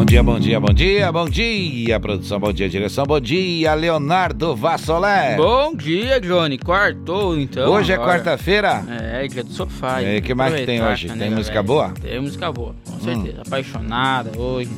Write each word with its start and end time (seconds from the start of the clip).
Bom 0.00 0.04
dia, 0.06 0.22
bom 0.22 0.40
dia, 0.40 0.58
bom 0.58 0.72
dia, 0.72 1.12
bom 1.12 1.28
dia, 1.28 2.00
produção, 2.00 2.40
bom 2.40 2.50
dia, 2.54 2.70
direção, 2.70 3.04
bom 3.04 3.20
dia, 3.20 3.74
Leonardo 3.74 4.56
Vassolé. 4.56 5.36
Bom 5.36 5.74
dia, 5.74 6.18
Johnny. 6.18 6.56
Quartou, 6.56 7.38
então. 7.38 7.70
Hoje 7.70 7.92
é 7.92 7.96
agora. 7.96 8.12
quarta-feira. 8.14 8.82
É, 8.88 9.28
dia 9.28 9.44
do 9.44 9.52
sofá. 9.52 10.02
E 10.02 10.22
que 10.22 10.32
mais 10.34 10.54
que 10.54 10.64
tem 10.64 10.82
hoje? 10.82 11.04
né, 11.06 11.12
Tem 11.12 11.18
galera? 11.18 11.36
música 11.36 11.62
boa? 11.62 11.88
Hum. 11.88 11.94
Tem 12.00 12.18
música 12.18 12.50
boa, 12.50 12.74
com 12.90 12.98
certeza. 13.00 13.42
Apaixonada 13.46 14.38
hoje. 14.40 14.70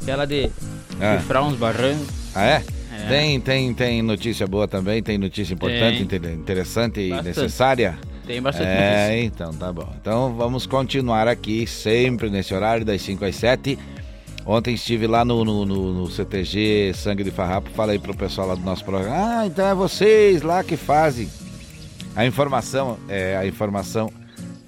Aquela 0.00 0.24
de 0.24 0.48
É. 1.00 1.18
cifrar 1.18 1.42
uns 1.44 1.56
barrancos. 1.56 2.06
Ah, 2.32 2.44
é? 2.46 2.62
É. 3.02 3.08
Tem, 3.08 3.40
tem, 3.40 3.74
tem 3.74 4.00
notícia 4.00 4.46
boa 4.46 4.68
também, 4.68 5.02
tem 5.02 5.18
notícia 5.18 5.54
importante, 5.54 6.04
Tem. 6.04 6.18
inter- 6.18 6.32
interessante 6.34 7.00
e 7.00 7.10
Bastante. 7.10 7.26
necessária. 7.26 7.98
Tem 8.24 8.40
bastante 8.40 8.68
É, 8.68 9.06
notícia. 9.08 9.24
então 9.24 9.52
tá 9.54 9.72
bom. 9.72 9.92
Então 10.00 10.34
vamos 10.34 10.66
continuar 10.66 11.26
aqui 11.26 11.66
sempre 11.66 12.30
nesse 12.30 12.54
horário 12.54 12.84
das 12.84 13.02
5 13.02 13.24
às 13.24 13.34
7. 13.34 13.76
Ontem 14.50 14.72
estive 14.74 15.06
lá 15.06 15.26
no, 15.26 15.44
no, 15.44 15.66
no- 15.66 15.92
no 15.92 16.10
CTG 16.10 16.92
Sangue 16.94 17.22
de 17.22 17.30
Farrapo, 17.30 17.68
falei 17.74 17.98
pro 17.98 18.16
pessoal 18.16 18.48
lá 18.48 18.54
do 18.54 18.62
nosso 18.62 18.82
programa. 18.82 19.14
Ah, 19.42 19.46
então 19.46 19.66
é 19.66 19.74
vocês 19.74 20.40
lá 20.40 20.64
que 20.64 20.74
fazem. 20.74 21.28
A 22.16 22.24
informação, 22.24 22.98
é 23.10 23.36
a 23.36 23.46
informação, 23.46 24.10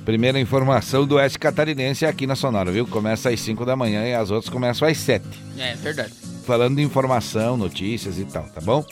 primeira 0.05 0.39
informação 0.39 1.07
do 1.07 1.15
Oeste 1.15 1.39
Catarinense 1.39 2.05
aqui 2.05 2.27
na 2.27 2.37
Sonora, 2.37 2.71
viu? 2.71 2.87
Começa 2.87 3.31
às 3.31 3.41
5 3.41 3.65
da 3.65 3.75
manhã 3.75 4.05
e 4.07 4.15
as 4.15 4.31
outras 4.31 4.51
começam 4.53 4.87
às 4.87 4.99
7. 4.99 5.25
É, 5.59 5.75
verdade. 5.77 6.13
Falando 6.45 6.77
de 6.77 6.83
informação, 6.83 7.57
notícias 7.57 8.19
e 8.19 8.25
tal, 8.27 8.43
tá 8.55 8.61
bom? 8.61 8.85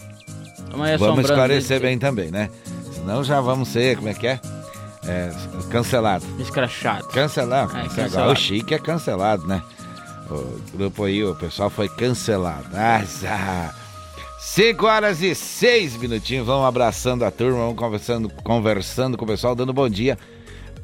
Vamos 0.98 1.25
esclarecer 1.27 1.81
bem 1.81 1.98
também, 1.98 2.31
né? 2.31 2.48
Senão 2.94 3.22
já 3.22 3.41
vamos 3.42 3.69
ser, 3.69 3.97
como 3.97 4.09
é 4.09 4.14
que 4.14 4.27
é? 4.27 4.41
É, 5.06 5.31
cancelado. 5.70 6.25
Escrachado. 6.39 7.06
Cancelado. 7.09 7.72
É, 7.77 7.81
Agora 7.81 7.94
cancelado. 7.94 8.33
o 8.33 8.36
Chique 8.36 8.75
é 8.75 8.78
cancelado, 8.78 9.47
né? 9.47 9.62
O 10.31 10.61
grupo 10.77 11.05
aí, 11.05 11.25
o 11.25 11.34
pessoal 11.34 11.71
foi 11.71 11.89
cancelado. 11.89 12.69
Ah, 12.75 13.03
já. 13.21 13.75
5 14.39 14.87
horas 14.87 15.23
e 15.23 15.34
6 15.34 15.97
minutinhos. 15.97 16.47
Vamos 16.47 16.67
abraçando 16.67 17.25
a 17.25 17.31
turma, 17.31 17.59
vamos 17.61 17.77
conversando, 17.77 18.29
conversando 18.45 19.17
com 19.17 19.25
o 19.25 19.29
pessoal, 19.29 19.55
dando 19.55 19.73
bom 19.73 19.89
dia 19.89 20.19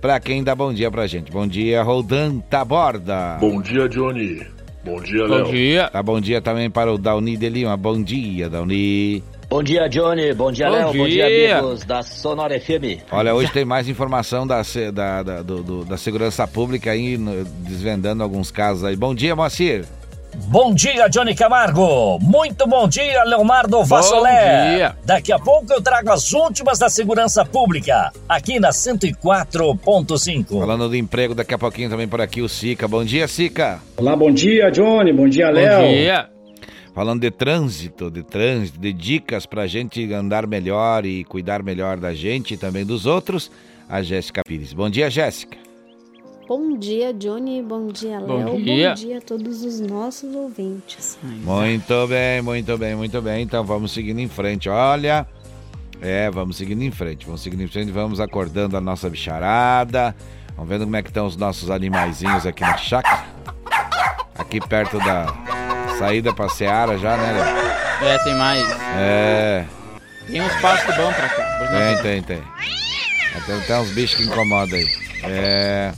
pra 0.00 0.18
quem 0.20 0.42
dá 0.42 0.54
bom 0.54 0.72
dia 0.72 0.90
pra 0.90 1.06
gente. 1.06 1.30
Bom 1.30 1.46
dia, 1.46 1.82
Roldan 1.82 2.40
Taborda. 2.40 3.38
Bom 3.40 3.60
dia, 3.62 3.88
Johnny. 3.88 4.46
Bom 4.84 5.00
dia, 5.00 5.26
Bom 5.26 5.34
Léo. 5.34 5.44
dia. 5.50 5.88
Tá 5.88 6.02
bom 6.02 6.20
dia 6.20 6.42
também 6.42 6.68
para 6.70 6.92
o 6.92 6.98
Dauni 6.98 7.36
de 7.36 7.48
Lima. 7.48 7.74
Bom 7.76 8.02
dia, 8.02 8.50
Dauni. 8.50 9.22
Bom 9.54 9.62
dia, 9.62 9.86
Johnny. 9.88 10.34
Bom 10.34 10.50
dia, 10.50 10.66
Bom 10.66 10.72
Léo. 10.72 10.92
Bom 10.92 11.06
dia, 11.06 11.26
amigos 11.54 11.84
da 11.84 12.02
Sonora 12.02 12.58
FM. 12.58 13.04
Olha, 13.12 13.32
hoje 13.36 13.52
tem 13.52 13.64
mais 13.64 13.88
informação 13.88 14.44
da, 14.44 14.60
da, 14.92 15.22
da, 15.22 15.42
do- 15.42 15.62
do- 15.62 15.84
da 15.84 15.96
segurança 15.96 16.44
pública 16.44 16.90
aí, 16.90 17.16
desvendando 17.60 18.24
alguns 18.24 18.50
casos 18.50 18.82
aí. 18.82 18.96
Bom 18.96 19.14
dia, 19.14 19.36
Moacir. 19.36 19.84
Bom 20.48 20.74
dia, 20.74 21.06
Johnny 21.06 21.36
Camargo. 21.36 22.18
Muito 22.20 22.66
bom 22.66 22.88
dia, 22.88 23.22
Leonardo 23.22 23.84
Vassolé. 23.84 24.74
dia. 24.74 24.96
Daqui 25.04 25.30
a 25.32 25.38
pouco 25.38 25.72
eu 25.72 25.80
trago 25.80 26.10
as 26.10 26.32
últimas 26.32 26.80
da 26.80 26.88
segurança 26.88 27.44
pública, 27.44 28.10
aqui 28.28 28.58
na 28.58 28.70
104.5. 28.70 30.58
Falando 30.58 30.88
do 30.88 30.96
emprego, 30.96 31.32
daqui 31.32 31.54
a 31.54 31.58
pouquinho 31.58 31.88
também 31.88 32.08
por 32.08 32.20
aqui 32.20 32.42
o 32.42 32.48
Sica. 32.48 32.88
Bom 32.88 33.04
dia, 33.04 33.28
Sica. 33.28 33.78
Olá, 33.96 34.16
bom 34.16 34.32
dia, 34.32 34.68
Johnny. 34.72 35.12
Bom 35.12 35.28
dia, 35.28 35.48
Léo. 35.48 35.80
Bom 35.82 35.88
dia. 35.92 36.33
Falando 36.94 37.22
de 37.22 37.30
trânsito, 37.32 38.08
de 38.08 38.22
trânsito, 38.22 38.78
de 38.78 38.92
dicas 38.92 39.46
pra 39.46 39.66
gente 39.66 40.12
andar 40.12 40.46
melhor 40.46 41.04
e 41.04 41.24
cuidar 41.24 41.60
melhor 41.60 41.96
da 41.96 42.14
gente 42.14 42.54
e 42.54 42.56
também 42.56 42.86
dos 42.86 43.04
outros, 43.04 43.50
a 43.88 44.00
Jéssica 44.00 44.42
Pires. 44.46 44.72
Bom 44.72 44.88
dia, 44.88 45.10
Jéssica. 45.10 45.58
Bom 46.46 46.78
dia, 46.78 47.12
Johnny. 47.12 47.60
Bom 47.62 47.88
dia, 47.88 48.20
Bom 48.20 48.44
Léo. 48.44 48.62
dia. 48.62 48.90
Bom 48.90 48.94
dia 48.94 49.18
a 49.18 49.20
todos 49.20 49.64
os 49.64 49.80
nossos 49.80 50.32
ouvintes. 50.36 51.18
Muito 51.22 52.06
bem, 52.06 52.40
muito 52.42 52.78
bem, 52.78 52.94
muito 52.94 53.20
bem. 53.20 53.42
Então 53.42 53.64
vamos 53.64 53.90
seguindo 53.90 54.20
em 54.20 54.28
frente. 54.28 54.68
Olha, 54.68 55.26
é, 56.00 56.30
vamos 56.30 56.56
seguindo 56.56 56.82
em 56.82 56.92
frente. 56.92 57.26
Vamos 57.26 57.40
seguindo 57.40 57.62
em 57.62 57.68
frente, 57.68 57.90
vamos 57.90 58.20
acordando 58.20 58.76
a 58.76 58.80
nossa 58.80 59.10
bicharada. 59.10 60.14
Vamos 60.54 60.68
vendo 60.68 60.84
como 60.84 60.94
é 60.94 61.02
que 61.02 61.08
estão 61.08 61.26
os 61.26 61.36
nossos 61.36 61.70
animaizinhos 61.70 62.46
aqui 62.46 62.60
na 62.60 62.76
chácara. 62.76 63.24
Aqui 64.36 64.60
perto 64.60 64.98
da 64.98 65.26
saída 65.98 66.32
pra 66.32 66.48
Seara 66.48 66.98
já, 66.98 67.16
né, 67.16 67.32
Léo? 67.32 68.08
É, 68.08 68.18
tem 68.18 68.34
mais. 68.34 68.70
É, 68.96 69.64
Tem 70.26 70.40
uns 70.42 70.54
pastos 70.60 70.94
bons 70.96 71.14
pra 71.14 71.28
cá. 71.28 71.68
Tem, 71.70 72.02
tem, 72.02 72.22
tem. 72.22 72.42
Tem 73.46 73.56
até 73.56 73.78
uns 73.78 73.90
bichos 73.90 74.16
que 74.16 74.24
incomodam 74.24 74.78
aí. 74.78 74.88
É. 75.24 75.92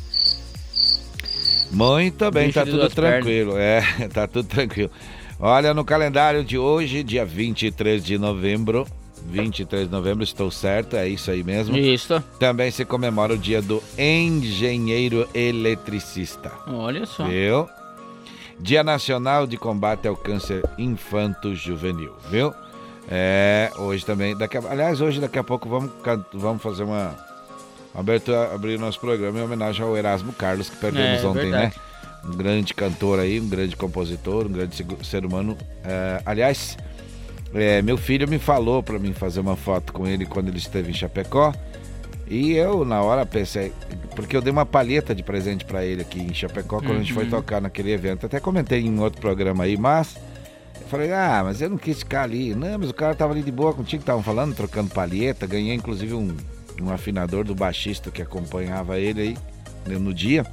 Muito 1.71 2.31
bem, 2.31 2.47
Bicho 2.47 2.59
tá 2.59 2.65
tudo 2.65 2.89
tranquilo. 2.89 3.59
É, 3.59 3.83
tá 4.13 4.27
tudo 4.27 4.49
tranquilo. 4.49 4.91
Olha, 5.39 5.75
no 5.75 5.85
calendário 5.85 6.43
de 6.45 6.57
hoje, 6.57 7.03
dia 7.03 7.25
23 7.25 8.03
de 8.05 8.19
novembro. 8.19 8.87
23 9.29 9.87
de 9.87 9.93
novembro, 9.93 10.23
estou 10.23 10.51
certo, 10.51 10.97
é 10.97 11.09
isso 11.09 11.31
aí 11.31 11.43
mesmo. 11.43 11.77
Isso. 11.77 12.23
Também 12.39 12.71
se 12.71 12.85
comemora 12.85 13.35
o 13.35 13.39
dia 13.39 13.61
do 13.61 13.83
engenheiro 13.99 15.29
eletricista. 15.35 16.53
Olha 16.69 17.05
só. 17.05 17.25
Viu? 17.25 17.69
Dia 18.59 18.83
Nacional 18.83 19.47
de 19.47 19.57
Combate 19.57 20.09
ao 20.09 20.17
Câncer 20.17 20.63
Infanto-Juvenil, 20.79 22.13
viu? 22.31 22.55
É, 23.09 23.71
hoje 23.79 24.05
também, 24.05 24.37
daqui 24.37 24.57
a, 24.57 24.61
aliás, 24.69 25.01
hoje 25.01 25.21
daqui 25.21 25.39
a 25.39 25.45
pouco 25.45 25.69
vamos, 25.69 25.93
vamos 26.33 26.63
fazer 26.63 26.83
uma, 26.83 27.15
abertura, 27.95 28.53
abrir 28.55 28.79
nosso 28.79 28.99
programa 28.99 29.39
em 29.39 29.43
homenagem 29.43 29.85
ao 29.85 29.97
Erasmo 29.97 30.33
Carlos, 30.33 30.69
que 30.69 30.77
perdemos 30.77 31.23
É, 31.23 31.27
ontem, 31.27 31.51
verdade. 31.51 31.75
né? 31.77 31.83
Um 32.25 32.37
grande 32.37 32.75
cantor 32.75 33.21
aí, 33.21 33.41
um 33.41 33.49
grande 33.49 33.77
compositor, 33.77 34.47
um 34.47 34.53
grande 34.53 34.85
ser 35.05 35.25
humano. 35.25 35.57
É, 35.85 36.21
aliás, 36.27 36.77
é, 37.55 37.81
meu 37.83 37.97
filho 37.97 38.27
me 38.27 38.39
falou 38.39 38.83
para 38.83 38.99
mim 38.99 39.13
fazer 39.13 39.39
uma 39.39 39.55
foto 39.55 39.93
com 39.93 40.07
ele 40.09 40.27
quando 40.27 40.49
ele 40.49 40.59
esteve 40.59 40.91
em 40.91 40.95
Chapecó. 40.95 41.53
E 42.29 42.53
eu, 42.55 42.85
na 42.85 43.03
hora, 43.03 43.25
pensei, 43.25 43.73
porque 44.17 44.37
eu 44.37 44.43
dei 44.43 44.53
uma 44.53 44.67
palheta 44.67 45.15
de 45.15 45.23
presente 45.23 45.65
para 45.65 45.85
ele 45.85 46.03
aqui 46.03 46.21
em 46.21 46.35
Chapecó 46.35 46.79
quando 46.81 46.97
a 46.97 46.99
gente 46.99 47.13
foi 47.13 47.25
Uhum. 47.25 47.31
tocar 47.31 47.61
naquele 47.61 47.93
evento. 47.93 48.27
Até 48.27 48.41
comentei 48.41 48.81
em 48.81 48.99
outro 48.99 49.21
programa 49.21 49.63
aí, 49.65 49.77
mas 49.77 50.17
eu 50.81 50.89
falei, 50.89 51.13
ah, 51.13 51.43
mas 51.45 51.61
eu 51.63 51.71
não 51.71 51.79
quis 51.79 52.01
ficar 52.01 52.23
ali. 52.25 52.53
Não, 52.55 52.79
mas 52.81 52.91
o 52.91 52.95
cara 52.95 53.15
tava 53.15 53.33
ali 53.33 53.43
de 53.43 53.53
boa 53.53 53.73
contigo, 53.73 54.01
estavam 54.01 54.23
falando, 54.25 54.55
trocando 54.57 54.91
palheta. 54.93 55.47
Ganhei 55.47 55.75
inclusive 55.75 56.15
um, 56.15 56.37
um 56.83 56.91
afinador 56.91 57.45
do 57.45 57.55
baixista 57.55 58.11
que 58.11 58.21
acompanhava 58.21 58.99
ele 58.99 59.21
aí 59.21 59.37
né, 59.87 59.97
no 59.97 60.13
dia. 60.13 60.45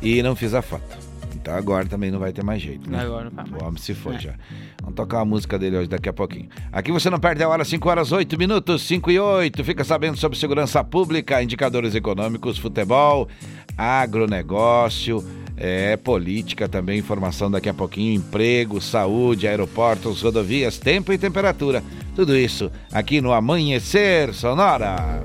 E 0.00 0.22
não 0.22 0.36
fiz 0.36 0.54
a 0.54 0.62
foto. 0.62 1.05
Então 1.40 1.54
agora 1.54 1.86
também 1.86 2.10
não 2.10 2.18
vai 2.18 2.32
ter 2.32 2.42
mais 2.44 2.60
jeito, 2.60 2.90
né? 2.90 3.00
Agora 3.00 3.30
vai 3.30 3.44
mais. 3.46 3.62
O 3.62 3.66
homem 3.66 3.80
se 3.80 3.94
foi 3.94 4.16
É. 4.16 4.18
já. 4.18 4.34
Vamos 4.80 4.96
tocar 4.96 5.20
a 5.20 5.24
música 5.24 5.58
dele 5.58 5.76
hoje 5.76 5.88
daqui 5.88 6.08
a 6.08 6.12
pouquinho. 6.12 6.48
Aqui 6.72 6.90
você 6.90 7.08
não 7.10 7.18
perde 7.18 7.42
a 7.42 7.48
hora, 7.48 7.64
5 7.64 7.88
horas 7.88 8.12
8 8.12 8.38
minutos, 8.38 8.82
5 8.82 9.10
e 9.10 9.18
8. 9.18 9.62
Fica 9.64 9.84
sabendo 9.84 10.16
sobre 10.16 10.38
segurança 10.38 10.82
pública, 10.82 11.42
indicadores 11.42 11.94
econômicos, 11.94 12.58
futebol, 12.58 13.28
agronegócio, 13.76 15.24
é, 15.56 15.96
política 15.96 16.68
também, 16.68 16.98
informação 16.98 17.50
daqui 17.50 17.68
a 17.68 17.74
pouquinho, 17.74 18.14
emprego, 18.14 18.80
saúde, 18.80 19.46
aeroportos, 19.48 20.22
rodovias, 20.22 20.78
tempo 20.78 21.12
e 21.12 21.18
temperatura. 21.18 21.82
Tudo 22.14 22.36
isso 22.36 22.70
aqui 22.92 23.20
no 23.20 23.32
Amanhecer 23.32 24.32
Sonora. 24.34 25.24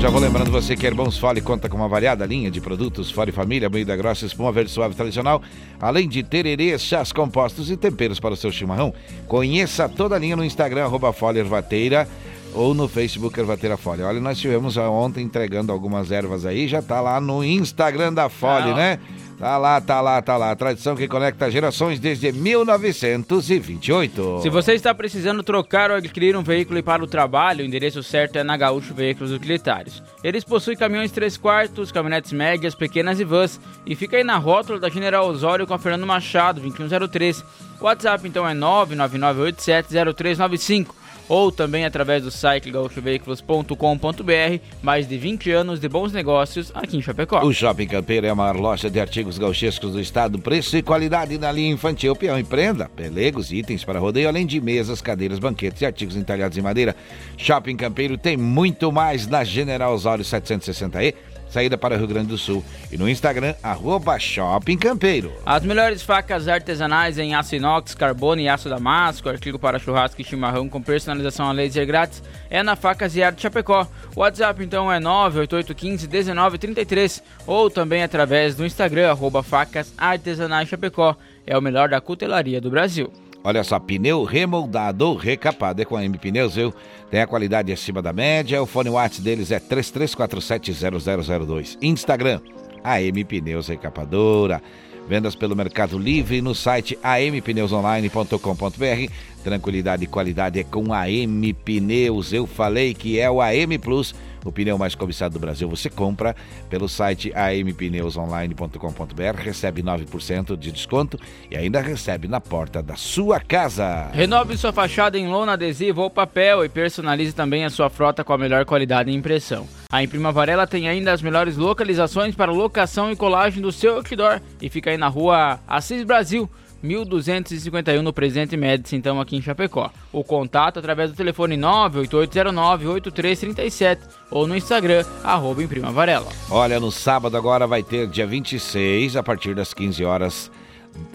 Já 0.00 0.08
vou 0.08 0.18
lembrando 0.18 0.50
você 0.50 0.74
que 0.74 0.86
Irmãos 0.86 1.18
Fole 1.18 1.42
conta 1.42 1.68
com 1.68 1.76
uma 1.76 1.86
variada 1.88 2.24
linha 2.24 2.50
de 2.50 2.58
produtos 2.58 3.10
Fole 3.10 3.30
Família, 3.30 3.68
moída 3.68 3.94
grossa, 3.94 4.24
espuma 4.24 4.50
verde 4.50 4.70
suave 4.70 4.94
tradicional, 4.94 5.42
além 5.78 6.08
de 6.08 6.22
tererês, 6.22 6.80
chás 6.82 7.12
compostos 7.12 7.70
e 7.70 7.76
temperos 7.76 8.18
para 8.18 8.32
o 8.32 8.36
seu 8.36 8.50
chimarrão. 8.50 8.94
Conheça 9.28 9.90
toda 9.90 10.16
a 10.16 10.18
linha 10.18 10.36
no 10.36 10.44
Instagram, 10.44 10.84
arroba 10.84 11.12
Fole 11.12 11.38
Ervateira 11.38 12.08
ou 12.54 12.72
no 12.72 12.88
Facebook 12.88 13.38
Ervateira 13.38 13.76
Fole. 13.76 14.02
Olha, 14.02 14.20
nós 14.20 14.38
tivemos 14.38 14.78
ontem 14.78 15.22
entregando 15.22 15.70
algumas 15.70 16.10
ervas 16.10 16.46
aí, 16.46 16.66
já 16.66 16.80
tá 16.80 17.00
lá 17.02 17.20
no 17.20 17.44
Instagram 17.44 18.14
da 18.14 18.30
Fole, 18.30 18.70
Ah, 18.70 18.74
né? 18.74 18.98
Tá 19.40 19.56
lá, 19.56 19.80
tá 19.80 20.00
lá, 20.02 20.20
tá 20.20 20.36
lá. 20.36 20.54
Tradição 20.54 20.94
que 20.94 21.08
conecta 21.08 21.50
gerações 21.50 21.98
desde 21.98 22.30
1928. 22.30 24.40
Se 24.42 24.50
você 24.50 24.74
está 24.74 24.94
precisando 24.94 25.42
trocar 25.42 25.90
ou 25.90 25.96
adquirir 25.96 26.36
um 26.36 26.42
veículo 26.42 26.82
para 26.82 27.02
o 27.02 27.06
trabalho, 27.06 27.64
o 27.64 27.66
endereço 27.66 28.02
certo 28.02 28.36
é 28.36 28.44
na 28.44 28.54
Gaúcho 28.54 28.92
Veículos 28.92 29.32
Utilitários. 29.32 30.02
Eles 30.22 30.44
possuem 30.44 30.76
caminhões 30.76 31.10
3 31.10 31.38
quartos, 31.38 31.90
caminhonetes 31.90 32.34
médias, 32.34 32.74
pequenas 32.74 33.18
e 33.18 33.24
vans. 33.24 33.58
E 33.86 33.96
fica 33.96 34.18
aí 34.18 34.24
na 34.24 34.36
rótula 34.36 34.78
da 34.78 34.90
General 34.90 35.26
Osório 35.26 35.66
com 35.66 35.72
a 35.72 35.78
Fernando 35.78 36.06
Machado, 36.06 36.60
2103. 36.60 37.42
O 37.80 37.86
WhatsApp 37.86 38.28
então 38.28 38.46
é 38.46 38.54
999870395. 38.54 40.88
Ou 41.30 41.52
também 41.52 41.84
através 41.84 42.24
do 42.24 42.30
site 42.30 42.72
gaúchoveículos.com.br. 42.72 44.60
Mais 44.82 45.08
de 45.08 45.16
20 45.16 45.52
anos 45.52 45.78
de 45.78 45.88
bons 45.88 46.12
negócios 46.12 46.72
aqui 46.74 46.96
em 46.96 47.00
Chapecó. 47.02 47.40
O 47.44 47.52
Shopping 47.52 47.86
Campeiro 47.86 48.26
é 48.26 48.30
a 48.30 48.34
maior 48.34 48.56
loja 48.56 48.90
de 48.90 48.98
artigos 48.98 49.38
gauchescos 49.38 49.92
do 49.92 50.00
estado, 50.00 50.40
preço 50.40 50.76
e 50.76 50.82
qualidade 50.82 51.38
na 51.38 51.52
linha 51.52 51.70
infantil, 51.70 52.16
peão 52.16 52.36
e 52.36 52.42
prenda, 52.42 52.88
pelegos, 52.88 53.52
itens 53.52 53.84
para 53.84 54.00
rodeio, 54.00 54.26
além 54.26 54.44
de 54.44 54.60
mesas, 54.60 55.00
cadeiras, 55.00 55.38
banquetes 55.38 55.80
e 55.82 55.86
artigos 55.86 56.16
entalhados 56.16 56.58
em 56.58 56.62
madeira. 56.62 56.96
Shopping 57.36 57.76
Campeiro 57.76 58.18
tem 58.18 58.36
muito 58.36 58.90
mais 58.90 59.28
na 59.28 59.44
General 59.44 59.94
Osório 59.94 60.24
760E 60.24 61.14
saída 61.50 61.76
para 61.76 61.94
o 61.94 61.98
Rio 61.98 62.06
Grande 62.06 62.28
do 62.28 62.38
Sul. 62.38 62.64
E 62.90 62.96
no 62.96 63.06
Instagram, 63.08 63.54
arroba 63.62 64.18
Shopping 64.18 64.78
Campeiro. 64.78 65.30
As 65.44 65.62
melhores 65.62 66.02
facas 66.02 66.48
artesanais 66.48 67.18
em 67.18 67.34
aço 67.34 67.56
inox, 67.56 67.94
carbono 67.94 68.40
e 68.40 68.48
aço 68.48 68.68
damasco, 68.68 69.28
artigo 69.28 69.58
para 69.58 69.78
churrasco 69.78 70.20
e 70.20 70.24
chimarrão 70.24 70.68
com 70.68 70.82
personalização 70.82 71.48
a 71.48 71.52
laser 71.52 71.86
grátis, 71.86 72.20
é 72.48 72.62
na 72.62 72.76
Facas 72.76 73.16
e 73.16 73.22
Arte 73.22 73.42
Chapecó. 73.42 73.86
O 74.14 74.20
WhatsApp 74.20 74.64
então 74.64 74.92
é 74.92 75.00
988151933 75.00 77.22
ou 77.46 77.70
também 77.70 78.02
através 78.02 78.54
do 78.54 78.66
Instagram, 78.66 79.10
arroba 79.10 79.42
Facas 79.42 79.94
Artesanais 79.96 80.68
Chapecó. 80.68 81.16
É 81.46 81.56
o 81.56 81.62
melhor 81.62 81.88
da 81.88 81.98
cutelaria 82.00 82.60
do 82.60 82.70
Brasil. 82.70 83.10
Olha 83.42 83.64
só, 83.64 83.78
pneu 83.78 84.22
remoldado 84.24 85.14
recapado 85.14 85.80
é 85.80 85.84
com 85.84 85.96
a 85.96 86.04
M 86.04 86.18
Pneus, 86.18 86.56
viu? 86.56 86.74
Tem 87.10 87.22
a 87.22 87.26
qualidade 87.26 87.72
acima 87.72 88.02
da 88.02 88.12
média. 88.12 88.62
O 88.62 88.66
fone 88.66 88.90
WhatsApp 88.90 89.22
deles 89.22 89.50
é 89.50 89.58
33470002. 89.58 91.78
Instagram, 91.80 92.42
AM 92.84 93.24
Pneus 93.24 93.68
Recapadora. 93.68 94.62
Vendas 95.08 95.34
pelo 95.34 95.56
Mercado 95.56 95.98
Livre 95.98 96.42
no 96.42 96.54
site 96.54 96.98
ampneusonline.com.br. 97.02 99.10
Tranquilidade 99.42 100.04
e 100.04 100.06
qualidade 100.06 100.58
é 100.58 100.64
com 100.64 100.92
a 100.92 101.02
AM 101.02 101.52
Pneus. 101.52 102.32
Eu 102.32 102.46
falei 102.46 102.94
que 102.94 103.18
é 103.18 103.30
o 103.30 103.40
AM 103.40 103.78
Plus 103.78 104.14
o 104.44 104.52
pneu 104.52 104.76
mais 104.78 104.94
cobiçado 104.94 105.34
do 105.34 105.40
Brasil. 105.40 105.68
Você 105.68 105.90
compra 105.90 106.34
pelo 106.68 106.88
site 106.88 107.32
ampneusonline.com.br, 107.34 109.36
recebe 109.36 109.82
9% 109.82 110.56
de 110.56 110.72
desconto 110.72 111.18
e 111.50 111.56
ainda 111.56 111.80
recebe 111.80 112.28
na 112.28 112.40
porta 112.40 112.82
da 112.82 112.96
sua 112.96 113.40
casa. 113.40 114.08
Renove 114.12 114.56
sua 114.56 114.72
fachada 114.72 115.18
em 115.18 115.28
lona, 115.28 115.52
adesivo 115.52 116.02
ou 116.02 116.10
papel 116.10 116.64
e 116.64 116.68
personalize 116.68 117.32
também 117.32 117.64
a 117.64 117.70
sua 117.70 117.90
frota 117.90 118.24
com 118.24 118.32
a 118.32 118.38
melhor 118.38 118.64
qualidade 118.64 119.10
e 119.10 119.14
impressão. 119.14 119.66
A 119.90 120.02
Imprima 120.02 120.32
Varela 120.32 120.66
tem 120.66 120.88
ainda 120.88 121.12
as 121.12 121.20
melhores 121.20 121.56
localizações 121.56 122.34
para 122.34 122.52
locação 122.52 123.10
e 123.10 123.16
colagem 123.16 123.60
do 123.60 123.72
seu 123.72 123.96
outdoor 123.96 124.40
e 124.60 124.68
fica 124.68 124.90
aí 124.90 124.96
na 124.96 125.08
rua 125.08 125.58
Assis 125.66 126.04
Brasil 126.04 126.48
1251 126.82 128.02
no 128.02 128.12
Presidente 128.12 128.56
Médici, 128.56 128.96
então 128.96 129.20
aqui 129.20 129.36
em 129.36 129.42
Chapecó. 129.42 129.90
O 130.12 130.24
contato 130.24 130.78
através 130.78 131.10
do 131.10 131.16
telefone 131.16 131.56
98809-8337 131.56 133.98
ou 134.30 134.46
no 134.46 134.56
Instagram, 134.56 135.04
arroba 135.22 135.62
Imprima 135.62 135.92
Varela. 135.92 136.28
Olha, 136.50 136.80
no 136.80 136.90
sábado 136.90 137.36
agora 137.36 137.66
vai 137.66 137.82
ter 137.82 138.06
dia 138.06 138.26
26, 138.26 139.16
a 139.16 139.22
partir 139.22 139.54
das 139.54 139.74
15 139.74 140.02
horas, 140.04 140.50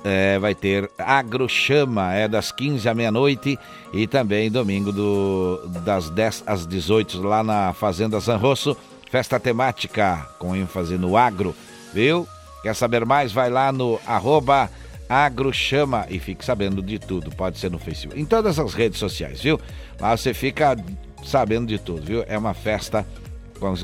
é, 0.04 0.38
vai 0.40 0.56
ter 0.56 0.90
Agrochama, 0.98 2.14
é 2.14 2.28
das 2.28 2.52
15 2.52 2.88
à 2.88 2.94
meia-noite 2.94 3.58
e 3.94 4.08
também 4.08 4.52
domingo 4.52 4.92
do, 4.92 5.62
das 5.84 6.10
10 6.10 6.44
às 6.46 6.68
18 6.68 7.22
lá 7.22 7.44
na 7.44 7.74
Fazenda 7.74 8.22
San 8.22 8.38
Rosso, 8.38 8.78
festa 9.10 9.40
temática 9.40 10.28
com 10.40 10.56
ênfase 10.56 10.98
no 10.98 11.18
agro, 11.18 11.56
viu? 11.94 12.28
Quer 12.62 12.76
saber 12.76 13.06
mais? 13.06 13.32
Vai 13.32 13.50
lá 13.50 13.72
no 13.72 14.00
arroba 14.08 14.70
Agrochama 15.08 16.06
e 16.10 16.20
fique 16.20 16.44
sabendo 16.44 16.82
de 16.82 17.00
tudo. 17.00 17.32
Pode 17.32 17.58
ser 17.58 17.70
no 17.70 17.80
Facebook, 17.80 18.20
em 18.20 18.26
todas 18.26 18.58
as 18.60 18.74
redes 18.74 19.00
sociais, 19.00 19.42
viu? 19.42 19.60
Lá 20.00 20.16
você 20.16 20.34
fica 20.34 20.76
sabendo 21.24 21.68
de 21.68 21.78
tudo, 21.78 22.06
viu? 22.06 22.24
É 22.28 22.38
uma 22.38 22.54
festa 22.54 23.06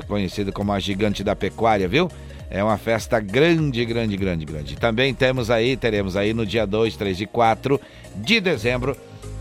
conhecida 0.06 0.52
como 0.52 0.72
a 0.72 0.78
Gigante 0.78 1.24
da 1.24 1.34
Pecuária, 1.34 1.88
viu? 1.88 2.10
É 2.50 2.62
uma 2.62 2.76
festa 2.76 3.18
grande, 3.18 3.84
grande, 3.84 4.16
grande, 4.16 4.44
grande. 4.44 4.76
Também 4.76 5.14
temos 5.14 5.50
aí, 5.50 5.76
teremos 5.76 6.16
aí 6.16 6.34
no 6.34 6.44
dia 6.44 6.66
2, 6.66 6.96
3 6.96 7.22
e 7.22 7.26
4 7.26 7.80
de 8.16 8.40
dezembro 8.40 8.96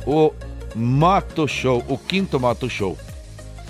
o 0.05 0.31
Moto 0.75 1.47
Show, 1.47 1.83
o 1.87 1.97
quinto 1.97 2.39
Moto 2.39 2.69
Show. 2.69 2.97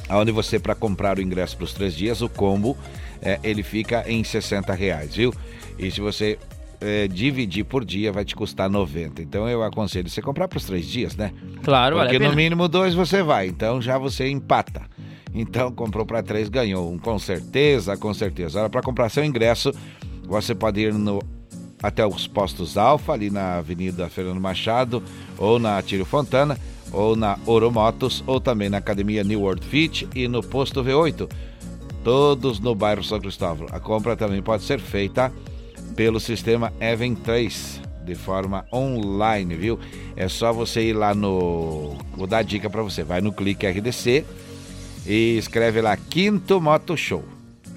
Onde 0.10 0.32
você, 0.32 0.60
para 0.60 0.76
comprar 0.76 1.18
o 1.18 1.22
ingresso 1.22 1.56
para 1.56 1.64
os 1.64 1.74
três 1.74 1.96
dias, 1.96 2.22
o 2.22 2.30
combo, 2.30 2.78
é, 3.22 3.40
ele 3.44 3.64
fica 3.64 4.04
em 4.08 4.24
60 4.24 4.74
reais, 4.74 5.16
viu? 5.16 5.34
E 5.80 5.90
se 5.90 6.02
você 6.02 6.38
é, 6.82 7.08
dividir 7.08 7.64
por 7.64 7.86
dia 7.86 8.12
vai 8.12 8.26
te 8.26 8.36
custar 8.36 8.70
90. 8.70 9.22
Então 9.22 9.48
eu 9.48 9.64
aconselho 9.64 10.10
você 10.10 10.22
comprar 10.22 10.48
para 10.48 10.58
os 10.58 10.66
três 10.66 10.86
dias, 10.88 11.16
né? 11.16 11.32
Claro, 11.64 11.98
Porque 11.98 12.18
vale 12.18 12.30
no 12.30 12.36
mínimo 12.36 12.68
dois 12.68 12.94
você 12.94 13.22
vai, 13.22 13.48
então 13.48 13.82
já 13.82 13.98
você 13.98 14.28
empata. 14.28 14.82
Então 15.34 15.72
comprou 15.72 16.06
para 16.06 16.22
três, 16.24 16.50
ganhou 16.50 16.92
um, 16.92 16.98
com 16.98 17.18
certeza, 17.20 17.96
com 17.96 18.14
certeza. 18.14 18.60
Agora 18.60 18.70
para 18.70 18.82
comprar 18.82 19.10
seu 19.10 19.24
ingresso, 19.24 19.72
você 20.28 20.56
pode 20.56 20.82
ir 20.82 20.94
no 20.94 21.22
até 21.82 22.06
os 22.06 22.28
postos 22.28 22.78
Alfa, 22.78 23.14
ali 23.14 23.30
na 23.30 23.58
Avenida 23.58 24.08
Fernando 24.10 24.40
Machado, 24.40 25.02
ou 25.38 25.58
na 25.58 25.82
Tiro 25.82 26.06
Fontana, 26.06 26.58
ou 26.92 27.16
na 27.16 27.40
Oromotos, 27.46 28.24
ou 28.28 28.40
também 28.40 28.70
na 28.70 28.78
Academia 28.78 29.24
New 29.24 29.42
World 29.42 29.66
Fit 29.66 30.08
e 30.14 30.28
no 30.28 30.44
posto 30.44 30.84
V8. 30.84 31.28
Todos 32.04 32.60
no 32.60 32.76
bairro 32.76 33.04
São 33.04 33.20
Cristóvão. 33.20 33.68
A 33.72 33.80
compra 33.80 34.16
também 34.16 34.42
pode 34.42 34.64
ser 34.64 34.80
feita 34.80 35.32
pelo 35.96 36.20
sistema 36.20 36.72
Even 36.80 37.16
3 37.16 37.82
de 38.04 38.16
forma 38.16 38.66
online, 38.74 39.56
viu? 39.56 39.80
É 40.16 40.28
só 40.28 40.52
você 40.52 40.82
ir 40.90 40.94
lá 40.94 41.14
no. 41.14 41.96
Vou 42.16 42.28
dar 42.28 42.44
dica 42.44 42.70
para 42.70 42.82
você. 42.82 43.04
Vai 43.04 43.22
no 43.22 43.32
Clique 43.32 43.68
RDC 43.68 44.26
e 45.06 45.38
escreve 45.38 45.82
lá 45.82 45.96
Quinto 45.96 46.60
Moto 46.60 46.98
Show. 46.98 47.24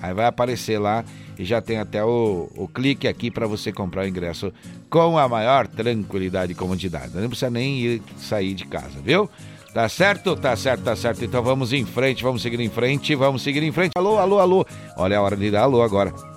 Aí 0.01 0.13
vai 0.13 0.27
aparecer 0.27 0.79
lá 0.79 1.05
e 1.39 1.45
já 1.45 1.61
tem 1.61 1.79
até 1.79 2.05
o, 2.05 2.51
o 2.57 2.69
clique 2.69 3.09
aqui 3.09 3.31
para 3.31 3.47
você 3.47 3.73
comprar 3.73 4.05
o 4.05 4.09
ingresso 4.09 4.53
com 4.91 5.19
a 5.19 5.29
maior 5.29 5.67
tranquilidade 5.67 6.53
e 6.53 6.55
comodidade. 6.55 7.13
Não 7.15 7.29
precisa 7.29 7.51
nem 7.51 7.81
ir 7.81 8.03
sair 8.19 8.55
de 8.55 8.67
casa, 8.67 9.01
viu? 9.03 9.29
Tá 9.73 9.89
certo? 9.89 10.37
Tá 10.37 10.55
certo, 10.55 10.83
tá 10.83 10.95
certo. 10.95 11.25
Então 11.25 11.43
vamos 11.43 11.73
em 11.73 11.85
frente, 11.85 12.23
vamos 12.23 12.43
seguir 12.43 12.61
em 12.61 12.69
frente, 12.69 13.15
vamos 13.15 13.43
seguir 13.43 13.63
em 13.63 13.73
frente. 13.73 13.93
Alô, 13.97 14.19
alô, 14.19 14.39
alô. 14.39 14.67
Olha 14.97 15.19
a 15.19 15.23
hora 15.23 15.37
de 15.37 15.51
dar 15.51 15.63
alô 15.63 15.83
agora. 15.83 16.34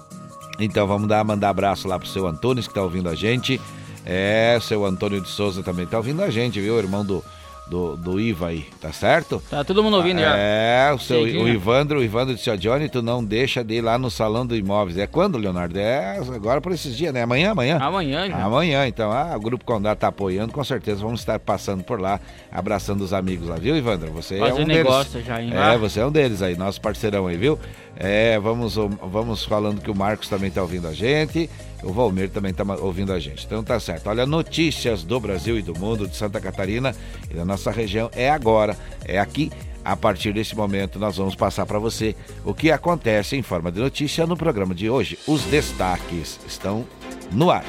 Então 0.60 0.88
vamos 0.88 1.08
dar, 1.08 1.24
mandar 1.24 1.50
abraço 1.50 1.88
lá 1.88 2.00
pro 2.00 2.08
seu 2.08 2.28
Antônio 2.28 2.64
que 2.64 2.74
tá 2.74 2.82
ouvindo 2.82 3.10
a 3.10 3.16
gente. 3.16 3.60
É, 4.06 4.58
seu 4.62 4.86
Antônio 4.86 5.22
de 5.22 5.30
Souza 5.30 5.62
também 5.62 5.86
tá 5.86 5.98
ouvindo 5.98 6.24
a 6.24 6.30
gente, 6.30 6.60
viu? 6.62 6.78
Irmão 6.78 7.06
do, 7.06 7.24
do, 7.70 7.98
do 7.98 8.20
Iva 8.20 8.48
aí, 8.48 8.66
tá 8.80 8.92
certo? 8.94 9.42
Tá 9.50 9.64
todo 9.64 9.84
mundo 9.84 9.98
ouvindo 9.98 10.20
já. 10.20 10.36
É, 10.38 10.92
o 10.94 11.00
seu 11.00 11.22
o 11.22 11.48
Ivandro, 11.48 12.00
o 12.00 12.04
Ivandro 12.04 12.36
disse, 12.36 12.50
ó, 12.50 12.56
Johnny, 12.56 12.90
tu 12.90 13.02
não 13.02 13.24
deixa 13.24 13.64
de 13.64 13.76
ir 13.76 13.82
lá 13.82 13.98
no 13.98 14.10
salão 14.10 14.46
do 14.46 14.56
imóveis. 14.56 14.98
É 14.98 15.06
quando, 15.06 15.38
Leonardo? 15.38 15.78
É 15.78 16.18
agora 16.34 16.62
por 16.62 16.72
esses 16.72 16.96
dias, 16.96 17.14
né? 17.14 17.24
Amanhã, 17.24 17.52
amanhã? 17.52 17.78
Amanhã, 17.80 18.28
já. 18.28 18.38
Amanhã, 18.38 18.88
então. 18.88 19.12
Ah, 19.12 19.36
o 19.36 19.40
Grupo 19.40 19.66
Condá 19.66 19.96
tá 19.96 20.08
apoiando, 20.08 20.54
com 20.54 20.64
certeza 20.64 21.02
vamos 21.02 21.20
estar 21.20 21.40
passando 21.40 21.84
por 21.84 22.00
lá, 22.00 22.20
abraçando 22.52 23.02
os 23.02 23.14
amigos 23.14 23.50
lá, 23.50 23.56
viu, 23.56 23.76
Ivandro? 23.76 24.12
Você 24.12 24.38
Fazer 24.38 24.62
é 24.62 24.64
um 24.64 24.68
negócio 24.68 25.12
deles. 25.14 25.28
já, 25.28 25.42
hein? 25.42 25.52
É, 25.54 25.78
você 25.78 26.00
é 26.00 26.06
um 26.06 26.12
deles 26.12 26.42
aí, 26.42 26.56
nosso 26.56 26.80
parceirão 26.80 27.28
aí, 27.28 27.38
viu? 27.38 27.60
É, 27.96 28.40
vamos, 28.40 28.76
vamos 28.76 29.44
falando 29.44 29.82
que 29.82 29.90
o 29.90 29.96
Marcos 29.96 30.30
também 30.30 30.52
tá 30.52 30.62
ouvindo 30.62 30.88
a 30.88 30.94
gente. 30.94 31.50
O 31.88 31.94
Valmir 31.94 32.30
também 32.30 32.52
está 32.52 32.66
ouvindo 32.82 33.14
a 33.14 33.20
gente. 33.20 33.46
Então 33.46 33.64
tá 33.64 33.80
certo. 33.80 34.10
Olha, 34.10 34.26
notícias 34.26 35.04
do 35.04 35.22
Brasil 35.22 35.58
e 35.58 35.62
do 35.62 35.74
mundo, 35.80 36.06
de 36.06 36.18
Santa 36.18 36.42
Catarina 36.42 36.94
e 37.32 37.34
da 37.34 37.46
nossa 37.46 37.72
região 37.72 38.12
é 38.14 38.30
agora, 38.30 38.78
é 39.06 39.18
aqui. 39.18 39.50
A 39.86 39.96
partir 39.96 40.34
desse 40.34 40.54
momento, 40.54 41.00
nós 41.00 41.16
vamos 41.16 41.34
passar 41.34 41.66
para 41.66 41.80
você 41.80 42.14
o 42.44 42.54
que 42.54 42.72
acontece 42.72 43.38
em 43.38 43.42
forma 43.42 43.72
de 43.72 43.80
notícia 43.80 44.28
no 44.28 44.36
programa 44.36 44.76
de 44.76 44.90
hoje. 44.90 45.18
Os 45.26 45.44
destaques 45.44 46.38
estão 46.46 46.86
no 47.32 47.50
ar. 47.50 47.64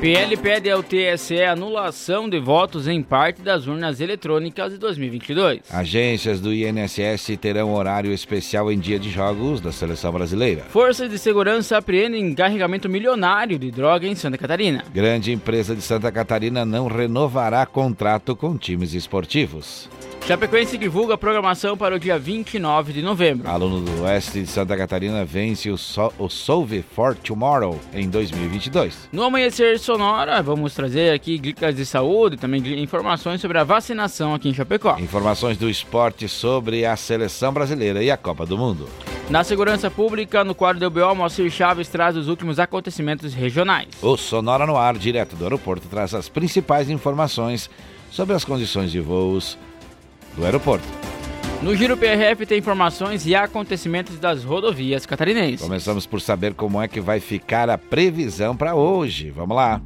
PL 0.00 0.36
pede 0.36 0.70
ao 0.70 0.80
TSE 0.80 1.42
anulação 1.42 2.28
de 2.28 2.38
votos 2.38 2.86
em 2.86 3.02
parte 3.02 3.42
das 3.42 3.66
urnas 3.66 4.00
eletrônicas 4.00 4.70
de 4.70 4.78
2022. 4.78 5.62
Agências 5.72 6.40
do 6.40 6.54
INSS 6.54 7.36
terão 7.40 7.74
horário 7.74 8.12
especial 8.12 8.70
em 8.70 8.78
dia 8.78 8.96
de 8.96 9.10
jogos 9.10 9.60
da 9.60 9.72
seleção 9.72 10.12
brasileira. 10.12 10.62
Forças 10.68 11.10
de 11.10 11.18
segurança 11.18 11.76
apreendem 11.76 12.32
carregamento 12.32 12.88
milionário 12.88 13.58
de 13.58 13.72
droga 13.72 14.06
em 14.06 14.14
Santa 14.14 14.38
Catarina. 14.38 14.84
Grande 14.94 15.32
empresa 15.32 15.74
de 15.74 15.82
Santa 15.82 16.12
Catarina 16.12 16.64
não 16.64 16.86
renovará 16.86 17.66
contrato 17.66 18.36
com 18.36 18.56
times 18.56 18.94
esportivos. 18.94 19.88
Chapecoense 20.28 20.76
divulga 20.76 21.14
a 21.14 21.16
programação 21.16 21.74
para 21.74 21.96
o 21.96 21.98
dia 21.98 22.18
29 22.18 22.92
de 22.92 23.00
novembro. 23.00 23.48
Aluno 23.48 23.80
do 23.80 24.02
Oeste 24.02 24.42
de 24.42 24.46
Santa 24.46 24.76
Catarina 24.76 25.24
vence 25.24 25.70
o, 25.70 25.78
so 25.78 26.12
o 26.18 26.28
Solve 26.28 26.82
for 26.82 27.14
Tomorrow 27.14 27.80
em 27.94 28.10
2022. 28.10 29.08
No 29.10 29.22
Amanhecer 29.22 29.78
Sonora, 29.78 30.42
vamos 30.42 30.74
trazer 30.74 31.14
aqui 31.14 31.38
dicas 31.38 31.74
de 31.74 31.86
saúde 31.86 32.34
e 32.34 32.38
também 32.38 32.60
informações 32.78 33.40
sobre 33.40 33.56
a 33.56 33.64
vacinação 33.64 34.34
aqui 34.34 34.50
em 34.50 34.52
Chapecó. 34.52 34.98
Informações 34.98 35.56
do 35.56 35.66
esporte 35.66 36.28
sobre 36.28 36.84
a 36.84 36.94
seleção 36.94 37.50
brasileira 37.50 38.02
e 38.02 38.10
a 38.10 38.16
Copa 38.18 38.44
do 38.44 38.58
Mundo. 38.58 38.86
Na 39.30 39.42
segurança 39.42 39.90
pública, 39.90 40.44
no 40.44 40.54
quadro 40.54 40.78
do 40.78 40.90
BO, 40.90 41.14
Moacir 41.14 41.50
Chaves 41.50 41.88
traz 41.88 42.18
os 42.18 42.28
últimos 42.28 42.58
acontecimentos 42.58 43.32
regionais. 43.32 43.88
O 44.02 44.14
Sonora 44.18 44.66
no 44.66 44.76
Ar, 44.76 44.98
direto 44.98 45.36
do 45.36 45.44
aeroporto, 45.44 45.88
traz 45.88 46.12
as 46.12 46.28
principais 46.28 46.90
informações 46.90 47.70
sobre 48.10 48.36
as 48.36 48.44
condições 48.44 48.92
de 48.92 49.00
voos 49.00 49.56
do 50.38 50.44
aeroporto. 50.44 50.86
No 51.60 51.74
Giro 51.74 51.96
PRF 51.96 52.46
tem 52.46 52.58
informações 52.58 53.26
e 53.26 53.34
acontecimentos 53.34 54.18
das 54.18 54.44
rodovias 54.44 55.04
catarinenses. 55.04 55.60
Começamos 55.60 56.06
por 56.06 56.20
saber 56.20 56.54
como 56.54 56.80
é 56.80 56.86
que 56.86 57.00
vai 57.00 57.18
ficar 57.18 57.68
a 57.68 57.76
previsão 57.76 58.56
para 58.56 58.76
hoje. 58.76 59.30
Vamos 59.30 59.56
lá. 59.56 59.80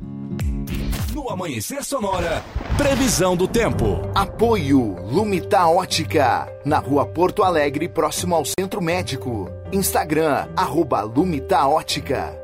No 1.14 1.30
Amanhecer 1.30 1.82
Sonora, 1.82 2.44
previsão 2.76 3.34
do 3.34 3.48
tempo. 3.48 4.02
Apoio 4.14 4.96
Lumita 5.10 5.66
Ótica, 5.66 6.46
na 6.64 6.78
rua 6.78 7.06
Porto 7.06 7.42
Alegre, 7.42 7.88
próximo 7.88 8.34
ao 8.34 8.44
Centro 8.44 8.82
Médico. 8.82 9.50
Instagram, 9.72 10.48
arroba 10.54 11.00
Lumita 11.02 11.66
Ótica. 11.66 12.38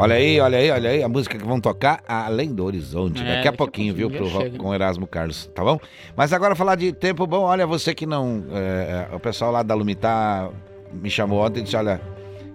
Olha 0.00 0.14
aí, 0.16 0.40
olha 0.40 0.58
aí, 0.58 0.70
olha 0.70 0.90
aí, 0.90 1.02
a 1.02 1.08
música 1.08 1.38
que 1.38 1.44
vão 1.44 1.60
tocar 1.60 2.02
Além 2.08 2.52
do 2.54 2.64
Horizonte. 2.64 3.20
É, 3.20 3.24
daqui 3.24 3.30
a 3.32 3.34
daqui 3.36 3.48
a 3.48 3.52
pouquinho, 3.52 3.94
viu, 3.94 4.10
pouquinho 4.10 4.30
pro, 4.30 4.40
chega. 4.42 4.58
com 4.58 4.68
o 4.68 4.74
Erasmo 4.74 5.06
Carlos, 5.06 5.50
tá 5.54 5.62
bom? 5.62 5.78
Mas 6.16 6.32
agora 6.32 6.54
falar 6.54 6.74
de 6.76 6.92
tempo 6.92 7.26
bom, 7.26 7.42
olha, 7.42 7.66
você 7.66 7.94
que 7.94 8.06
não. 8.06 8.44
é, 8.52 9.08
é, 9.12 9.14
o 9.14 9.20
pessoal 9.20 9.52
lá 9.52 9.62
da 9.62 9.74
Lumitar 9.74 10.50
me 10.92 11.10
chamou 11.10 11.44
ontem 11.44 11.60
e 11.60 11.62
disse: 11.64 11.76
olha, 11.76 12.00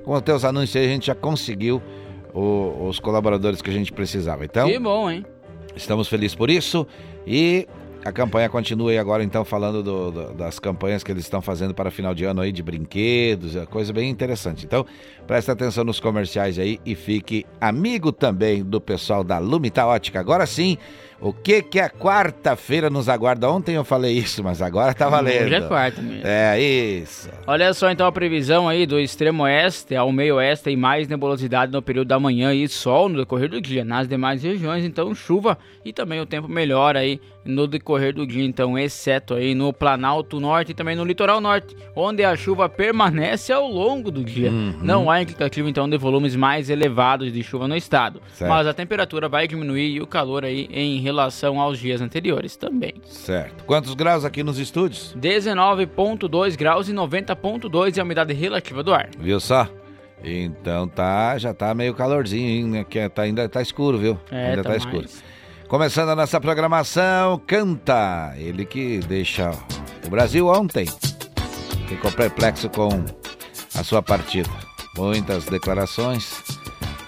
com 0.04 0.14
os 0.14 0.22
teus 0.22 0.44
anúncios 0.44 0.76
aí 0.76 0.86
a 0.86 0.90
gente 0.90 1.08
já 1.08 1.16
conseguiu 1.16 1.82
o- 2.34 2.88
os 2.88 3.00
colaboradores 3.00 3.62
que 3.62 3.70
a 3.70 3.74
gente 3.74 3.92
precisava. 3.94 4.44
Então, 4.46 4.68
Que 4.68 4.78
bom, 4.80 5.10
hein? 5.10 5.26
Estamos 5.76 6.08
felizes 6.08 6.36
por 6.36 6.50
isso 6.50 6.88
e 7.28 7.68
a 8.06 8.12
campanha 8.12 8.48
continua 8.48 8.92
aí 8.92 9.00
agora 9.00 9.24
então 9.24 9.44
falando 9.44 9.82
do- 9.82 10.12
do- 10.12 10.34
das 10.36 10.60
campanhas 10.60 11.04
que 11.04 11.12
eles 11.12 11.24
estão 11.24 11.42
fazendo 11.42 11.74
para 11.74 11.90
final 11.90 12.14
de 12.14 12.24
ano 12.24 12.40
aí 12.40 12.52
de 12.52 12.62
brinquedos, 12.62 13.56
é 13.56 13.66
coisa 13.66 13.92
bem 13.92 14.12
interessante. 14.12 14.64
Então, 14.64 14.86
preste 15.26 15.50
atenção 15.50 15.84
nos 15.84 16.00
comerciais 16.00 16.60
aí 16.60 16.80
e 16.86 16.94
fique 16.94 17.46
amigo 17.60 18.12
também 18.12 18.64
do 18.64 18.80
pessoal 18.80 19.24
da 19.24 19.40
Lumita 19.40 19.84
Ótica. 19.88 20.20
Agora 20.20 20.46
sim, 20.46 20.78
o 21.20 21.34
que 21.34 21.64
que 21.64 21.80
a 21.80 21.90
quarta-feira 21.90 22.92
nos 22.92 23.10
aguarda? 23.10 23.50
Ontem 23.50 23.74
eu 23.76 23.84
falei 23.84 24.14
isso, 24.16 24.44
mas 24.44 24.62
agora 24.62 24.94
tá 24.94 25.10
valendo. 25.10 25.46
Hoje 25.46 25.56
é 25.56 25.62
quarta 25.62 26.02
mesmo. 26.02 26.22
É 26.26 26.60
isso. 26.62 27.30
Olha 27.48 27.74
só 27.74 27.90
então 27.90 28.06
a 28.06 28.12
previsão 28.12 28.70
aí 28.70 28.86
do 28.86 29.00
extremo 29.00 29.44
oeste 29.44 29.96
ao 29.96 30.12
meio 30.12 30.36
oeste 30.36 30.66
tem 30.66 30.76
mais 30.78 31.08
nebulosidade 31.08 31.72
no 31.72 31.82
período 31.82 32.10
da 32.10 32.20
manhã 32.20 32.54
e 32.54 32.68
sol 32.68 33.10
no 33.10 33.18
decorrer 33.18 33.50
do 33.50 33.60
dia. 33.60 33.84
Nas 33.84 34.08
demais 34.08 34.44
regiões, 34.44 34.86
então 34.86 35.16
chuva 35.16 35.58
e 35.84 35.92
também 35.92 36.20
o 36.22 36.26
tempo 36.26 36.48
melhor 36.48 36.96
aí 36.96 37.20
no 37.46 37.68
decorrer 37.68 38.14
do 38.14 38.26
dia, 38.26 38.44
então 38.44 38.78
exceto 38.78 39.36
aí 39.36 39.54
no 39.54 39.72
Planalto 39.72 40.40
Norte 40.40 40.72
e 40.72 40.76
também 40.76 40.96
no 40.96 41.06
Litoral 41.06 41.40
Norte, 41.40 41.76
onde 41.96 42.24
a 42.24 42.36
chuva 42.36 42.68
permanece 42.68 43.54
ao 43.54 43.70
longo 43.70 44.10
do 44.10 44.24
dia. 44.24 44.52
Não 44.52 45.10
há 45.10 45.22
indicativo 45.22 45.70
então 45.70 45.88
de 45.88 45.98
volumes 45.98 46.36
mais 46.36 46.70
elevados 46.70 47.32
de 47.32 47.44
chuva 47.44 47.68
no 47.68 47.76
estado, 47.76 48.22
Certo. 48.34 48.50
mas 48.50 48.66
a 48.68 48.74
temperatura 48.74 49.30
vai 49.30 49.48
diminuir 49.48 49.96
e 49.96 50.02
o 50.02 50.08
calor 50.08 50.44
aí 50.44 50.68
em 50.72 51.00
relação 51.00 51.60
aos 51.62 51.78
dias 51.80 52.02
anteriores 52.02 52.56
também. 52.58 52.96
Certo. 53.06 53.64
Quantos 53.66 53.94
graus 53.94 54.26
aqui 54.26 54.44
nos 54.44 54.58
estúdios? 54.58 55.16
19.2 55.20 56.58
graus 56.58 56.90
e 56.90 56.94
90.2 56.94 57.98
é 57.98 58.02
a 58.02 58.04
umidade 58.04 58.34
relativa 58.34 58.82
do 58.82 58.94
ar. 58.94 59.10
Viu 59.20 59.40
só? 59.40 59.68
Então 60.24 60.88
tá, 60.88 61.38
já 61.38 61.54
tá 61.54 61.74
meio 61.76 61.94
calorzinho, 61.94 62.50
hein, 62.50 62.64
né? 62.66 62.84
Que 62.84 63.08
tá, 63.10 63.22
ainda 63.24 63.48
tá 63.48 63.62
escuro, 63.62 63.98
viu? 63.98 64.20
É, 64.32 64.50
ainda 64.50 64.64
tá 64.64 64.78
tá, 64.78 64.90
mais. 64.92 65.24
Começando 65.68 66.10
a 66.10 66.16
nossa 66.16 66.40
programação, 66.40 67.42
canta. 67.46 68.34
Ele 68.38 68.66
que 68.66 69.00
deixa 69.00 69.52
o 70.06 70.10
Brasil 70.10 70.48
ontem. 70.48 70.88
Ficou 71.88 72.12
perplexo 72.12 72.70
com 72.70 73.04
a 73.74 73.84
sua 73.84 74.02
partida. 74.02 74.50
Muitas 74.96 75.46
declarações 75.46 76.44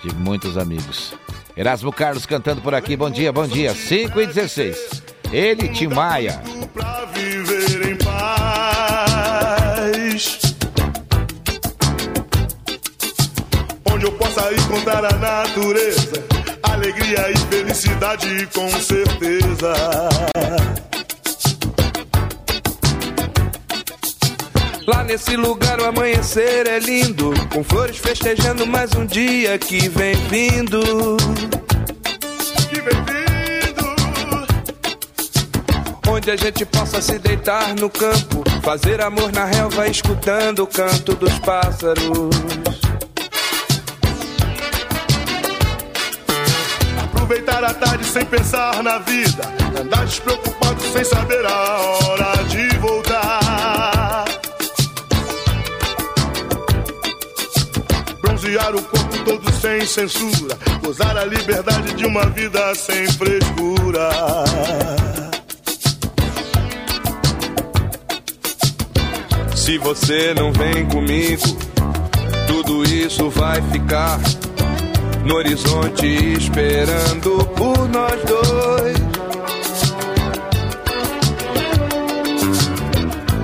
de 0.03 0.13
muitos 0.15 0.57
amigos. 0.57 1.13
Erasmo 1.55 1.91
Carlos 1.91 2.25
cantando 2.25 2.61
por 2.61 2.73
aqui. 2.73 2.95
Bom 2.95 3.09
dia, 3.09 3.31
bom 3.31 3.47
dia. 3.47 3.73
5 3.73 4.21
e 4.21 4.27
16. 4.27 5.03
Ele, 5.31 5.69
Tim 5.69 5.87
Maia. 5.87 6.41
pra 6.73 7.05
viver 7.05 7.76
possa 14.37 14.53
encontrar 14.53 15.03
a 15.03 15.17
natureza, 15.17 16.23
alegria 16.61 17.31
e 17.31 17.37
felicidade 17.49 18.47
com 18.53 18.69
certeza. 18.69 19.73
Lá 24.85 25.03
nesse 25.03 25.35
lugar 25.35 25.81
o 25.81 25.85
amanhecer 25.85 26.67
é 26.67 26.77
lindo, 26.77 27.33
com 27.51 27.63
flores 27.63 27.97
festejando 27.97 28.67
mais 28.67 28.93
um 28.93 29.05
dia 29.05 29.57
que 29.57 29.89
vem 29.89 30.15
vindo. 30.27 31.17
Que 32.69 32.81
bem-vindo! 32.81 33.95
Onde 36.07 36.29
a 36.29 36.35
gente 36.35 36.63
possa 36.63 37.01
se 37.01 37.17
deitar 37.17 37.73
no 37.75 37.89
campo, 37.89 38.43
fazer 38.61 39.01
amor 39.01 39.31
na 39.33 39.45
relva, 39.45 39.87
escutando 39.87 40.63
o 40.63 40.67
canto 40.67 41.15
dos 41.15 41.37
pássaros. 41.39 42.76
Aproveitar 47.27 47.61
a 47.61 47.73
tarde 47.73 48.05
sem 48.05 48.23
pensar 48.23 48.81
na 48.81 48.99
vida, 48.99 49.43
andar 49.77 50.05
despreocupado 50.05 50.81
sem 50.81 51.03
saber 51.03 51.45
a 51.45 51.77
hora 51.77 52.43
de 52.45 52.69
voltar. 52.77 54.25
Bronzear 58.21 58.73
o 58.73 58.81
corpo 58.81 59.17
todo 59.25 59.51
sem 59.59 59.85
censura, 59.85 60.57
gozar 60.81 61.17
a 61.17 61.25
liberdade 61.25 61.95
de 61.95 62.05
uma 62.05 62.27
vida 62.27 62.73
sem 62.75 63.05
frescura. 63.11 64.09
Se 69.53 69.77
você 69.79 70.33
não 70.33 70.53
vem 70.53 70.85
comigo, 70.85 71.57
tudo 72.47 72.85
isso 72.85 73.29
vai 73.29 73.61
ficar 73.63 74.17
no 75.27 75.35
horizonte 75.35 76.05
esperando 76.37 77.45
por 77.57 77.89
nós 77.89 78.13
dois. 78.23 78.97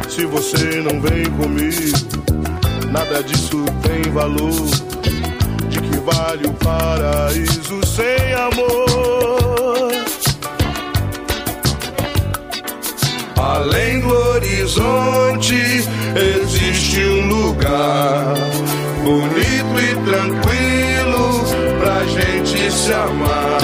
Se 0.08 0.26
você 0.26 0.82
não 0.82 1.02
vem 1.02 1.26
comigo, 1.32 1.98
nada 2.90 3.22
disso 3.24 3.66
tem 3.82 4.12
valor. 4.14 4.50
De 5.70 5.82
que 5.82 5.98
vale 6.00 6.48
o 6.48 6.54
paraíso 6.54 7.86
sem 7.86 8.34
amor? 8.34 9.92
Além 13.36 14.00
do 14.00 14.08
horizonte 14.08 15.56
existe 16.16 17.00
um 17.02 17.28
lugar 17.28 18.36
bonito 19.04 19.80
e 19.82 20.06
tranquilo 20.06 20.43
gente 22.86 23.63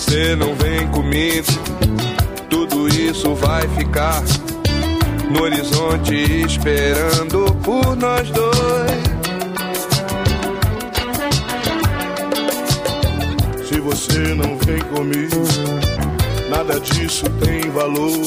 você 0.00 0.34
não 0.34 0.54
vem 0.54 0.88
comigo, 0.88 1.46
tudo 2.48 2.88
isso 2.88 3.34
vai 3.34 3.68
ficar 3.68 4.22
no 5.30 5.42
horizonte 5.42 6.14
esperando 6.46 7.54
por 7.62 7.94
nós 7.96 8.30
dois. 8.30 8.50
Se 13.68 13.78
você 13.78 14.34
não 14.34 14.56
vem 14.56 14.78
comigo, 14.94 15.44
nada 16.48 16.80
disso 16.80 17.26
tem 17.44 17.70
valor. 17.70 18.26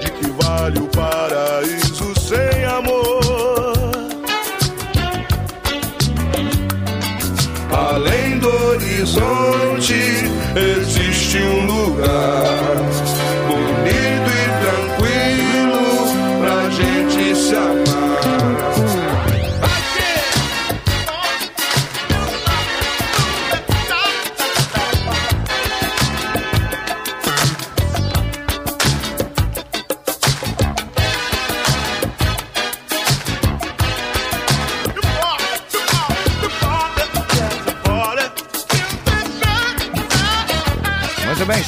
De 0.00 0.10
que 0.12 0.30
vale 0.40 0.78
o 0.78 0.86
paraíso 0.86 2.14
sem 2.20 2.64
amor? 2.64 3.20
Além 7.72 8.38
do 8.38 8.48
horizonte 8.48 10.39
existe 10.56 11.38
um 11.38 11.66
lugar 11.66 13.19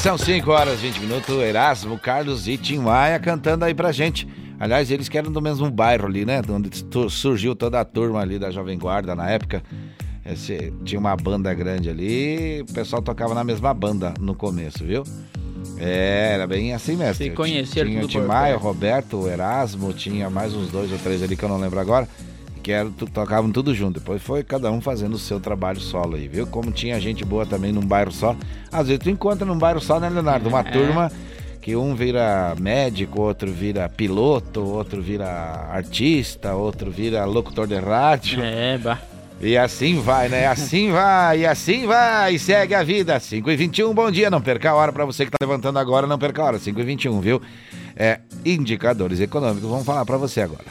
são 0.03 0.19
5 0.19 0.51
horas 0.51 0.79
e 0.81 0.87
20 0.89 0.99
minutos. 1.01 1.35
Erasmo, 1.39 1.99
Carlos 1.99 2.49
e 2.49 2.57
Tim 2.57 2.79
Maia 2.79 3.19
cantando 3.19 3.65
aí 3.65 3.75
pra 3.75 3.93
gente. 3.93 4.27
Aliás, 4.59 4.91
eles 4.91 5.09
que 5.09 5.17
eram 5.17 5.31
do 5.31 5.41
mesmo 5.41 5.71
bairro 5.71 6.07
ali, 6.07 6.25
né? 6.25 6.41
Onde 6.49 6.71
surgiu 7.11 7.55
toda 7.55 7.81
a 7.81 7.85
turma 7.85 8.21
ali 8.21 8.39
da 8.39 8.51
Jovem 8.51 8.79
Guarda 8.79 9.15
na 9.15 9.29
época. 9.31 9.63
Esse- 10.25 10.73
tinha 10.85 11.01
uma 11.01 11.17
banda 11.17 11.53
grande 11.53 11.89
ali, 11.91 12.63
o 12.63 12.73
pessoal 12.73 13.03
tocava 13.03 13.35
na 13.35 13.43
mesma 13.43 13.73
banda 13.75 14.15
no 14.21 14.35
começo, 14.35 14.85
viu? 14.85 15.03
É, 15.79 16.33
era 16.35 16.47
bem 16.47 16.73
assim 16.75 16.97
mesmo. 16.97 17.15
Se 17.15 17.31
conheceram 17.31 17.91
Tinha 17.91 18.05
o 18.05 18.09
Tim 18.09 18.21
Maia, 18.21 18.57
o 18.57 18.61
perto. 18.61 18.63
Roberto, 18.65 19.17
o 19.23 19.29
Erasmo, 19.29 19.93
tinha 19.93 20.31
mais 20.31 20.55
uns 20.55 20.69
dois 20.71 20.93
ou 20.93 20.99
três 20.99 21.23
ali 21.23 21.37
que 21.37 21.45
eu 21.45 21.49
não 21.49 21.59
lembro 21.59 21.79
agora. 21.81 22.09
Que 22.63 22.71
eram, 22.73 22.93
tu- 22.93 23.07
tocavam 23.07 23.51
tudo 23.51 23.75
junto. 23.75 23.99
Depois 23.99 24.23
foi 24.23 24.45
cada 24.45 24.71
um 24.71 24.81
fazendo 24.81 25.15
o 25.15 25.19
seu 25.19 25.41
trabalho 25.41 25.81
solo 25.81 26.15
aí, 26.17 26.29
viu? 26.29 26.47
Como 26.47 26.71
tinha 26.71 27.01
gente 27.01 27.25
boa 27.25 27.45
também 27.45 27.73
num 27.73 27.81
bairro 27.85 28.13
só. 28.13 28.37
Às 28.71 28.87
vezes 28.87 29.03
tu 29.03 29.11
encontra 29.11 29.45
num 29.45 29.59
bairro 29.59 29.81
só, 29.81 29.99
né, 29.99 30.09
Leonardo? 30.09 30.49
Uma 30.49 30.61
É. 30.61 30.63
turma 30.71 31.11
que 31.61 31.75
um 31.77 31.95
vira 31.95 32.55
médico, 32.59 33.21
outro 33.21 33.51
vira 33.53 33.89
piloto, 33.89 34.61
outro 34.65 35.03
vira 35.03 35.27
artista, 35.73 36.55
outro 36.55 36.91
vira 36.91 37.25
locutor 37.25 37.67
de 37.67 37.79
rádio. 37.79 38.41
É, 38.43 38.79
bah. 38.79 38.99
E 39.41 39.57
assim 39.59 40.01
vai, 40.01 40.29
né? 40.29 40.47
Assim 40.47 40.93
vai, 40.93 41.41
e 41.41 41.47
assim 41.47 41.85
vai, 41.85 42.39
segue 42.39 42.75
a 42.77 42.85
vida. 42.85 43.19
5 43.19 43.51
e 43.51 43.57
21 43.57 43.93
bom 43.93 44.09
dia. 44.09 44.31
Não 44.31 44.41
perca 44.41 44.71
a 44.71 44.75
hora 44.75 44.93
para 44.93 45.05
você 45.05 45.25
que 45.25 45.33
tá 45.33 45.39
levantando 45.41 45.81
agora, 45.81 46.07
não 46.07 46.17
perca 46.19 46.43
a 46.43 46.45
hora. 46.47 46.59
5 46.61 46.79
e 46.81 46.85
21 46.85 47.21
viu? 47.21 47.43
É, 47.97 48.21
indicadores 48.45 49.19
econômicos, 49.19 49.69
vamos 49.69 49.85
falar 49.85 50.05
para 50.07 50.17
você 50.17 50.41
agora. 50.43 50.65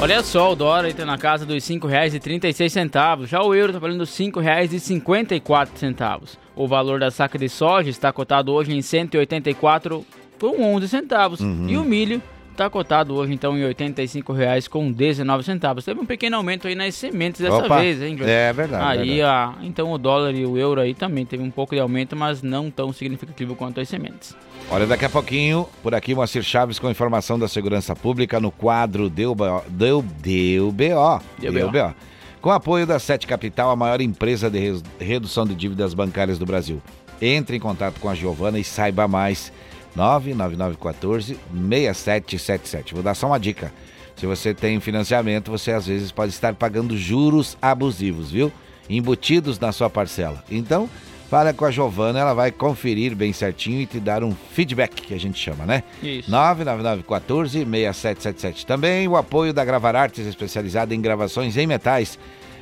Olha 0.00 0.22
só, 0.22 0.52
o 0.52 0.54
dólar 0.54 0.86
está 0.86 1.04
na 1.04 1.18
casa 1.18 1.44
dos 1.44 1.68
R$ 1.68 1.80
5,36. 1.80 3.26
Já 3.26 3.42
o 3.42 3.52
euro 3.52 3.72
está 3.72 3.80
valendo 3.80 4.04
R$ 4.04 4.06
5,54. 4.06 6.38
O 6.54 6.68
valor 6.68 7.00
da 7.00 7.10
saca 7.10 7.36
de 7.36 7.48
soja 7.48 7.90
está 7.90 8.12
cotado 8.12 8.52
hoje 8.52 8.72
em 8.72 8.80
184 8.80 10.06
com 10.38 10.76
11 10.76 10.88
centavos. 10.88 11.40
Uhum. 11.40 11.68
E 11.68 11.76
o 11.76 11.82
milho 11.82 12.22
está 12.58 12.68
cotado 12.68 13.14
hoje 13.14 13.32
então 13.32 13.56
em 13.56 13.64
85 13.64 14.32
reais 14.32 14.66
com 14.66 14.90
19 14.90 15.44
centavos. 15.44 15.84
Teve 15.84 16.00
um 16.00 16.04
pequeno 16.04 16.36
aumento 16.36 16.66
aí 16.66 16.74
nas 16.74 16.96
sementes 16.96 17.40
dessa 17.40 17.58
Opa, 17.58 17.78
vez, 17.78 18.02
hein, 18.02 18.16
Jorge? 18.18 18.32
é 18.32 18.52
verdade, 18.52 18.84
Aí, 18.84 19.08
verdade. 19.16 19.22
ah, 19.22 19.54
então 19.62 19.92
o 19.92 19.96
dólar 19.96 20.34
e 20.34 20.44
o 20.44 20.58
euro 20.58 20.80
aí 20.80 20.92
também 20.92 21.24
teve 21.24 21.42
um 21.42 21.50
pouco 21.50 21.74
de 21.74 21.80
aumento, 21.80 22.16
mas 22.16 22.42
não 22.42 22.68
tão 22.68 22.92
significativo 22.92 23.54
quanto 23.54 23.80
as 23.80 23.88
sementes. 23.88 24.36
Olha, 24.70 24.86
daqui 24.86 25.04
a 25.04 25.08
pouquinho, 25.08 25.68
por 25.82 25.94
aqui, 25.94 26.14
Moacir 26.14 26.42
Chaves 26.42 26.78
com 26.80 26.90
informação 26.90 27.38
da 27.38 27.46
segurança 27.46 27.94
pública 27.94 28.40
no 28.40 28.50
quadro 28.50 29.08
Deu 29.08 29.34
BO. 29.34 29.62
Deu, 29.68 30.04
deu 30.18 30.72
BO. 30.72 31.22
Deu 31.38 31.52
Deu 31.52 31.70
BO. 31.70 31.72
BO. 31.72 31.94
Com 32.40 32.50
apoio 32.50 32.86
da 32.86 32.98
Sete 32.98 33.26
Capital, 33.26 33.70
a 33.70 33.76
maior 33.76 34.00
empresa 34.00 34.50
de 34.50 34.82
redução 34.98 35.46
de 35.46 35.54
dívidas 35.54 35.94
bancárias 35.94 36.38
do 36.38 36.46
Brasil. 36.46 36.82
Entre 37.22 37.56
em 37.56 37.60
contato 37.60 37.98
com 38.00 38.08
a 38.08 38.14
Giovana 38.14 38.58
e 38.58 38.64
saiba 38.64 39.06
mais. 39.08 39.52
99914 39.98 41.36
6777. 41.52 42.94
Vou 42.94 43.02
dar 43.02 43.14
só 43.14 43.26
uma 43.26 43.40
dica. 43.40 43.72
Se 44.14 44.26
você 44.26 44.54
tem 44.54 44.78
financiamento, 44.80 45.50
você 45.50 45.72
às 45.72 45.86
vezes 45.86 46.12
pode 46.12 46.32
estar 46.32 46.54
pagando 46.54 46.96
juros 46.96 47.58
abusivos, 47.60 48.30
viu? 48.30 48.52
Embutidos 48.88 49.58
na 49.58 49.72
sua 49.72 49.90
parcela. 49.90 50.42
Então, 50.50 50.88
fala 51.28 51.52
com 51.52 51.64
a 51.64 51.70
Giovana, 51.70 52.18
ela 52.18 52.34
vai 52.34 52.50
conferir 52.50 53.14
bem 53.14 53.32
certinho 53.32 53.80
e 53.80 53.86
te 53.86 54.00
dar 54.00 54.24
um 54.24 54.34
feedback, 54.52 55.02
que 55.02 55.14
a 55.14 55.20
gente 55.20 55.38
chama, 55.38 55.64
né? 55.66 55.84
Isso. 56.02 56.28
99914 56.30 57.64
6777. 57.64 58.66
Também 58.66 59.06
o 59.06 59.16
apoio 59.16 59.52
da 59.52 59.64
Gravar 59.64 59.94
Artes, 59.94 60.26
especializada 60.26 60.92
em 60.94 61.00
gravações 61.00 61.56
em 61.56 61.66
metais. 61.66 62.18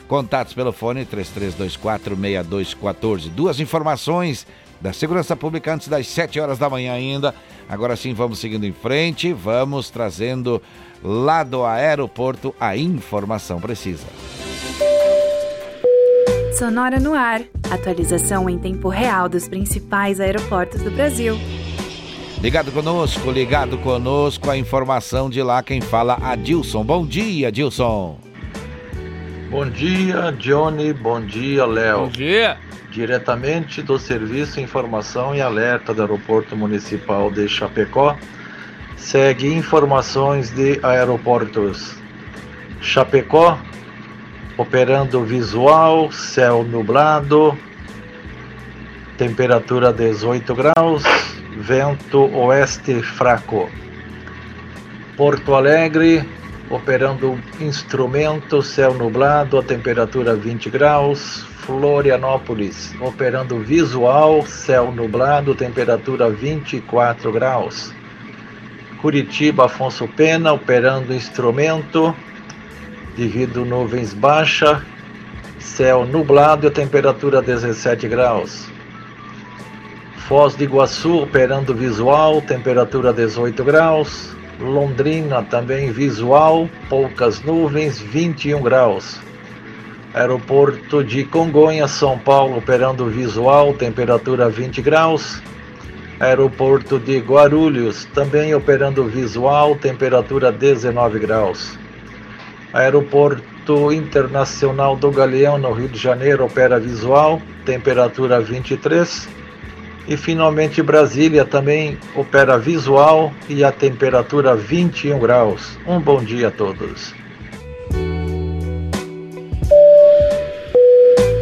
Contatos 0.08 0.54
pelo 0.54 0.72
fone 0.72 1.04
33246214. 1.04 3.30
Duas 3.30 3.60
informações 3.60 4.46
da 4.80 4.92
segurança 4.92 5.34
pública 5.34 5.72
antes 5.72 5.88
das 5.88 6.06
7 6.06 6.38
horas 6.40 6.58
da 6.58 6.68
manhã 6.68 6.92
ainda. 6.92 7.34
Agora 7.68 7.96
sim, 7.96 8.14
vamos 8.14 8.38
seguindo 8.38 8.64
em 8.64 8.72
frente, 8.72 9.32
vamos 9.32 9.90
trazendo 9.90 10.62
lá 11.02 11.42
do 11.42 11.64
aeroporto 11.64 12.54
a 12.60 12.76
informação 12.76 13.60
precisa. 13.60 14.06
Sonora 16.56 16.98
no 16.98 17.12
ar. 17.12 17.42
Atualização 17.70 18.48
em 18.48 18.58
tempo 18.58 18.88
real 18.88 19.28
dos 19.28 19.46
principais 19.46 20.20
aeroportos 20.20 20.80
do 20.82 20.90
Brasil. 20.90 21.36
Ligado 22.40 22.70
conosco, 22.70 23.30
ligado 23.30 23.78
conosco, 23.78 24.50
a 24.50 24.56
informação 24.56 25.28
de 25.28 25.42
lá 25.42 25.62
quem 25.62 25.80
fala, 25.80 26.18
Adilson. 26.22 26.84
Bom 26.84 27.06
dia, 27.06 27.48
Adilson. 27.48 28.18
Bom 29.50 29.68
dia, 29.68 30.32
Johnny. 30.38 30.92
Bom 30.92 31.20
dia, 31.20 31.64
Léo. 31.66 32.00
Bom 32.00 32.08
dia. 32.08 32.58
Diretamente 32.96 33.82
do 33.82 33.98
Serviço 33.98 34.58
Informação 34.58 35.34
e 35.34 35.42
Alerta 35.42 35.92
do 35.92 36.00
Aeroporto 36.00 36.56
Municipal 36.56 37.30
de 37.30 37.46
Chapecó, 37.46 38.16
segue 38.96 39.52
informações 39.52 40.48
de 40.48 40.80
aeroportos. 40.82 41.94
Chapecó, 42.80 43.58
operando 44.56 45.22
visual, 45.26 46.10
céu 46.10 46.64
nublado, 46.64 47.54
temperatura 49.18 49.92
18 49.92 50.54
graus, 50.54 51.04
vento 51.58 52.34
oeste 52.34 53.02
fraco. 53.02 53.68
Porto 55.18 55.54
Alegre, 55.54 56.26
operando 56.70 57.38
instrumento, 57.60 58.62
céu 58.62 58.94
nublado, 58.94 59.58
a 59.58 59.62
temperatura 59.62 60.34
20 60.34 60.70
graus. 60.70 61.55
Florianópolis, 61.66 62.94
operando 63.00 63.58
visual, 63.58 64.46
céu 64.46 64.92
nublado, 64.92 65.52
temperatura 65.52 66.30
24 66.30 67.32
graus. 67.32 67.92
Curitiba, 69.02 69.64
Afonso 69.64 70.06
Pena, 70.06 70.52
operando 70.52 71.12
instrumento, 71.12 72.14
devido 73.16 73.64
nuvens 73.64 74.14
baixa, 74.14 74.80
céu 75.58 76.06
nublado 76.06 76.68
e 76.68 76.70
temperatura 76.70 77.42
17 77.42 78.06
graus. 78.06 78.68
Foz 80.28 80.54
do 80.54 80.62
Iguaçu, 80.62 81.22
operando 81.22 81.74
visual, 81.74 82.40
temperatura 82.42 83.12
18 83.12 83.64
graus. 83.64 84.36
Londrina, 84.60 85.42
também 85.42 85.90
visual, 85.90 86.70
poucas 86.88 87.42
nuvens, 87.42 88.00
21 88.00 88.62
graus. 88.62 89.25
Aeroporto 90.16 91.04
de 91.04 91.24
Congonhas, 91.24 91.90
São 91.90 92.18
Paulo, 92.18 92.56
operando 92.56 93.04
visual, 93.04 93.74
temperatura 93.74 94.48
20 94.48 94.80
graus. 94.80 95.42
Aeroporto 96.18 96.98
de 96.98 97.18
Guarulhos, 97.18 98.06
também 98.14 98.54
operando 98.54 99.04
visual, 99.04 99.76
temperatura 99.76 100.50
19 100.50 101.18
graus. 101.18 101.78
Aeroporto 102.72 103.92
Internacional 103.92 104.96
do 104.96 105.10
Galeão, 105.10 105.58
no 105.58 105.70
Rio 105.72 105.90
de 105.90 105.98
Janeiro, 105.98 106.46
opera 106.46 106.80
visual, 106.80 107.42
temperatura 107.66 108.40
23. 108.40 109.28
E 110.08 110.16
finalmente 110.16 110.82
Brasília 110.82 111.44
também 111.44 111.98
opera 112.14 112.58
visual 112.58 113.34
e 113.50 113.62
a 113.62 113.70
temperatura 113.70 114.56
21 114.56 115.18
graus. 115.18 115.78
Um 115.86 116.00
bom 116.00 116.24
dia 116.24 116.48
a 116.48 116.50
todos. 116.50 117.25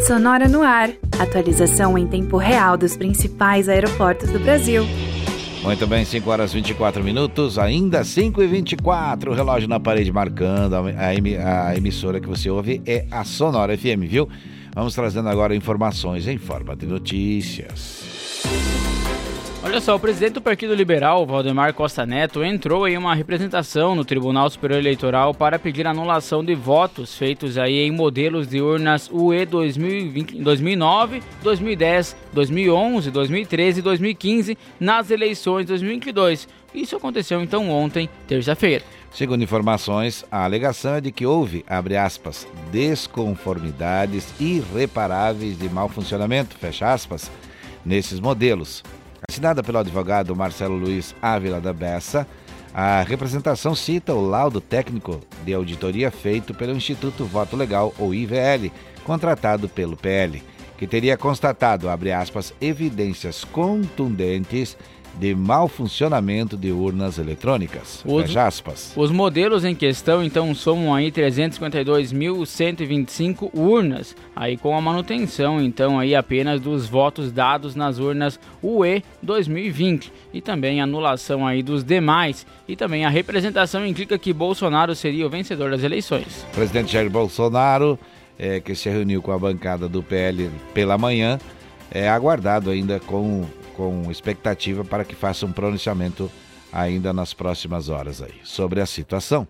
Sonora 0.06 0.48
no 0.48 0.62
ar. 0.62 0.90
Atualização 1.18 1.96
em 1.96 2.06
tempo 2.06 2.36
real 2.36 2.76
dos 2.76 2.96
principais 2.96 3.68
aeroportos 3.68 4.30
do 4.30 4.38
Brasil. 4.38 4.84
Muito 5.62 5.86
bem, 5.86 6.04
5 6.04 6.28
horas 6.30 6.52
24 6.52 7.02
minutos, 7.02 7.58
ainda 7.58 8.04
5 8.04 8.42
e 8.42 8.46
24 8.46 9.30
o 9.30 9.34
relógio 9.34 9.66
na 9.68 9.80
parede 9.80 10.12
marcando. 10.12 10.74
A, 10.74 10.80
a 11.06 11.14
emi- 11.14 11.36
a 11.38 11.74
emissora 11.76 12.20
que 12.20 12.28
você 12.28 12.50
ouve 12.50 12.82
é 12.84 13.06
a 13.10 13.24
Sonora 13.24 13.76
FM, 13.76 14.02
viu? 14.06 14.28
Vamos 14.74 14.94
trazendo 14.94 15.28
agora 15.28 15.54
informações 15.54 16.26
em 16.28 16.36
forma 16.36 16.76
de 16.76 16.84
notícias. 16.86 18.04
Olha 19.66 19.81
só, 19.81 19.96
o 19.96 19.98
presidente 19.98 20.35
do 20.35 20.42
Partido 20.42 20.74
Liberal, 20.74 21.24
Valdemar 21.24 21.72
Costa 21.72 22.05
Neto, 22.05 22.44
entrou 22.44 22.87
em 22.87 22.98
uma 22.98 23.14
representação 23.14 23.94
no 23.94 24.05
Tribunal 24.05 24.50
Superior 24.50 24.79
Eleitoral 24.79 25.33
para 25.33 25.59
pedir 25.59 25.87
anulação 25.87 26.44
de 26.44 26.55
votos 26.55 27.16
feitos 27.16 27.57
aí 27.57 27.79
em 27.79 27.90
modelos 27.90 28.46
de 28.46 28.61
urnas 28.61 29.09
UE 29.11 29.46
2020, 29.46 30.37
2009, 30.37 31.22
2010, 31.42 32.14
2011, 32.35 33.11
2013 33.11 33.79
e 33.79 33.83
2015 33.83 34.59
nas 34.79 35.11
eleições 35.11 35.62
de 35.62 35.68
2022. 35.68 36.46
Isso 36.74 36.96
aconteceu 36.96 37.42
então 37.42 37.70
ontem, 37.70 38.07
terça-feira. 38.29 38.85
Segundo 39.11 39.42
informações, 39.42 40.27
a 40.31 40.44
alegação 40.44 40.96
é 40.96 41.00
de 41.00 41.11
que 41.11 41.24
houve, 41.24 41.64
abre 41.66 41.96
aspas, 41.96 42.46
desconformidades 42.70 44.29
irreparáveis 44.38 45.59
de 45.59 45.70
mau 45.70 45.88
funcionamento, 45.88 46.55
fecha 46.59 46.92
aspas, 46.92 47.31
nesses 47.83 48.20
modelos. 48.20 48.83
Assinada 49.28 49.62
pelo 49.62 49.78
advogado 49.78 50.37
Marcelo 50.37 50.76
Luiz 50.76 51.14
Ávila 51.20 51.60
da 51.60 51.72
Bessa, 51.72 52.26
a 52.72 53.02
representação 53.02 53.74
cita 53.74 54.14
o 54.14 54.20
laudo 54.20 54.60
técnico 54.60 55.20
de 55.44 55.54
auditoria 55.54 56.10
feito 56.10 56.52
pelo 56.52 56.72
Instituto 56.72 57.24
Voto 57.24 57.56
Legal, 57.56 57.94
ou 57.98 58.14
IVL, 58.14 58.70
contratado 59.04 59.68
pelo 59.68 59.96
PL, 59.96 60.42
que 60.76 60.87
teria 60.87 61.16
constatado, 61.16 61.88
aspas, 61.88 62.52
evidências 62.60 63.44
contundentes 63.44 64.76
de 65.18 65.35
mau 65.35 65.66
funcionamento 65.68 66.57
de 66.57 66.72
urnas 66.72 67.18
eletrônicas. 67.18 68.03
Os, 68.05 68.37
aspas. 68.37 68.92
Os 68.96 69.11
modelos 69.11 69.64
em 69.64 69.74
questão, 69.74 70.22
então, 70.22 70.55
somam 70.55 70.94
aí 70.94 71.11
352.125 71.11 73.50
urnas, 73.55 74.14
aí 74.35 74.57
com 74.57 74.74
a 74.77 74.81
manutenção, 74.81 75.61
então, 75.61 75.98
aí 75.98 76.14
apenas 76.14 76.61
dos 76.61 76.88
votos 76.88 77.33
dados 77.33 77.74
nas 77.74 77.98
urnas 77.98 78.38
UE 78.62 79.03
2020 79.22 80.12
e 80.33 80.40
também 80.40 80.81
anulação 80.81 81.46
aí 81.46 81.62
dos 81.62 81.85
demais 81.85 82.46
e 82.66 82.77
também 82.77 83.05
a 83.05 83.09
representação 83.09 83.87
indica 83.87 84.18
que 84.18 84.33
Bolsonaro 84.33 84.94
seria 84.94 85.27
o 85.27 85.31
vencedor 85.31 85.70
das 85.70 85.83
eleições. 85.83 86.46
O 86.50 86.55
presidente 86.55 86.92
Jair 86.92 87.11
Bolsonaro, 87.11 87.98
é, 88.38 88.61
que 88.61 88.74
se 88.74 88.88
reuniu 88.88 89.22
com 89.22 89.33
a 89.33 89.38
bancada 89.38 89.88
do 89.88 90.03
PL 90.03 90.50
pela 90.72 90.98
manhã, 90.98 91.38
é 91.90 92.09
aguardado 92.09 92.70
ainda 92.70 92.98
com 92.98 93.44
com 93.76 94.10
expectativa 94.10 94.84
para 94.84 95.04
que 95.04 95.14
faça 95.14 95.44
um 95.46 95.52
pronunciamento 95.52 96.30
ainda 96.72 97.12
nas 97.12 97.32
próximas 97.32 97.88
horas 97.88 98.20
aí 98.20 98.34
sobre 98.42 98.80
a 98.80 98.87
situação. 98.87 99.46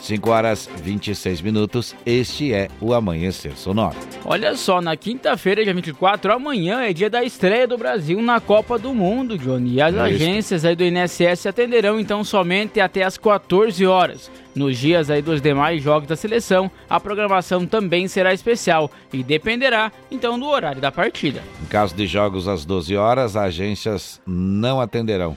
5 0.00 0.30
horas 0.30 0.70
26 0.82 1.40
minutos, 1.42 1.94
este 2.06 2.52
é 2.52 2.68
o 2.80 2.94
Amanhecer 2.94 3.56
Sonoro. 3.56 3.96
Olha 4.24 4.56
só, 4.56 4.80
na 4.80 4.96
quinta-feira, 4.96 5.62
dia 5.62 5.74
24, 5.74 6.32
amanhã 6.32 6.80
é 6.80 6.92
dia 6.92 7.10
da 7.10 7.22
estreia 7.22 7.66
do 7.66 7.76
Brasil 7.76 8.22
na 8.22 8.40
Copa 8.40 8.78
do 8.78 8.94
Mundo, 8.94 9.36
Johnny. 9.36 9.74
E 9.74 9.82
as 9.82 9.94
é 9.94 10.00
agências 10.00 10.64
aí 10.64 10.74
do 10.74 10.84
INSS 10.84 11.46
atenderão 11.46 12.00
então 12.00 12.24
somente 12.24 12.80
até 12.80 13.02
as 13.02 13.18
14 13.18 13.84
horas. 13.86 14.30
Nos 14.54 14.78
dias 14.78 15.10
aí 15.10 15.20
dos 15.20 15.40
demais 15.40 15.82
jogos 15.82 16.08
da 16.08 16.16
seleção, 16.16 16.70
a 16.88 16.98
programação 16.98 17.66
também 17.66 18.08
será 18.08 18.32
especial 18.32 18.90
e 19.12 19.22
dependerá 19.22 19.92
então 20.10 20.38
do 20.38 20.46
horário 20.46 20.80
da 20.80 20.90
partida. 20.90 21.42
Em 21.62 21.66
caso 21.66 21.94
de 21.94 22.06
jogos 22.06 22.48
às 22.48 22.64
12 22.64 22.96
horas, 22.96 23.36
as 23.36 23.44
agências 23.44 24.20
não 24.26 24.80
atenderão. 24.80 25.36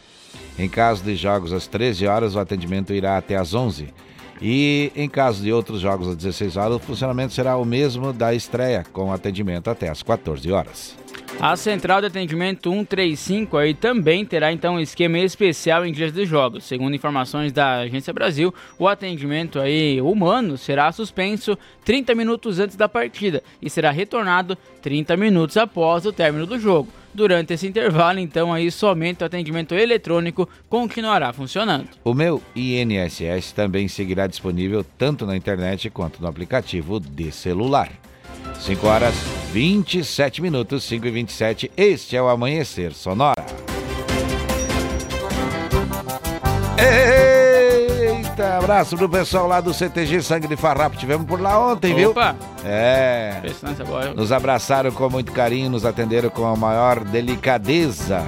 Em 0.57 0.69
caso 0.69 1.03
de 1.03 1.15
jogos 1.15 1.53
às 1.53 1.67
13 1.67 2.05
horas, 2.07 2.35
o 2.35 2.39
atendimento 2.39 2.93
irá 2.93 3.17
até 3.17 3.35
às 3.35 3.53
11 3.53 3.93
e 4.41 4.91
em 4.95 5.07
caso 5.07 5.43
de 5.43 5.53
outros 5.53 5.79
jogos 5.81 6.07
às 6.07 6.15
16 6.15 6.57
horas, 6.57 6.75
o 6.77 6.79
funcionamento 6.79 7.31
será 7.31 7.55
o 7.57 7.63
mesmo 7.63 8.11
da 8.11 8.33
estreia, 8.33 8.83
com 8.91 9.13
atendimento 9.13 9.69
até 9.69 9.87
às 9.87 10.01
14 10.01 10.51
horas. 10.51 11.00
A 11.39 11.55
central 11.55 12.01
de 12.01 12.07
atendimento 12.07 12.69
135 12.69 13.57
aí 13.57 13.73
também 13.73 14.25
terá 14.25 14.51
então 14.51 14.75
um 14.75 14.79
esquema 14.79 15.17
especial 15.19 15.85
em 15.85 15.91
dias 15.91 16.13
de 16.13 16.25
jogos. 16.25 16.63
Segundo 16.63 16.95
informações 16.95 17.51
da 17.51 17.79
Agência 17.79 18.13
Brasil, 18.13 18.53
o 18.77 18.87
atendimento 18.87 19.59
aí 19.59 19.99
humano 20.01 20.57
será 20.57 20.91
suspenso 20.91 21.57
30 21.83 22.13
minutos 22.13 22.59
antes 22.59 22.75
da 22.75 22.87
partida 22.87 23.41
e 23.61 23.69
será 23.69 23.89
retornado 23.89 24.55
30 24.81 25.17
minutos 25.17 25.57
após 25.57 26.05
o 26.05 26.13
término 26.13 26.45
do 26.45 26.59
jogo. 26.59 26.89
Durante 27.13 27.53
esse 27.53 27.67
intervalo, 27.67 28.19
então, 28.19 28.53
aí 28.53 28.71
somente 28.71 29.21
o 29.21 29.25
atendimento 29.25 29.75
eletrônico 29.75 30.47
continuará 30.69 31.33
funcionando. 31.33 31.89
O 32.03 32.13
meu 32.13 32.41
INSS 32.55 33.51
também 33.53 33.87
seguirá 33.87 34.27
disponível 34.27 34.85
tanto 34.97 35.25
na 35.25 35.35
internet 35.35 35.89
quanto 35.89 36.21
no 36.21 36.27
aplicativo 36.27 36.99
de 36.99 37.31
celular. 37.31 37.91
5 38.61 38.87
horas 38.87 39.15
27 39.51 40.41
minutos, 40.41 40.83
5 40.83 41.07
e 41.07 41.11
27. 41.11 41.71
Este 41.75 42.15
é 42.15 42.21
o 42.21 42.29
Amanhecer 42.29 42.93
Sonora. 42.93 43.43
Eita, 46.77 48.57
abraço 48.57 48.95
pro 48.95 49.09
pessoal 49.09 49.47
lá 49.47 49.59
do 49.61 49.73
CTG 49.73 50.21
Sangue 50.21 50.47
de 50.47 50.55
Farrapo. 50.55 50.95
Tivemos 50.95 51.25
por 51.25 51.41
lá 51.41 51.71
ontem, 51.71 52.05
Opa. 52.05 52.33
viu? 52.33 52.69
É. 52.69 53.41
é 53.43 54.13
nos 54.15 54.31
abraçaram 54.31 54.91
com 54.91 55.09
muito 55.09 55.31
carinho, 55.31 55.71
nos 55.71 55.83
atenderam 55.83 56.29
com 56.29 56.45
a 56.45 56.55
maior 56.55 57.03
delicadeza. 57.03 58.23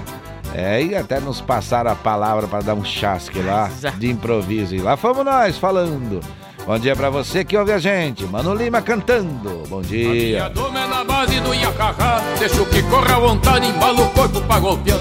É, 0.56 0.84
e 0.84 0.96
até 0.96 1.20
nos 1.20 1.42
passaram 1.42 1.92
a 1.92 1.96
palavra 1.96 2.48
para 2.48 2.64
dar 2.64 2.74
um 2.76 2.84
chasque 2.84 3.40
lá 3.40 3.72
de 3.98 4.10
improviso. 4.10 4.76
E 4.76 4.80
lá 4.80 4.98
fomos 4.98 5.24
nós 5.24 5.58
falando. 5.58 6.22
Bom 6.66 6.80
dia 6.80 6.96
pra 6.96 7.10
você 7.10 7.44
que 7.44 7.58
ouve 7.58 7.74
a 7.74 7.78
gente. 7.78 8.26
Mano 8.26 8.56
Lima 8.56 8.82
cantando. 8.82 9.64
Bom 9.68 9.82
dia. 9.82 10.46
A 10.46 10.50
doma 10.50 10.80
é 10.80 10.88
na 10.88 11.04
base 11.04 11.40
do 11.42 11.54
que 12.66 12.82
corra 12.84 13.16
à 13.16 13.20
vontade, 13.20 13.68
embala 13.68 14.02
o 14.02 14.10
corpo 14.12 14.40
pra 14.42 14.60
golpear. 14.60 15.00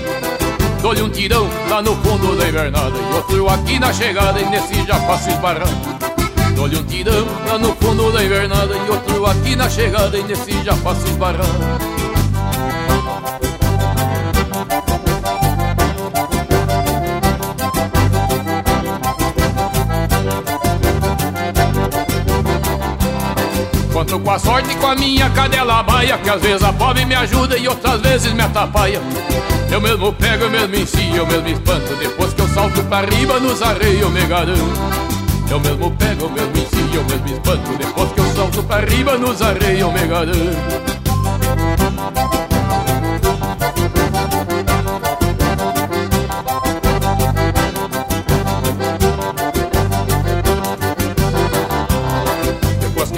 Dou-lhe 0.81 1.03
um 1.03 1.09
tirão 1.09 1.49
lá 1.71 1.81
no 1.81 1.95
fundo 1.97 2.37
da 2.37 2.49
invernada. 2.49 2.97
E 2.99 3.15
outro 3.15 3.49
aqui 3.49 3.79
na 3.79 3.93
chegada, 3.93 4.41
e 4.41 4.45
nesse 4.47 4.85
já 4.85 4.99
passo 5.01 5.31
esbarrando. 5.31 5.71
Dou-lhe 6.57 6.77
um 6.77 6.85
tirão 6.85 7.27
lá 7.47 7.57
no 7.57 7.75
fundo 7.77 8.11
da 8.11 8.25
invernada. 8.25 8.75
E 8.75 8.91
outro 8.91 9.27
aqui 9.27 9.55
na 9.55 9.71
chegada, 9.71 10.19
e 10.19 10.23
nesse 10.25 10.65
já 10.65 10.77
passo 10.79 11.07
esbarrando. 11.07 11.92
Conto 23.93 24.19
com 24.21 24.31
a 24.31 24.39
sorte 24.39 24.73
e 24.73 24.77
com 24.77 24.87
a 24.87 24.95
minha 24.95 25.29
cadela 25.31 25.83
baia 25.83 26.17
Que 26.19 26.31
às 26.31 26.41
vezes 26.41 26.63
a 26.63 26.73
pobre 26.73 27.05
me 27.05 27.15
ajuda 27.15 27.59
e 27.59 27.69
outras 27.69 28.01
vezes 28.01 28.33
me 28.33 28.41
atrapalha. 28.41 29.01
Eu 29.71 29.81
mesmo 29.81 30.13
pego, 30.15 30.45
eu 30.45 30.51
mesmo 30.51 30.75
ensino, 30.75 31.17
eu 31.17 31.27
mesmo 31.27 31.49
espanto 31.49 31.95
Depois 31.97 32.33
que 32.33 32.41
eu 32.41 32.49
salto 32.49 32.83
pra 32.85 33.01
riba 33.03 33.39
nos 33.39 33.63
areios 33.63 34.03
eu 34.03 34.11
me 34.11 34.25
garanto. 34.27 34.81
Eu 35.51 35.61
mesmo 35.61 35.91
pego, 35.93 36.25
eu 36.25 36.31
mesmo 36.31 36.57
ensino, 36.57 36.95
eu 36.95 37.05
mesmo 37.05 37.27
espanto 37.29 37.71
Depois 37.79 38.13
que 38.13 38.21
eu 38.21 38.35
salto 38.35 38.63
pra 38.63 38.81
riba 38.81 39.19
nos 39.19 39.43
areios 39.43 39.81
eu 39.81 39.93
me 39.93 40.07
garanto 40.07 40.93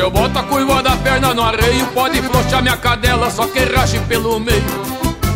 eu 0.05 0.11
boto 0.11 0.39
a 0.39 0.43
curva 0.43 0.83
da 0.83 0.95
perna 0.97 1.33
no 1.33 1.43
arreio 1.43 1.87
Pode 1.95 2.21
flochar 2.21 2.63
minha 2.63 2.77
cadela, 2.77 3.31
só 3.31 3.47
que 3.47 3.61
rache 3.61 3.99
pelo 4.01 4.39
meio. 4.39 4.63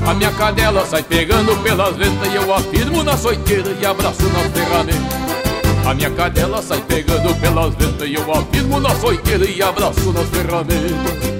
A 0.06 0.12
minha 0.12 0.30
cadela 0.32 0.84
sai 0.84 1.02
pegando 1.02 1.56
pelas 1.62 1.96
ventas 1.96 2.32
E 2.32 2.36
eu 2.36 2.54
afirmo 2.54 3.02
na 3.02 3.16
soiteira 3.16 3.74
e 3.80 3.86
abraço 3.86 4.22
na 4.24 4.40
ferramenta 4.50 5.28
a 5.86 5.94
minha 5.94 6.10
cadela 6.10 6.60
sai 6.60 6.82
pegando 6.82 7.34
pelas 7.40 7.74
ventas 7.74 8.06
E 8.06 8.14
eu 8.14 8.32
afirmo 8.34 8.78
na 8.78 8.94
soiteira 8.96 9.46
e 9.46 9.62
abraço 9.62 10.12
nas 10.12 10.28
ferramentas 10.28 11.38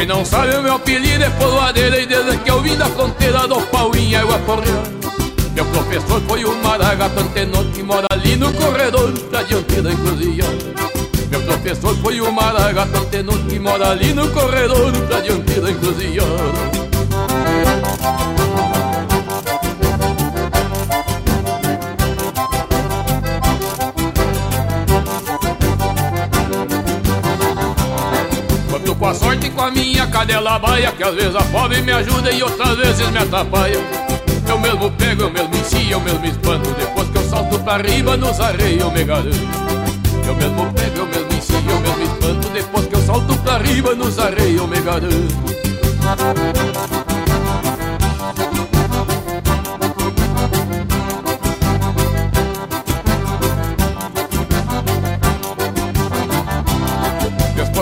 Quem 0.00 0.06
não 0.06 0.24
sabe 0.24 0.56
o 0.56 0.62
meu 0.62 0.76
apelido 0.76 1.22
é 1.22 1.28
polvadeira 1.28 2.00
E 2.00 2.06
desde 2.06 2.38
que 2.38 2.50
eu 2.50 2.62
vim 2.62 2.74
da 2.74 2.86
fronteira 2.86 3.46
do 3.46 3.60
pau 3.66 3.94
em 3.94 4.16
água 4.16 4.38
correr 4.38 4.80
Meu 5.52 5.66
professor 5.66 6.22
foi 6.26 6.42
o 6.42 6.56
Maragato 6.64 7.20
Antenor 7.20 7.66
Que 7.66 7.82
mora 7.82 8.06
ali 8.10 8.34
no 8.34 8.50
corredor 8.54 9.12
da 9.30 9.42
diante 9.42 9.82
da 9.82 9.92
encruzilhada 9.92 10.56
Meu 11.30 11.42
professor 11.42 11.94
foi 11.98 12.18
o 12.18 12.32
Maragato 12.32 12.96
Antenor 12.96 13.38
Que 13.46 13.58
mora 13.58 13.90
ali 13.90 14.14
no 14.14 14.26
corredor 14.30 14.90
da 14.90 15.20
diante 15.20 15.60
da 15.60 15.70
encruzilhada 15.70 16.89
com 29.10 29.12
a 29.12 29.14
sorte 29.14 29.50
com 29.50 29.62
a 29.62 29.70
minha 29.70 30.06
cadela 30.06 30.58
baia 30.58 30.92
Que 30.92 31.02
às 31.02 31.14
vezes 31.14 31.34
a 31.34 31.42
pobre 31.44 31.82
me 31.82 31.92
ajuda 31.92 32.30
e 32.30 32.42
outras 32.42 32.76
vezes 32.76 33.10
me 33.10 33.18
atrapalha 33.18 33.78
Eu 34.48 34.58
mesmo 34.58 34.90
pego, 34.92 35.22
eu 35.22 35.30
mesmo 35.30 35.54
ensino, 35.56 35.90
eu 35.92 36.00
mesmo 36.00 36.24
espanto 36.26 36.70
Depois 36.70 37.08
que 37.08 37.16
eu 37.18 37.28
salto 37.28 37.58
pra 37.60 37.78
riba 37.78 38.16
nos 38.16 38.40
arreios 38.40 38.80
eu 38.80 38.90
me 38.90 39.04
garanto. 39.04 39.36
Eu 40.26 40.36
mesmo 40.36 40.72
pego, 40.72 40.98
eu 40.98 41.06
mesmo 41.06 41.32
ensino, 41.32 41.70
eu 41.70 41.80
mesmo 41.80 42.02
espanto 42.04 42.48
Depois 42.50 42.86
que 42.86 42.94
eu 42.94 43.02
salto 43.02 43.36
pra 43.38 43.58
riba 43.58 43.94
nos 43.94 44.18
arreios 44.18 44.60
eu 44.60 44.68
me 44.68 44.80
garanto 44.80 45.60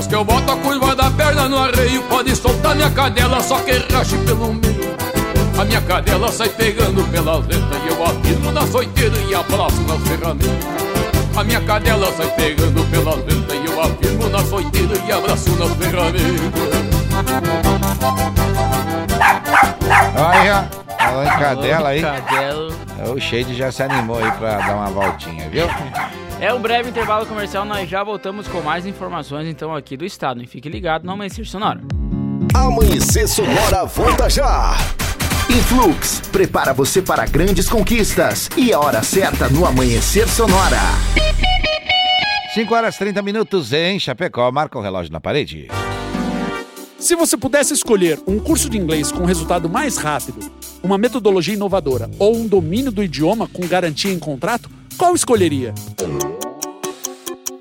que 0.08 0.14
eu 0.14 0.24
boto 0.24 0.50
a 0.50 0.56
curva 0.56 0.96
perna 1.18 1.48
no 1.48 1.58
arreio 1.58 2.02
Pode 2.04 2.34
soltar 2.36 2.76
minha 2.76 2.90
cadela, 2.90 3.42
só 3.42 3.58
que 3.58 3.72
rache 3.92 4.16
pelo 4.18 4.54
meio 4.54 4.96
A 5.58 5.64
minha 5.64 5.80
cadela 5.82 6.30
sai 6.30 6.48
pegando 6.48 7.04
pelas 7.10 7.44
letras 7.46 7.82
E 7.84 7.88
eu 7.88 8.04
afirmo 8.04 8.52
na 8.52 8.66
soiteira 8.66 9.18
e 9.28 9.34
abraço 9.34 9.80
nas 9.82 10.08
ferramentas 10.08 10.66
A 11.36 11.44
minha 11.44 11.60
cadela 11.60 12.10
sai 12.12 12.30
pegando 12.36 12.90
pelas 12.90 13.16
letras 13.16 13.58
E 13.58 13.66
eu 13.66 13.82
afirmo 13.82 14.28
na 14.28 14.44
soiteira 14.44 14.94
e 15.06 15.12
abraço 15.12 15.50
nas 15.56 15.72
ferramentas 15.74 16.78
Olha, 20.16 20.68
falando 20.98 21.26
em 21.26 21.38
cadela 21.38 21.88
aí. 21.88 22.02
Cadela. 22.02 22.74
O 23.14 23.20
Shade 23.20 23.54
já 23.54 23.70
se 23.70 23.82
animou 23.82 24.18
aí 24.18 24.30
pra 24.32 24.58
dar 24.58 24.74
uma 24.74 24.90
voltinha, 24.90 25.48
viu? 25.48 25.66
É 26.40 26.54
um 26.54 26.60
breve 26.60 26.90
intervalo 26.90 27.26
comercial, 27.26 27.64
nós 27.64 27.88
já 27.88 28.04
voltamos 28.04 28.46
com 28.46 28.60
mais 28.60 28.86
informações 28.86 29.48
então 29.48 29.74
aqui 29.74 29.96
do 29.96 30.04
estado. 30.04 30.40
E 30.40 30.46
fique 30.46 30.68
ligado 30.68 31.04
no 31.04 31.12
Amanhecer 31.12 31.44
Sonora. 31.44 31.80
Amanhecer 32.54 33.26
Sonora 33.26 33.84
volta 33.84 34.30
já. 34.30 34.76
Influx 35.50 36.20
prepara 36.30 36.72
você 36.72 37.02
para 37.02 37.26
grandes 37.26 37.68
conquistas 37.68 38.48
e 38.56 38.72
a 38.72 38.78
hora 38.78 39.02
certa 39.02 39.48
no 39.48 39.66
Amanhecer 39.66 40.28
Sonora. 40.28 40.78
5 42.54 42.74
horas 42.74 42.96
30 42.96 43.20
minutos 43.20 43.72
em 43.72 43.98
Chapecó. 43.98 44.50
Marca 44.52 44.78
o 44.78 44.82
relógio 44.82 45.12
na 45.12 45.20
parede. 45.20 45.68
Se 46.98 47.14
você 47.14 47.36
pudesse 47.36 47.72
escolher 47.72 48.18
um 48.26 48.40
curso 48.40 48.68
de 48.68 48.76
inglês 48.76 49.12
com 49.12 49.24
resultado 49.24 49.68
mais 49.68 49.96
rápido, 49.96 50.50
uma 50.82 50.98
metodologia 50.98 51.54
inovadora 51.54 52.10
ou 52.18 52.36
um 52.36 52.44
domínio 52.44 52.90
do 52.90 53.04
idioma 53.04 53.46
com 53.46 53.64
garantia 53.68 54.12
em 54.12 54.18
contrato, 54.18 54.68
qual 54.96 55.14
escolheria? 55.14 55.72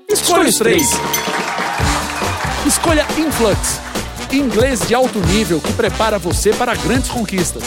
Escolha 0.08 0.48
os 0.48 0.56
três. 0.56 0.88
Escolha 2.66 3.06
Influx, 3.16 3.80
inglês 4.32 4.80
de 4.88 4.94
alto 4.94 5.20
nível 5.20 5.60
que 5.60 5.72
prepara 5.72 6.18
você 6.18 6.52
para 6.52 6.74
grandes 6.74 7.08
conquistas. 7.08 7.62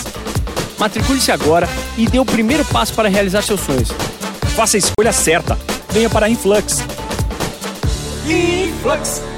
Matricule-se 0.77 1.31
agora 1.31 1.69
e 1.97 2.05
dê 2.05 2.19
o 2.19 2.25
primeiro 2.25 2.65
passo 2.65 2.93
para 2.93 3.07
realizar 3.07 3.43
seus 3.43 3.61
sonhos. 3.61 3.89
Faça 4.57 4.75
a 4.75 4.79
escolha 4.79 5.13
certa. 5.13 5.57
Venha 5.89 6.09
para 6.09 6.25
a 6.25 6.29
Influx. 6.29 6.79
Influx. 8.27 9.30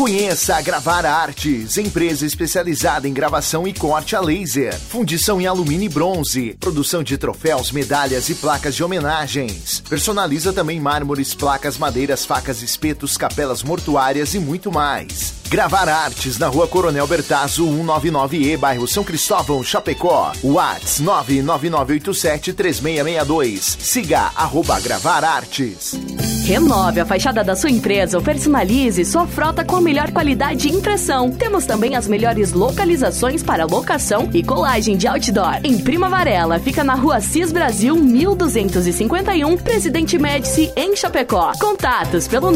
Conheça 0.00 0.56
a 0.56 0.62
Gravar 0.62 1.04
Artes, 1.04 1.76
empresa 1.76 2.24
especializada 2.24 3.06
em 3.06 3.12
gravação 3.12 3.68
e 3.68 3.74
corte 3.74 4.16
a 4.16 4.20
laser, 4.22 4.74
fundição 4.80 5.38
em 5.38 5.46
alumínio 5.46 5.84
e 5.84 5.88
bronze, 5.90 6.56
produção 6.58 7.02
de 7.02 7.18
troféus, 7.18 7.70
medalhas 7.70 8.30
e 8.30 8.34
placas 8.34 8.74
de 8.74 8.82
homenagens. 8.82 9.80
Personaliza 9.90 10.54
também 10.54 10.80
mármores, 10.80 11.34
placas, 11.34 11.76
madeiras, 11.76 12.24
facas, 12.24 12.62
espetos, 12.62 13.18
capelas 13.18 13.62
mortuárias 13.62 14.32
e 14.32 14.38
muito 14.38 14.72
mais. 14.72 15.39
Gravar 15.50 15.88
Artes 15.88 16.38
na 16.38 16.46
rua 16.46 16.68
Coronel 16.68 17.08
Bertazzo, 17.08 17.66
199E, 17.66 18.56
bairro 18.56 18.86
São 18.86 19.02
Cristóvão, 19.02 19.64
Chapecó. 19.64 20.30
Whats 20.44 21.02
999873662. 21.02 23.76
Siga 23.80 24.30
arroba 24.36 24.78
Gravar 24.78 25.24
Artes. 25.24 25.98
Renove 26.44 27.00
a 27.00 27.06
fachada 27.06 27.42
da 27.42 27.56
sua 27.56 27.70
empresa 27.70 28.16
ou 28.16 28.22
personalize 28.22 29.04
sua 29.04 29.26
frota 29.26 29.64
com 29.64 29.74
a 29.74 29.80
melhor 29.80 30.12
qualidade 30.12 30.68
de 30.68 30.72
impressão. 30.72 31.32
Temos 31.32 31.66
também 31.66 31.96
as 31.96 32.06
melhores 32.06 32.52
localizações 32.52 33.42
para 33.42 33.64
locação 33.64 34.30
e 34.32 34.44
colagem 34.44 34.96
de 34.96 35.08
outdoor. 35.08 35.58
Em 35.64 35.78
Prima 35.78 36.08
Varela, 36.08 36.60
fica 36.60 36.84
na 36.84 36.94
rua 36.94 37.20
Cis 37.20 37.50
Brasil 37.50 37.96
1251, 37.96 39.58
Presidente 39.58 40.16
Médici, 40.16 40.72
em 40.76 40.94
Chapecó. 40.94 41.50
Contatos 41.58 42.28
pelo 42.28 42.52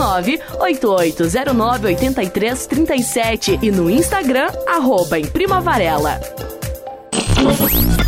988098337 2.84 3.58
e 3.62 3.70
no 3.70 3.90
Instagram, 3.90 4.48
arroba 4.66 5.18
em 5.18 5.26
Prima 5.26 5.60
Varela. 5.60 6.20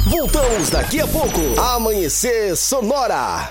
Voltamos 0.08 0.70
daqui 0.70 1.00
a 1.00 1.06
pouco. 1.06 1.40
Amanhecer 1.60 2.56
Sonora. 2.56 3.50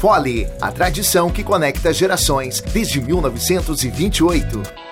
Fole, 0.00 0.48
a 0.58 0.72
tradição 0.72 1.28
que 1.28 1.44
conecta 1.44 1.92
gerações 1.92 2.62
desde 2.72 3.02
1928. 3.02 4.89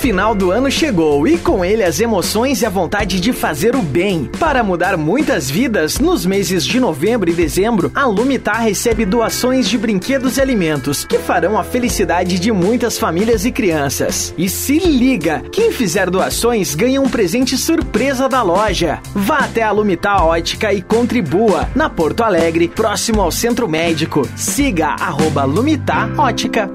Final 0.00 0.34
do 0.34 0.50
ano 0.50 0.70
chegou 0.70 1.28
e 1.28 1.36
com 1.36 1.62
ele 1.62 1.84
as 1.84 2.00
emoções 2.00 2.62
e 2.62 2.66
a 2.66 2.70
vontade 2.70 3.20
de 3.20 3.34
fazer 3.34 3.76
o 3.76 3.82
bem. 3.82 4.30
Para 4.40 4.62
mudar 4.62 4.96
muitas 4.96 5.50
vidas, 5.50 5.98
nos 5.98 6.24
meses 6.24 6.64
de 6.64 6.80
novembro 6.80 7.28
e 7.28 7.34
dezembro, 7.34 7.92
a 7.94 8.06
Lumitar 8.06 8.62
recebe 8.62 9.04
doações 9.04 9.68
de 9.68 9.76
brinquedos 9.76 10.38
e 10.38 10.40
alimentos 10.40 11.04
que 11.04 11.18
farão 11.18 11.58
a 11.58 11.62
felicidade 11.62 12.38
de 12.38 12.50
muitas 12.50 12.96
famílias 12.96 13.44
e 13.44 13.52
crianças. 13.52 14.32
E 14.38 14.48
se 14.48 14.78
liga, 14.78 15.42
quem 15.52 15.70
fizer 15.70 16.08
doações 16.08 16.74
ganha 16.74 16.98
um 16.98 17.08
presente 17.08 17.58
surpresa 17.58 18.26
da 18.26 18.42
loja. 18.42 19.00
Vá 19.14 19.40
até 19.40 19.62
a 19.62 19.70
Lumitar 19.70 20.24
Ótica 20.24 20.72
e 20.72 20.80
contribua 20.80 21.68
na 21.74 21.90
Porto 21.90 22.22
Alegre, 22.22 22.68
próximo 22.68 23.20
ao 23.20 23.30
Centro 23.30 23.68
Médico. 23.68 24.26
Siga 24.34 24.96
arroba 24.98 25.44
Lumitar 25.44 26.18
Ótica. 26.18 26.70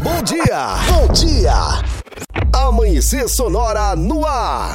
Bom 0.00 0.22
dia! 0.22 0.76
Bom 0.86 1.12
dia! 1.12 1.93
Amanhecer 2.54 3.28
Sonora 3.28 3.96
no 3.96 4.24
ar! 4.24 4.74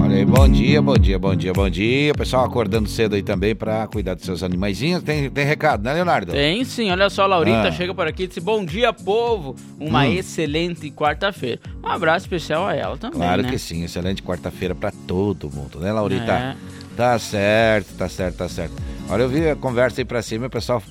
Olha 0.00 0.16
aí, 0.16 0.24
bom 0.24 0.46
dia, 0.48 0.80
bom 0.82 0.96
dia, 0.96 1.18
bom 1.18 1.34
dia, 1.34 1.52
bom 1.52 1.68
dia. 1.70 2.12
O 2.12 2.16
pessoal 2.16 2.44
acordando 2.44 2.88
cedo 2.88 3.14
aí 3.16 3.22
também 3.22 3.54
pra 3.54 3.86
cuidar 3.86 4.14
dos 4.14 4.24
seus 4.24 4.42
animaizinhos. 4.42 5.02
Tem, 5.02 5.28
tem 5.30 5.44
recado, 5.46 5.82
né, 5.82 5.94
Leonardo? 5.94 6.32
Tem 6.32 6.62
sim, 6.64 6.90
olha 6.90 7.08
só, 7.10 7.22
a 7.22 7.26
Laurita 7.26 7.68
Ah. 7.68 7.72
chega 7.72 7.94
por 7.94 8.06
aqui 8.06 8.24
e 8.24 8.26
disse: 8.28 8.40
Bom 8.40 8.64
dia, 8.64 8.92
povo! 8.92 9.56
Uma 9.80 10.02
Hum. 10.04 10.12
excelente 10.12 10.90
quarta-feira. 10.90 11.60
Um 11.82 11.88
abraço 11.88 12.26
especial 12.26 12.66
a 12.66 12.74
ela 12.74 12.96
também. 12.96 13.18
Claro 13.18 13.42
né? 13.42 13.50
que 13.50 13.58
sim, 13.58 13.82
excelente 13.84 14.22
quarta-feira 14.22 14.74
pra 14.74 14.92
todo 15.06 15.50
mundo, 15.50 15.80
né, 15.80 15.90
Laurita? 15.92 16.32
É. 16.32 16.56
Tá 16.96 17.18
certo, 17.18 17.94
tá 17.96 18.08
certo, 18.08 18.36
tá 18.36 18.48
certo. 18.48 18.74
Olha, 19.08 19.22
eu 19.22 19.28
vi 19.28 19.48
a 19.48 19.56
conversa 19.56 20.00
aí 20.00 20.04
pra 20.04 20.22
cima, 20.22 20.46
o 20.46 20.50
pessoal 20.50 20.82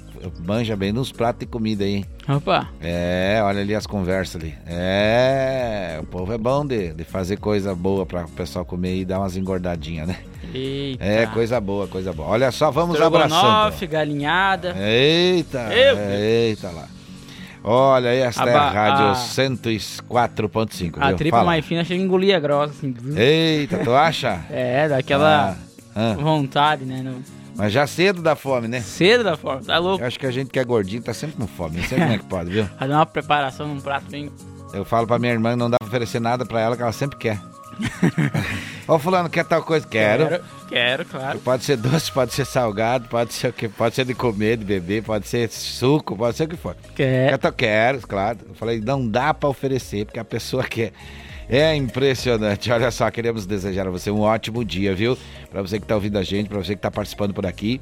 manja 0.46 0.76
bem 0.76 0.92
nos 0.92 1.12
pratos 1.12 1.40
de 1.42 1.46
comida 1.46 1.84
aí. 1.84 1.96
hein? 1.96 2.06
Opa, 2.30 2.68
É, 2.82 3.40
olha 3.44 3.62
ali 3.62 3.74
as 3.76 3.86
conversas 3.88 4.42
ali. 4.42 4.54
É, 4.68 5.98
o 6.02 6.06
povo 6.06 6.32
é 6.34 6.38
bom 6.38 6.66
de, 6.66 6.94
de 6.94 7.04
fazer 7.04 7.38
coisa 7.38 7.74
boa 7.76 8.06
para 8.06 8.26
o 8.26 8.30
pessoal 8.30 8.66
comer 8.66 8.98
e 8.98 9.06
dar 9.06 9.20
umas 9.20 9.36
engordadinhas, 9.38 10.08
né? 10.08 10.18
eita. 10.54 11.04
É, 11.04 11.26
coisa 11.28 11.60
boa, 11.60 11.88
coisa 11.88 12.14
boa. 12.14 12.30
Olha 12.30 12.52
só, 12.52 12.72
vamos 12.72 13.00
abraçando. 13.02 13.36
Estrogonofe, 13.36 13.88
galinhada. 13.88 14.76
Eita, 14.80 15.70
Eu- 15.74 15.98
eita 16.20 16.70
lá. 16.72 16.88
Olha 17.68 18.12
aí, 18.12 18.20
esta 18.20 18.44
A 18.44 18.50
é 18.50 18.54
a 18.56 18.70
rádio 18.70 19.06
a- 19.08 19.16
104.5, 19.16 20.98
A 21.02 21.08
viu? 21.08 21.18
tripa 21.18 21.38
Fala. 21.38 21.48
mais 21.50 21.66
fina 21.66 21.84
chega 21.84 22.00
a 22.02 22.06
engolir 22.06 22.36
a 22.36 22.40
grossa, 22.40 22.74
assim. 22.74 22.94
Eita, 23.18 23.80
tu 23.80 23.92
acha? 23.94 24.40
É, 24.52 24.88
daquela 24.88 25.58
Ah, 25.96 26.12
ah. 26.12 26.14
vontade, 26.14 26.86
né? 26.86 27.02
No... 27.04 27.22
Mas 27.56 27.72
já 27.72 27.88
cedo 27.88 28.22
da 28.22 28.36
fome, 28.36 28.68
né? 28.68 28.82
Cedo 28.82 29.24
da 29.24 29.38
forma, 29.38 29.62
tá 29.64 29.78
louco? 29.78 30.04
Eu 30.04 30.08
acho 30.08 30.20
que 30.20 30.26
a 30.26 30.32
gente 30.32 30.50
que 30.50 30.60
é 30.60 30.64
gordinho 30.64 31.02
tá 31.02 31.14
sempre 31.14 31.38
com 31.38 31.48
fome, 31.48 31.78
não 31.78 31.84
sei 31.88 31.98
como 32.00 32.12
é 32.12 32.18
que 32.18 32.26
pode, 32.26 32.50
viu? 32.52 32.66
Fazer 32.78 32.94
uma 32.94 33.06
preparação 33.06 33.68
num 33.68 33.80
prato 33.80 34.06
bem. 34.12 34.30
Eu 34.74 34.84
falo 34.84 35.08
pra 35.08 35.18
minha 35.18 35.32
irmã 35.32 35.52
que 35.52 35.56
não 35.56 35.70
dá 35.70 35.78
pra 35.80 35.88
oferecer 35.88 36.20
nada 36.20 36.46
pra 36.46 36.60
ela, 36.60 36.76
que 36.76 36.82
ela 36.82 36.92
sempre 36.92 37.18
quer. 37.18 37.40
Ô 38.88 39.00
fulano, 39.00 39.30
quer 39.30 39.44
tal 39.46 39.64
coisa? 39.64 39.86
Quero. 39.88 40.28
Quero, 40.28 40.44
quero, 40.70 41.06
claro. 41.06 41.40
Pode 41.40 41.64
ser 41.64 41.78
doce, 41.78 42.12
pode 42.12 42.34
ser 42.34 42.46
salgado, 42.46 43.08
pode 43.08 43.34
ser 43.34 43.48
o 43.50 43.54
que? 43.54 43.68
Pode 43.68 43.96
ser 43.96 44.06
de 44.06 44.14
comer, 44.14 44.58
de 44.58 44.64
beber, 44.66 45.04
pode 45.04 45.28
ser 45.28 45.50
suco, 45.50 46.16
pode 46.16 46.38
ser 46.38 46.44
o 46.44 46.48
que 46.48 46.56
for. 46.58 46.76
Quer. 46.96 47.30
Quer, 47.32 47.38
tal- 47.38 47.52
quero, 47.54 48.00
claro. 48.08 48.40
Eu 48.48 48.56
falei, 48.56 48.80
não 48.80 49.08
dá 49.08 49.34
pra 49.34 49.50
oferecer, 49.50 50.06
porque 50.06 50.20
a 50.20 50.26
pessoa 50.26 50.64
quer. 50.64 50.92
É 51.50 51.76
impressionante. 51.76 52.70
Olha 52.74 52.92
só, 52.92 53.10
queremos 53.10 53.46
desejar 53.46 53.88
a 53.88 53.92
você 53.92 54.10
um 54.12 54.22
ótimo 54.22 54.64
dia, 54.64 54.94
viu? 54.96 55.18
Pra 55.50 55.62
você 55.62 55.80
que 55.80 55.86
tá 55.86 55.96
ouvindo 55.96 56.18
a 56.18 56.24
gente, 56.24 56.50
pra 56.50 56.58
você 56.58 56.76
que 56.76 56.82
tá 56.82 56.92
participando 56.92 57.34
por 57.34 57.46
aqui. 57.46 57.80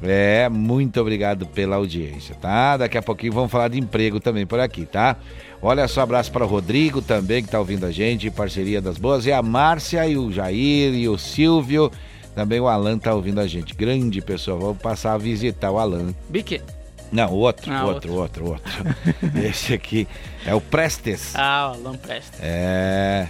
É, 0.00 0.48
muito 0.48 1.00
obrigado 1.00 1.44
pela 1.46 1.76
audiência, 1.76 2.34
tá? 2.36 2.76
Daqui 2.76 2.96
a 2.96 3.02
pouquinho 3.02 3.32
vamos 3.32 3.50
falar 3.50 3.68
de 3.68 3.78
emprego 3.78 4.20
também 4.20 4.46
por 4.46 4.60
aqui, 4.60 4.86
tá? 4.86 5.16
Olha 5.60 5.88
só, 5.88 6.02
abraço 6.02 6.30
para 6.30 6.44
o 6.44 6.48
Rodrigo 6.48 7.02
também, 7.02 7.42
que 7.42 7.50
tá 7.50 7.58
ouvindo 7.58 7.84
a 7.84 7.90
gente, 7.90 8.30
parceria 8.30 8.80
das 8.80 8.96
boas, 8.96 9.26
e 9.26 9.32
a 9.32 9.42
Márcia 9.42 10.06
e 10.06 10.16
o 10.16 10.30
Jair 10.30 10.94
e 10.94 11.08
o 11.08 11.18
Silvio, 11.18 11.90
também 12.32 12.60
o 12.60 12.68
Alan 12.68 12.96
tá 12.96 13.12
ouvindo 13.12 13.40
a 13.40 13.46
gente. 13.48 13.74
Grande 13.74 14.20
pessoa, 14.20 14.56
vou 14.56 14.74
passar 14.74 15.14
a 15.14 15.18
visitar 15.18 15.72
o 15.72 15.78
Alan. 15.78 16.14
Bique. 16.28 16.62
Não, 17.10 17.32
outro, 17.32 17.72
Ah, 17.72 17.84
outro, 17.86 18.12
outro, 18.14 18.50
outro. 18.50 18.72
Esse 19.42 19.72
aqui 19.74 20.06
é 20.44 20.54
o 20.54 20.60
Prestes. 20.60 21.34
Ah, 21.34 21.72
o 21.74 21.78
Alan 21.86 21.96
Presta. 21.96 22.36
É, 22.40 23.26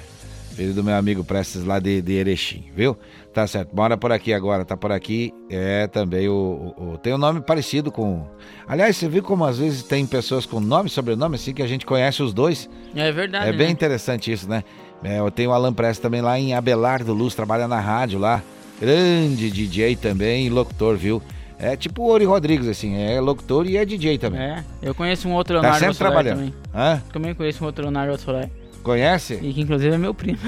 filho 0.55 0.75
do 0.75 0.83
meu 0.83 0.97
amigo 0.97 1.23
Prestes 1.23 1.64
lá 1.64 1.79
de, 1.79 2.03
de 2.03 2.12
Erechim, 2.14 2.64
viu? 2.75 2.97
Tá 3.33 3.47
certo, 3.47 3.75
mora 3.77 3.97
por 3.97 4.11
aqui 4.11 4.33
agora, 4.33 4.64
tá 4.64 4.77
por 4.77 4.91
aqui. 4.91 5.33
É 5.49 5.87
também 5.87 6.29
o, 6.29 6.75
o- 6.77 6.93
o- 6.95 6.99
Tem 6.99 7.14
um 7.14 7.19
nome 7.19 7.41
parecido 7.41 7.93
com. 7.93 8.27
Aliás, 8.67 8.97
você 8.97 9.09
viu 9.09 9.23
como 9.23 9.45
às 9.45 9.59
vezes 9.59 9.85
tem 9.85 10.05
pessoas 10.07 10.45
com 10.45 10.59
nome 10.59 10.88
e 10.88 10.93
sobrenome 10.93 11.37
assim 11.37 11.55
que 11.55 11.62
a 11.62 11.67
gente 11.69 11.87
conhece 11.87 12.21
os 12.21 12.35
dois? 12.35 12.69
É 12.97 13.12
verdade. 13.12 13.49
É 13.49 13.53
bem 13.53 13.69
né? 13.69 13.73
interessante 13.73 14.33
isso, 14.33 14.49
né? 14.49 14.64
É, 15.05 15.21
eu 15.21 15.31
tenho 15.31 15.51
o 15.51 15.53
Alan 15.53 15.73
Prestes 15.73 16.01
também 16.01 16.21
lá 16.21 16.37
em 16.37 16.53
Abelardo 16.55 17.14
Luz, 17.14 17.33
trabalha 17.35 17.69
na 17.69 17.79
rádio 17.79 18.19
lá. 18.19 18.43
Grande 18.81 19.51
DJ 19.53 19.95
também 19.95 20.49
locutor, 20.49 20.97
viu? 20.97 21.23
É 21.59 21.77
tipo 21.77 22.03
o 22.03 22.09
Ori 22.11 22.25
Rodrigues, 22.25 22.68
assim, 22.68 22.97
é 23.01 23.21
locutor 23.21 23.66
e 23.66 23.77
é 23.77 23.85
DJ 23.85 24.16
também. 24.18 24.40
É, 24.40 24.64
eu 24.81 24.94
conheço 24.94 25.29
um 25.29 25.33
outro 25.33 25.55
Tá 25.57 25.61
Leonardo 25.62 25.81
sempre 25.81 25.94
Soler 25.94 26.12
trabalhando. 26.12 26.37
também. 26.38 26.55
Hã? 26.75 27.03
Também 27.12 27.35
conheço 27.35 27.62
um 27.64 27.66
outro 27.66 27.83
Leonardo 27.83 28.16
Soler. 28.18 28.49
Conhece? 28.83 29.38
E 29.42 29.53
que 29.53 29.61
inclusive 29.61 29.92
é 29.94 29.99
meu 29.99 30.14
primo. 30.14 30.38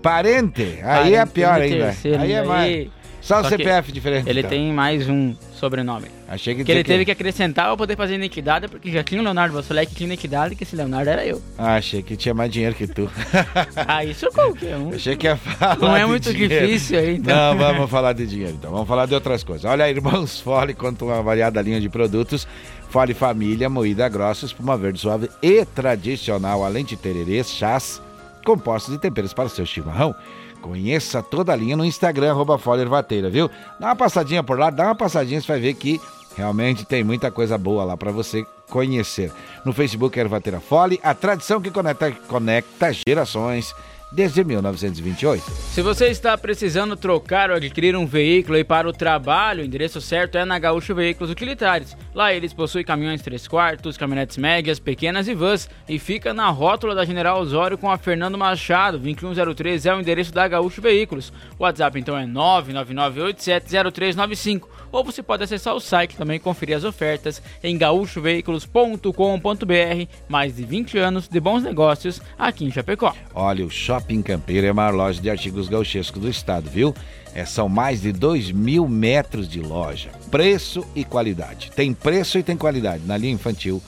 Parente? 0.00 0.78
Aí 0.84 1.14
é 1.14 1.18
Parente, 1.18 1.32
pior 1.32 1.58
primo 1.58 1.74
ainda. 1.74 1.84
terceiro, 1.86 2.22
aí 2.22 2.32
é 2.32 2.42
mais. 2.44 2.88
Só 3.24 3.40
o 3.40 3.42
que 3.42 3.48
CPF 3.48 3.90
diferente. 3.90 4.28
Ele 4.28 4.40
então. 4.40 4.50
tem 4.50 4.70
mais 4.70 5.08
um 5.08 5.34
sobrenome. 5.54 6.08
Achei 6.28 6.54
que, 6.54 6.62
Que 6.62 6.70
ele 6.70 6.82
dizer 6.82 6.92
teve 6.92 7.04
que 7.06 7.10
acrescentar 7.10 7.68
pra 7.68 7.76
poder 7.78 7.96
fazer 7.96 8.16
identidade, 8.16 8.68
porque 8.68 8.92
já 8.92 9.02
tinha 9.02 9.18
o 9.18 9.24
Leonardo 9.24 9.62
Soler 9.62 9.88
que 9.88 9.94
tinha 9.94 10.06
identidade, 10.06 10.54
que 10.54 10.62
esse 10.62 10.76
Leonardo 10.76 11.08
era 11.08 11.24
eu. 11.24 11.40
Ah, 11.56 11.76
achei 11.76 12.02
que 12.02 12.18
tinha 12.18 12.34
mais 12.34 12.52
dinheiro 12.52 12.74
que 12.74 12.86
tu. 12.86 13.10
Ah, 13.88 14.04
isso 14.04 14.28
qualquer 14.30 14.76
um. 14.76 14.90
Achei 14.90 15.16
que 15.16 15.26
ia 15.26 15.36
falar. 15.36 15.78
Não 15.78 15.96
é 15.96 16.00
de 16.00 16.06
muito 16.06 16.32
dinheiro. 16.32 16.66
difícil 16.66 16.98
aí, 16.98 17.16
então. 17.16 17.34
Não, 17.34 17.58
vamos 17.58 17.90
falar 17.90 18.12
de 18.12 18.26
dinheiro 18.26 18.54
então. 18.58 18.70
Vamos 18.70 18.86
falar 18.86 19.06
de 19.06 19.14
outras 19.14 19.42
coisas. 19.42 19.64
Olha, 19.64 19.88
Irmãos 19.88 20.40
Fole 20.40 20.74
conta 20.74 21.06
uma 21.06 21.22
variada 21.22 21.62
linha 21.62 21.80
de 21.80 21.88
produtos. 21.88 22.46
Fole 22.90 23.14
Família, 23.14 23.70
moída 23.70 24.06
grossa, 24.08 24.44
espuma 24.44 24.76
verde 24.76 25.00
suave 25.00 25.30
e 25.42 25.64
tradicional, 25.64 26.62
além 26.62 26.84
de 26.84 26.96
tererês, 26.96 27.50
chás, 27.50 28.00
compostos 28.44 28.94
e 28.94 28.98
temperos 28.98 29.32
para 29.32 29.46
o 29.46 29.50
seu 29.50 29.66
chimarrão. 29.66 30.14
Conheça 30.60 31.22
toda 31.22 31.52
a 31.52 31.56
linha 31.56 31.76
no 31.76 31.84
Instagram, 31.84 32.30
arroba 32.30 32.56
Fole 32.58 32.82
Ervateira, 32.82 33.28
viu? 33.28 33.50
Dá 33.78 33.88
uma 33.88 33.96
passadinha 33.96 34.42
por 34.42 34.58
lá, 34.58 34.70
dá 34.70 34.84
uma 34.84 34.94
passadinha, 34.94 35.40
você 35.40 35.48
vai 35.48 35.60
ver 35.60 35.74
que 35.74 36.00
realmente 36.36 36.84
tem 36.84 37.04
muita 37.04 37.30
coisa 37.30 37.58
boa 37.58 37.84
lá 37.84 37.96
para 37.96 38.10
você 38.10 38.44
conhecer. 38.70 39.32
No 39.64 39.72
Facebook 39.72 40.18
Ervateira 40.18 40.60
Fole, 40.60 41.00
a 41.02 41.14
tradição 41.14 41.60
que 41.60 41.70
conecta, 41.70 42.10
conecta 42.28 42.92
gerações 43.06 43.74
desde 44.14 44.44
1928. 44.44 45.50
Se 45.50 45.82
você 45.82 46.06
está 46.06 46.38
precisando 46.38 46.96
trocar 46.96 47.50
ou 47.50 47.56
adquirir 47.56 47.96
um 47.96 48.06
veículo 48.06 48.56
aí 48.56 48.64
para 48.64 48.88
o 48.88 48.92
trabalho, 48.92 49.62
o 49.62 49.66
endereço 49.66 50.00
certo 50.00 50.38
é 50.38 50.44
na 50.44 50.58
Gaúcho 50.58 50.94
Veículos 50.94 51.30
Utilitários. 51.30 51.96
Lá 52.14 52.32
eles 52.32 52.52
possuem 52.52 52.84
caminhões 52.84 53.22
3 53.22 53.48
quartos, 53.48 53.96
caminhonetes 53.96 54.36
médias, 54.36 54.78
pequenas 54.78 55.26
e 55.26 55.34
vans 55.34 55.68
e 55.88 55.98
fica 55.98 56.32
na 56.32 56.48
rótula 56.48 56.94
da 56.94 57.04
General 57.04 57.40
Osório 57.40 57.76
com 57.76 57.90
a 57.90 57.98
Fernando 57.98 58.38
Machado, 58.38 58.98
2103 58.98 59.86
é 59.86 59.94
o 59.94 60.00
endereço 60.00 60.32
da 60.32 60.46
Gaúcho 60.46 60.80
Veículos. 60.80 61.32
O 61.58 61.64
WhatsApp 61.64 61.98
então 61.98 62.16
é 62.16 62.24
999870395 62.26 64.68
ou 64.92 65.02
você 65.02 65.24
pode 65.24 65.42
acessar 65.42 65.74
o 65.74 65.80
site 65.80 66.16
também 66.16 66.36
e 66.36 66.40
conferir 66.40 66.76
as 66.76 66.84
ofertas 66.84 67.42
em 67.62 67.76
gaúchoveículos.com.br. 67.76 70.08
Mais 70.28 70.54
de 70.54 70.64
20 70.64 70.98
anos 70.98 71.26
de 71.26 71.40
bons 71.40 71.64
negócios 71.64 72.22
aqui 72.38 72.64
em 72.64 72.70
Chapecó. 72.70 73.12
Olha, 73.34 73.66
o 73.66 73.70
Shopping 73.70 74.03
Campeiro 74.22 74.66
é 74.66 74.70
a 74.70 74.74
maior 74.74 74.94
loja 74.94 75.20
de 75.20 75.30
artigos 75.30 75.68
gauchescos 75.68 76.20
do 76.20 76.28
estado, 76.28 76.70
viu? 76.70 76.94
É, 77.34 77.44
são 77.44 77.68
mais 77.68 78.02
de 78.02 78.12
2 78.12 78.52
mil 78.52 78.86
metros 78.86 79.48
de 79.48 79.60
loja. 79.60 80.10
Preço 80.30 80.86
e 80.94 81.04
qualidade. 81.04 81.70
Tem 81.74 81.92
preço 81.92 82.38
e 82.38 82.42
tem 82.42 82.56
qualidade 82.56 83.04
na 83.06 83.16
linha 83.16 83.32
infantil. 83.32 83.82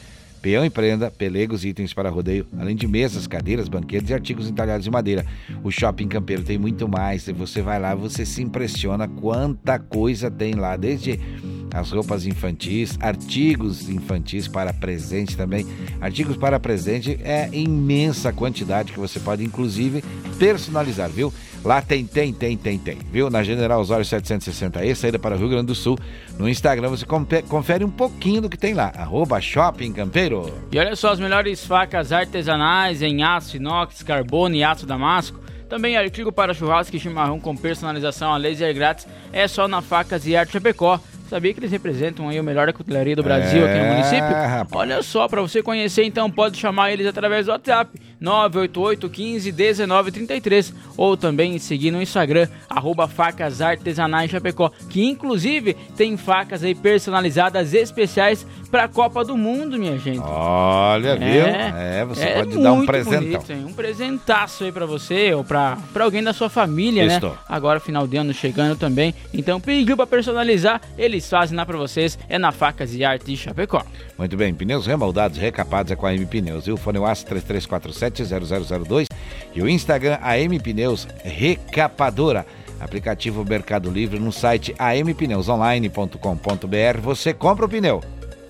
Peão 0.47 0.65
e 0.65 0.71
pelegos 1.11 1.65
e 1.65 1.71
itens 1.71 1.93
para 1.93 2.09
rodeio, 2.09 2.47
além 2.57 2.77
de 2.77 2.87
mesas, 2.87 3.27
cadeiras, 3.27 3.69
banquetes 3.69 4.11
e 4.11 4.15
artigos 4.15 4.49
entalhados 4.49 4.85
de 4.85 4.91
madeira. 4.93 5.27
O 5.65 5.73
Shopping 5.73 6.07
Campeiro 6.07 6.45
tem 6.45 6.57
muito 6.57 6.87
mais. 6.87 7.27
E 7.27 7.33
você 7.33 7.61
vai 7.61 7.81
lá, 7.81 7.97
você 7.97 8.25
se 8.25 8.45
impressiona 8.45 9.09
quanta 9.09 9.77
coisa 9.77 10.31
tem 10.31 10.55
lá, 10.55 10.77
desde 10.77 11.19
as 11.75 11.91
roupas 11.91 12.27
infantis, 12.27 12.97
artigos 13.01 13.89
infantis 13.89 14.47
para 14.47 14.73
presente 14.73 15.37
também. 15.37 15.67
Artigos 16.01 16.37
para 16.37 16.61
presente 16.61 17.19
é 17.25 17.51
imensa 17.53 18.33
quantidade 18.33 18.93
que 18.93 19.01
você 19.01 19.19
pode 19.19 19.43
inclusive 19.43 20.05
personalizar, 20.39 21.11
viu? 21.11 21.35
Lá 21.67 21.83
tem, 21.83 22.07
tem, 22.07 22.33
tem, 22.33 22.57
tem, 22.57 22.79
tem, 22.79 22.97
viu? 23.11 23.29
Na 23.29 23.43
General 23.43 23.81
Osório 23.81 24.05
760E, 24.05 24.95
saída 24.95 25.19
para 25.19 25.35
o 25.35 25.39
Rio 25.39 25.49
Grande 25.49 25.67
do 25.67 25.75
Sul. 25.75 25.99
No 26.39 26.49
Instagram 26.49 26.91
você 26.91 27.05
confere 27.49 27.85
um 27.85 27.91
pouquinho 27.91 28.43
do 28.43 28.49
que 28.49 28.57
tem 28.57 28.73
lá. 28.73 28.93
Arroba 28.97 29.41
Shopping 29.41 29.93
Campeiro. 29.93 30.55
E 30.71 30.79
olha 30.79 30.95
só 30.95 31.11
as 31.11 31.19
melhores 31.19 31.67
facas 31.67 32.13
artesanais 32.13 33.03
em 33.03 33.25
aço, 33.25 33.57
inox, 33.57 34.01
carbono 34.05 34.55
e 34.55 34.63
aço 34.63 34.87
damasco. 34.87 35.41
Também 35.69 35.97
artigo 35.97 36.31
para 36.31 36.55
churrasco 36.55 36.95
e 36.95 37.01
chimarrão 37.01 37.41
com 37.41 37.57
personalização 37.57 38.33
a 38.33 38.37
laser 38.37 38.73
grátis 38.73 39.05
é 39.33 39.49
só 39.49 39.67
na 39.67 39.83
Facas 39.83 40.25
e 40.25 40.37
Arte 40.37 40.53
Chapecó. 40.53 41.01
Sabia 41.29 41.53
que 41.53 41.61
eles 41.61 41.71
representam 41.73 42.29
aí 42.29 42.39
o 42.39 42.45
melhor 42.45 42.67
da 42.67 42.73
cutelaria 42.73 43.17
do 43.17 43.23
Brasil 43.23 43.65
aqui 43.65 43.75
no 43.75 43.85
É, 43.85 43.91
município? 43.93 44.23
rapaz. 44.23 44.67
Olha 44.81 45.03
só, 45.03 45.27
para 45.27 45.43
você 45.43 45.63
conhecer 45.63 46.05
então 46.05 46.31
pode 46.31 46.57
chamar 46.57 46.93
eles 46.93 47.07
através 47.07 47.47
do 47.47 47.53
WhatsApp 47.53 47.91
988 48.21 49.09
15 49.11 49.53
1933 49.53 50.73
ou 50.97 51.17
também 51.17 51.59
seguir 51.59 51.91
no 51.91 52.01
Instagram 52.01 52.49
arroba 52.69 53.09
facas 53.09 53.61
artesanais 53.61 54.31
Chapecó, 54.31 54.71
que 54.89 55.05
inclusive 55.05 55.75
tem 55.97 56.17
facas 56.17 56.63
aí 56.63 56.75
personalizadas 56.75 57.75
especiais 57.75 58.47
para 58.71 58.85
a 58.85 58.89
Copa 58.89 59.25
do 59.25 59.37
Mundo, 59.37 59.79
minha 59.79 59.99
gente. 59.99 60.21
Olha, 60.21 61.17
viu? 61.17 61.47
É, 61.47 62.05
você 62.05 62.25
é 62.25 62.35
pode 62.35 62.61
dar 62.61 62.73
um 62.73 62.85
presentão. 62.87 63.21
bonito? 63.21 63.53
Um 63.69 63.73
presentaço 63.73 64.65
aí 64.65 64.73
pra 64.73 64.87
você 64.87 65.33
ou 65.35 65.45
pra, 65.45 65.79
pra 65.93 66.05
alguém 66.05 66.23
da 66.23 66.33
sua 66.33 66.49
família, 66.49 67.05
Isto. 67.05 67.29
né? 67.29 67.35
Agora, 67.49 67.79
final 67.81 68.07
de 68.07 68.17
ano 68.17 68.33
chegando 68.35 68.77
também. 68.77 69.15
Então, 69.33 69.61
pediu 69.61 69.97
pra 69.97 70.07
personalizar, 70.07 70.81
eles 71.17 71.29
fazem 71.29 71.57
lá 71.57 71.67
pra 71.67 71.77
vocês. 71.77 72.17
É 72.29 72.39
na 72.39 72.53
Facas 72.53 72.95
e 72.95 73.05
Arte 73.05 73.27
de 73.27 73.37
Chapecó. 73.37 73.85
Muito 74.17 74.37
bem, 74.37 74.55
pneus 74.55 74.87
remoldados, 74.87 75.39
recapados 75.39 75.91
é 75.93 75.97
com 75.97 76.07
a 76.07 76.15
M 76.15 76.25
Pneus, 76.27 76.67
viu? 76.67 76.75
O 76.75 76.79
fone 76.79 76.99
WhatsApp 76.99 77.41
3347-0002 77.41 79.07
e 79.55 79.63
o 79.63 79.69
Instagram 79.69 80.19
AM 80.23 80.59
Pneus 80.61 81.09
Recapadora. 81.25 82.47
Aplicativo 82.79 83.43
Mercado 83.45 83.91
Livre 83.91 84.19
no 84.19 84.31
site 84.31 84.75
ampneusonline.com.br. 84.79 87.01
Você 87.03 87.33
compra 87.33 87.65
o 87.65 87.69
pneu, 87.69 88.03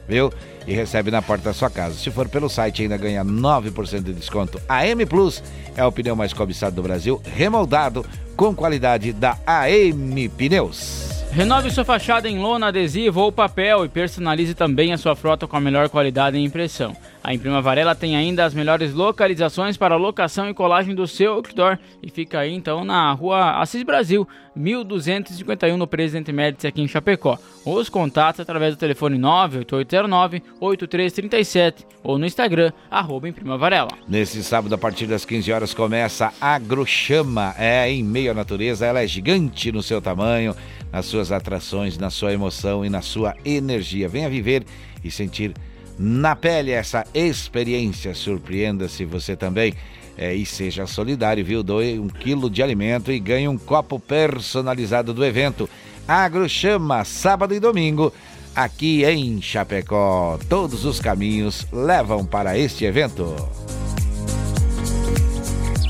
viu? 0.08 0.32
E 0.66 0.74
recebe 0.74 1.12
na 1.12 1.22
porta 1.22 1.44
da 1.44 1.52
sua 1.52 1.70
casa. 1.70 1.94
Se 1.94 2.10
for 2.10 2.28
pelo 2.28 2.48
site, 2.48 2.82
ainda 2.82 2.96
ganha 2.96 3.24
9% 3.24 4.02
de 4.02 4.12
desconto. 4.12 4.60
AM 4.68 5.06
Plus 5.06 5.40
é 5.76 5.84
o 5.84 5.92
pneu 5.92 6.16
mais 6.16 6.32
cobiçado 6.32 6.74
do 6.74 6.82
Brasil, 6.82 7.22
remoldado 7.24 8.04
com 8.36 8.52
qualidade 8.52 9.12
da 9.12 9.38
AM 9.46 10.28
Pneus. 10.30 11.15
Renove 11.36 11.70
sua 11.70 11.84
fachada 11.84 12.28
em 12.30 12.38
lona, 12.38 12.68
adesivo 12.68 13.20
ou 13.20 13.30
papel 13.30 13.84
e 13.84 13.90
personalize 13.90 14.54
também 14.54 14.94
a 14.94 14.96
sua 14.96 15.14
frota 15.14 15.46
com 15.46 15.54
a 15.54 15.60
melhor 15.60 15.90
qualidade 15.90 16.38
em 16.38 16.44
impressão. 16.46 16.96
A 17.22 17.34
Imprima 17.34 17.60
Varela 17.60 17.94
tem 17.94 18.16
ainda 18.16 18.42
as 18.42 18.54
melhores 18.54 18.94
localizações 18.94 19.76
para 19.76 19.96
locação 19.96 20.48
e 20.48 20.54
colagem 20.54 20.94
do 20.94 21.06
seu 21.06 21.34
outdoor 21.34 21.78
e 22.02 22.10
fica 22.10 22.38
aí 22.38 22.54
então 22.54 22.86
na 22.86 23.12
rua 23.12 23.60
Assis 23.60 23.82
Brasil, 23.82 24.26
1251 24.54 25.76
no 25.76 25.86
Presidente 25.86 26.32
Médici 26.32 26.66
aqui 26.66 26.80
em 26.80 26.88
Chapecó. 26.88 27.38
Os 27.66 27.90
contatos 27.90 28.40
através 28.40 28.74
do 28.74 28.78
telefone 28.78 29.18
98809-8337 29.18 31.84
ou 32.02 32.16
no 32.16 32.24
Instagram, 32.24 32.72
arroba 32.90 33.28
Imprima 33.28 33.58
Varela. 33.58 33.90
Nesse 34.08 34.42
sábado, 34.42 34.74
a 34.74 34.78
partir 34.78 35.06
das 35.06 35.26
15 35.26 35.52
horas, 35.52 35.74
começa 35.74 36.32
a 36.40 36.54
Agrochama. 36.54 37.54
É 37.58 37.90
em 37.90 38.02
meio 38.02 38.30
à 38.30 38.34
natureza, 38.34 38.86
ela 38.86 39.02
é 39.02 39.06
gigante 39.06 39.70
no 39.70 39.82
seu 39.82 40.00
tamanho 40.00 40.56
nas 40.92 41.06
suas 41.06 41.32
atrações, 41.32 41.98
na 41.98 42.10
sua 42.10 42.32
emoção 42.32 42.84
e 42.84 42.90
na 42.90 43.02
sua 43.02 43.34
energia. 43.44 44.08
Venha 44.08 44.30
viver 44.30 44.64
e 45.02 45.10
sentir 45.10 45.54
na 45.98 46.36
pele 46.36 46.70
essa 46.70 47.04
experiência. 47.14 48.14
Surpreenda-se 48.14 49.04
você 49.04 49.36
também. 49.36 49.74
É, 50.18 50.34
e 50.34 50.46
seja 50.46 50.86
solidário, 50.86 51.44
viu? 51.44 51.62
Doe 51.62 51.98
um 51.98 52.08
quilo 52.08 52.48
de 52.48 52.62
alimento 52.62 53.12
e 53.12 53.18
ganhe 53.18 53.46
um 53.48 53.58
copo 53.58 54.00
personalizado 54.00 55.12
do 55.12 55.24
evento. 55.24 55.68
Agro 56.08 56.48
Chama, 56.48 57.04
sábado 57.04 57.52
e 57.52 57.60
domingo, 57.60 58.12
aqui 58.54 59.04
em 59.04 59.42
Chapecó. 59.42 60.38
Todos 60.48 60.86
os 60.86 61.00
caminhos 61.00 61.66
levam 61.70 62.24
para 62.24 62.56
este 62.56 62.86
evento. 62.86 63.34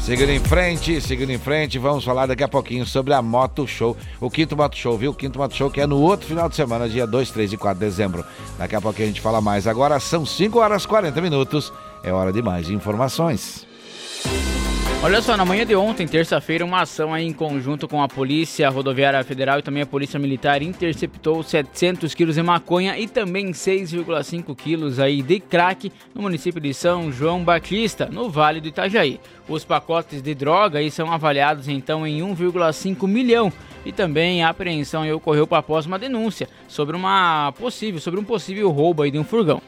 Seguindo 0.06 0.30
em 0.30 0.38
frente, 0.38 1.00
seguindo 1.00 1.32
em 1.32 1.38
frente, 1.38 1.80
vamos 1.80 2.04
falar 2.04 2.26
daqui 2.26 2.44
a 2.44 2.46
pouquinho 2.46 2.86
sobre 2.86 3.12
a 3.12 3.20
Moto 3.20 3.66
Show, 3.66 3.96
o 4.20 4.30
quinto 4.30 4.56
Moto 4.56 4.76
Show, 4.76 4.96
viu? 4.96 5.10
O 5.10 5.14
quinto 5.14 5.36
Moto 5.36 5.52
Show 5.52 5.68
que 5.68 5.80
é 5.80 5.86
no 5.86 6.00
outro 6.00 6.28
final 6.28 6.48
de 6.48 6.54
semana, 6.54 6.88
dia 6.88 7.04
2, 7.04 7.28
3 7.32 7.54
e 7.54 7.56
4 7.56 7.80
de 7.80 7.86
dezembro. 7.86 8.24
Daqui 8.56 8.76
a 8.76 8.80
pouquinho 8.80 9.06
a 9.06 9.10
gente 9.10 9.20
fala 9.20 9.40
mais. 9.40 9.66
Agora 9.66 9.98
são 9.98 10.24
5 10.24 10.60
horas 10.60 10.84
e 10.84 10.86
40 10.86 11.20
minutos, 11.20 11.72
é 12.04 12.12
hora 12.12 12.32
de 12.32 12.40
mais 12.40 12.70
informações. 12.70 13.66
Olha 15.02 15.22
só, 15.22 15.36
na 15.36 15.44
manhã 15.44 15.64
de 15.64 15.76
ontem, 15.76 16.08
terça-feira, 16.08 16.64
uma 16.64 16.80
ação 16.80 17.16
em 17.16 17.32
conjunto 17.32 17.86
com 17.86 18.02
a 18.02 18.08
Polícia 18.08 18.68
Rodoviária 18.68 19.22
Federal 19.22 19.58
e 19.58 19.62
também 19.62 19.82
a 19.82 19.86
Polícia 19.86 20.18
Militar 20.18 20.62
interceptou 20.62 21.44
700 21.44 22.12
quilos 22.12 22.34
de 22.34 22.42
maconha 22.42 22.98
e 22.98 23.06
também 23.06 23.52
6,5 23.52 24.56
quilos 24.56 24.98
aí 24.98 25.22
de 25.22 25.38
crack 25.38 25.92
no 26.12 26.22
município 26.22 26.60
de 26.60 26.74
São 26.74 27.12
João 27.12 27.44
Batista, 27.44 28.06
no 28.06 28.28
Vale 28.28 28.60
do 28.60 28.66
Itajaí. 28.66 29.20
Os 29.48 29.64
pacotes 29.64 30.20
de 30.20 30.34
droga 30.34 30.80
aí 30.80 30.90
são 30.90 31.12
avaliados 31.12 31.68
então 31.68 32.04
em 32.04 32.20
1,5 32.20 33.06
milhão 33.06 33.52
e 33.84 33.92
também 33.92 34.42
a 34.42 34.48
apreensão 34.48 35.08
ocorreu 35.14 35.46
após 35.52 35.86
uma 35.86 36.00
denúncia 36.00 36.48
sobre 36.66 36.96
uma 36.96 37.52
possível, 37.52 38.00
sobre 38.00 38.18
um 38.18 38.24
possível 38.24 38.70
roubo 38.70 39.02
aí 39.02 39.10
de 39.12 39.18
um 39.18 39.24
furgão. 39.24 39.62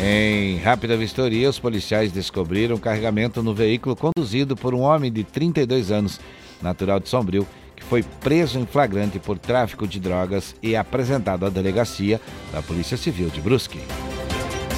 Em 0.00 0.58
rápida 0.58 0.96
vistoria, 0.96 1.50
os 1.50 1.58
policiais 1.58 2.12
descobriram 2.12 2.78
carregamento 2.78 3.42
no 3.42 3.52
veículo 3.52 3.96
conduzido 3.96 4.56
por 4.56 4.74
um 4.74 4.80
homem 4.80 5.10
de 5.10 5.24
32 5.24 5.90
anos, 5.90 6.20
natural 6.62 7.00
de 7.00 7.08
Sombrio, 7.08 7.46
que 7.74 7.84
foi 7.84 8.02
preso 8.02 8.58
em 8.58 8.66
flagrante 8.66 9.18
por 9.18 9.38
tráfico 9.38 9.86
de 9.86 9.98
drogas 9.98 10.54
e 10.62 10.76
apresentado 10.76 11.46
à 11.46 11.48
delegacia 11.48 12.20
da 12.52 12.62
Polícia 12.62 12.96
Civil 12.96 13.28
de 13.28 13.40
Brusque. 13.40 13.80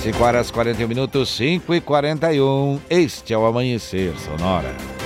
5 0.03 0.24
horas 0.24 0.51
41 0.51 0.88
minutos, 0.88 1.28
5 1.36 1.74
e 1.74 1.80
41. 1.80 2.80
Este 2.88 3.34
é 3.34 3.38
o 3.38 3.44
Amanhecer 3.44 4.14
Sonora. 4.18 4.99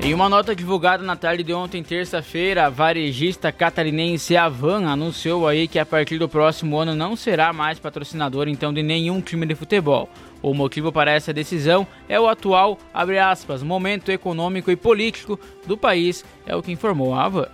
Em 0.00 0.12
uma 0.12 0.28
nota 0.28 0.54
divulgada 0.54 1.02
na 1.04 1.14
tarde 1.14 1.44
de 1.44 1.52
ontem, 1.52 1.82
terça-feira, 1.82 2.66
a 2.66 2.68
varejista 2.68 3.52
catarinense 3.52 4.36
Avan 4.36 4.88
anunciou 4.88 5.46
aí 5.46 5.68
que 5.68 5.78
a 5.78 5.86
partir 5.86 6.18
do 6.18 6.28
próximo 6.28 6.78
ano 6.78 6.94
não 6.94 7.14
será 7.14 7.52
mais 7.52 7.78
patrocinador 7.78 8.48
então 8.48 8.72
de 8.72 8.82
nenhum 8.82 9.20
time 9.20 9.46
de 9.46 9.54
futebol. 9.54 10.08
O 10.42 10.52
motivo 10.52 10.90
para 10.90 11.12
essa 11.12 11.32
decisão 11.32 11.86
é 12.08 12.18
o 12.18 12.26
atual, 12.28 12.78
aspas, 12.92 13.62
momento 13.62 14.10
econômico 14.10 14.72
e 14.72 14.76
político 14.76 15.38
do 15.66 15.76
país, 15.76 16.24
é 16.44 16.56
o 16.56 16.62
que 16.62 16.72
informou 16.72 17.14
a 17.14 17.24
Avan. 17.24 17.48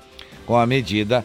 Com 0.46 0.56
a 0.56 0.66
medida, 0.66 1.22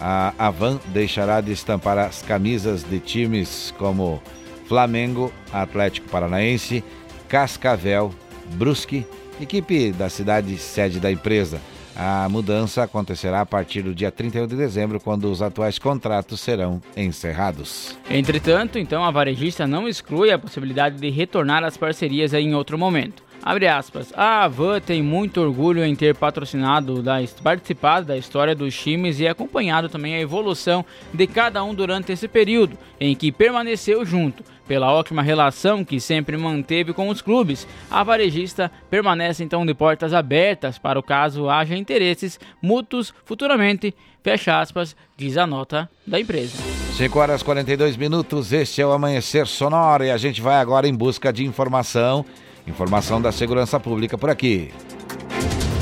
a 0.00 0.34
Avan 0.36 0.80
deixará 0.86 1.40
de 1.40 1.52
estampar 1.52 1.98
as 1.98 2.20
camisas 2.20 2.82
de 2.82 2.98
times 2.98 3.72
como 3.78 4.20
Flamengo, 4.66 5.32
Atlético 5.52 6.08
Paranaense, 6.08 6.82
Cascavel, 7.28 8.12
Brusque 8.54 9.06
Equipe 9.40 9.92
da 9.92 10.08
cidade 10.08 10.56
sede 10.56 11.00
da 11.00 11.10
empresa. 11.10 11.60
A 11.96 12.28
mudança 12.28 12.82
acontecerá 12.82 13.40
a 13.40 13.46
partir 13.46 13.82
do 13.82 13.94
dia 13.94 14.10
31 14.10 14.48
de 14.48 14.56
dezembro, 14.56 14.98
quando 14.98 15.30
os 15.30 15.40
atuais 15.40 15.78
contratos 15.78 16.40
serão 16.40 16.82
encerrados. 16.96 17.96
Entretanto, 18.10 18.78
então, 18.78 19.04
a 19.04 19.10
varejista 19.12 19.66
não 19.66 19.88
exclui 19.88 20.32
a 20.32 20.38
possibilidade 20.38 20.98
de 20.98 21.08
retornar 21.10 21.62
às 21.62 21.76
parcerias 21.76 22.34
em 22.34 22.54
outro 22.54 22.76
momento. 22.76 23.22
Abre 23.46 23.68
aspas. 23.68 24.10
A 24.16 24.44
Avan 24.44 24.80
tem 24.80 25.02
muito 25.02 25.38
orgulho 25.38 25.84
em 25.84 25.94
ter 25.94 26.14
patrocinado, 26.14 27.02
da, 27.02 27.16
participado 27.42 28.06
da 28.06 28.16
história 28.16 28.54
dos 28.54 28.74
times 28.74 29.20
e 29.20 29.28
acompanhado 29.28 29.86
também 29.86 30.14
a 30.14 30.20
evolução 30.20 30.82
de 31.12 31.26
cada 31.26 31.62
um 31.62 31.74
durante 31.74 32.10
esse 32.10 32.26
período 32.26 32.78
em 32.98 33.14
que 33.14 33.30
permaneceu 33.30 34.02
junto. 34.02 34.42
Pela 34.66 34.90
ótima 34.90 35.20
relação 35.20 35.84
que 35.84 36.00
sempre 36.00 36.38
manteve 36.38 36.94
com 36.94 37.10
os 37.10 37.20
clubes, 37.20 37.68
a 37.90 38.02
varejista 38.02 38.72
permanece 38.88 39.44
então 39.44 39.66
de 39.66 39.74
portas 39.74 40.14
abertas 40.14 40.78
para 40.78 40.98
o 40.98 41.02
caso 41.02 41.50
haja 41.50 41.76
interesses 41.76 42.40
mútuos 42.62 43.12
futuramente. 43.26 43.94
Fecha 44.22 44.58
aspas, 44.58 44.96
diz 45.18 45.36
a 45.36 45.46
nota 45.46 45.86
da 46.06 46.18
empresa. 46.18 46.56
5 46.96 47.18
horas 47.18 47.42
42 47.42 47.98
minutos, 47.98 48.54
este 48.54 48.80
é 48.80 48.86
o 48.86 48.92
Amanhecer 48.92 49.46
Sonoro 49.46 50.04
e 50.04 50.10
a 50.10 50.16
gente 50.16 50.40
vai 50.40 50.56
agora 50.56 50.88
em 50.88 50.94
busca 50.94 51.30
de 51.30 51.44
informação 51.44 52.24
Informação 52.66 53.20
da 53.20 53.30
Segurança 53.30 53.78
Pública 53.78 54.16
por 54.16 54.30
aqui. 54.30 54.72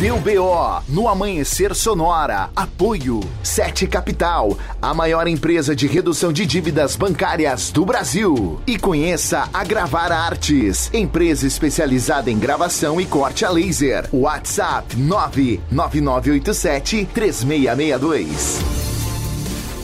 Deu 0.03 0.18
BO 0.18 0.83
no 0.89 1.07
Amanhecer 1.07 1.76
Sonora. 1.76 2.51
Apoio 2.57 3.20
Sete 3.41 3.87
Capital, 3.87 4.59
a 4.80 4.93
maior 4.93 5.28
empresa 5.28 5.76
de 5.76 5.87
redução 5.87 6.33
de 6.33 6.45
dívidas 6.45 6.97
bancárias 6.97 7.70
do 7.70 7.87
Brasil. 7.87 8.61
E 8.66 8.76
conheça 8.76 9.49
a 9.55 9.62
Gravar 9.62 10.11
Artes, 10.11 10.91
empresa 10.93 11.47
especializada 11.47 12.33
em 12.33 12.37
gravação 12.37 13.01
e 13.01 13.07
corte 13.07 13.45
a 13.45 13.51
laser. 13.51 14.09
WhatsApp 14.12 14.97
99987 14.97 17.09
3662. 17.14 18.59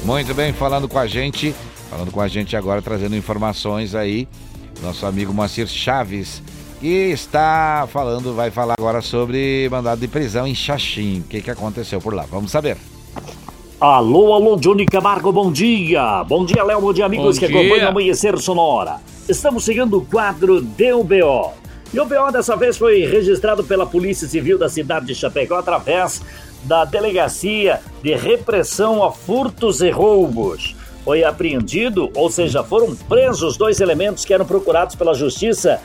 Muito 0.05 0.35
bem, 0.35 0.53
falando 0.53 0.89
com 0.89 0.99
a 0.99 1.07
gente, 1.07 1.55
falando 1.89 2.11
com 2.11 2.21
a 2.21 2.27
gente 2.27 2.57
agora, 2.57 2.83
trazendo 2.83 3.15
informações 3.15 3.95
aí, 3.95 4.27
nosso 4.83 5.07
amigo 5.07 5.33
Moacir 5.33 5.69
Chaves 5.69 6.43
e 6.81 7.11
está 7.11 7.89
falando, 7.91 8.35
vai 8.35 8.51
falar 8.51 8.75
agora 8.79 9.01
sobre 9.01 9.69
mandado 9.71 10.01
de 10.01 10.09
prisão 10.09 10.47
em 10.47 10.55
Xaxim. 10.55 11.21
O 11.21 11.25
que, 11.25 11.41
que 11.41 11.51
aconteceu 11.51 12.01
por 12.01 12.15
lá? 12.15 12.25
Vamos 12.31 12.51
saber. 12.51 12.77
Alô, 13.81 14.35
alô, 14.35 14.57
Johnny 14.57 14.87
Camargo, 14.87 15.31
bom 15.33 15.53
dia. 15.53 16.25
Bom 16.25 16.45
dia, 16.45 16.65
Léo, 16.65 16.81
bom 16.81 16.93
dia, 16.93 17.07
amigos 17.07 17.37
bom 17.37 17.41
que 17.41 17.47
dia. 17.47 17.61
acompanham 17.61 17.87
o 17.87 17.91
Amanhecer 17.91 18.39
Sonora. 18.39 18.97
Estamos 19.29 19.65
seguindo 19.65 19.99
o 19.99 20.05
quadro 20.05 20.61
DUBO. 20.61 21.53
E 21.93 21.99
o 21.99 22.05
BO 22.05 22.31
dessa 22.31 22.55
vez 22.55 22.77
foi 22.77 23.07
registrado 23.07 23.65
pela 23.65 23.87
Polícia 23.87 24.29
Civil 24.29 24.59
da 24.59 24.69
cidade 24.69 25.07
de 25.07 25.15
Chapecó 25.15 25.57
através 25.57 26.21
da 26.65 26.85
Delegacia 26.85 27.81
de 28.03 28.15
Repressão 28.15 29.03
a 29.03 29.11
Furtos 29.11 29.81
e 29.81 29.91
Roubos. 29.91 30.77
Foi 31.05 31.25
apreendido, 31.25 32.11
ou 32.15 32.31
seja, 32.31 32.63
foram 32.63 32.95
presos 32.95 33.57
dois 33.57 33.81
elementos 33.81 34.25
que 34.25 34.35
eram 34.35 34.45
procurados 34.45 34.95
pela 34.95 35.15
Justiça 35.15 35.81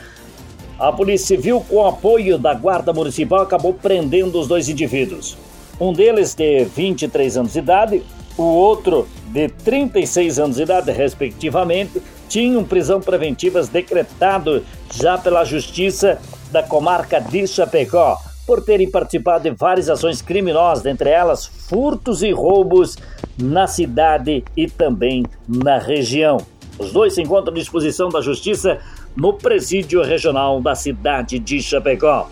a 0.78 0.92
Polícia 0.92 1.36
Civil, 1.36 1.64
com 1.68 1.86
apoio 1.86 2.36
da 2.38 2.54
Guarda 2.54 2.92
Municipal, 2.92 3.42
acabou 3.42 3.72
prendendo 3.72 4.40
os 4.40 4.48
dois 4.48 4.68
indivíduos. 4.68 5.36
Um 5.80 5.92
deles 5.92 6.34
de 6.34 6.64
23 6.64 7.36
anos 7.36 7.52
de 7.52 7.58
idade, 7.58 8.02
o 8.36 8.42
outro 8.42 9.06
de 9.28 9.48
36 9.48 10.38
anos 10.38 10.56
de 10.56 10.62
idade, 10.62 10.90
respectivamente, 10.90 12.02
tinham 12.28 12.64
prisão 12.64 13.00
preventivas 13.00 13.68
decretado 13.68 14.64
já 14.92 15.16
pela 15.16 15.44
Justiça 15.44 16.18
da 16.50 16.62
comarca 16.62 17.20
de 17.20 17.46
Chapecó 17.46 18.16
por 18.46 18.62
terem 18.62 18.90
participado 18.90 19.44
de 19.44 19.50
várias 19.50 19.88
ações 19.88 20.20
criminosas, 20.20 20.82
dentre 20.82 21.10
elas 21.10 21.46
furtos 21.46 22.22
e 22.22 22.30
roubos 22.30 22.96
na 23.38 23.66
cidade 23.66 24.44
e 24.56 24.68
também 24.68 25.24
na 25.48 25.78
região. 25.78 26.38
Os 26.78 26.92
dois 26.92 27.14
se 27.14 27.22
encontram 27.22 27.54
à 27.54 27.56
disposição 27.56 28.08
da 28.08 28.20
Justiça 28.20 28.78
no 29.16 29.32
presídio 29.32 30.02
regional 30.02 30.60
da 30.60 30.74
cidade 30.74 31.38
de 31.38 31.62
Chapecó. 31.62 32.28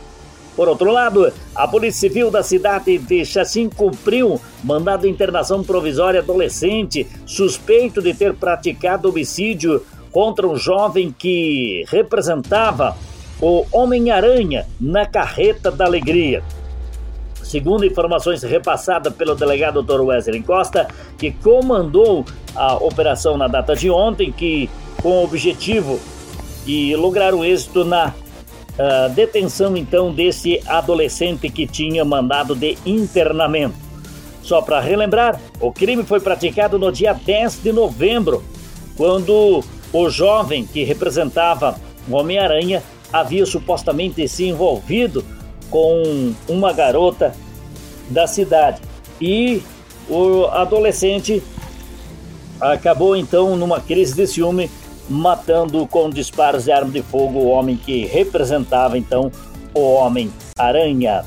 Por 0.55 0.68
outro 0.68 0.91
lado, 0.91 1.33
a 1.55 1.66
Polícia 1.66 2.09
Civil 2.09 2.30
da 2.30 2.43
cidade 2.43 2.99
de 2.99 3.24
Xaxim 3.24 3.70
cumpriu 3.70 4.41
mandado 4.62 5.03
de 5.03 5.09
internação 5.09 5.64
provisória 5.64 6.20
adolescente 6.20 7.07
suspeito 7.24 8.03
de 8.03 8.12
ter 8.12 8.35
praticado 8.35 9.09
homicídio 9.09 9.83
contra 10.11 10.47
um 10.47 10.57
jovem 10.57 11.14
que 11.16 11.85
representava 11.89 12.97
o 13.41 13.64
Homem-Aranha 13.72 14.66
na 14.78 15.07
Carreta 15.07 15.70
da 15.70 15.87
Alegria. 15.87 16.45
Segundo 17.43 17.85
informações 17.85 18.43
repassadas 18.43 19.12
pelo 19.14 19.35
delegado 19.35 19.83
Dr. 19.83 20.01
Wesley 20.03 20.43
Costa, 20.43 20.87
que 21.18 21.33
comandou 21.33 22.24
a 22.55 22.74
operação 22.76 23.37
na 23.39 23.49
data 23.49 23.74
de 23.74 23.91
ontem, 23.91 24.30
que 24.30 24.70
com 25.03 25.09
o 25.11 25.24
objetivo 25.24 25.99
de 26.65 26.95
lograr 26.97 27.35
o 27.35 27.45
êxito 27.45 27.85
na 27.85 28.09
uh, 28.09 29.13
detenção 29.15 29.77
então 29.77 30.13
desse 30.13 30.61
adolescente 30.67 31.49
que 31.49 31.67
tinha 31.67 32.05
mandado 32.05 32.55
de 32.55 32.77
internamento. 32.85 33.75
Só 34.43 34.61
para 34.61 34.81
relembrar, 34.81 35.41
o 35.61 35.73
crime 35.73 36.03
foi 36.03 36.21
praticado 36.21 36.79
no 36.79 36.91
dia 36.91 37.13
10 37.13 37.63
de 37.63 37.73
novembro, 37.73 38.43
quando 38.97 39.63
o 39.93 40.11
jovem 40.11 40.67
que 40.67 40.83
representava 40.83 41.79
o 42.09 42.17
Homem-Aranha 42.17 42.83
havia 43.13 43.47
supostamente 43.47 44.27
se 44.27 44.49
envolvido 44.49 45.25
com 45.71 46.33
uma 46.49 46.73
garota 46.73 47.35
da 48.11 48.27
cidade. 48.27 48.81
E 49.21 49.63
o 50.09 50.47
adolescente 50.47 51.43
acabou 52.61 53.17
então 53.17 53.57
numa 53.57 53.81
crise 53.81 54.15
de 54.15 54.27
ciúme, 54.27 54.71
matando 55.09 55.86
com 55.86 56.11
disparos 56.11 56.64
de 56.64 56.72
arma 56.72 56.90
de 56.90 57.03
fogo 57.03 57.38
o 57.38 57.48
homem 57.48 57.76
que 57.76 58.07
representava 58.07 58.96
então 58.96 59.30
o 59.74 59.94
Homem-Aranha. 59.94 61.24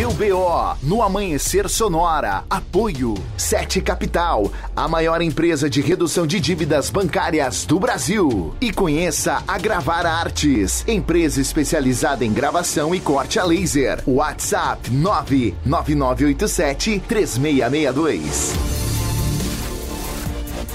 Deu 0.00 0.14
BO 0.14 0.76
no 0.82 1.02
Amanhecer 1.02 1.68
Sonora. 1.68 2.44
Apoio 2.48 3.12
Sete 3.36 3.82
Capital, 3.82 4.50
a 4.74 4.88
maior 4.88 5.20
empresa 5.20 5.68
de 5.68 5.82
redução 5.82 6.26
de 6.26 6.40
dívidas 6.40 6.88
bancárias 6.88 7.66
do 7.66 7.78
Brasil. 7.78 8.54
E 8.62 8.72
conheça 8.72 9.42
a 9.46 9.58
Gravar 9.58 10.06
Artes, 10.06 10.82
empresa 10.88 11.38
especializada 11.38 12.24
em 12.24 12.32
gravação 12.32 12.94
e 12.94 13.00
corte 13.00 13.38
a 13.38 13.44
laser. 13.44 14.02
WhatsApp 14.06 14.90
99987 14.90 17.02
3662. 17.06 18.54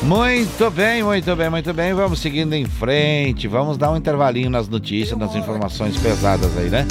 Muito 0.03 0.69
bem, 0.69 1.01
muito 1.01 1.35
bem, 1.35 1.49
muito 1.49 1.73
bem. 1.73 1.95
Vamos 1.95 2.19
seguindo 2.19 2.53
em 2.53 2.67
frente. 2.67 3.47
Vamos 3.47 3.75
dar 3.75 3.89
um 3.89 3.97
intervalinho 3.97 4.51
nas 4.51 4.67
notícias, 4.67 5.17
nas 5.17 5.33
informações 5.33 5.97
pesadas 5.97 6.55
aí, 6.55 6.69
né? 6.69 6.85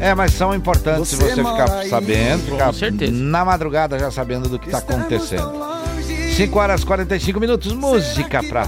É, 0.00 0.14
mas 0.14 0.32
são 0.32 0.54
importantes 0.54 1.12
você, 1.12 1.34
você 1.34 1.44
ficar 1.44 1.84
sabendo, 1.88 2.44
ficar 2.44 2.72
na 3.12 3.44
madrugada 3.44 3.98
já 3.98 4.10
sabendo 4.10 4.48
do 4.48 4.58
que 4.58 4.66
está 4.66 4.78
acontecendo. 4.78 5.52
5 6.36 6.58
horas 6.58 6.80
e 6.80 6.86
45 6.86 7.38
minutos, 7.38 7.72
música 7.74 8.42
pra 8.42 8.66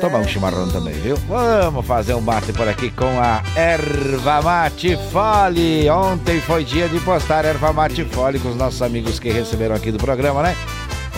tomar 0.00 0.18
um 0.18 0.26
chimarrão 0.26 0.68
também, 0.68 0.94
viu? 0.94 1.16
Vamos 1.28 1.86
fazer 1.86 2.14
um 2.14 2.20
mate 2.20 2.52
por 2.52 2.68
aqui 2.68 2.90
com 2.90 3.06
a 3.20 3.42
Erva 3.54 4.42
Mate 4.42 4.98
Fole. 5.12 5.88
Ontem 5.88 6.40
foi 6.40 6.64
dia 6.64 6.88
de 6.88 6.98
postar 7.00 7.44
Erva 7.44 7.72
Mate 7.72 8.04
Fole 8.04 8.40
com 8.40 8.48
os 8.48 8.56
nossos 8.56 8.82
amigos 8.82 9.20
que 9.20 9.30
receberam 9.30 9.76
aqui 9.76 9.92
do 9.92 9.98
programa, 9.98 10.42
né? 10.42 10.56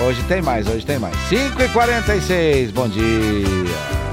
Hoje 0.06 0.22
tem 0.24 0.42
mais, 0.42 0.68
hoje 0.68 0.84
tem 0.84 0.98
mais. 0.98 1.16
5 1.28 1.62
e 1.62 1.68
46 1.70 2.70
bom 2.70 2.86
dia. 2.86 4.07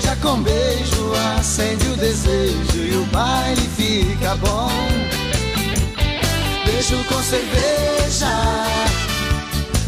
Cerveja 0.00 0.16
com 0.22 0.42
beijo 0.42 1.12
acende 1.38 1.86
o 1.88 1.96
desejo 1.96 2.78
e 2.78 2.96
o 2.96 3.04
baile 3.06 3.68
fica 3.76 4.34
bom. 4.36 4.70
Beijo 6.64 7.04
com 7.04 7.22
cerveja, 7.22 8.26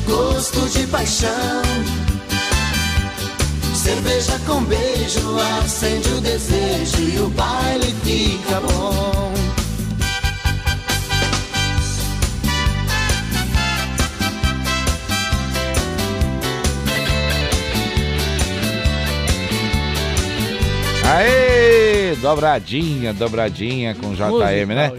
gosto 0.06 0.68
de 0.68 0.86
paixão. 0.88 1.62
Cerveja 3.74 4.38
com 4.46 4.62
beijo 4.64 5.38
acende 5.64 6.08
o 6.10 6.20
desejo 6.20 7.00
e 7.00 7.18
o 7.18 7.28
baile 7.30 7.94
fica 8.04 8.60
bom. 8.60 9.31
Aê! 21.12 22.16
Dobradinha, 22.22 23.12
dobradinha 23.12 23.94
com 23.94 24.14
JM, 24.14 24.68
né? 24.74 24.92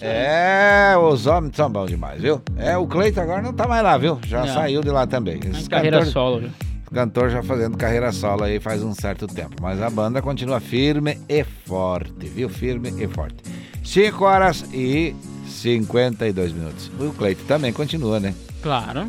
É, 0.00 0.94
os 0.96 1.26
homens 1.26 1.56
são 1.56 1.68
bons 1.70 1.88
demais, 1.88 2.20
viu? 2.20 2.40
É, 2.56 2.76
o 2.76 2.86
Cleiton 2.86 3.20
agora 3.22 3.42
não 3.42 3.52
tá 3.52 3.66
mais 3.66 3.82
lá, 3.82 3.96
viu? 3.98 4.18
Já 4.26 4.44
Não. 4.44 4.54
saiu 4.54 4.80
de 4.82 4.90
lá 4.90 5.06
também. 5.06 5.40
Esse 5.52 5.68
carreira 5.68 5.98
cantor- 5.98 6.12
solo, 6.12 6.40
viu? 6.40 6.50
Cantor 6.92 7.30
já 7.30 7.42
fazendo 7.42 7.76
carreira 7.76 8.12
solo 8.12 8.44
aí 8.44 8.60
faz 8.60 8.82
um 8.82 8.94
certo 8.94 9.26
tempo. 9.26 9.56
Mas 9.60 9.82
a 9.82 9.90
banda 9.90 10.22
continua 10.22 10.60
firme 10.60 11.18
e 11.28 11.42
forte, 11.64 12.26
viu? 12.28 12.48
Firme 12.48 12.92
e 13.02 13.08
forte. 13.08 13.36
5 13.82 14.24
horas 14.24 14.64
e 14.72 15.14
52 15.48 16.52
minutos. 16.52 16.90
O 17.00 17.12
Cleiton 17.12 17.44
também 17.48 17.72
continua, 17.72 18.20
né? 18.20 18.34
Claro. 18.62 19.06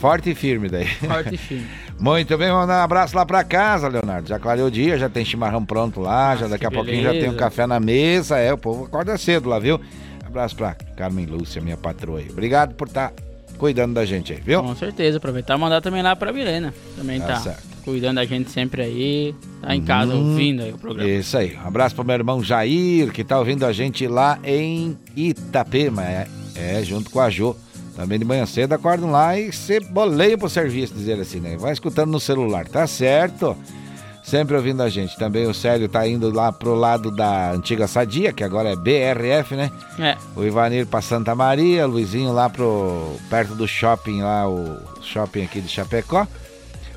Forte 0.00 0.30
e 0.30 0.34
firme 0.34 0.68
daí. 0.68 0.86
Forte 0.86 1.34
e 1.34 1.36
firme. 1.38 1.66
Muito 2.00 2.38
bem, 2.38 2.48
vamos 2.50 2.68
dar 2.68 2.80
um 2.80 2.84
abraço 2.84 3.16
lá 3.16 3.26
pra 3.26 3.42
casa, 3.42 3.88
Leonardo. 3.88 4.28
Já 4.28 4.38
clareou 4.38 4.68
o 4.68 4.70
dia, 4.70 4.96
já 4.96 5.08
tem 5.08 5.24
chimarrão 5.24 5.64
pronto 5.64 6.00
lá, 6.00 6.36
já 6.36 6.46
daqui 6.46 6.64
a 6.64 6.70
pouquinho 6.70 7.02
já 7.02 7.10
tem 7.10 7.18
um 7.20 7.22
beleza. 7.22 7.38
café 7.38 7.66
na 7.66 7.80
mesa. 7.80 8.38
É, 8.38 8.52
o 8.52 8.58
povo 8.58 8.84
acorda 8.84 9.18
cedo 9.18 9.48
lá, 9.48 9.58
viu? 9.58 9.80
Abraço 10.24 10.54
pra 10.54 10.74
Carmen 10.96 11.26
Lúcia, 11.26 11.60
minha 11.60 11.76
patroa 11.76 12.20
aí. 12.20 12.28
Obrigado 12.30 12.74
por 12.74 12.86
estar 12.86 13.12
cuidando 13.56 13.94
da 13.94 14.04
gente 14.04 14.32
aí, 14.32 14.40
viu? 14.40 14.62
Com 14.62 14.76
certeza. 14.76 15.16
Aproveitar 15.18 15.56
e 15.56 15.60
mandar 15.60 15.80
também 15.80 16.02
lá 16.02 16.14
pra 16.14 16.32
Milena. 16.32 16.72
Também 16.96 17.18
Tá 17.20 17.40
tá, 17.40 17.56
cuidando 17.84 18.16
da 18.16 18.24
gente 18.24 18.50
sempre 18.50 18.82
aí. 18.82 19.34
Tá 19.60 19.74
em 19.74 19.82
casa 19.82 20.14
Hum, 20.14 20.30
ouvindo 20.32 20.62
aí 20.62 20.72
o 20.72 20.78
programa. 20.78 21.10
Isso 21.10 21.36
aí. 21.36 21.56
Um 21.56 21.66
abraço 21.66 21.96
pro 21.96 22.04
meu 22.04 22.14
irmão 22.14 22.44
Jair, 22.44 23.10
que 23.10 23.24
tá 23.24 23.38
ouvindo 23.38 23.66
a 23.66 23.72
gente 23.72 24.06
lá 24.06 24.38
em 24.44 24.96
Itapema. 25.16 26.04
É, 26.04 26.28
é, 26.54 26.84
junto 26.84 27.10
com 27.10 27.18
a 27.20 27.28
Jo. 27.28 27.56
Também 27.98 28.16
de 28.16 28.24
manhã 28.24 28.46
cedo 28.46 28.74
acordam 28.74 29.10
lá 29.10 29.36
e 29.36 29.52
se 29.52 29.80
boleiam 29.80 30.38
pro 30.38 30.48
serviço, 30.48 30.94
dizer 30.94 31.18
assim, 31.18 31.40
né? 31.40 31.56
Vai 31.56 31.72
escutando 31.72 32.12
no 32.12 32.20
celular, 32.20 32.64
tá 32.68 32.86
certo? 32.86 33.56
Sempre 34.22 34.54
ouvindo 34.54 34.84
a 34.84 34.88
gente. 34.88 35.18
Também 35.18 35.48
o 35.48 35.52
Célio 35.52 35.88
tá 35.88 36.06
indo 36.06 36.32
lá 36.32 36.52
pro 36.52 36.76
lado 36.76 37.10
da 37.10 37.50
antiga 37.50 37.88
Sadia, 37.88 38.32
que 38.32 38.44
agora 38.44 38.68
é 38.68 38.76
BRF, 38.76 39.56
né? 39.56 39.68
É. 39.98 40.16
O 40.36 40.44
Ivanir 40.44 40.86
pra 40.86 41.02
Santa 41.02 41.34
Maria, 41.34 41.88
o 41.88 41.90
Luizinho 41.90 42.32
lá 42.32 42.48
pro 42.48 43.16
perto 43.28 43.56
do 43.56 43.66
shopping 43.66 44.22
lá, 44.22 44.48
o 44.48 44.78
shopping 45.02 45.42
aqui 45.42 45.60
de 45.60 45.68
Chapecó. 45.68 46.24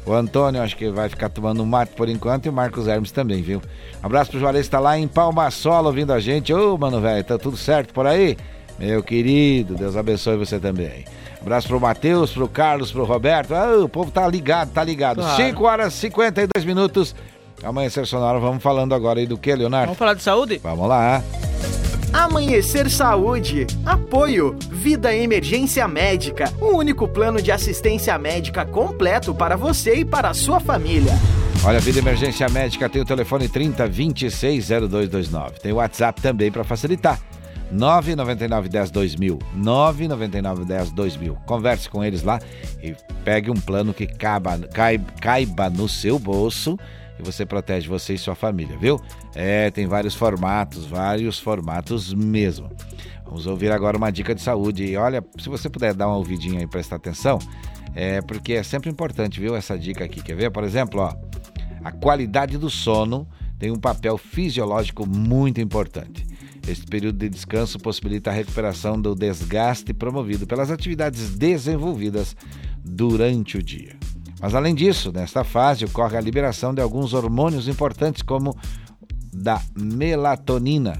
O 0.05 0.13
Antônio 0.13 0.61
acho 0.61 0.77
que 0.77 0.91
vai 0.91 1.09
ficar 1.09 1.29
tomando 1.29 1.63
um 1.63 1.65
mate 1.65 1.93
por 1.95 2.09
enquanto 2.09 2.45
e 2.45 2.49
o 2.49 2.53
Marcos 2.53 2.87
Hermes 2.87 3.11
também, 3.11 3.41
viu? 3.41 3.59
Abraço 4.03 4.29
pro 4.29 4.39
Juarez, 4.39 4.67
tá 4.67 4.79
lá 4.79 4.99
em 4.99 5.07
Palmasola 5.07 5.87
ouvindo 5.87 6.13
a 6.13 6.19
gente. 6.19 6.53
Ô, 6.53 6.77
mano, 6.77 7.01
velho, 7.01 7.23
tá 7.23 7.39
tudo 7.39 7.57
certo 7.57 7.91
por 7.91 8.05
aí? 8.05 8.37
Meu 8.79 9.03
querido, 9.03 9.75
Deus 9.75 9.95
abençoe 9.95 10.37
você 10.37 10.59
também. 10.59 11.05
Abraço 11.41 11.67
pro 11.67 11.79
Matheus, 11.79 12.31
pro 12.31 12.47
Carlos, 12.47 12.91
pro 12.91 13.03
Roberto. 13.03 13.53
Ah, 13.53 13.77
o 13.83 13.89
povo 13.89 14.11
tá 14.11 14.27
ligado, 14.27 14.71
tá 14.71 14.83
ligado. 14.83 15.17
Claro. 15.17 15.43
5 15.43 15.63
horas 15.63 15.93
e 15.93 15.97
52 15.97 16.65
minutos. 16.65 17.15
Amanhecer 17.63 18.05
sonora, 18.07 18.39
vamos 18.39 18.61
falando 18.61 18.93
agora 18.93 19.19
aí 19.19 19.27
do 19.27 19.37
que, 19.37 19.53
Leonardo? 19.53 19.87
Vamos 19.87 19.99
falar 19.99 20.13
de 20.13 20.23
saúde? 20.23 20.59
Vamos 20.63 20.87
lá. 20.87 21.23
Amanhecer 22.13 22.89
Saúde. 22.89 23.65
Apoio. 23.85 24.57
Vida 24.69 25.15
Emergência 25.15 25.87
Médica. 25.87 26.51
O 26.59 26.75
único 26.75 27.07
plano 27.07 27.41
de 27.41 27.51
assistência 27.51 28.17
médica 28.17 28.65
completo 28.65 29.33
para 29.33 29.55
você 29.55 29.95
e 29.95 30.05
para 30.05 30.29
a 30.29 30.33
sua 30.33 30.59
família. 30.59 31.13
Olha, 31.63 31.79
Vida 31.79 31.99
Emergência 31.99 32.49
Médica 32.49 32.89
tem 32.89 33.01
o 33.01 33.05
telefone 33.05 33.47
30 33.47 33.87
26 33.87 34.67
0229. 34.67 35.59
Tem 35.61 35.71
o 35.71 35.75
WhatsApp 35.75 36.21
também 36.21 36.51
para 36.51 36.65
facilitar. 36.65 37.17
999 37.71 38.69
10 38.69 38.91
2000. 38.91 39.39
999 39.53 40.65
10 40.65 40.91
2000. 40.91 41.35
Converse 41.45 41.89
com 41.89 42.03
eles 42.03 42.23
lá 42.23 42.39
e 42.81 42.95
pegue 43.23 43.49
um 43.49 43.55
plano 43.55 43.93
que 43.93 44.05
caiba, 44.07 44.57
caiba, 44.73 45.11
caiba 45.19 45.69
no 45.69 45.87
seu 45.87 46.19
bolso 46.19 46.77
e 47.19 47.23
você 47.23 47.45
protege 47.45 47.87
você 47.87 48.15
e 48.15 48.17
sua 48.17 48.35
família, 48.35 48.77
viu? 48.77 48.99
É, 49.35 49.69
tem 49.71 49.87
vários 49.87 50.15
formatos, 50.15 50.85
vários 50.85 51.39
formatos 51.39 52.13
mesmo. 52.13 52.69
Vamos 53.25 53.47
ouvir 53.47 53.71
agora 53.71 53.97
uma 53.97 54.11
dica 54.11 54.35
de 54.35 54.41
saúde. 54.41 54.83
E 54.83 54.97
olha, 54.97 55.23
se 55.37 55.47
você 55.47 55.69
puder 55.69 55.93
dar 55.93 56.07
uma 56.07 56.17
ouvidinha 56.17 56.59
aí 56.59 56.65
e 56.65 56.67
prestar 56.67 56.97
atenção, 56.97 57.39
é 57.95 58.21
porque 58.21 58.53
é 58.53 58.63
sempre 58.63 58.89
importante, 58.89 59.39
viu? 59.39 59.55
Essa 59.55 59.77
dica 59.77 60.03
aqui. 60.03 60.21
Quer 60.21 60.35
ver? 60.35 60.51
Por 60.51 60.63
exemplo, 60.63 60.99
ó, 61.01 61.13
a 61.83 61.91
qualidade 61.91 62.57
do 62.57 62.69
sono 62.69 63.27
tem 63.57 63.71
um 63.71 63.79
papel 63.79 64.17
fisiológico 64.17 65.07
muito 65.07 65.61
importante. 65.61 66.25
Este 66.67 66.85
período 66.85 67.17
de 67.17 67.29
descanso 67.29 67.79
possibilita 67.79 68.29
a 68.29 68.33
recuperação 68.33 68.99
do 69.01 69.15
desgaste 69.15 69.93
promovido 69.93 70.45
pelas 70.45 70.69
atividades 70.69 71.31
desenvolvidas 71.31 72.35
durante 72.83 73.57
o 73.57 73.63
dia. 73.63 73.95
Mas 74.39 74.55
além 74.55 74.73
disso, 74.73 75.11
nesta 75.11 75.43
fase 75.43 75.85
ocorre 75.85 76.17
a 76.17 76.21
liberação 76.21 76.73
de 76.73 76.81
alguns 76.81 77.13
hormônios 77.13 77.67
importantes, 77.67 78.21
como 78.21 78.55
da 79.33 79.61
melatonina. 79.75 80.99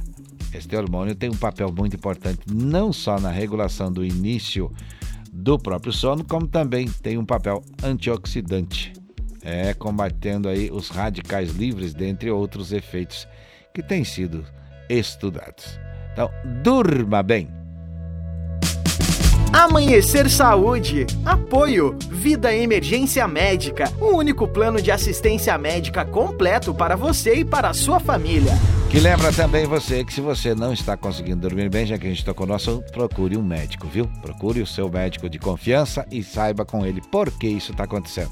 Este 0.54 0.76
hormônio 0.76 1.16
tem 1.16 1.30
um 1.30 1.38
papel 1.38 1.72
muito 1.72 1.96
importante 1.96 2.40
não 2.52 2.92
só 2.92 3.20
na 3.20 3.30
regulação 3.30 3.92
do 3.92 4.04
início 4.04 4.72
do 5.32 5.58
próprio 5.58 5.94
sono, 5.94 6.24
como 6.24 6.48
também 6.48 6.88
tem 6.88 7.18
um 7.18 7.26
papel 7.26 7.64
antioxidante, 7.84 8.94
é 9.42 9.74
combatendo 9.74 10.50
aí 10.50 10.70
os 10.70 10.90
radicais 10.90 11.52
livres, 11.52 11.94
dentre 11.94 12.30
outros 12.30 12.72
efeitos 12.72 13.28
que 13.74 13.82
têm 13.82 14.04
sido 14.04 14.46
estudados. 15.00 15.80
Então, 16.14 16.30
durma 16.62 17.24
bem. 17.24 17.62
Amanhecer 19.54 20.30
Saúde. 20.30 21.06
Apoio. 21.26 21.98
Vida 22.10 22.56
Emergência 22.56 23.28
Médica. 23.28 23.92
O 24.00 24.16
único 24.16 24.48
plano 24.48 24.82
de 24.82 24.92
assistência 24.92 25.58
médica 25.58 26.06
completo 26.06 26.74
para 26.74 26.96
você 26.96 27.36
e 27.36 27.46
para 27.46 27.70
a 27.70 27.74
sua 27.74 28.00
família. 28.00 28.54
Que 28.90 29.00
lembra 29.00 29.32
também 29.32 29.66
você 29.66 30.06
que 30.06 30.14
se 30.14 30.22
você 30.22 30.56
não 30.56 30.72
está 30.72 30.96
conseguindo 30.96 31.42
dormir 31.42 31.70
bem, 31.70 31.86
já 31.86 31.98
que 31.98 32.08
a 32.08 32.10
gente 32.10 32.24
tocou 32.24 32.48
no 32.48 32.54
assunto, 32.54 32.92
procure 32.92 33.38
um 33.38 33.44
médico, 33.44 33.88
viu? 33.88 34.06
Procure 34.22 34.62
o 34.62 34.68
seu 34.68 34.90
médico 34.90 35.30
de 35.30 35.38
confiança 35.38 36.06
e 36.12 36.24
saiba 36.24 36.66
com 36.66 36.86
ele 36.86 37.02
por 37.02 37.30
que 37.32 37.48
isso 37.48 37.72
está 37.72 37.84
acontecendo. 37.84 38.32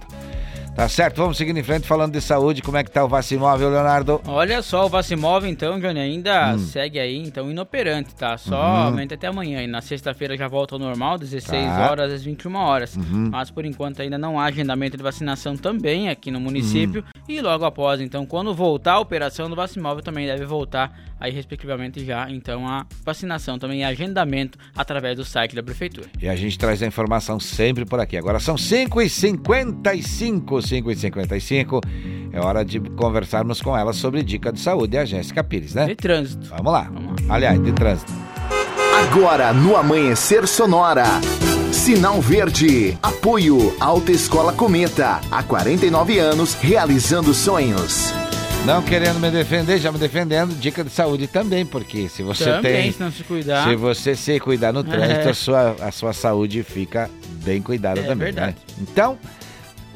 Tá 0.75 0.87
certo, 0.87 1.17
vamos 1.17 1.37
seguindo 1.37 1.57
em 1.57 1.63
frente 1.63 1.85
falando 1.85 2.13
de 2.13 2.21
saúde. 2.21 2.61
Como 2.61 2.77
é 2.77 2.83
que 2.83 2.89
tá 2.89 3.03
o 3.03 3.07
Vacimóvel, 3.07 3.69
Leonardo? 3.69 4.21
Olha 4.25 4.61
só, 4.61 4.85
o 4.85 4.89
Vacimóvel 4.89 5.49
então, 5.49 5.77
Johnny, 5.79 5.99
ainda 5.99 6.53
hum. 6.53 6.59
segue 6.59 6.97
aí, 6.99 7.17
então, 7.17 7.51
inoperante, 7.51 8.15
tá? 8.15 8.37
Somente 8.37 9.11
uhum. 9.11 9.17
até 9.17 9.27
amanhã. 9.27 9.61
E 9.61 9.67
na 9.67 9.81
sexta-feira 9.81 10.37
já 10.37 10.47
volta 10.47 10.75
ao 10.75 10.79
normal, 10.79 11.17
16 11.17 11.65
tá. 11.65 11.91
horas 11.91 12.13
às 12.13 12.23
21 12.23 12.55
horas. 12.55 12.95
Uhum. 12.95 13.29
Mas 13.29 13.51
por 13.51 13.65
enquanto 13.65 14.01
ainda 14.01 14.17
não 14.17 14.39
há 14.39 14.45
agendamento 14.45 14.95
de 14.95 15.03
vacinação 15.03 15.57
também 15.57 16.07
aqui 16.07 16.31
no 16.31 16.39
município. 16.39 17.03
Uhum. 17.03 17.23
E 17.27 17.41
logo 17.41 17.65
após, 17.65 17.99
então, 17.99 18.25
quando 18.25 18.53
voltar 18.53 18.93
a 18.93 18.99
operação 18.99 19.49
do 19.49 19.55
Vacimóvel, 19.55 20.01
também 20.01 20.25
deve 20.27 20.45
voltar 20.45 20.97
aí, 21.19 21.31
respectivamente, 21.31 22.03
já, 22.05 22.29
então, 22.29 22.67
a 22.67 22.85
vacinação 23.03 23.59
também 23.59 23.81
e 23.81 23.83
agendamento 23.83 24.57
através 24.75 25.17
do 25.17 25.25
site 25.25 25.55
da 25.55 25.63
Prefeitura. 25.63 26.07
E 26.21 26.27
a 26.29 26.35
gente 26.35 26.57
traz 26.57 26.81
a 26.81 26.87
informação 26.87 27.39
sempre 27.39 27.85
por 27.85 27.99
aqui. 27.99 28.17
Agora 28.17 28.39
são 28.39 28.55
5h55, 28.55 30.43
5h55. 30.45 31.81
É 32.31 32.39
hora 32.39 32.63
de 32.63 32.79
conversarmos 32.79 33.61
com 33.61 33.75
ela 33.77 33.93
sobre 33.93 34.23
dica 34.23 34.51
de 34.51 34.59
saúde, 34.59 34.97
a 34.97 35.05
Jéssica 35.05 35.43
Pires, 35.43 35.73
né? 35.73 35.87
De 35.87 35.95
trânsito. 35.95 36.47
Vamos 36.49 36.71
lá. 36.71 36.83
Vamos 36.83 37.21
lá. 37.27 37.35
Aliás, 37.35 37.61
de 37.61 37.71
trânsito. 37.73 38.11
Agora, 38.99 39.53
no 39.53 39.75
Amanhecer 39.75 40.47
Sonora. 40.47 41.05
Sinal 41.71 42.21
Verde. 42.21 42.97
Apoio 43.01 43.75
Alta 43.79 44.11
Escola 44.11 44.53
Cometa. 44.53 45.21
Há 45.31 45.43
49 45.43 46.19
anos, 46.19 46.53
realizando 46.55 47.33
sonhos. 47.33 48.13
Não 48.65 48.83
querendo 48.83 49.19
me 49.19 49.31
defender, 49.31 49.79
já 49.79 49.91
me 49.91 49.97
defendendo, 49.97 50.53
dica 50.59 50.83
de 50.83 50.91
saúde 50.91 51.27
também, 51.27 51.65
porque 51.65 52.07
se 52.07 52.21
você 52.21 52.45
também, 52.45 52.83
tem. 52.83 52.91
Se 52.91 52.99
não 52.99 53.11
se 53.11 53.23
cuidar. 53.23 53.67
Se 53.67 53.75
você 53.75 54.15
se 54.15 54.39
cuidar 54.39 54.71
no 54.71 54.83
trânsito, 54.83 55.27
é. 55.27 55.29
a, 55.29 55.33
sua, 55.33 55.75
a 55.81 55.91
sua 55.91 56.13
saúde 56.13 56.61
fica 56.61 57.09
bem 57.43 57.61
cuidada 57.61 58.01
é 58.01 58.03
também. 58.03 58.25
Verdade. 58.25 58.57
Né? 58.67 58.75
Então, 58.81 59.17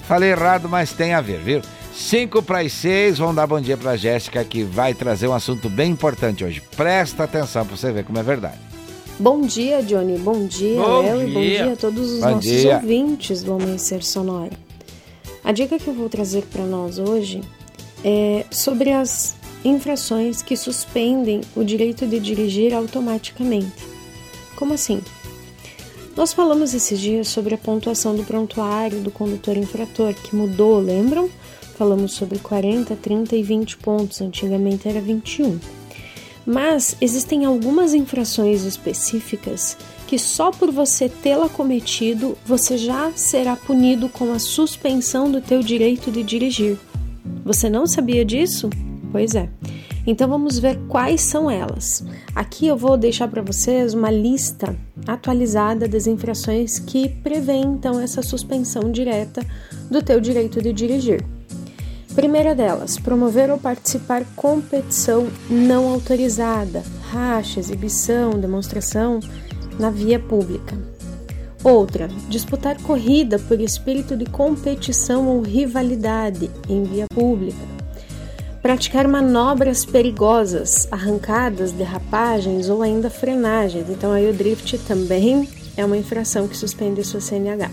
falei 0.08 0.32
errado, 0.32 0.68
mas 0.68 0.92
tem 0.92 1.14
a 1.14 1.22
ver, 1.22 1.40
viu? 1.40 1.62
5 1.94 2.42
para 2.42 2.62
as 2.62 2.72
6, 2.74 3.20
vamos 3.20 3.36
dar 3.36 3.46
bom 3.46 3.62
dia 3.62 3.78
para 3.78 3.96
Jéssica, 3.96 4.44
que 4.44 4.64
vai 4.64 4.96
trazer 4.96 5.28
um 5.28 5.34
assunto 5.34 5.70
bem 5.70 5.92
importante 5.92 6.44
hoje. 6.44 6.62
Presta 6.76 7.26
atenção 7.26 7.66
para 7.66 7.76
você 7.76 7.92
ver 7.92 8.04
como 8.04 8.18
é 8.18 8.24
verdade. 8.24 8.58
Bom 9.20 9.42
dia, 9.42 9.84
Johnny. 9.84 10.18
Bom 10.18 10.48
dia, 10.48 10.82
Léo. 10.82 11.30
E 11.30 11.32
bom 11.32 11.42
dia 11.42 11.74
a 11.74 11.76
todos 11.76 12.12
os 12.12 12.20
bom 12.20 12.32
nossos 12.32 12.50
dia. 12.50 12.78
ouvintes 12.78 13.44
do 13.44 13.54
Amanhecer 13.54 14.04
Sonora. 14.04 14.52
A 15.44 15.52
dica 15.52 15.78
que 15.78 15.88
eu 15.88 15.94
vou 15.94 16.10
trazer 16.10 16.44
para 16.52 16.64
nós 16.64 16.98
hoje 16.98 17.42
é 18.04 18.46
sobre 18.52 18.92
as 18.92 19.36
infrações 19.64 20.42
que 20.42 20.58
suspendem 20.58 21.42
o 21.56 21.64
direito 21.64 22.06
de 22.06 22.20
dirigir 22.20 22.74
automaticamente. 22.74 23.88
Como 24.56 24.74
assim? 24.74 25.02
Nós 26.16 26.32
falamos 26.32 26.74
esses 26.74 27.00
dias 27.00 27.28
sobre 27.28 27.56
a 27.56 27.58
pontuação 27.58 28.16
do 28.16 28.24
prontuário 28.24 29.02
do 29.02 29.10
condutor 29.10 29.58
infrator, 29.58 30.14
que 30.14 30.36
mudou, 30.36 30.80
lembram? 30.80 31.30
Falamos 31.76 32.14
sobre 32.14 32.38
40, 32.38 32.96
30 32.96 33.36
e 33.36 33.42
20 33.42 33.78
pontos, 33.78 34.22
antigamente 34.22 34.88
era 34.88 35.02
21. 35.02 35.60
Mas 36.46 36.96
existem 37.02 37.46
algumas 37.46 37.94
infrações 37.94 38.64
específicas 38.64 39.78
que 40.06 40.20
só 40.20 40.52
por 40.52 40.72
você 40.72 41.10
tê-la 41.10 41.50
cometido, 41.50 42.38
você 42.46 42.78
já 42.78 43.12
será 43.16 43.56
punido 43.56 44.08
com 44.10 44.32
a 44.32 44.38
suspensão 44.38 45.32
do 45.32 45.42
teu 45.42 45.64
direito 45.64 46.12
de 46.12 46.22
dirigir. 46.22 46.78
Você 47.46 47.70
não 47.70 47.86
sabia 47.86 48.24
disso? 48.24 48.70
Pois 49.12 49.36
é. 49.36 49.50
Então 50.06 50.28
vamos 50.28 50.60
ver 50.60 50.78
quais 50.88 51.22
são 51.22 51.50
elas. 51.50 52.04
Aqui 52.36 52.68
eu 52.68 52.76
vou 52.76 52.98
deixar 52.98 53.28
para 53.28 53.42
vocês 53.42 53.94
uma 53.94 54.12
lista 54.12 54.76
atualizada 55.08 55.88
das 55.88 56.08
infrações 56.08 56.78
que 56.78 57.08
prevêem 57.08 57.64
então 57.64 58.00
essa 58.00 58.22
suspensão 58.22 58.92
direta 58.92 59.46
do 59.90 60.02
teu 60.02 60.20
direito 60.20 60.62
de 60.62 60.74
dirigir. 60.74 61.24
Primeira 62.16 62.54
delas, 62.54 63.00
promover 63.00 63.50
ou 63.50 63.58
participar 63.58 64.24
competição 64.36 65.28
não 65.50 65.88
autorizada, 65.88 66.84
racha, 67.10 67.60
exibição, 67.60 68.32
demonstração 68.32 69.20
na 69.80 69.90
via 69.90 70.20
pública. 70.20 70.93
Outra, 71.64 72.10
disputar 72.28 72.78
corrida 72.82 73.40
por 73.40 73.62
espírito 73.62 74.18
de 74.18 74.26
competição 74.26 75.30
ou 75.30 75.42
rivalidade 75.42 76.52
em 76.68 76.84
via 76.84 77.06
pública. 77.14 77.58
Praticar 78.62 79.08
manobras 79.08 79.86
perigosas, 79.86 80.88
arrancadas, 80.92 81.72
derrapagens 81.72 82.70
ou 82.70 82.82
ainda 82.82 83.10
frenagens. 83.10 83.90
Então 83.90 84.12
aí 84.12 84.30
o 84.30 84.34
drift 84.34 84.78
também 84.80 85.48
é 85.78 85.86
uma 85.86 85.98
infração 85.98 86.50
que 86.50 86.58
suspende 86.58 87.02
sua 87.04 87.22
CNH. 87.22 87.72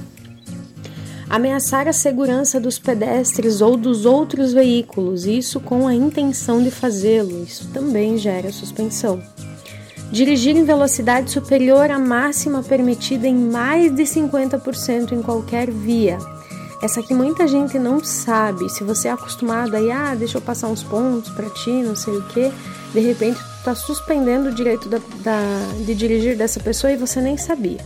Ameaçar 1.29 1.89
a 1.89 1.93
segurança 1.93 2.61
dos 2.61 2.79
pedestres 2.79 3.61
ou 3.61 3.77
dos 3.77 4.05
outros 4.05 4.53
veículos, 4.53 5.27
isso 5.27 5.61
com 5.61 5.87
a 5.87 5.95
intenção 5.95 6.63
de 6.63 6.71
fazê-lo, 6.71 7.43
isso 7.43 7.69
também 7.73 8.19
gera 8.19 8.53
suspensão 8.53 9.21
dirigir 10.11 10.57
em 10.57 10.65
velocidade 10.65 11.31
superior 11.31 11.91
à 11.91 11.99
máxima 11.99 12.63
permitida 12.63 13.27
em 13.27 13.35
mais 13.35 13.95
de 13.95 14.03
50% 14.03 15.13
em 15.13 15.23
qualquer 15.23 15.71
via. 15.71 16.19
Essa 16.83 17.01
aqui 17.01 17.13
muita 17.13 17.47
gente 17.47 17.79
não 17.79 18.03
sabe. 18.03 18.69
Se 18.71 18.83
você 18.83 19.09
é 19.09 19.13
acostumado 19.13 19.77
aí, 19.77 19.91
ah, 19.91 20.15
deixa 20.15 20.39
eu 20.39 20.43
passar 20.43 20.69
uns 20.69 20.83
pontos 20.83 21.31
para 21.31 21.49
ti, 21.51 21.71
não 21.71 21.95
sei 21.95 22.17
o 22.17 22.23
que, 22.23 22.51
de 22.93 23.01
repente 23.01 23.39
tu 23.39 23.65
tá 23.65 23.75
suspendendo 23.75 24.49
o 24.49 24.55
direito 24.55 24.89
da, 24.89 24.99
da, 25.23 25.41
de 25.85 25.95
dirigir 25.95 26.37
dessa 26.37 26.59
pessoa 26.59 26.91
e 26.93 26.97
você 26.97 27.21
nem 27.21 27.37
sabia. 27.37 27.79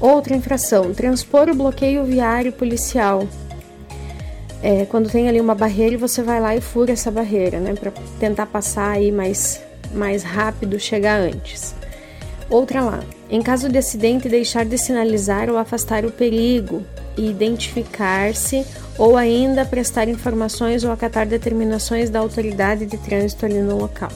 Outra 0.00 0.34
infração: 0.34 0.92
transpor 0.94 1.48
o 1.50 1.54
bloqueio 1.54 2.04
viário 2.04 2.52
policial. 2.52 3.26
É, 4.62 4.86
quando 4.86 5.10
tem 5.10 5.28
ali 5.28 5.40
uma 5.40 5.54
barreira 5.54 5.94
e 5.94 5.98
você 5.98 6.22
vai 6.22 6.40
lá 6.40 6.56
e 6.56 6.60
fura 6.60 6.90
essa 6.90 7.10
barreira, 7.10 7.60
né, 7.60 7.74
para 7.74 7.92
tentar 8.18 8.46
passar 8.46 8.92
aí 8.92 9.12
mais 9.12 9.60
mais 9.92 10.22
rápido 10.22 10.78
chegar 10.78 11.20
antes. 11.20 11.74
Outra 12.48 12.80
lá. 12.80 13.00
Em 13.28 13.42
caso 13.42 13.68
de 13.68 13.78
acidente, 13.78 14.28
deixar 14.28 14.64
de 14.64 14.78
sinalizar 14.78 15.50
ou 15.50 15.58
afastar 15.58 16.04
o 16.04 16.12
perigo 16.12 16.82
e 17.16 17.28
identificar-se 17.28 18.64
ou 18.96 19.16
ainda 19.16 19.64
prestar 19.64 20.08
informações 20.08 20.84
ou 20.84 20.92
acatar 20.92 21.26
determinações 21.26 22.08
da 22.08 22.20
autoridade 22.20 22.86
de 22.86 22.96
trânsito 22.98 23.46
ali 23.46 23.60
no 23.60 23.76
local. 23.76 24.12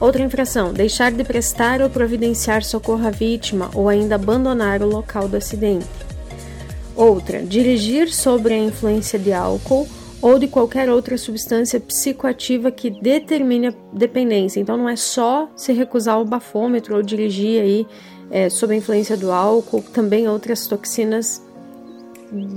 Outra 0.00 0.22
infração: 0.22 0.72
deixar 0.72 1.12
de 1.12 1.24
prestar 1.24 1.82
ou 1.82 1.90
providenciar 1.90 2.62
socorro 2.62 3.06
à 3.06 3.10
vítima 3.10 3.70
ou 3.74 3.88
ainda 3.88 4.14
abandonar 4.14 4.82
o 4.82 4.86
local 4.86 5.28
do 5.28 5.36
acidente. 5.36 5.86
Outra: 6.96 7.42
dirigir 7.42 8.12
sobre 8.12 8.54
a 8.54 8.58
influência 8.58 9.18
de 9.18 9.32
álcool 9.32 9.86
ou 10.24 10.38
de 10.38 10.48
qualquer 10.48 10.88
outra 10.88 11.18
substância 11.18 11.78
psicoativa 11.78 12.70
que 12.70 12.88
determine 12.88 13.66
a 13.66 13.74
dependência. 13.92 14.58
Então 14.58 14.74
não 14.74 14.88
é 14.88 14.96
só 14.96 15.50
se 15.54 15.70
recusar 15.74 16.18
o 16.18 16.24
bafômetro 16.24 16.96
ou 16.96 17.02
dirigir 17.02 17.60
aí 17.60 17.86
é, 18.30 18.48
sob 18.48 18.72
a 18.72 18.76
influência 18.78 19.18
do 19.18 19.30
álcool, 19.30 19.82
também 19.92 20.26
outras 20.26 20.66
toxinas 20.66 21.42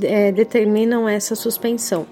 é, 0.01 0.31
determinam 0.31 1.09
essa 1.09 1.35
suspensão. 1.35 2.07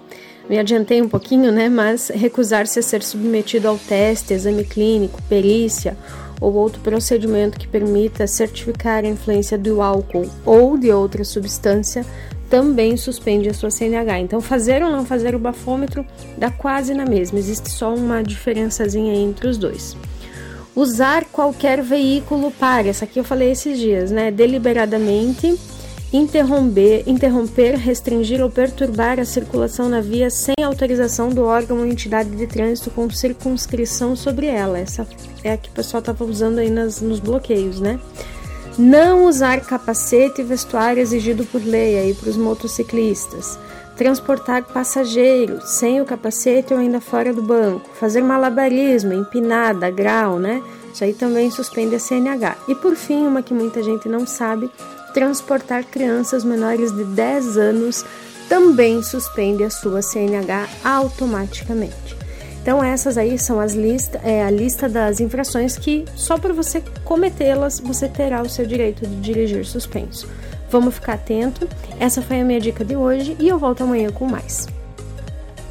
Me 0.46 0.58
adiantei 0.58 1.00
um 1.00 1.08
pouquinho, 1.08 1.50
né? 1.50 1.70
Mas 1.70 2.10
recusar-se 2.10 2.78
a 2.78 2.82
ser 2.82 3.02
submetido 3.02 3.66
ao 3.66 3.78
teste, 3.78 4.34
exame 4.34 4.62
clínico, 4.62 5.22
perícia 5.22 5.96
ou 6.38 6.52
outro 6.52 6.82
procedimento 6.82 7.58
que 7.58 7.66
permita 7.66 8.26
certificar 8.26 9.06
a 9.06 9.08
influência 9.08 9.56
do 9.56 9.80
álcool 9.80 10.28
ou 10.44 10.76
de 10.76 10.92
outra 10.92 11.24
substância 11.24 12.04
também 12.48 12.96
suspende 12.96 13.48
a 13.48 13.54
sua 13.54 13.70
CNH. 13.70 14.20
Então, 14.20 14.40
fazer 14.40 14.82
ou 14.82 14.90
não 14.90 15.04
fazer 15.04 15.34
o 15.34 15.38
bafômetro 15.38 16.04
dá 16.36 16.50
quase 16.50 16.94
na 16.94 17.04
mesma, 17.04 17.38
existe 17.38 17.70
só 17.70 17.94
uma 17.94 18.22
diferençazinha 18.22 19.14
entre 19.14 19.48
os 19.48 19.56
dois. 19.58 19.96
Usar 20.74 21.24
qualquer 21.24 21.82
veículo 21.82 22.50
para, 22.50 22.88
essa 22.88 23.04
aqui 23.04 23.18
eu 23.18 23.24
falei 23.24 23.50
esses 23.50 23.78
dias, 23.78 24.10
né? 24.10 24.30
Deliberadamente 24.30 25.58
interromper, 26.12 27.02
interromper, 27.06 27.76
restringir 27.76 28.42
ou 28.42 28.50
perturbar 28.50 29.18
a 29.18 29.24
circulação 29.24 29.88
na 29.88 30.00
via 30.00 30.30
sem 30.30 30.54
autorização 30.62 31.30
do 31.30 31.44
órgão 31.44 31.78
ou 31.78 31.86
entidade 31.86 32.30
de 32.30 32.46
trânsito 32.46 32.90
com 32.90 33.08
circunscrição 33.10 34.14
sobre 34.14 34.46
ela. 34.46 34.78
Essa 34.78 35.06
é 35.42 35.52
a 35.52 35.56
que 35.56 35.68
o 35.68 35.72
pessoal 35.72 36.00
estava 36.00 36.24
usando 36.24 36.58
aí 36.58 36.70
nas, 36.70 37.00
nos 37.00 37.20
bloqueios, 37.20 37.80
né? 37.80 37.98
Não 38.78 39.24
usar 39.24 39.60
capacete 39.60 40.42
e 40.42 40.44
vestuário 40.44 41.00
exigido 41.00 41.46
por 41.46 41.62
lei 41.62 41.98
aí 41.98 42.12
para 42.12 42.28
os 42.28 42.36
motociclistas. 42.36 43.58
Transportar 43.96 44.64
passageiros 44.64 45.70
sem 45.70 46.02
o 46.02 46.04
capacete 46.04 46.74
ou 46.74 46.80
ainda 46.80 47.00
fora 47.00 47.32
do 47.32 47.40
banco. 47.40 47.88
Fazer 47.98 48.20
malabarismo, 48.20 49.14
empinada, 49.14 49.90
grau, 49.90 50.38
né? 50.38 50.62
Isso 50.92 51.04
aí 51.04 51.14
também 51.14 51.50
suspende 51.50 51.94
a 51.94 51.98
CNH. 51.98 52.56
E 52.68 52.74
por 52.74 52.94
fim, 52.96 53.26
uma 53.26 53.42
que 53.42 53.54
muita 53.54 53.82
gente 53.82 54.10
não 54.10 54.26
sabe, 54.26 54.70
transportar 55.14 55.84
crianças 55.84 56.44
menores 56.44 56.92
de 56.92 57.04
10 57.04 57.56
anos 57.56 58.04
também 58.46 59.02
suspende 59.02 59.64
a 59.64 59.70
sua 59.70 60.02
CNH 60.02 60.68
automaticamente. 60.84 62.15
Então 62.66 62.82
essas 62.82 63.16
aí 63.16 63.38
são 63.38 63.60
as 63.60 63.74
listas, 63.74 64.20
é 64.24 64.42
a 64.42 64.50
lista 64.50 64.88
das 64.88 65.20
infrações 65.20 65.78
que 65.78 66.04
só 66.16 66.36
por 66.36 66.52
você 66.52 66.82
cometê-las 67.04 67.78
você 67.78 68.08
terá 68.08 68.42
o 68.42 68.48
seu 68.48 68.66
direito 68.66 69.06
de 69.06 69.20
dirigir 69.20 69.64
suspenso. 69.64 70.28
Vamos 70.68 70.96
ficar 70.96 71.12
atento. 71.12 71.68
Essa 72.00 72.20
foi 72.20 72.40
a 72.40 72.44
minha 72.44 72.58
dica 72.58 72.84
de 72.84 72.96
hoje 72.96 73.36
e 73.38 73.46
eu 73.46 73.56
volto 73.56 73.84
amanhã 73.84 74.10
com 74.10 74.26
mais. 74.26 74.66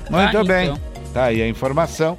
Muito 0.09 0.37
ah, 0.37 0.43
bem. 0.45 0.67
Então. 0.67 0.79
Tá 1.13 1.25
aí 1.25 1.41
a 1.41 1.47
informação. 1.49 2.17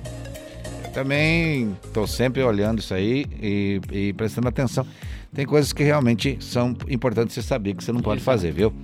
Também 0.92 1.74
estou 1.82 2.06
sempre 2.06 2.42
olhando 2.42 2.80
isso 2.80 2.92
aí 2.92 3.24
e, 3.40 3.80
e, 3.90 4.12
prestando 4.12 4.46
atenção. 4.46 4.86
Tem 5.32 5.46
coisas 5.46 5.72
que 5.72 5.84
realmente 5.84 6.36
são 6.38 6.76
importantes 6.86 7.34
você 7.34 7.40
saber 7.40 7.72
que 7.72 7.82
você 7.82 7.92
não 7.92 8.02
pode 8.02 8.20
fazer, 8.20 8.52
viu? 8.52 8.74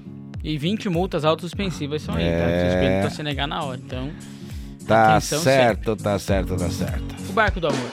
E 0.43 0.57
20 0.57 0.89
multas 0.89 1.23
autosuspensivas 1.23 2.01
são 2.01 2.15
aí, 2.15 2.25
tá? 2.25 2.31
é... 2.31 2.39
tá? 2.39 2.71
Suspeito 2.71 3.01
pra 3.03 3.11
você 3.11 3.23
negar 3.23 3.47
na 3.47 3.63
hora. 3.63 3.79
Então. 3.85 4.11
Tá 4.87 5.21
certo, 5.21 5.97
tá 5.97 6.19
certo, 6.19 6.57
tá 6.57 6.69
certo. 6.69 7.15
O 7.29 7.33
barco 7.33 7.61
do 7.61 7.69
amor. 7.69 7.91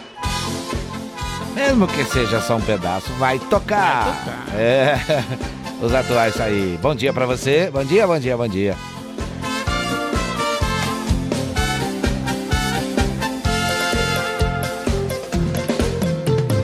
Mesmo 1.54 1.88
que 1.88 2.04
seja 2.06 2.42
só 2.42 2.58
um 2.58 2.62
pedaço, 2.62 3.12
vai 3.14 3.38
tocar. 3.40 4.06
Vai 4.06 4.14
tocar. 4.16 4.56
É. 4.60 4.96
Os 5.82 5.94
atuais 5.94 6.40
aí. 6.42 6.78
Bom 6.82 6.94
dia 6.94 7.14
para 7.14 7.26
você. 7.26 7.70
Bom 7.72 7.84
dia, 7.84 8.06
bom 8.06 8.20
dia, 8.20 8.36
bom 8.36 8.48
dia. 8.48 8.76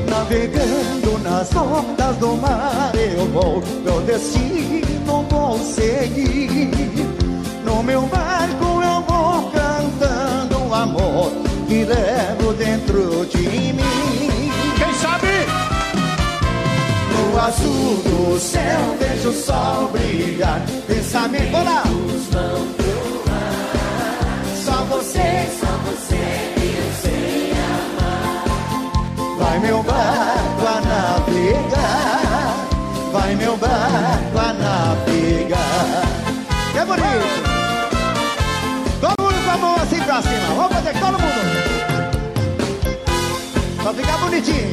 Navegando 0.09 1.19
nas 1.23 1.55
ondas 1.55 2.17
do 2.17 2.35
mar 2.35 2.91
eu 2.95 3.25
vou, 3.27 3.63
meu 3.83 4.01
destino 4.01 5.25
vou 5.29 5.57
seguir. 5.59 6.69
No 7.63 7.83
meu 7.83 8.01
barco 8.03 8.24
que 11.85 11.93
levo 11.93 12.53
dentro 12.53 13.25
de 13.25 13.73
mim. 13.73 14.51
Quem 14.77 14.93
sabe? 14.93 15.27
No 17.11 17.39
azul 17.39 17.97
do 18.03 18.39
céu 18.39 18.95
vejo 18.99 19.29
o 19.29 19.33
sol 19.33 19.89
brilhar. 19.89 20.61
Pensamentos 20.87 22.27
vão 22.31 22.67
pro. 22.73 22.95
Só 24.63 24.83
você, 24.85 25.47
só 25.59 25.67
você 25.85 26.53
que 26.55 26.67
eu 26.77 26.91
sei 27.01 27.53
amar. 27.99 29.37
Vai 29.37 29.59
meu 29.59 29.83
barco 29.83 30.67
a 30.67 30.81
navegar. 30.81 32.53
Vai 33.11 33.35
meu 33.35 33.57
barco 33.57 34.37
a 34.37 34.53
navegar. 34.53 36.01
Que 36.73 36.85
bonito! 36.85 37.45
a 39.47 39.57
mão 39.57 39.75
assim 39.75 40.01
pra 40.01 40.21
cima. 40.21 40.55
Vamos 40.55 40.73
fazer 40.73 40.93
todo 40.99 41.19
mundo. 41.19 41.44
Pra 43.85 43.93
ficar 43.93 44.17
bonitinho. 44.17 44.71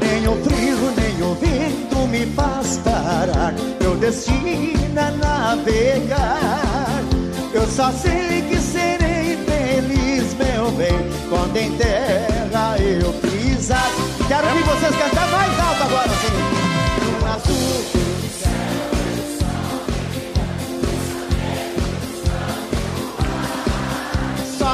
Nem 0.00 0.26
o 0.26 0.34
frio, 0.42 0.94
nem 0.96 1.22
o 1.22 1.34
vento 1.34 2.08
me 2.08 2.24
faz 2.34 2.78
parar. 2.78 3.52
Meu 3.82 3.96
destino 3.96 4.98
é 4.98 5.10
navegar. 5.10 7.02
Eu 7.52 7.66
só 7.66 7.92
sei 7.92 8.40
que 8.48 8.56
serei 8.56 9.36
feliz, 9.44 10.32
meu 10.38 10.70
bem, 10.70 10.88
quando 11.28 11.54
em 11.54 11.70
terra 11.76 12.78
eu 12.78 13.12
pisar. 13.20 13.90
Quero 14.26 14.48
ouvir 14.48 14.62
vocês 14.62 14.96
cantar 14.96 15.28
mais 15.30 15.60
alto 15.60 15.82
agora, 15.82 16.10
assim 16.10 16.64
azul. 17.30 18.04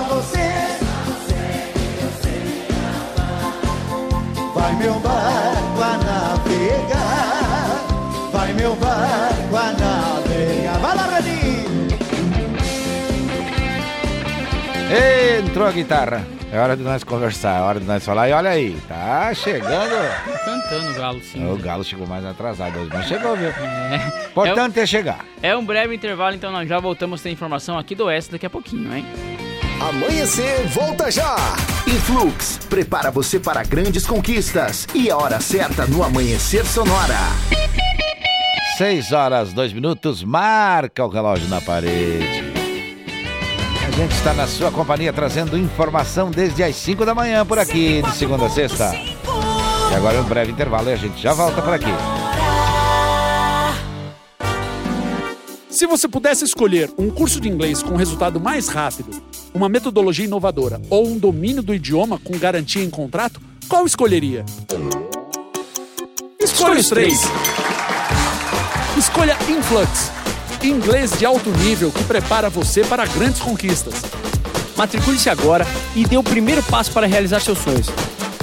Você. 0.08 0.38
Vai 4.54 4.74
meu 4.76 4.94
barco 5.00 5.82
a 5.82 5.98
navegar. 5.98 7.86
Vai 8.32 8.52
meu 8.52 8.74
barco 8.76 9.56
a 9.56 9.72
navegar. 9.72 10.78
Vai 10.80 10.96
lá, 10.96 11.06
Reninho. 11.16 11.88
Entrou 15.38 15.66
a 15.66 15.72
guitarra. 15.72 16.26
É 16.52 16.58
hora 16.58 16.76
de 16.76 16.82
nós 16.82 17.04
conversar, 17.04 17.58
é 17.58 17.60
hora 17.60 17.78
de 17.78 17.86
nós 17.86 18.04
falar. 18.04 18.28
E 18.28 18.32
olha 18.32 18.50
aí, 18.50 18.76
tá 18.88 19.32
chegando. 19.32 19.90
Tá 19.90 20.38
cantando 20.44 20.90
o 20.90 20.94
Galo, 20.94 21.20
sim. 21.20 21.48
O 21.48 21.56
Galo 21.56 21.84
chegou 21.84 22.08
mais 22.08 22.24
atrasado 22.24 22.76
hoje, 22.76 22.90
mas 22.92 23.06
chegou, 23.06 23.36
viu? 23.36 23.50
É. 23.50 24.26
Importante 24.30 24.76
é, 24.76 24.80
um, 24.80 24.82
é 24.82 24.86
chegar. 24.86 25.24
É 25.40 25.56
um 25.56 25.64
breve 25.64 25.94
intervalo, 25.94 26.34
então 26.34 26.50
nós 26.50 26.68
já 26.68 26.80
voltamos 26.80 27.20
a 27.20 27.22
ter 27.22 27.30
informação 27.30 27.78
aqui 27.78 27.94
do 27.94 28.06
Oeste 28.06 28.32
daqui 28.32 28.46
a 28.46 28.50
pouquinho, 28.50 28.92
hein? 28.92 29.06
Amanhecer, 29.80 30.66
volta 30.68 31.10
já! 31.10 31.34
Influx, 31.86 32.58
prepara 32.68 33.10
você 33.10 33.40
para 33.40 33.62
grandes 33.64 34.06
conquistas. 34.06 34.86
E 34.94 35.10
a 35.10 35.16
hora 35.16 35.40
certa 35.40 35.86
no 35.86 36.04
Amanhecer 36.04 36.66
Sonora. 36.66 37.16
6 38.76 39.12
horas, 39.12 39.54
2 39.54 39.72
minutos, 39.72 40.22
marca 40.22 41.04
o 41.04 41.08
relógio 41.08 41.48
na 41.48 41.62
parede. 41.62 42.52
A 43.88 43.90
gente 43.90 44.12
está 44.12 44.34
na 44.34 44.46
sua 44.46 44.70
companhia 44.70 45.14
trazendo 45.14 45.56
informação 45.56 46.30
desde 46.30 46.62
as 46.62 46.76
5 46.76 47.06
da 47.06 47.14
manhã 47.14 47.44
por 47.46 47.58
aqui, 47.58 48.02
de 48.02 48.14
segunda 48.14 48.46
a 48.46 48.50
sexta. 48.50 48.92
E 49.90 49.94
agora 49.94 50.20
um 50.20 50.24
breve 50.24 50.52
intervalo 50.52 50.90
e 50.90 50.92
a 50.92 50.96
gente 50.96 51.20
já 51.20 51.32
volta 51.32 51.62
por 51.62 51.72
aqui. 51.72 52.19
Se 55.80 55.86
você 55.86 56.06
pudesse 56.06 56.44
escolher 56.44 56.92
um 56.98 57.08
curso 57.08 57.40
de 57.40 57.48
inglês 57.48 57.82
com 57.82 57.96
resultado 57.96 58.38
mais 58.38 58.68
rápido, 58.68 59.18
uma 59.54 59.66
metodologia 59.66 60.26
inovadora 60.26 60.78
ou 60.90 61.08
um 61.08 61.16
domínio 61.16 61.62
do 61.62 61.74
idioma 61.74 62.18
com 62.18 62.36
garantia 62.38 62.84
em 62.84 62.90
contrato, 62.90 63.40
qual 63.66 63.86
escolheria? 63.86 64.44
Escolha 66.38 66.80
os 66.80 66.88
três. 66.90 67.22
Escolha 68.98 69.34
Influx 69.48 70.10
Inglês 70.62 71.18
de 71.18 71.24
alto 71.24 71.48
nível 71.50 71.90
que 71.90 72.04
prepara 72.04 72.50
você 72.50 72.84
para 72.84 73.06
grandes 73.06 73.40
conquistas. 73.40 73.94
Matricule-se 74.76 75.30
agora 75.30 75.66
e 75.96 76.04
dê 76.04 76.18
o 76.18 76.22
primeiro 76.22 76.62
passo 76.64 76.92
para 76.92 77.06
realizar 77.06 77.40
seus 77.40 77.56
sonhos. 77.56 77.86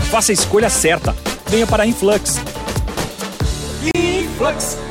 Faça 0.09 0.31
a 0.31 0.33
escolha 0.33 0.71
certa. 0.71 1.15
Venha 1.45 1.67
para 1.67 1.85
Influx. 1.85 2.37
Influx. 3.95 4.86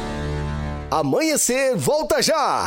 Amanhecer, 0.96 1.76
volta 1.76 2.22
já! 2.22 2.64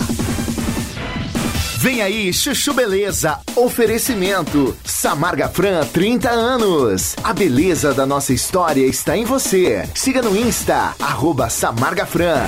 Vem 1.79 2.03
aí, 2.03 2.31
Chuchu 2.31 2.75
Beleza. 2.75 3.39
Oferecimento. 3.55 4.77
Samarga 4.85 5.49
Fran, 5.49 5.83
30 5.87 6.29
anos. 6.29 7.15
A 7.23 7.33
beleza 7.33 7.91
da 7.91 8.05
nossa 8.05 8.31
história 8.31 8.85
está 8.85 9.17
em 9.17 9.25
você. 9.25 9.89
Siga 9.95 10.21
no 10.21 10.37
Insta, 10.37 10.93
arroba 10.99 11.49
Samarga 11.49 12.05
Fran. 12.05 12.47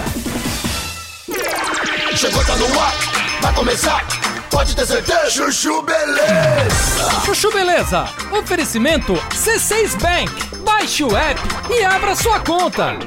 Chegou, 2.15 2.45
tá 2.45 2.55
no 2.57 2.79
ar, 2.79 2.93
vai 3.41 3.55
começar. 3.55 4.05
Pode 4.51 4.75
ter 4.75 4.85
certeza. 4.85 5.31
Chuchu 5.31 5.81
Beleza. 5.81 7.21
Chuchu 7.25 7.51
Beleza. 7.51 8.07
Oferecimento 8.39 9.13
C6 9.33 9.99
Bank. 9.99 10.57
Baixe 10.63 11.03
o 11.03 11.17
app 11.17 11.41
e 11.71 11.83
abra 11.83 12.15
sua 12.15 12.39
conta. 12.41 12.99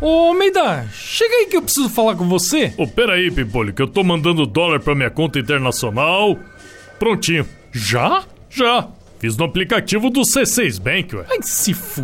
Ô, 0.00 0.32
Meida, 0.32 0.88
chega 0.92 1.34
aí 1.34 1.46
que 1.46 1.56
eu 1.56 1.62
preciso 1.62 1.90
falar 1.90 2.16
com 2.16 2.26
você. 2.26 2.72
Ô, 2.78 2.86
pera 2.86 3.14
aí, 3.14 3.30
Pipolho, 3.30 3.74
que 3.74 3.82
eu 3.82 3.86
tô 3.88 4.02
mandando 4.02 4.46
dólar 4.46 4.80
pra 4.80 4.94
minha 4.94 5.10
conta 5.10 5.38
internacional. 5.38 6.38
Prontinho. 6.98 7.46
Já? 7.70 8.24
Já. 8.48 8.88
Fiz 9.18 9.36
no 9.36 9.44
aplicativo 9.44 10.08
do 10.08 10.22
C6 10.22 10.80
Bank, 10.80 11.14
ué. 11.14 11.26
Ai, 11.30 11.38
se 11.42 11.72
f... 11.72 12.02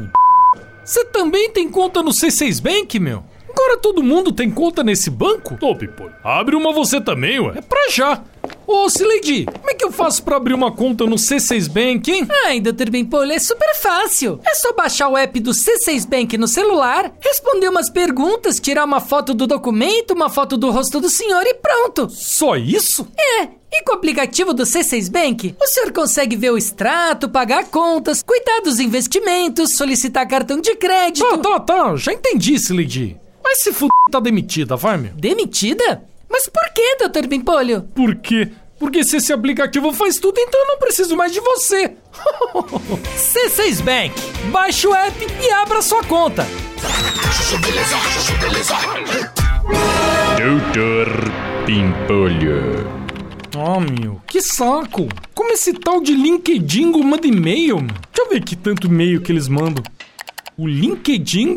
Você 0.84 1.04
também 1.06 1.50
tem 1.50 1.68
conta 1.70 2.02
no 2.02 2.10
C6 2.10 2.62
Bank, 2.62 3.00
meu? 3.00 3.24
Agora 3.58 3.78
todo 3.78 4.02
mundo 4.02 4.32
tem 4.32 4.50
conta 4.50 4.84
nesse 4.84 5.08
banco? 5.08 5.56
Ô, 5.62 5.74
Pipolho, 5.74 6.12
abre 6.22 6.54
uma 6.54 6.74
você 6.74 7.00
também, 7.00 7.40
ué. 7.40 7.54
É 7.56 7.62
pra 7.62 7.88
já. 7.88 8.22
Ô, 8.66 8.86
Sileidi, 8.90 9.46
como 9.46 9.70
é 9.70 9.74
que 9.74 9.82
eu 9.82 9.90
faço 9.90 10.22
pra 10.22 10.36
abrir 10.36 10.52
uma 10.52 10.70
conta 10.70 11.06
no 11.06 11.16
C6 11.16 11.66
Bank, 11.66 12.12
hein? 12.12 12.28
Ai, 12.44 12.60
Dr. 12.60 12.90
Bimpolho, 12.90 13.32
é 13.32 13.38
super 13.38 13.74
fácil. 13.76 14.38
É 14.46 14.54
só 14.54 14.74
baixar 14.74 15.08
o 15.08 15.16
app 15.16 15.40
do 15.40 15.52
C6 15.52 16.06
Bank 16.06 16.36
no 16.36 16.46
celular, 16.46 17.10
responder 17.18 17.70
umas 17.70 17.88
perguntas, 17.88 18.60
tirar 18.60 18.84
uma 18.84 19.00
foto 19.00 19.32
do 19.32 19.46
documento, 19.46 20.10
uma 20.12 20.28
foto 20.28 20.58
do 20.58 20.70
rosto 20.70 21.00
do 21.00 21.08
senhor 21.08 21.42
e 21.46 21.54
pronto. 21.54 22.10
Só 22.10 22.56
isso? 22.56 23.08
É. 23.18 23.44
E 23.72 23.82
com 23.84 23.92
o 23.92 23.96
aplicativo 23.96 24.52
do 24.52 24.64
C6 24.64 25.10
Bank, 25.10 25.56
o 25.58 25.66
senhor 25.66 25.92
consegue 25.92 26.36
ver 26.36 26.50
o 26.50 26.58
extrato, 26.58 27.28
pagar 27.28 27.64
contas, 27.70 28.22
cuidar 28.22 28.60
dos 28.60 28.78
investimentos, 28.80 29.76
solicitar 29.76 30.28
cartão 30.28 30.60
de 30.60 30.76
crédito. 30.76 31.26
Tá, 31.26 31.38
tá, 31.38 31.60
tá. 31.60 31.96
Já 31.96 32.12
entendi, 32.12 32.58
Sileidi. 32.58 33.16
Mas 33.46 33.60
se 33.60 33.70
f... 33.70 33.86
tá 34.10 34.18
demitida, 34.18 34.74
vai, 34.74 34.96
meu. 34.96 35.12
Demitida? 35.12 36.02
Mas 36.28 36.48
por 36.48 36.64
que, 36.74 36.82
quê, 36.82 36.96
doutor 36.98 37.28
Pimpolho? 37.28 37.82
Por 37.94 38.16
quê? 38.16 38.50
Porque 38.76 39.04
se 39.04 39.18
esse 39.18 39.32
aplicativo 39.32 39.92
faz 39.92 40.18
tudo, 40.18 40.40
então 40.40 40.60
eu 40.62 40.66
não 40.66 40.78
preciso 40.78 41.16
mais 41.16 41.32
de 41.32 41.38
você. 41.38 41.96
C6 43.16 43.82
Bank. 43.84 44.20
Baixe 44.50 44.88
o 44.88 44.94
app 44.94 45.26
e 45.40 45.50
abra 45.52 45.80
sua 45.80 46.02
conta. 46.02 46.44
Doutor 50.36 51.06
Pimpolho. 51.64 52.96
Oh, 53.56 53.78
meu, 53.80 54.20
que 54.26 54.42
saco! 54.42 55.08
Como 55.32 55.52
esse 55.52 55.72
tal 55.72 56.00
de 56.00 56.12
LinkedIn 56.14 56.90
manda 57.04 57.28
e-mail? 57.28 57.76
Deixa 57.76 58.18
eu 58.18 58.28
ver 58.28 58.42
que 58.42 58.56
tanto 58.56 58.88
e-mail 58.88 59.22
que 59.22 59.30
eles 59.30 59.46
mandam. 59.46 59.84
O 60.58 60.66
LinkedIn 60.66 61.56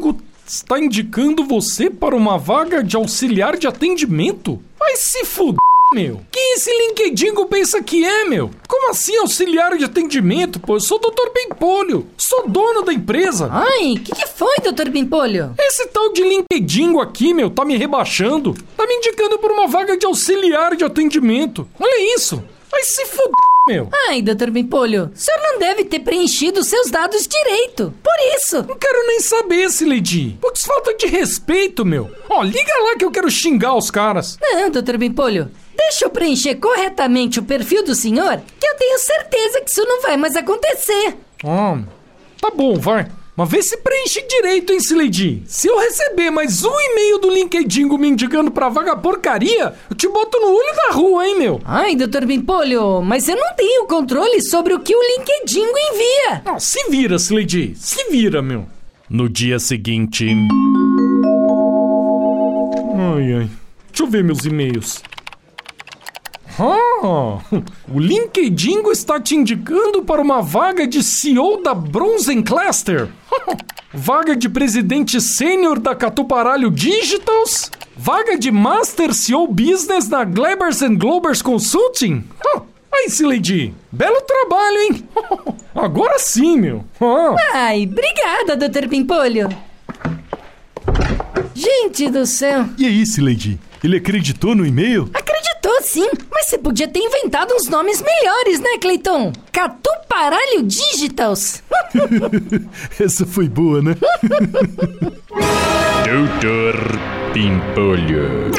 está 0.50 0.80
indicando 0.80 1.46
você 1.46 1.92
para 1.92 2.16
uma 2.16 2.38
vaga 2.38 2.84
de 2.84 2.96
auxiliar 2.96 3.56
de 3.56 3.68
atendimento? 3.68 4.60
Vai 4.80 4.96
se 4.96 5.24
fuder, 5.24 5.60
meu! 5.94 6.22
Quem 6.32 6.54
esse 6.54 6.72
LinkedIn 6.72 7.36
pensa 7.46 7.84
que 7.84 8.04
é, 8.04 8.26
meu? 8.26 8.50
Como 8.68 8.90
assim 8.90 9.16
auxiliar 9.18 9.78
de 9.78 9.86
atendimento, 9.86 10.60
pô? 10.60 10.78
Eu 10.78 10.80
sou 10.80 10.98
o 10.98 11.02
Dr. 11.02 11.30
Pimpolho, 11.32 12.08
sou 12.18 12.50
dono 12.50 12.82
da 12.82 12.92
empresa. 12.92 13.48
Ai, 13.52 13.94
o 13.94 14.00
que, 14.00 14.12
que 14.12 14.28
foi, 14.28 14.56
doutor 14.64 14.90
Pimpolho? 14.90 15.54
Esse 15.60 15.88
tal 15.88 16.12
de 16.12 16.24
LinkedIn 16.24 16.98
aqui, 17.00 17.32
meu, 17.32 17.52
tá 17.52 17.64
me 17.64 17.78
rebaixando. 17.78 18.56
Tá 18.76 18.88
me 18.88 18.96
indicando 18.96 19.38
por 19.38 19.52
uma 19.52 19.68
vaga 19.68 19.98
de 19.98 20.08
auxiliar 20.08 20.76
de 20.76 20.84
atendimento. 20.84 21.68
Olha 21.80 22.16
isso. 22.16 22.44
Vai 22.72 22.84
se 22.84 23.06
fuder, 23.06 23.49
meu. 23.70 23.88
Ai, 24.08 24.20
doutor 24.24 24.52
Pimpolho, 24.52 25.12
o 25.14 25.18
senhor 25.18 25.40
não 25.44 25.60
deve 25.60 25.86
ter 25.86 26.00
preenchido 26.00 26.64
seus 26.64 26.90
dados 26.90 27.28
direito. 27.28 27.94
Por 28.02 28.36
isso. 28.36 28.66
Não 28.68 28.76
quero 28.76 29.06
nem 29.06 29.20
saber, 29.20 29.70
Sileidi. 29.70 30.38
Putz, 30.42 30.66
falta 30.66 30.96
de 30.96 31.06
respeito, 31.06 31.86
meu. 31.86 32.10
Ó, 32.28 32.42
liga 32.42 32.74
lá 32.84 32.96
que 32.98 33.06
eu 33.06 33.12
quero 33.12 33.30
xingar 33.30 33.76
os 33.76 33.92
caras. 33.92 34.40
Não, 34.42 34.72
doutor 34.72 34.98
Pimpolho. 34.98 35.52
Deixa 35.78 36.06
eu 36.06 36.10
preencher 36.10 36.56
corretamente 36.56 37.40
o 37.40 37.44
perfil 37.44 37.86
do 37.86 37.94
senhor, 37.94 38.42
que 38.60 38.68
eu 38.68 38.76
tenho 38.76 38.98
certeza 38.98 39.62
que 39.62 39.70
isso 39.70 39.86
não 39.86 40.02
vai 40.02 40.18
mais 40.18 40.36
acontecer. 40.36 41.16
Ah, 41.46 41.78
tá 42.42 42.50
bom, 42.50 42.74
vai. 42.76 43.08
Mas 43.40 43.50
vê 43.50 43.62
se 43.62 43.78
preenche 43.78 44.22
direito, 44.28 44.74
hein, 44.74 44.82
Sileidi? 44.82 45.44
Se 45.46 45.70
eu 45.70 45.80
receber 45.80 46.30
mais 46.30 46.62
um 46.66 46.74
e-mail 46.78 47.20
do 47.20 47.32
LinkedIn 47.32 47.86
me 47.98 48.10
indicando 48.10 48.52
pra 48.52 48.68
vaga 48.68 48.98
porcaria, 48.98 49.74
eu 49.90 49.96
te 49.96 50.10
boto 50.10 50.38
no 50.42 50.48
olho 50.48 50.76
da 50.76 50.94
rua, 50.94 51.26
hein, 51.26 51.40
meu? 51.40 51.62
Ai, 51.64 51.96
doutor 51.96 52.26
Bimpolho, 52.26 53.02
mas 53.02 53.30
eu 53.30 53.38
não 53.38 53.56
tenho 53.56 53.86
controle 53.86 54.42
sobre 54.42 54.74
o 54.74 54.82
que 54.82 54.94
o 54.94 55.02
LinkedIn 55.02 55.62
envia. 55.62 56.42
Ah, 56.48 56.60
se 56.60 56.90
vira, 56.90 57.18
Sileidi. 57.18 57.76
Se 57.78 58.12
vira, 58.12 58.42
meu. 58.42 58.66
No 59.10 59.30
dia 59.30 59.58
seguinte. 59.58 60.28
Ai, 62.94 63.34
ai. 63.36 63.50
Deixa 63.90 64.04
eu 64.04 64.08
ver 64.08 64.22
meus 64.22 64.44
e-mails. 64.44 65.02
Ah, 66.60 67.40
o 67.90 68.00
LinkedIn 68.00 68.82
está 68.92 69.20
te 69.20 69.34
indicando 69.34 70.04
para 70.04 70.22
uma 70.22 70.42
vaga 70.42 70.86
de 70.86 71.02
CEO 71.02 71.64
da 71.64 71.74
Bronzen 71.74 72.42
Cluster. 72.42 73.08
vaga 73.94 74.36
de 74.36 74.50
presidente 74.50 75.22
sênior 75.22 75.80
da 75.80 75.96
Catuparalho 75.96 76.70
Digitals. 76.70 77.72
Vaga 77.96 78.38
de 78.38 78.52
Master 78.52 79.14
CEO 79.14 79.48
Business 79.48 80.10
na 80.10 80.24
Glebers 80.24 80.82
Globers 80.82 81.42
Consulting. 81.42 82.24
Aí, 82.92 83.10
Sileidi, 83.10 83.74
belo 83.92 84.22
trabalho, 84.22 84.78
hein? 84.78 85.10
Agora 85.76 86.20
sim, 86.20 86.58
meu. 86.58 86.84
Ah. 87.00 87.36
Ai, 87.54 87.84
obrigada, 87.90 88.58
Dr. 88.58 88.90
Pimpolho. 88.90 89.48
Gente 91.54 92.10
do 92.10 92.26
céu. 92.26 92.66
E 92.78 92.86
aí, 92.86 93.06
Sileidi? 93.06 93.60
Ele 93.84 93.98
acreditou 93.98 94.56
no 94.56 94.66
e-mail? 94.66 95.10
Acreditou 95.14 95.49
sim, 95.90 96.08
mas 96.32 96.48
você 96.48 96.58
podia 96.58 96.88
ter 96.88 97.00
inventado 97.00 97.54
uns 97.54 97.68
nomes 97.68 98.02
melhores, 98.02 98.60
né, 98.60 98.78
Cleiton? 98.80 99.34
Catuparalho 99.52 100.64
Digitals. 100.64 101.64
Essa 103.00 103.26
foi 103.26 103.50
boa, 103.50 103.82
né? 103.82 103.96
Doutor 106.06 106.76
Pimpolho. 107.34 108.52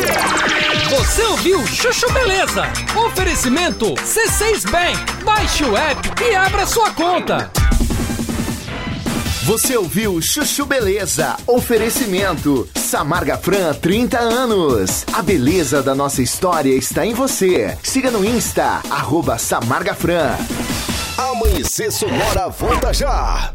Você 0.91 1.23
ouviu 1.23 1.65
Chuchu 1.67 2.13
Beleza? 2.13 2.65
Oferecimento 3.07 3.95
C6 3.95 4.69
Bank. 4.71 5.25
Baixe 5.25 5.65
o 5.65 5.77
app 5.77 6.09
e 6.23 6.35
abra 6.35 6.67
sua 6.67 6.91
conta. 6.91 7.51
Você 9.45 9.77
ouviu 9.77 10.21
Chuchu 10.21 10.67
Beleza? 10.67 11.37
Oferecimento 11.47 12.69
Samarga 12.75 13.39
Fran 13.39 13.73
30 13.73 14.19
anos. 14.19 15.05
A 15.13 15.23
beleza 15.23 15.83
da 15.83 15.95
nossa 15.95 16.21
história 16.23 16.75
está 16.75 17.07
em 17.07 17.15
você. 17.15 17.77
Siga 17.83 18.11
no 18.11 18.25
Insta, 18.25 18.83
arroba 18.91 19.39
Samarga 19.39 19.95
Fran. 19.95 20.37
Amanhecer 21.17 21.91
Sonora 21.91 22.49
volta 22.49 22.93
já. 22.93 23.55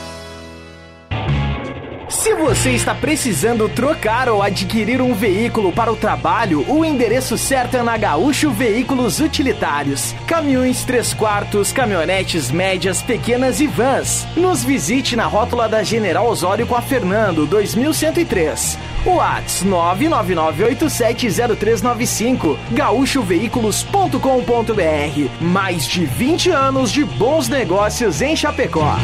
Se 2.11 2.35
você 2.35 2.69
está 2.71 2.93
precisando 2.93 3.69
trocar 3.69 4.27
ou 4.27 4.43
adquirir 4.43 5.01
um 5.01 5.13
veículo 5.13 5.71
para 5.71 5.89
o 5.89 5.95
trabalho, 5.95 6.69
o 6.69 6.83
endereço 6.83 7.37
certo 7.37 7.77
é 7.77 7.81
na 7.81 7.95
Gaúcho 7.95 8.51
Veículos 8.51 9.21
Utilitários. 9.21 10.13
Caminhões 10.27 10.83
3 10.83 11.13
quartos, 11.13 11.71
caminhonetes 11.71 12.51
médias, 12.51 13.01
pequenas 13.01 13.61
e 13.61 13.67
vans. 13.67 14.27
Nos 14.35 14.61
visite 14.61 15.15
na 15.15 15.25
rótula 15.25 15.69
da 15.69 15.83
General 15.83 16.27
Osório 16.27 16.67
com 16.67 16.75
a 16.75 16.81
Fernando, 16.81 17.47
2103. 17.47 18.77
Whats 19.05 19.63
999870395 19.63 22.57
gaúchoveículos.com.br 22.71 25.29
Mais 25.39 25.87
de 25.87 26.05
20 26.05 26.49
anos 26.49 26.91
de 26.91 27.05
bons 27.05 27.47
negócios 27.47 28.21
em 28.21 28.35
Chapecó. 28.35 28.97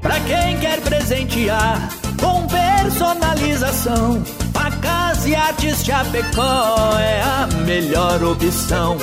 Pra 0.00 0.18
quem 0.20 0.56
quer 0.58 0.80
presentear 0.80 2.05
com 2.20 2.46
personalização, 2.46 4.22
facas 4.52 5.26
e 5.26 5.34
artes 5.34 5.84
Chapecó 5.84 6.98
é 6.98 7.22
a 7.22 7.48
melhor 7.64 8.22
opção. 8.22 8.96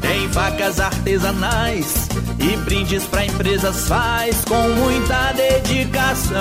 Tem 0.00 0.28
facas 0.30 0.80
artesanais 0.80 2.08
e 2.38 2.56
brindes 2.58 3.04
pra 3.04 3.24
empresas 3.24 3.86
faz 3.88 4.44
com 4.44 4.68
muita 4.70 5.32
dedicação. 5.32 6.40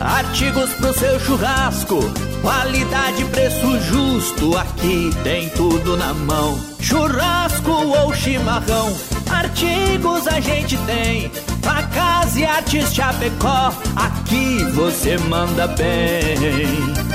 Artigos 0.00 0.70
pro 0.74 0.92
seu 0.98 1.20
churrasco, 1.20 2.00
qualidade, 2.42 3.24
preço 3.26 3.80
justo, 3.80 4.56
aqui 4.58 5.10
tem 5.22 5.48
tudo 5.50 5.96
na 5.96 6.12
mão. 6.12 6.58
Churrasco 6.80 7.70
ou 7.70 8.12
chimarrão, 8.12 8.94
artigos 9.30 10.26
a 10.26 10.40
gente 10.40 10.76
tem. 10.78 11.30
Facas 11.62 12.36
e 12.36 12.44
artes 12.44 12.92
Chapecó, 12.92 13.72
aqui 13.96 14.64
você 14.74 15.16
manda 15.16 15.68
bem. 15.68 17.11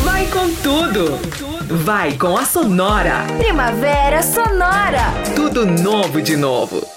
Vai 0.03 0.25
com 0.27 0.49
tudo! 0.63 1.19
Vai 1.83 2.13
com 2.17 2.37
a 2.37 2.45
Sonora! 2.45 3.25
Primavera 3.37 4.23
Sonora! 4.23 5.03
Tudo 5.35 5.65
novo 5.65 6.21
de 6.21 6.37
novo! 6.37 6.96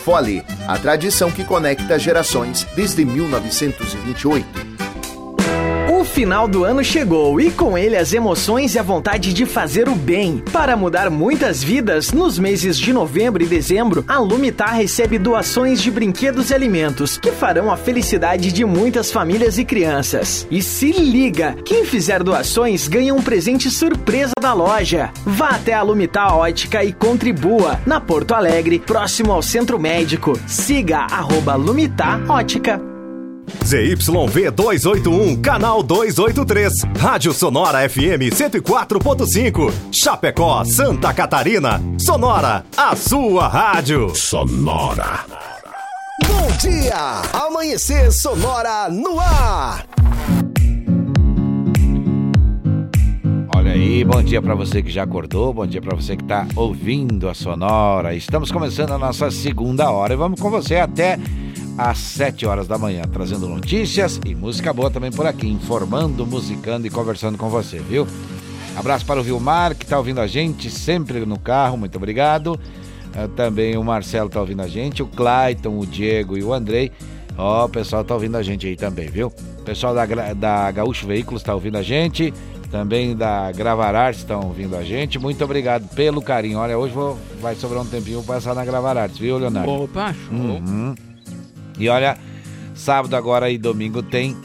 Fole, 0.00 0.42
a 0.66 0.78
tradição 0.78 1.30
que 1.30 1.44
conecta 1.44 1.98
gerações 1.98 2.66
desde 2.74 3.04
1928. 3.04 4.89
Final 6.12 6.48
do 6.48 6.64
ano 6.64 6.82
chegou 6.82 7.40
e 7.40 7.52
com 7.52 7.78
ele 7.78 7.96
as 7.96 8.12
emoções 8.12 8.74
e 8.74 8.78
a 8.78 8.82
vontade 8.82 9.32
de 9.32 9.46
fazer 9.46 9.88
o 9.88 9.94
bem. 9.94 10.42
Para 10.52 10.76
mudar 10.76 11.08
muitas 11.08 11.62
vidas, 11.62 12.12
nos 12.12 12.36
meses 12.36 12.76
de 12.76 12.92
novembro 12.92 13.42
e 13.42 13.46
dezembro, 13.46 14.04
a 14.08 14.18
Lumitar 14.18 14.74
recebe 14.74 15.18
doações 15.18 15.80
de 15.80 15.90
brinquedos 15.90 16.50
e 16.50 16.54
alimentos 16.54 17.16
que 17.16 17.30
farão 17.30 17.70
a 17.70 17.76
felicidade 17.76 18.50
de 18.50 18.64
muitas 18.64 19.12
famílias 19.12 19.56
e 19.56 19.64
crianças. 19.64 20.46
E 20.50 20.60
se 20.60 20.90
liga, 20.90 21.56
quem 21.64 21.84
fizer 21.84 22.22
doações 22.24 22.88
ganha 22.88 23.14
um 23.14 23.22
presente 23.22 23.70
surpresa 23.70 24.32
da 24.40 24.52
loja. 24.52 25.12
Vá 25.24 25.50
até 25.50 25.72
a 25.72 25.82
Lumitar 25.82 26.36
Ótica 26.36 26.82
e 26.82 26.92
contribua 26.92 27.80
na 27.86 28.00
Porto 28.00 28.34
Alegre, 28.34 28.80
próximo 28.80 29.32
ao 29.32 29.42
Centro 29.42 29.78
Médico. 29.78 30.38
Siga 30.46 31.06
arroba 31.08 31.54
Lumitar 31.54 32.20
Ótica. 32.28 32.89
ZYV 33.64 34.50
281, 34.50 35.36
canal 35.40 35.82
283. 35.82 36.72
Rádio 36.98 37.32
Sonora 37.32 37.88
FM 37.88 38.32
104.5. 38.32 39.72
Chapecó, 39.92 40.64
Santa 40.64 41.12
Catarina. 41.12 41.80
Sonora, 41.98 42.64
a 42.76 42.96
sua 42.96 43.48
rádio. 43.48 44.14
Sonora. 44.14 45.24
Bom 46.26 46.48
dia! 46.58 47.22
Amanhecer 47.32 48.12
Sonora 48.12 48.88
no 48.88 49.18
ar! 49.18 49.86
Olha 53.54 53.72
aí, 53.72 54.04
bom 54.04 54.22
dia 54.22 54.40
para 54.40 54.54
você 54.54 54.82
que 54.82 54.90
já 54.90 55.02
acordou, 55.02 55.52
bom 55.52 55.66
dia 55.66 55.82
para 55.82 55.94
você 55.94 56.16
que 56.16 56.24
tá 56.24 56.46
ouvindo 56.56 57.28
a 57.28 57.34
Sonora. 57.34 58.14
Estamos 58.14 58.50
começando 58.50 58.92
a 58.92 58.98
nossa 58.98 59.30
segunda 59.30 59.90
hora 59.90 60.14
e 60.14 60.16
vamos 60.16 60.40
com 60.40 60.50
você 60.50 60.76
até 60.76 61.18
às 61.80 61.96
7 61.96 62.44
horas 62.44 62.68
da 62.68 62.76
manhã, 62.76 63.02
trazendo 63.10 63.48
notícias 63.48 64.20
e 64.26 64.34
música 64.34 64.70
boa 64.70 64.90
também 64.90 65.10
por 65.10 65.26
aqui, 65.26 65.48
informando, 65.48 66.26
musicando 66.26 66.86
e 66.86 66.90
conversando 66.90 67.38
com 67.38 67.48
você, 67.48 67.78
viu? 67.78 68.06
Abraço 68.76 69.06
para 69.06 69.18
o 69.18 69.22
Vilmar, 69.22 69.74
que 69.74 69.84
está 69.84 69.96
ouvindo 69.96 70.20
a 70.20 70.26
gente 70.26 70.70
sempre 70.70 71.24
no 71.24 71.38
carro, 71.38 71.78
muito 71.78 71.96
obrigado. 71.96 72.60
Uh, 73.16 73.26
também 73.28 73.78
o 73.78 73.82
Marcelo 73.82 74.26
está 74.26 74.40
ouvindo 74.40 74.60
a 74.60 74.68
gente, 74.68 75.02
o 75.02 75.06
Clayton, 75.06 75.78
o 75.78 75.86
Diego 75.86 76.36
e 76.36 76.44
o 76.44 76.52
Andrei. 76.52 76.92
Ó, 77.38 77.62
oh, 77.62 77.64
o 77.64 77.68
pessoal 77.70 78.02
está 78.02 78.12
ouvindo 78.12 78.36
a 78.36 78.42
gente 78.42 78.66
aí 78.66 78.76
também, 78.76 79.08
viu? 79.08 79.28
O 79.28 79.62
pessoal 79.62 79.94
da, 79.94 80.04
da 80.34 80.70
Gaúcho 80.70 81.06
Veículos 81.06 81.40
está 81.40 81.54
ouvindo 81.54 81.78
a 81.78 81.82
gente. 81.82 82.34
Também 82.70 83.16
da 83.16 83.50
Gravar 83.52 83.94
Artes 83.94 84.20
estão 84.20 84.42
ouvindo 84.42 84.76
a 84.76 84.82
gente. 84.82 85.18
Muito 85.18 85.42
obrigado 85.42 85.88
pelo 85.94 86.20
carinho. 86.20 86.58
Olha, 86.58 86.78
hoje 86.78 86.92
vou, 86.92 87.18
vai 87.40 87.54
sobrar 87.54 87.82
um 87.82 87.86
tempinho 87.86 88.22
passar 88.22 88.54
na 88.54 88.64
Gravar 88.64 88.98
Artes, 88.98 89.18
viu, 89.18 89.38
Leonardo? 89.38 89.72
Opa, 89.72 90.12
show. 90.12 90.36
Uhum. 90.36 90.94
E 91.80 91.88
olha, 91.88 92.18
sábado 92.74 93.16
agora 93.16 93.50
e 93.50 93.56
domingo 93.56 94.02
tem 94.02 94.36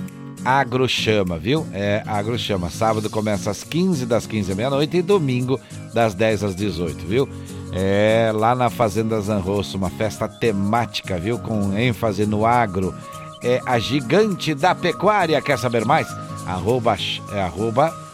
Agrochama, 0.46 1.38
viu? 1.38 1.68
É 1.74 2.02
Agrochama. 2.08 2.70
Sábado 2.70 3.10
começa 3.10 3.52
às 3.52 3.62
15, 3.62 4.06
das 4.06 4.26
15 4.26 4.54
à 4.54 4.56
meia-noite 4.56 4.96
e 4.96 5.02
domingo 5.02 5.60
das 5.94 6.14
10 6.14 6.46
às 6.46 6.56
18, 6.56 7.06
viu? 7.06 7.28
É 7.74 8.32
lá 8.34 8.56
na 8.56 8.70
Fazenda 8.70 9.20
Zanrosso, 9.20 9.76
uma 9.76 9.90
festa 9.90 10.30
temática, 10.30 11.18
viu? 11.18 11.38
Com 11.38 11.78
ênfase 11.78 12.26
no 12.26 12.46
agro. 12.46 12.96
É 13.44 13.60
a 13.66 13.78
gigante 13.80 14.56
da 14.56 14.74
pecuária. 14.74 15.42
Quer 15.42 15.60
saber 15.60 15.84
mais? 15.84 16.08
Arroba, 16.48 16.96
é 17.34 17.42
arroba 17.42 18.05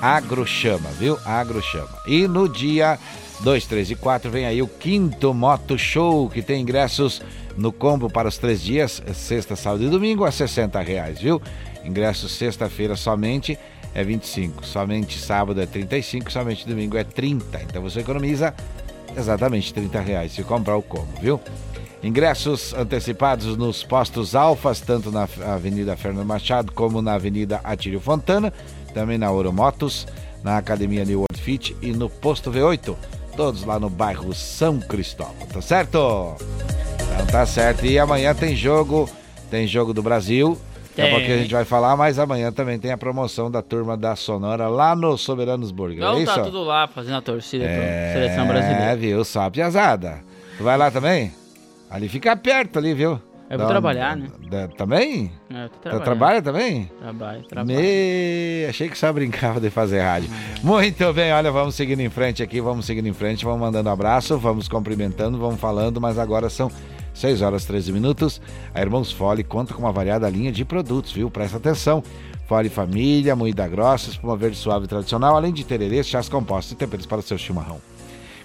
Agrochama, 0.00 0.88
viu? 0.98 1.18
Agrochama. 1.24 1.98
E 2.06 2.26
no 2.28 2.48
dia 2.48 2.98
2, 3.40 3.66
3 3.66 3.90
e 3.90 3.94
4 3.96 4.30
vem 4.30 4.46
aí 4.46 4.62
o 4.62 4.68
quinto 4.68 5.32
Moto 5.34 5.78
Show, 5.78 6.28
que 6.28 6.42
tem 6.42 6.62
ingressos 6.62 7.22
no 7.56 7.72
combo 7.72 8.10
para 8.10 8.28
os 8.28 8.38
três 8.38 8.60
dias, 8.60 9.02
sexta, 9.14 9.56
sábado 9.56 9.84
e 9.84 9.88
domingo, 9.88 10.24
a 10.24 10.30
60 10.30 10.80
reais, 10.80 11.20
viu? 11.20 11.40
Ingresso 11.84 12.28
sexta-feira 12.28 12.96
somente 12.96 13.58
é 13.94 14.04
25, 14.04 14.66
somente 14.66 15.18
sábado 15.18 15.60
é 15.60 15.66
35, 15.66 16.30
somente 16.30 16.68
domingo 16.68 16.96
é 16.96 17.04
30. 17.04 17.62
Então 17.62 17.82
você 17.82 18.00
economiza 18.00 18.54
exatamente 19.16 19.72
30 19.72 20.00
reais 20.00 20.32
se 20.32 20.42
comprar 20.42 20.76
o 20.76 20.82
combo, 20.82 21.08
viu? 21.20 21.40
Ingressos 22.02 22.74
antecipados 22.74 23.56
nos 23.56 23.82
postos 23.82 24.34
Alfas, 24.34 24.80
tanto 24.80 25.10
na 25.10 25.26
Avenida 25.46 25.96
Fernando 25.96 26.26
Machado 26.26 26.72
como 26.72 27.00
na 27.00 27.14
Avenida 27.14 27.60
Atílio 27.64 28.00
Fontana, 28.00 28.52
também 28.96 29.18
na 29.18 29.30
Oromotos, 29.30 30.08
na 30.42 30.56
Academia 30.56 31.04
New 31.04 31.18
World 31.18 31.42
Fit 31.42 31.76
e 31.82 31.92
no 31.92 32.08
Posto 32.08 32.50
V8, 32.50 32.96
todos 33.36 33.62
lá 33.62 33.78
no 33.78 33.90
bairro 33.90 34.32
São 34.32 34.80
Cristóvão, 34.80 35.46
tá 35.52 35.60
certo? 35.60 36.34
Então 37.12 37.26
tá 37.30 37.44
certo. 37.44 37.84
E 37.84 37.98
amanhã 37.98 38.34
tem 38.34 38.56
jogo, 38.56 39.06
tem 39.50 39.66
jogo 39.66 39.92
do 39.92 40.02
Brasil. 40.02 40.58
Daqui 40.96 41.10
a 41.10 41.10
pouco 41.10 41.30
a 41.30 41.36
gente 41.36 41.52
vai 41.52 41.66
falar, 41.66 41.94
mas 41.94 42.18
amanhã 42.18 42.50
também 42.50 42.78
tem 42.78 42.90
a 42.90 42.96
promoção 42.96 43.50
da 43.50 43.60
turma 43.60 43.98
da 43.98 44.16
Sonora 44.16 44.66
lá 44.66 44.96
no 44.96 45.18
Soberanos 45.18 45.70
Burger. 45.70 46.00
Não 46.00 46.18
é 46.18 46.24
tá 46.24 46.42
tudo 46.42 46.64
lá 46.64 46.88
fazendo 46.88 47.18
a 47.18 47.20
torcida 47.20 47.66
é, 47.66 48.12
pra 48.12 48.20
seleção 48.22 48.48
brasileira. 48.48 48.92
É, 48.92 48.96
viu? 48.96 49.22
Só 49.24 49.42
a 49.42 49.50
piazada. 49.50 50.20
Tu 50.56 50.64
vai 50.64 50.78
lá 50.78 50.90
também? 50.90 51.34
Ali 51.90 52.08
fica 52.08 52.34
perto 52.34 52.78
ali, 52.78 52.94
viu? 52.94 53.20
Eu 53.48 53.58
vou 53.58 53.66
Da- 53.66 53.72
trabalhar, 53.72 54.16
né? 54.16 54.26
da- 54.50 54.66
também? 54.68 55.30
É, 55.48 55.64
eu 55.64 55.68
tô 55.68 55.78
trabalhando. 55.78 56.04
trabalha 56.04 56.42
também? 56.42 56.90
Trabalho, 57.00 57.42
trabalho. 57.44 57.78
Me... 57.78 58.66
Achei 58.68 58.88
que 58.88 58.98
só 58.98 59.12
brincava 59.12 59.60
de 59.60 59.70
fazer 59.70 60.00
rádio. 60.00 60.28
Muito 60.64 61.12
bem, 61.12 61.32
olha, 61.32 61.52
vamos 61.52 61.76
seguindo 61.76 62.00
em 62.00 62.10
frente 62.10 62.42
aqui, 62.42 62.60
vamos 62.60 62.86
seguindo 62.86 63.06
em 63.06 63.12
frente, 63.12 63.44
vamos 63.44 63.60
mandando 63.60 63.88
abraço, 63.88 64.36
vamos 64.36 64.66
cumprimentando, 64.68 65.38
vamos 65.38 65.60
falando, 65.60 66.00
mas 66.00 66.18
agora 66.18 66.50
são 66.50 66.70
6 67.14 67.40
horas 67.40 67.62
e 67.62 67.66
13 67.68 67.92
minutos. 67.92 68.40
A 68.74 68.80
Irmãos 68.80 69.12
Fole 69.12 69.44
conta 69.44 69.72
com 69.74 69.80
uma 69.82 69.92
variada 69.92 70.28
linha 70.28 70.50
de 70.50 70.64
produtos, 70.64 71.12
viu? 71.12 71.30
Presta 71.30 71.56
atenção. 71.58 72.02
Fole 72.48 72.68
Família, 72.68 73.34
moída 73.36 73.66
grossa, 73.68 74.10
espuma 74.10 74.36
verde 74.36 74.56
suave 74.56 74.86
tradicional, 74.88 75.36
além 75.36 75.52
de 75.52 75.64
tererês, 75.64 76.06
chás 76.06 76.28
compostos 76.28 76.72
e 76.72 76.76
temperos 76.76 77.06
para 77.06 77.18
o 77.18 77.22
seu 77.22 77.38
chimarrão. 77.38 77.78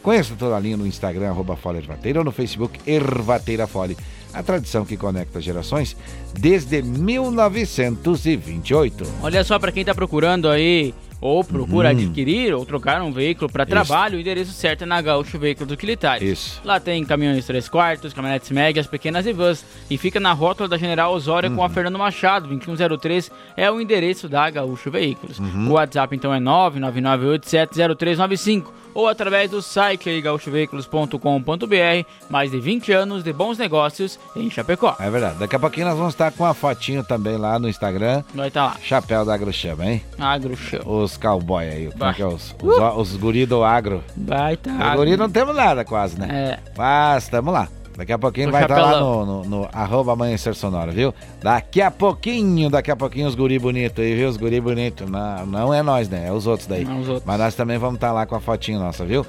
Conheça 0.02 0.34
toda 0.38 0.56
a 0.56 0.60
linha 0.60 0.78
no 0.78 0.88
Instagram, 0.88 1.30
arroba 1.30 1.56
Fole 1.56 1.78
Ervateira, 1.78 2.20
ou 2.20 2.26
no 2.26 2.32
Facebook 2.32 2.80
Ervateira 2.88 3.68
Fole. 3.68 3.96
A 4.34 4.42
tradição 4.44 4.86
que 4.86 4.96
conecta 4.98 5.40
gerações 5.42 5.96
desde 6.40 6.82
1928. 6.82 9.04
Olha 9.22 9.44
só, 9.44 9.60
pra 9.60 9.72
quem 9.72 9.84
tá 9.86 9.94
procurando 9.94 10.50
aí 10.50 10.94
ou 11.20 11.44
procura 11.44 11.90
Hum. 11.90 11.92
adquirir 11.92 12.52
ou 12.54 12.66
trocar 12.66 13.00
um 13.04 13.12
veículo 13.12 13.52
para 13.52 13.64
trabalho, 13.64 14.18
o 14.18 14.22
endereço 14.22 14.52
certo 14.54 14.82
é 14.84 14.88
na 14.88 15.00
Gaúcho 15.02 15.38
Veículos 15.38 15.72
Utilitários. 15.72 16.28
Isso. 16.32 16.60
Lá 16.66 16.80
tem 16.80 17.06
caminhões 17.06 17.46
3 17.46 17.70
quartos, 17.70 18.12
caminhonetes 18.12 18.50
médias, 18.50 18.88
pequenas 18.88 19.28
e 19.28 19.34
vans. 19.34 19.64
E 19.88 20.00
fica 20.00 20.20
na 20.20 20.34
rótula 20.34 20.68
da 20.68 20.78
General 20.78 21.14
Osório 21.14 21.50
Uhum. 21.52 21.58
com 21.58 21.64
a 21.64 21.70
Fernando 21.70 22.00
Machado, 22.00 22.48
2103 22.48 23.30
é 23.56 23.70
o 23.70 23.80
endereço 23.80 24.28
da 24.28 24.50
Gaúcho 24.50 24.90
Veículos. 24.90 25.38
Uhum. 25.38 25.70
O 25.70 25.74
WhatsApp 25.74 26.16
então 26.16 26.34
é 26.34 26.40
999870395 26.40 28.64
ou 28.94 29.08
através 29.08 29.50
do 29.50 29.62
site 29.62 30.22
gaúchoveículos.com.br. 30.22 32.06
Mais 32.30 32.52
de 32.52 32.60
20 32.60 32.92
anos 32.92 33.24
de 33.24 33.34
bons 33.34 33.58
negócios 33.58 34.20
em 34.36 34.50
Chapecó. 34.50 34.96
É 35.00 35.10
verdade. 35.10 35.40
Daqui 35.40 35.56
a 35.56 35.60
pouquinho 35.60 35.88
nós 35.88 35.98
vamos 35.98 36.14
estar 36.14 36.32
com 36.32 36.44
uma 36.44 36.54
fotinho 36.54 37.04
também 37.04 37.38
lá 37.38 37.58
no 37.60 37.68
Instagram. 37.70 38.24
Vai 38.34 38.48
estar 38.48 38.66
lá. 38.66 38.78
Chapéu 38.82 39.26
da 39.26 39.34
Agrochama, 39.34 39.86
hein? 39.86 40.04
Agrochama. 40.20 40.90
Os 40.90 41.18
cowboy 41.18 41.68
aí. 41.68 41.92
Como 41.92 42.06
é 42.06 42.14
que 42.14 42.22
é? 42.22 42.28
Os, 42.28 42.56
os, 42.62 42.98
os 42.98 43.18
guri 43.18 43.46
do 43.46 43.64
agro. 43.64 44.04
Vai 44.16 44.54
estar. 44.54 44.92
Os 44.92 44.96
guri 44.96 45.18
não 45.18 45.30
temos 45.30 45.56
nada 45.56 45.84
quase, 45.84 46.20
né? 46.20 46.28
É. 46.32 46.72
Mas 46.78 47.28
tamo 47.30 47.52
lá. 47.52 47.68
Daqui 47.98 48.14
a 48.14 48.18
pouquinho 48.18 48.50
O 48.50 48.52
vai 48.52 48.64
estar 48.64 48.76
lá 48.80 48.92
chapelão. 48.94 49.26
no, 49.26 49.44
no, 49.44 49.50
no 49.62 49.70
arroba 49.72 50.14
amanhecer 50.14 50.56
sonora, 50.56 50.92
viu? 50.92 51.14
Daqui 51.42 51.82
a 51.82 51.92
pouquinho, 51.92 52.70
daqui 52.70 52.90
a 52.92 52.96
pouquinho 52.96 53.28
os 53.28 53.36
guri 53.36 53.60
bonitos 53.60 54.04
aí, 54.04 54.16
viu? 54.16 54.30
Os 54.30 54.38
guri 54.38 54.60
bonitos. 54.62 55.10
Não, 55.10 55.46
não 55.46 55.74
é 55.74 55.82
nós, 55.84 56.08
né? 56.10 56.28
É 56.28 56.32
os 56.32 56.48
outros 56.48 56.68
daí. 56.68 56.88
Mas 57.26 57.40
nós 57.40 57.56
também 57.56 57.78
vamos 57.78 57.96
estar 57.96 58.12
lá 58.12 58.26
com 58.26 58.36
a 58.36 58.40
fotinho 58.40 58.80
nossa, 58.80 59.06
viu? 59.06 59.26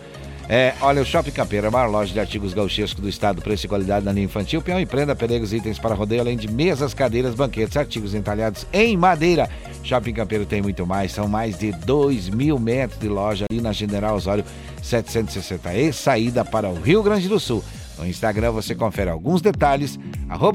É, 0.49 0.75
olha, 0.81 1.01
o 1.01 1.05
Shopping 1.05 1.31
Campeiro 1.31 1.67
é 1.67 1.69
a 1.69 1.71
maior 1.71 1.89
loja 1.89 2.13
de 2.13 2.19
artigos 2.19 2.53
gauchescos 2.53 3.01
do 3.01 3.09
estado, 3.09 3.41
preço 3.41 3.65
e 3.65 3.69
qualidade 3.69 4.05
na 4.05 4.13
linha 4.13 4.25
infantil, 4.27 4.61
peão 4.61 4.79
e 4.81 4.85
prenda, 4.85 5.15
peregos, 5.15 5.53
itens 5.53 5.79
para 5.79 5.95
rodeio, 5.95 6.21
além 6.21 6.37
de 6.37 6.51
mesas, 6.51 6.93
cadeiras, 6.93 7.35
banquetes, 7.35 7.77
artigos 7.77 8.13
entalhados 8.13 8.67
em 8.73 8.97
madeira. 8.97 9.49
Shopping 9.85 10.13
Campeiro 10.13 10.45
tem 10.45 10.61
muito 10.61 10.85
mais, 10.85 11.13
são 11.13 11.29
mais 11.29 11.57
de 11.59 11.71
2 11.73 12.29
mil 12.29 12.59
metros 12.59 12.99
de 13.01 13.09
loja 13.09 13.47
ali 13.51 13.61
na 13.61 13.73
General 13.73 14.15
Osório 14.17 14.45
760 14.83 15.75
e 15.75 15.93
saída 15.93 16.45
para 16.45 16.69
o 16.69 16.75
Rio 16.75 17.03
Grande 17.03 17.29
do 17.29 17.39
Sul. 17.41 17.63
No 18.03 18.09
Instagram 18.09 18.51
você 18.51 18.74
confere 18.74 19.11
alguns 19.11 19.41
detalhes, 19.41 19.97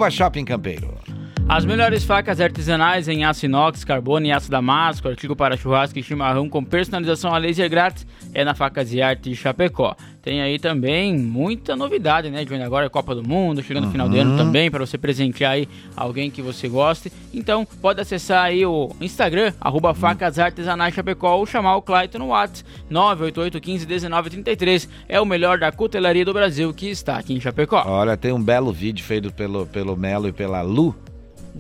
Shopping 0.10 0.44
Campeiro. 0.44 0.94
As 1.49 1.64
melhores 1.64 2.03
facas 2.03 2.41
artesanais 2.41 3.07
em 3.07 3.24
aço 3.24 3.45
inox, 3.45 3.86
carbono 3.86 4.26
e 4.26 4.32
aço 4.34 4.52
damasco, 4.52 5.07
artigo 5.07 5.34
para 5.34 5.56
churrasco 5.56 5.98
e 5.98 6.03
chimarrão 6.03 6.49
com 6.49 6.61
personalização 6.61 7.34
a 7.34 7.38
laser 7.38 7.69
grátis 7.69 8.06
é 8.34 8.44
na 8.44 8.53
Facas 8.53 8.94
e 8.94 9.02
Arte 9.02 9.34
Chapecó. 9.34 9.95
Tem 10.22 10.41
aí 10.41 10.60
também 10.60 11.18
muita 11.18 11.74
novidade, 11.74 12.30
né, 12.30 12.44
Johnny? 12.44 12.64
Agora 12.64 12.86
é 12.86 12.90
Copa 12.90 13.15
do 13.15 13.26
Mundo, 13.26 13.64
chegando 13.64 13.86
no 13.86 13.91
final 13.91 14.10
do 14.10 14.18
ano 14.18 14.32
Uhum. 14.32 14.38
também, 14.38 14.69
para 14.69 14.86
você 14.86 14.98
presentear 14.98 15.53
aí 15.53 15.69
alguém 15.95 16.30
que 16.30 16.41
você 16.41 16.68
goste. 16.68 17.10
Então, 17.34 17.65
pode 17.82 18.02
acessar 18.02 18.44
aí 18.44 18.65
o 18.65 18.91
Instagram, 18.99 19.53
arroba 19.61 19.94
Facas 19.94 20.38
Artesanais 20.38 20.94
Chapecó, 20.94 21.38
ou 21.38 21.45
chamar 21.45 21.78
o 21.78 21.82
Clayton 21.82 22.19
no 22.19 22.28
WhatsApp, 22.28 22.69
988 22.90 23.61
15 23.61 23.86
19 23.86 24.30
33. 24.32 24.90
É 25.07 25.22
o 25.22 25.26
melhor 25.26 25.57
da 25.57 25.72
cutelaria 25.72 26.26
do 26.26 26.34
Brasil 26.34 26.74
que 26.74 26.90
está 26.90 27.18
aqui 27.18 27.34
em 27.34 27.40
Chapecó. 27.40 27.84
Olha, 27.88 28.18
tem 28.18 28.34
um 28.34 28.44
belo 28.44 28.74
vídeo 28.74 29.03
feito 29.06 29.32
pelo, 29.32 29.65
pelo 29.65 29.95
Melo 29.95 30.28
e 30.28 30.34
pela 30.34 30.61
Lu. 30.61 30.94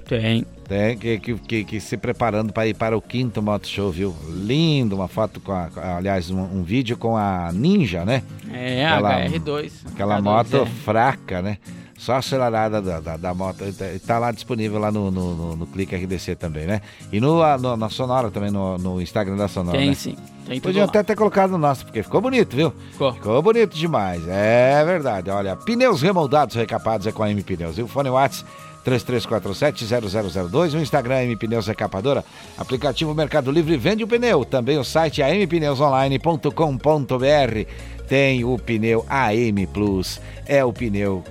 Tem. 0.05 0.45
Tem, 0.67 0.97
que, 0.97 1.17
que, 1.19 1.33
que, 1.35 1.63
que 1.63 1.79
se 1.79 1.95
preparando 1.95 2.51
para 2.51 2.67
ir 2.67 2.73
para 2.73 2.97
o 2.97 3.01
quinto 3.01 3.41
Moto 3.41 3.67
Show, 3.67 3.89
viu? 3.89 4.13
Lindo, 4.27 4.95
uma 4.95 5.07
foto 5.07 5.39
com 5.39 5.53
a. 5.53 5.69
Aliás, 5.97 6.29
um, 6.29 6.39
um 6.41 6.61
vídeo 6.63 6.97
com 6.97 7.15
a 7.15 7.51
Ninja, 7.53 8.03
né? 8.03 8.21
É, 8.51 8.85
Aquela- 8.85 9.21
HR2. 9.25 9.71
Aquela 9.93 10.17
H2, 10.19 10.21
moto 10.23 10.57
é. 10.57 10.65
fraca, 10.65 11.41
né? 11.41 11.57
Só 11.97 12.15
acelerada 12.15 12.79
da, 12.81 12.99
da, 12.99 13.17
da 13.17 13.33
moto. 13.33 13.63
Está 13.63 14.19
lá 14.19 14.31
disponível 14.31 14.77
lá 14.77 14.91
no, 14.91 15.09
no, 15.09 15.33
no, 15.35 15.55
no 15.55 15.65
Clique 15.67 15.95
RDC 15.95 16.35
também, 16.35 16.65
né? 16.67 16.81
E 17.11 17.19
no, 17.19 17.39
no- 17.57 17.77
na 17.77 17.89
Sonora 17.89 18.29
também, 18.29 18.51
no, 18.51 18.77
no 18.77 19.01
Instagram 19.01 19.37
da 19.37 19.47
Sonora. 19.47 19.77
Tem 19.77 19.87
né? 19.89 19.95
sim. 19.95 20.15
Tem 20.45 20.59
tudo 20.59 20.69
Podiam 20.69 20.85
até 20.85 21.01
ter 21.03 21.15
colocado 21.15 21.51
no 21.51 21.57
nosso, 21.57 21.85
porque 21.85 22.03
ficou 22.03 22.21
bonito, 22.21 22.55
viu? 22.55 22.71
Ficou. 22.91 23.41
bonito 23.41 23.75
demais. 23.75 24.21
É 24.27 24.83
verdade. 24.85 25.29
Olha, 25.29 25.55
pneus 25.55 26.01
remoldados, 26.01 26.55
recapados 26.55 27.07
é 27.07 27.11
com 27.11 27.23
a 27.23 27.31
M 27.31 27.41
Pneus. 27.41 27.77
E 27.77 27.81
o 27.81 27.87
fone 27.87 28.09
Whats 28.09 28.45
3347-0002. 28.87 30.73
O 30.73 30.77
Instagram 30.77 31.23
M 31.23 31.35
Pneus 31.35 31.67
Recapadora. 31.67 32.23
Aplicativo 32.57 33.13
Mercado 33.13 33.51
Livre 33.51 33.75
vende 33.75 34.03
o 34.03 34.07
pneu. 34.07 34.45
Também 34.45 34.77
o 34.77 34.83
site 34.83 35.21
ampneusonline.com.br. 35.21 38.05
Tem 38.07 38.45
o 38.45 38.57
pneu 38.57 39.05
AM 39.09 39.67
Plus. 39.67 40.21
É 40.45 40.63
o 40.63 40.71
pneu 40.71 41.23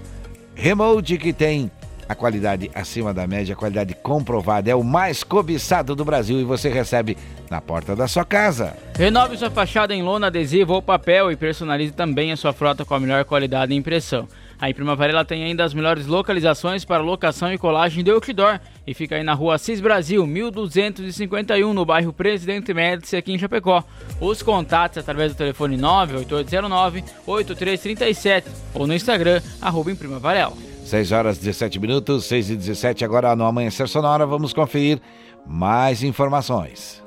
Remote 0.55 1.19
que 1.19 1.33
tem 1.33 1.70
a 2.09 2.15
qualidade 2.15 2.70
acima 2.74 3.12
da 3.12 3.27
média, 3.27 3.55
a 3.55 3.57
qualidade 3.57 3.95
comprovada. 3.95 4.70
É 4.70 4.74
o 4.74 4.85
mais 4.85 5.24
cobiçado 5.24 5.95
do 5.95 6.05
Brasil 6.05 6.41
e 6.41 6.45
você 6.45 6.69
recebe 6.69 7.16
na 7.51 7.61
porta 7.61 7.97
da 7.97 8.07
sua 8.07 8.24
casa. 8.24 8.77
Renove 8.97 9.37
sua 9.37 9.51
fachada 9.51 9.95
em 9.95 10.03
lona, 10.03 10.28
adesivo 10.28 10.74
ou 10.74 10.83
papel 10.83 11.31
e 11.31 11.37
personalize 11.37 11.93
também 11.93 12.33
a 12.33 12.37
sua 12.37 12.53
frota 12.53 12.85
com 12.85 12.95
a 12.95 13.01
melhor 13.01 13.24
qualidade 13.24 13.73
de 13.73 13.78
impressão. 13.78 14.28
A 14.61 14.69
Imprima 14.70 14.97
Varela 14.97 15.24
tem 15.24 15.45
ainda 15.45 15.62
as 15.65 15.73
melhores 15.74 16.07
localizações 16.07 16.85
para 16.85 17.03
locação 17.03 17.53
e 17.53 17.59
colagem 17.59 18.03
de 18.03 18.11
outdoor 18.11 18.59
e 18.87 18.95
fica 18.95 19.16
aí 19.16 19.23
na 19.23 19.35
rua 19.35 19.57
Assis 19.57 19.81
Brasil, 19.81 20.27
1251, 20.27 21.74
no 21.74 21.85
bairro 21.85 22.11
Presidente 22.12 22.73
Médici, 22.73 23.16
aqui 23.16 23.33
em 23.33 23.39
Chapecó. 23.39 23.85
Os 24.20 24.43
contatos 24.43 24.99
através 24.99 25.35
do 25.35 25.39
telefone 25.39 25.77
98809-8337 25.77 28.45
ou 28.73 28.87
no 28.87 28.95
Instagram, 28.95 29.43
arroba 29.61 29.91
Varela. 30.19 30.55
6 30.85 31.12
horas 31.12 31.39
17 31.39 31.81
minutos, 31.81 32.24
6 32.27 32.51
e 32.51 32.57
17 32.57 33.05
agora 33.05 33.37
no 33.37 33.45
Amanhecer 33.45 33.89
Sonora. 33.89 34.24
Vamos 34.24 34.53
conferir 34.53 35.01
mais 35.45 36.03
informações. 36.03 37.06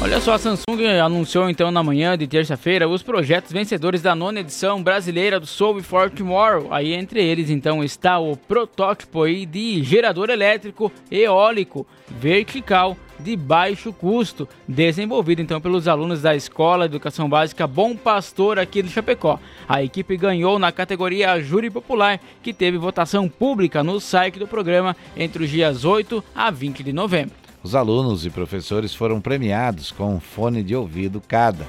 Olha 0.00 0.20
só, 0.20 0.34
a 0.34 0.38
Samsung 0.38 0.86
anunciou 1.02 1.50
então 1.50 1.72
na 1.72 1.82
manhã 1.82 2.16
de 2.16 2.28
terça-feira 2.28 2.88
os 2.88 3.02
projetos 3.02 3.50
vencedores 3.50 4.00
da 4.00 4.14
nona 4.14 4.40
edição 4.40 4.80
brasileira 4.80 5.40
do 5.40 5.46
Soul 5.46 5.82
for 5.82 6.08
Tomorrow. 6.08 6.68
Aí 6.70 6.94
entre 6.94 7.20
eles 7.20 7.50
então 7.50 7.82
está 7.82 8.16
o 8.16 8.36
protótipo 8.36 9.24
aí 9.24 9.44
de 9.44 9.82
gerador 9.82 10.30
elétrico 10.30 10.92
eólico 11.10 11.84
vertical 12.08 12.96
de 13.18 13.36
baixo 13.36 13.92
custo, 13.92 14.48
desenvolvido 14.68 15.42
então 15.42 15.60
pelos 15.60 15.88
alunos 15.88 16.22
da 16.22 16.36
Escola 16.36 16.88
de 16.88 16.94
Educação 16.94 17.28
Básica 17.28 17.66
Bom 17.66 17.96
Pastor 17.96 18.56
aqui 18.56 18.80
de 18.80 18.90
Chapecó. 18.90 19.40
A 19.68 19.82
equipe 19.82 20.16
ganhou 20.16 20.60
na 20.60 20.70
categoria 20.70 21.40
Júri 21.40 21.70
Popular, 21.70 22.20
que 22.40 22.52
teve 22.52 22.78
votação 22.78 23.28
pública 23.28 23.82
no 23.82 23.98
site 23.98 24.38
do 24.38 24.46
programa 24.46 24.96
entre 25.16 25.42
os 25.42 25.50
dias 25.50 25.84
8 25.84 26.22
a 26.36 26.52
20 26.52 26.84
de 26.84 26.92
novembro. 26.92 27.47
Os 27.62 27.74
alunos 27.74 28.24
e 28.24 28.30
professores 28.30 28.94
foram 28.94 29.20
premiados 29.20 29.90
com 29.90 30.14
um 30.14 30.20
fone 30.20 30.62
de 30.62 30.76
ouvido 30.76 31.20
cada. 31.26 31.66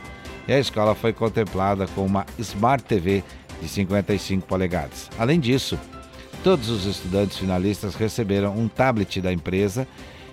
E 0.48 0.54
a 0.54 0.60
escola 0.60 0.94
foi 0.94 1.14
contemplada 1.14 1.88
com 1.88 2.06
uma 2.06 2.26
Smart 2.38 2.84
TV 2.84 3.24
de 3.62 3.68
55 3.68 4.48
polegadas. 4.48 5.10
Além 5.18 5.40
disso, 5.40 5.80
todos 6.44 6.70
os 6.70 6.86
estudantes 6.86 7.38
finalistas 7.38 7.96
receberam 7.96 8.58
um 8.58 8.68
tablet 8.68 9.20
da 9.22 9.34
empresa 9.34 9.88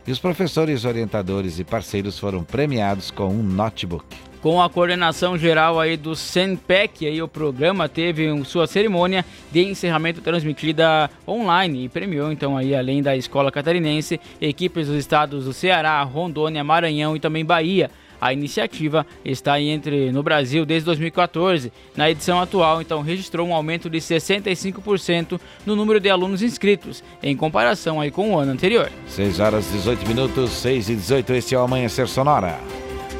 e 0.06 0.12
os 0.12 0.18
professores, 0.18 0.84
orientadores 0.84 1.58
e 1.58 1.64
parceiros 1.64 2.18
foram 2.18 2.44
premiados 2.44 3.10
com 3.10 3.28
um 3.28 3.42
notebook. 3.42 4.06
Com 4.42 4.62
a 4.62 4.70
coordenação 4.70 5.36
geral 5.36 5.80
aí 5.80 5.96
do 5.96 6.14
Senpec, 6.14 7.06
aí 7.06 7.20
o 7.20 7.28
programa 7.28 7.88
teve 7.88 8.44
sua 8.44 8.66
cerimônia 8.66 9.24
de 9.50 9.64
encerramento 9.64 10.20
transmitida 10.20 11.10
online 11.26 11.84
e 11.84 11.88
premiou 11.88 12.30
então 12.30 12.56
aí 12.56 12.74
além 12.74 13.02
da 13.02 13.16
escola 13.16 13.50
catarinense, 13.50 14.20
equipes 14.40 14.86
dos 14.86 14.96
estados 14.96 15.44
do 15.44 15.52
Ceará, 15.52 16.00
Rondônia, 16.02 16.62
Maranhão 16.62 17.16
e 17.16 17.20
também 17.20 17.44
Bahia. 17.44 17.90
A 18.20 18.32
iniciativa 18.32 19.06
está 19.24 19.60
entre 19.60 20.10
no 20.10 20.22
Brasil 20.22 20.64
desde 20.64 20.86
2014. 20.86 21.72
Na 21.94 22.10
edição 22.10 22.40
atual, 22.40 22.80
então, 22.80 23.02
registrou 23.02 23.46
um 23.46 23.54
aumento 23.54 23.90
de 23.90 23.98
65% 23.98 25.40
no 25.64 25.76
número 25.76 26.00
de 26.00 26.08
alunos 26.08 26.42
inscritos, 26.42 27.04
em 27.22 27.36
comparação 27.36 28.00
aí 28.00 28.10
com 28.10 28.32
o 28.32 28.38
ano 28.38 28.52
anterior. 28.52 28.90
6 29.08 29.40
horas 29.40 29.70
18 29.70 30.06
minutos, 30.06 30.50
6 30.50 30.88
e 30.88 30.94
18, 30.94 31.34
esse 31.34 31.54
é 31.54 31.58
o 31.58 31.62
Amanhecer 31.62 32.08
Sonora. 32.08 32.58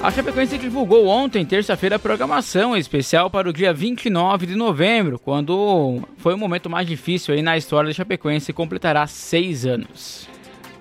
A 0.02 0.10
Chapecoense 0.12 0.58
divulgou 0.58 1.08
ontem, 1.08 1.44
terça-feira, 1.44 1.96
a 1.96 1.98
programação 1.98 2.76
especial 2.76 3.28
para 3.28 3.48
o 3.48 3.52
dia 3.52 3.72
29 3.72 4.46
de 4.46 4.54
novembro, 4.54 5.18
quando 5.18 6.00
foi 6.18 6.34
o 6.34 6.38
momento 6.38 6.70
mais 6.70 6.86
difícil 6.86 7.34
aí 7.34 7.42
na 7.42 7.56
história 7.56 7.88
da 7.88 7.94
Chapecoense 7.94 8.50
e 8.50 8.54
completará 8.54 9.06
seis 9.06 9.66
anos. 9.66 10.28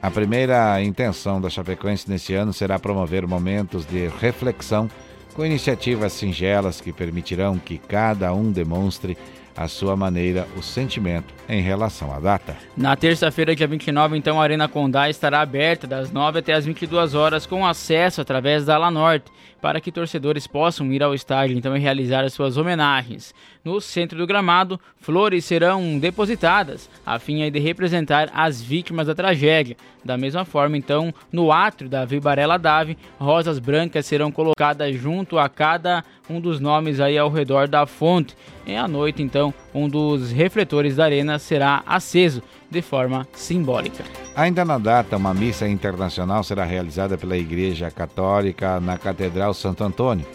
A 0.01 0.11
primeira 0.11 0.83
intenção 0.83 1.41
da 1.41 1.49
Chapecoense 1.49 2.07
nesse 2.09 2.35
ano 2.35 2.53
será 2.53 2.77
promover 2.77 3.25
momentos 3.25 3.85
de 3.85 4.07
reflexão 4.19 4.87
com 5.33 5.45
iniciativas 5.45 6.13
singelas 6.13 6.79
que 6.79 6.93
permitirão 6.93 7.57
que 7.57 7.77
cada 7.79 8.31
um 8.33 8.51
demonstre 8.51 9.17
a 9.55 9.67
sua 9.67 9.95
maneira 9.95 10.47
o 10.57 10.61
sentimento 10.61 11.33
em 11.47 11.61
relação 11.61 12.13
à 12.13 12.19
data. 12.19 12.55
Na 12.75 12.95
terça-feira, 12.95 13.55
dia 13.55 13.67
29, 13.67 14.17
então, 14.17 14.39
a 14.39 14.43
Arena 14.43 14.67
Condá 14.67 15.09
estará 15.09 15.41
aberta 15.41 15.87
das 15.87 16.11
9 16.11 16.39
até 16.39 16.53
as 16.53 16.65
22 16.65 17.13
horas 17.13 17.45
com 17.45 17.65
acesso 17.65 18.21
através 18.21 18.65
da 18.65 18.75
Ala 18.75 18.91
Norte 18.91 19.31
para 19.61 19.81
que 19.81 19.91
torcedores 19.91 20.45
possam 20.45 20.91
ir 20.93 21.01
ao 21.01 21.15
estádio 21.15 21.57
então 21.57 21.75
e 21.75 21.79
realizar 21.79 22.23
as 22.23 22.33
suas 22.33 22.55
homenagens. 22.55 23.33
No 23.65 23.81
centro 23.81 24.15
do 24.15 24.27
gramado, 24.27 24.79
flores 24.99 25.43
serão 25.43 25.97
depositadas 25.97 26.87
a 27.03 27.17
fim 27.17 27.49
de 27.49 27.57
representar 27.57 28.29
as 28.31 28.61
vítimas 28.61 29.07
da 29.07 29.15
tragédia. 29.15 29.75
Da 30.03 30.15
mesma 30.15 30.45
forma, 30.45 30.77
então, 30.77 31.11
no 31.31 31.51
átrio 31.51 31.89
da 31.89 32.05
Vibarela 32.05 32.59
Dave, 32.59 32.95
rosas 33.19 33.57
brancas 33.57 34.05
serão 34.05 34.31
colocadas 34.31 34.95
junto 34.95 35.39
a 35.39 35.49
cada 35.49 36.05
um 36.29 36.39
dos 36.39 36.59
nomes 36.59 36.99
aí 36.99 37.17
ao 37.17 37.31
redor 37.31 37.67
da 37.67 37.87
fonte. 37.87 38.35
E 38.67 38.75
à 38.75 38.87
noite, 38.87 39.23
então, 39.23 39.51
um 39.73 39.89
dos 39.89 40.31
refletores 40.31 40.97
da 40.97 41.05
arena 41.05 41.39
será 41.39 41.81
aceso 41.87 42.43
de 42.69 42.83
forma 42.83 43.27
simbólica. 43.33 44.03
Ainda 44.35 44.63
na 44.63 44.77
data, 44.77 45.17
uma 45.17 45.33
missa 45.33 45.67
internacional 45.67 46.43
será 46.43 46.63
realizada 46.65 47.17
pela 47.17 47.35
Igreja 47.35 47.89
Católica 47.89 48.79
na 48.79 48.95
Catedral 48.99 49.55
Santo 49.55 49.83
Antônio, 49.83 50.27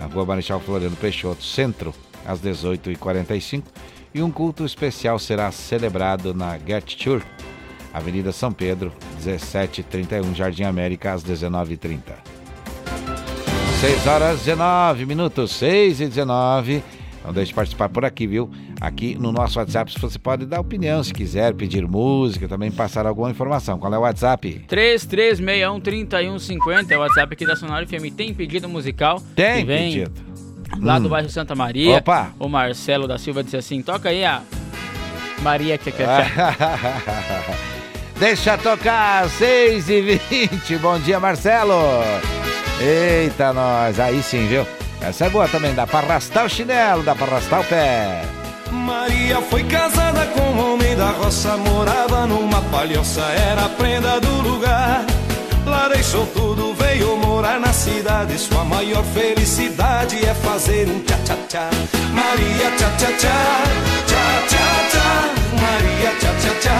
na 0.00 0.06
Rua 0.06 0.24
Marechal 0.24 0.58
Floriano 0.58 0.96
Peixoto, 0.96 1.44
centro, 1.44 1.92
às 2.26 2.40
18h45, 2.40 3.62
e 4.14 4.22
um 4.22 4.30
culto 4.30 4.64
especial 4.64 5.18
será 5.18 5.50
celebrado 5.50 6.34
na 6.34 6.58
Get 6.58 7.02
Church, 7.02 7.26
Avenida 7.92 8.32
São 8.32 8.52
Pedro, 8.52 8.92
1731, 9.14 10.34
Jardim 10.34 10.64
América, 10.64 11.12
às 11.12 11.24
19h30. 11.24 12.00
6 13.80 14.06
horas 14.06 14.40
19 14.40 15.06
minutos, 15.06 15.52
6 15.52 16.00
e 16.00 16.06
19 16.06 16.82
não 17.24 17.32
deixe 17.32 17.50
de 17.50 17.54
participar 17.54 17.88
por 17.88 18.04
aqui, 18.04 18.26
viu? 18.26 18.50
Aqui 18.80 19.14
no 19.14 19.30
nosso 19.30 19.56
WhatsApp 19.58 19.94
você 19.98 20.18
pode 20.18 20.44
dar 20.44 20.58
opinião 20.60 21.02
se 21.04 21.14
quiser, 21.14 21.54
pedir 21.54 21.86
música, 21.86 22.48
também 22.48 22.70
passar 22.70 23.06
alguma 23.06 23.30
informação. 23.30 23.78
Qual 23.78 23.94
é 23.94 23.98
o 23.98 24.00
WhatsApp? 24.00 24.64
33613150 24.68 26.90
é 26.90 26.96
o 26.96 27.00
WhatsApp 27.00 27.32
aqui 27.32 27.46
da 27.46 27.54
Sonora 27.54 27.86
FM. 27.86 28.12
Tem 28.16 28.34
pedido 28.34 28.68
musical? 28.68 29.22
Tem 29.36 29.64
vem 29.64 29.92
pedido. 29.92 30.41
Lá 30.80 30.96
Hum. 30.96 31.02
do 31.02 31.08
bairro 31.08 31.28
Santa 31.28 31.54
Maria. 31.54 31.98
Opa! 31.98 32.30
O 32.38 32.48
Marcelo 32.48 33.06
da 33.06 33.18
Silva 33.18 33.42
disse 33.44 33.56
assim: 33.56 33.82
toca 33.82 34.08
aí 34.08 34.24
a 34.24 34.42
Maria 35.42 35.76
que 35.78 35.92
quer. 35.92 36.06
Deixa 38.18 38.56
tocar, 38.56 39.28
6 39.28 39.88
e 39.90 40.00
20 40.48 40.78
Bom 40.78 40.98
dia, 41.00 41.18
Marcelo. 41.18 41.74
Eita, 42.80 43.52
nós. 43.52 43.98
Aí 43.98 44.22
sim, 44.22 44.46
viu? 44.46 44.66
Essa 45.00 45.26
é 45.26 45.30
boa 45.30 45.48
também. 45.48 45.74
Dá 45.74 45.86
pra 45.86 45.98
arrastar 46.00 46.46
o 46.46 46.48
chinelo, 46.48 47.02
dá 47.02 47.14
pra 47.14 47.26
arrastar 47.26 47.60
o 47.60 47.64
pé. 47.64 48.22
Maria 48.70 49.40
foi 49.42 49.62
casada 49.64 50.24
com 50.26 50.40
um 50.40 50.72
homem 50.74 50.96
da 50.96 51.10
roça, 51.10 51.56
morava 51.58 52.26
numa 52.26 52.62
palhoça, 52.62 53.20
era 53.22 53.66
a 53.66 53.68
prenda 53.68 54.20
do 54.20 54.40
lugar. 54.40 55.04
Lá 55.66 55.88
deixou 55.88 56.26
tudo, 56.26 56.74
veio 56.74 57.16
morar 57.16 57.58
na 57.60 57.72
cidade. 57.72 58.38
Sua 58.38 58.64
maior 58.64 59.04
felicidade 59.04 60.24
é 60.24 60.34
fazer 60.34 60.88
um 60.88 61.00
tchá-tchá-tchá. 61.00 61.70
Maria 62.12 62.70
tchá-tchá-tchá, 62.76 63.62
tchá-tchá-tchá. 64.06 65.34
Maria 65.60 66.10
tchá-tchá-tchá, 66.18 66.78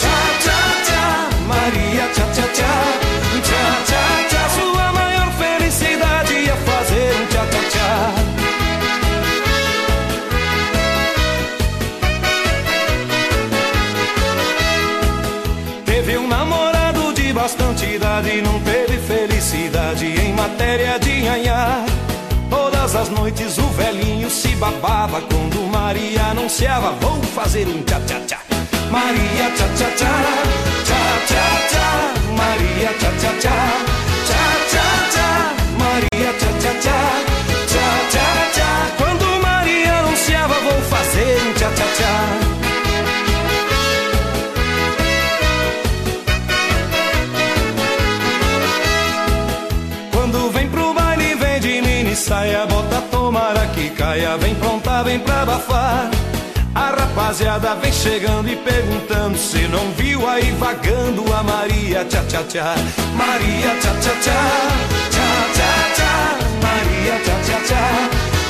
tchá-tchá-tchá. 0.00 1.28
Maria 1.46 2.08
tchá-tchá-tchá. 2.14 3.03
Bastante 18.14 18.14
idade, 18.14 18.42
não 18.42 18.60
teve 18.60 18.98
felicidade 18.98 20.06
em 20.06 20.32
matéria 20.34 20.98
de 20.98 21.22
nhanhá. 21.22 21.84
Todas 22.48 22.94
as 22.94 23.08
noites 23.08 23.58
o 23.58 23.66
velhinho 23.68 24.30
se 24.30 24.48
babava 24.56 25.20
quando 25.22 25.60
Maria 25.72 26.26
anunciava: 26.30 26.92
Vou 27.00 27.20
fazer 27.22 27.66
um 27.66 27.82
tchá-tchá-tchá. 27.82 28.38
Maria 28.90 29.50
tchá-tchá-tchá, 29.56 30.12
tchá-tchá-tchá. 30.84 32.14
Maria 32.36 32.90
tchá-tchá-tchá, 32.98 33.56
tchá-tchá-tchá. 34.26 35.54
Maria 35.78 36.32
tchá-tchá-tchá. 36.38 37.33
Caia, 54.14 54.36
vem 54.36 54.54
pronta, 54.54 55.02
vem 55.02 55.18
pra 55.18 55.42
abafar. 55.42 56.10
A 56.74 56.90
rapaziada 56.90 57.74
vem 57.76 57.92
chegando 57.92 58.48
e 58.48 58.56
perguntando 58.56 59.36
se 59.36 59.66
não 59.68 59.90
viu 59.92 60.28
aí 60.28 60.50
vagando 60.52 61.24
a 61.32 61.42
Maria 61.42 62.04
tchá 62.04 62.22
tchá 62.24 62.42
tchá. 62.44 62.74
Maria 63.16 63.70
tchá 63.80 63.90
tchá 64.00 64.14
tchá, 64.22 64.40
tchá 65.10 65.28
tchá 65.54 65.70
tchá. 65.94 66.38
Maria 66.62 67.16
tchá 67.24 67.36
tchá 67.44 67.58
tchá, 67.66 67.84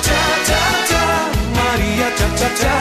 tchá 0.02 0.20
tchá 0.46 0.62
tchá. 0.88 1.04
Maria 1.56 2.10
tchá 2.16 2.28
tchá 2.36 2.48
tchá, 2.58 2.78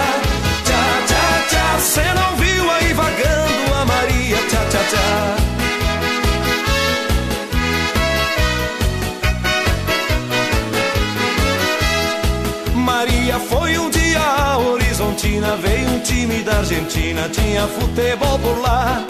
tchá 0.65 0.81
tchá 1.07 1.23
tchá. 1.49 1.79
Cê 1.79 2.13
não 2.13 2.35
viu 2.37 2.71
aí 2.71 2.93
vagando 2.93 3.73
a 3.75 3.85
Maria 3.85 4.37
tchá 4.47 4.65
tchá 4.69 4.83
tchá. 4.89 5.62
Foi 13.43 13.77
um 13.77 13.89
dia 13.89 14.19
a 14.19 14.57
Horizontina, 14.57 15.55
veio 15.57 15.89
um 15.89 15.99
time 15.99 16.43
da 16.43 16.57
Argentina, 16.57 17.29
tinha 17.29 17.67
futebol 17.67 18.39
por 18.39 18.59
lá. 18.61 19.05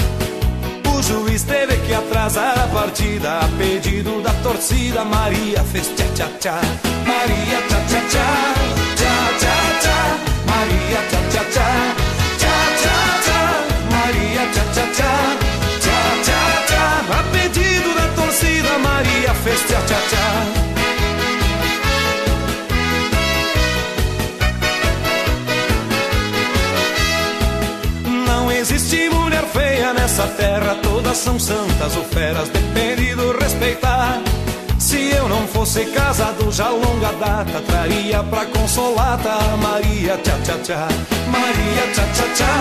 O 0.94 1.02
juiz 1.02 1.44
teve 1.44 1.76
que 1.78 1.94
atrasar 1.94 2.60
a 2.60 2.68
partida, 2.68 3.40
a 3.40 3.48
pedido 3.58 4.22
da 4.22 4.32
torcida. 4.44 5.04
Maria 5.04 5.64
fez 5.72 5.88
tchá 5.96 6.06
tchá 6.16 6.28
tchá, 6.40 6.62
Maria 7.06 7.60
tchá 7.68 7.80
tchá 7.88 8.02
tchá, 8.12 8.28
tchá 8.96 9.16
tchá 9.40 9.56
tchá, 9.82 9.98
Maria 10.48 11.02
tchá 11.10 11.22
tchá 11.32 11.44
tchá, 11.52 11.70
tchá 12.40 12.56
tchá 12.82 12.98
tchá, 13.26 13.42
Maria 13.92 14.44
tchá 14.54 14.64
tchá 14.74 14.86
tchá, 14.94 15.14
tchá 15.82 16.00
tchá 16.24 16.40
tchá. 16.68 16.86
A 17.20 17.24
pedido 17.32 17.90
da 17.96 18.08
torcida, 18.22 18.78
Maria 18.80 19.34
fez 19.44 19.60
tchá 19.62 20.23
nessa 30.14 30.28
terra, 30.38 30.76
todas 30.84 31.18
são 31.18 31.40
santas 31.40 31.98
ou 31.98 32.04
feras, 32.04 32.48
depende 32.50 33.16
do 33.16 33.32
respeitar. 33.36 34.22
Se 34.78 35.10
eu 35.10 35.28
não 35.28 35.48
fosse 35.48 35.86
casado 35.86 36.52
já 36.52 36.70
longa 36.70 37.12
data, 37.14 37.60
traria 37.62 38.22
pra 38.24 38.46
consolata 38.46 39.32
a 39.32 39.58
Maria 39.58 40.16
tchá 40.18 40.38
tchá 40.44 40.58
tchá. 40.60 40.88
Maria 41.32 41.94
tchá 41.94 42.04
tchá 42.14 42.26
tchá, 42.36 42.54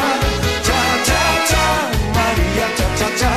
tchá 0.63 0.81
tchá 1.05 1.23
tchá. 1.47 1.91
Maria 2.15 2.67
tchá 2.75 2.89
tchá 2.97 3.09
tchá, 3.19 3.35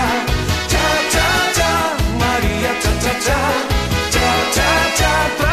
tchá 0.69 0.85
tchá 1.11 1.27
tchá. 1.55 1.71
Maria 2.17 2.71
tchá 2.79 2.91
tchá 3.01 3.13
tchá, 3.19 3.39
tchá 4.11 4.29
tchá 4.53 5.35
tchá. 5.37 5.44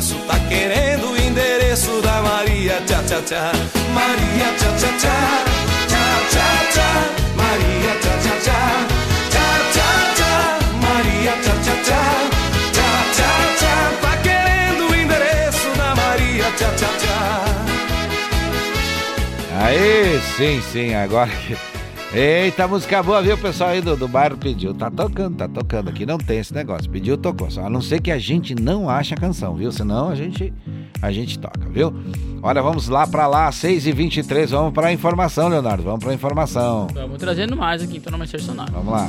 Te 0.00 0.14
conheço. 0.14 0.14
Tá 0.26 0.38
querendo 0.48 1.12
o 1.12 1.16
endereço 1.16 2.00
da 2.02 2.22
Maria 2.22 2.80
tchá 2.86 3.02
tchá 3.02 3.20
tchá. 3.22 3.52
Maria 3.92 4.54
tchá 4.58 4.72
tchá 4.76 4.88
tchá, 4.98 5.44
tchá 5.88 6.04
tchá 6.30 6.46
tchá. 6.72 6.90
Maria 7.36 7.92
tchá 8.00 8.14
tchá 8.22 8.34
tchá, 8.42 8.60
tchá 9.30 9.46
tchá 9.72 9.88
tchá. 10.16 10.32
Maria 10.80 11.32
tchá 11.42 11.54
tchá 11.62 11.76
tchá, 11.84 12.02
tchá 12.72 12.90
tchá 13.14 13.30
tchá. 13.58 13.74
Tá 14.00 14.12
querendo 14.22 14.82
o 14.90 14.94
endereço 14.94 15.68
da 15.76 15.94
Maria 15.94 16.50
tchá 16.56 16.70
tchá 16.76 16.90
tchá. 16.98 17.18
Aí, 19.62 20.20
sim, 20.36 20.62
sim, 20.72 20.94
agora 20.94 21.30
que 21.30 21.56
Eita, 22.12 22.66
música 22.66 23.00
boa, 23.04 23.22
viu? 23.22 23.38
Pessoal 23.38 23.70
aí 23.70 23.80
do, 23.80 23.96
do 23.96 24.08
bairro 24.08 24.36
pediu. 24.36 24.74
Tá 24.74 24.90
tocando, 24.90 25.36
tá 25.36 25.46
tocando. 25.48 25.90
Aqui 25.90 26.04
não 26.04 26.18
tem 26.18 26.40
esse 26.40 26.52
negócio. 26.52 26.90
Pediu, 26.90 27.16
tocou. 27.16 27.48
Só 27.48 27.66
a 27.66 27.70
não 27.70 27.80
ser 27.80 28.00
que 28.00 28.10
a 28.10 28.18
gente 28.18 28.52
não 28.52 28.90
ache 28.90 29.14
a 29.14 29.16
canção, 29.16 29.54
viu? 29.54 29.70
Senão 29.70 30.08
a 30.08 30.16
gente, 30.16 30.52
a 31.00 31.12
gente 31.12 31.38
toca, 31.38 31.68
viu? 31.68 31.94
Olha, 32.42 32.60
vamos 32.62 32.88
lá 32.88 33.06
pra 33.06 33.28
lá, 33.28 33.48
6h23. 33.50 34.48
Vamos 34.48 34.72
pra 34.74 34.92
informação, 34.92 35.46
Leonardo. 35.48 35.84
Vamos 35.84 36.02
pra 36.02 36.12
informação. 36.12 36.88
Vamos 36.92 37.16
trazendo 37.18 37.56
mais 37.56 37.80
aqui, 37.80 37.98
então, 37.98 38.10
no 38.10 38.16
Amanhecer 38.16 38.40
Sonora. 38.40 38.72
Vamos 38.72 38.92
lá. 38.92 39.08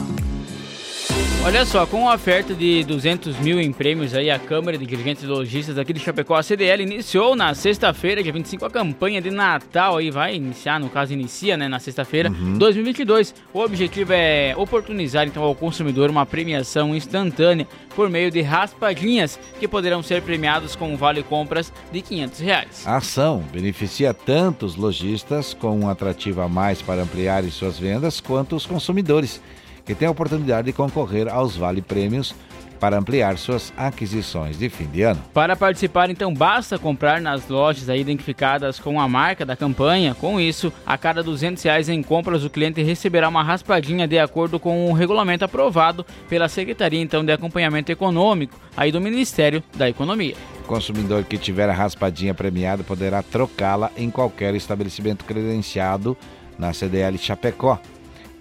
Olha 1.44 1.66
só, 1.66 1.88
com 1.88 2.08
a 2.08 2.14
oferta 2.14 2.54
de 2.54 2.84
200 2.84 3.40
mil 3.40 3.60
em 3.60 3.74
prêmios 3.74 4.14
aí, 4.14 4.30
a 4.30 4.38
Câmara 4.38 4.78
de 4.78 4.86
Dirigentes 4.86 5.24
Lojistas 5.24 5.76
aqui 5.76 5.92
de 5.92 6.00
Chapecó, 6.00 6.36
a 6.36 6.44
CDL, 6.44 6.84
iniciou 6.84 7.36
na 7.36 7.56
sexta-feira, 7.56 8.22
dia 8.22 8.32
25, 8.32 8.64
a 8.64 8.70
campanha 8.70 9.20
de 9.20 9.32
Natal 9.32 9.98
aí, 9.98 10.12
vai 10.12 10.36
iniciar, 10.36 10.80
no 10.80 10.88
caso 10.88 11.14
inicia, 11.14 11.58
né, 11.58 11.68
na 11.68 11.80
sexta-feira, 11.80 12.30
2022. 12.30 13.34
O 13.52 13.60
objetivo 13.60 14.14
é 14.14 14.54
oportunizar, 14.56 15.26
então, 15.26 15.42
ao 15.42 15.56
consumidor 15.56 16.12
uma 16.12 16.28
premiação 16.28 16.96
instantânea 16.96 17.68
por 17.96 18.08
meio 18.08 18.30
de 18.30 18.42
raspadinhas, 18.42 19.40
que 19.60 19.68
poderão 19.68 20.04
ser 20.04 20.22
premiados 20.22 20.76
com 20.76 20.94
um 20.94 20.96
vale 20.96 21.24
compras 21.24 21.74
de 21.92 22.04
500 22.04 22.40
reais. 22.40 22.84
A 22.86 22.98
ação 22.98 23.44
beneficia 23.52 24.14
tanto 24.14 24.64
os 24.64 24.76
lojistas, 24.76 25.56
com 25.56 25.80
um 25.80 25.90
atrativo 25.90 26.40
a 26.42 26.48
mais 26.48 26.84
para 26.84 27.02
ampliarem 27.02 27.50
suas 27.50 27.80
vendas, 27.80 28.22
quanto 28.22 28.56
os 28.56 28.68
consumidores, 28.68 29.42
que 29.86 29.96
têm 29.96 30.08
a 30.08 30.12
oportunidade 30.12 30.68
de 30.68 30.74
concorrer 30.74 31.28
aos 31.28 31.56
vale-prêmios 31.56 32.34
para 32.82 32.98
ampliar 32.98 33.38
suas 33.38 33.72
aquisições 33.78 34.58
de 34.58 34.68
fim 34.68 34.88
de 34.88 35.04
ano. 35.04 35.22
Para 35.32 35.56
participar, 35.56 36.10
então, 36.10 36.34
basta 36.34 36.80
comprar 36.80 37.22
nas 37.22 37.48
lojas 37.48 37.88
identificadas 37.88 38.80
com 38.80 39.00
a 39.00 39.08
marca 39.08 39.46
da 39.46 39.56
campanha. 39.56 40.16
Com 40.16 40.42
isso, 40.42 40.74
a 40.84 40.98
cada 40.98 41.22
200 41.22 41.62
reais 41.62 41.90
em 41.90 42.02
compras, 42.02 42.44
o 42.44 42.50
cliente 42.50 42.82
receberá 42.82 43.30
uma 43.30 43.44
raspadinha 43.44 44.08
de 44.08 44.18
acordo 44.18 44.60
com 44.60 44.90
o 44.90 44.94
regulamento 44.94 45.46
aprovado 45.46 46.04
pela 46.28 46.50
Secretaria 46.50 47.00
então 47.00 47.24
de 47.24 47.32
Acompanhamento 47.32 47.92
Econômico 47.92 48.60
aí 48.76 48.92
do 48.92 49.00
Ministério 49.00 49.64
da 49.76 49.88
Economia. 49.88 50.34
O 50.62 50.64
consumidor 50.64 51.24
que 51.24 51.38
tiver 51.38 51.70
a 51.70 51.74
raspadinha 51.74 52.34
premiada 52.34 52.84
poderá 52.84 53.22
trocá-la 53.22 53.92
em 53.96 54.10
qualquer 54.10 54.56
estabelecimento 54.56 55.24
credenciado 55.24 56.18
na 56.58 56.74
CDL 56.74 57.16
Chapecó, 57.20 57.80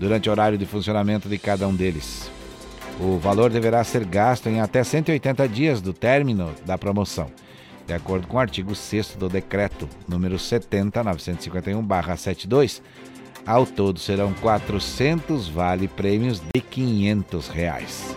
durante 0.01 0.28
o 0.31 0.32
horário 0.32 0.56
de 0.56 0.64
funcionamento 0.64 1.28
de 1.28 1.36
cada 1.39 1.68
um 1.68 1.74
deles. 1.74 2.31
O 2.98 3.18
valor 3.18 3.51
deverá 3.51 3.85
ser 3.85 4.06
gasto 4.06 4.48
em 4.48 4.59
até 4.59 4.82
180 4.82 5.47
dias 5.47 5.82
do 5.82 5.93
término 5.93 6.55
da 6.64 6.78
promoção, 6.78 7.27
de 7.86 7.93
acordo 7.93 8.27
com 8.27 8.39
o 8.39 8.40
artigo 8.40 8.74
6 8.74 9.16
do 9.18 9.28
decreto 9.28 9.86
número 10.09 10.36
70.951/72. 10.36 12.81
Ao 13.47 13.66
todo 13.66 13.98
serão 13.98 14.32
400 14.35 15.48
vale-prêmios 15.48 16.40
de 16.40 16.60
500 16.60 17.48
reais. 17.48 18.14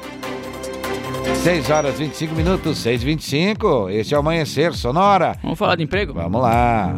6 1.44 1.70
horas 1.70 2.00
25 2.00 2.34
minutos, 2.34 2.78
6 2.78 3.02
e 3.02 3.06
25 3.06 3.90
Esse 3.90 4.14
é 4.14 4.18
o 4.18 4.22
Amanhecer 4.22 4.74
Sonora. 4.74 5.38
Vamos 5.42 5.60
falar 5.60 5.76
de 5.76 5.84
emprego? 5.84 6.14
Vamos 6.14 6.42
lá. 6.42 6.96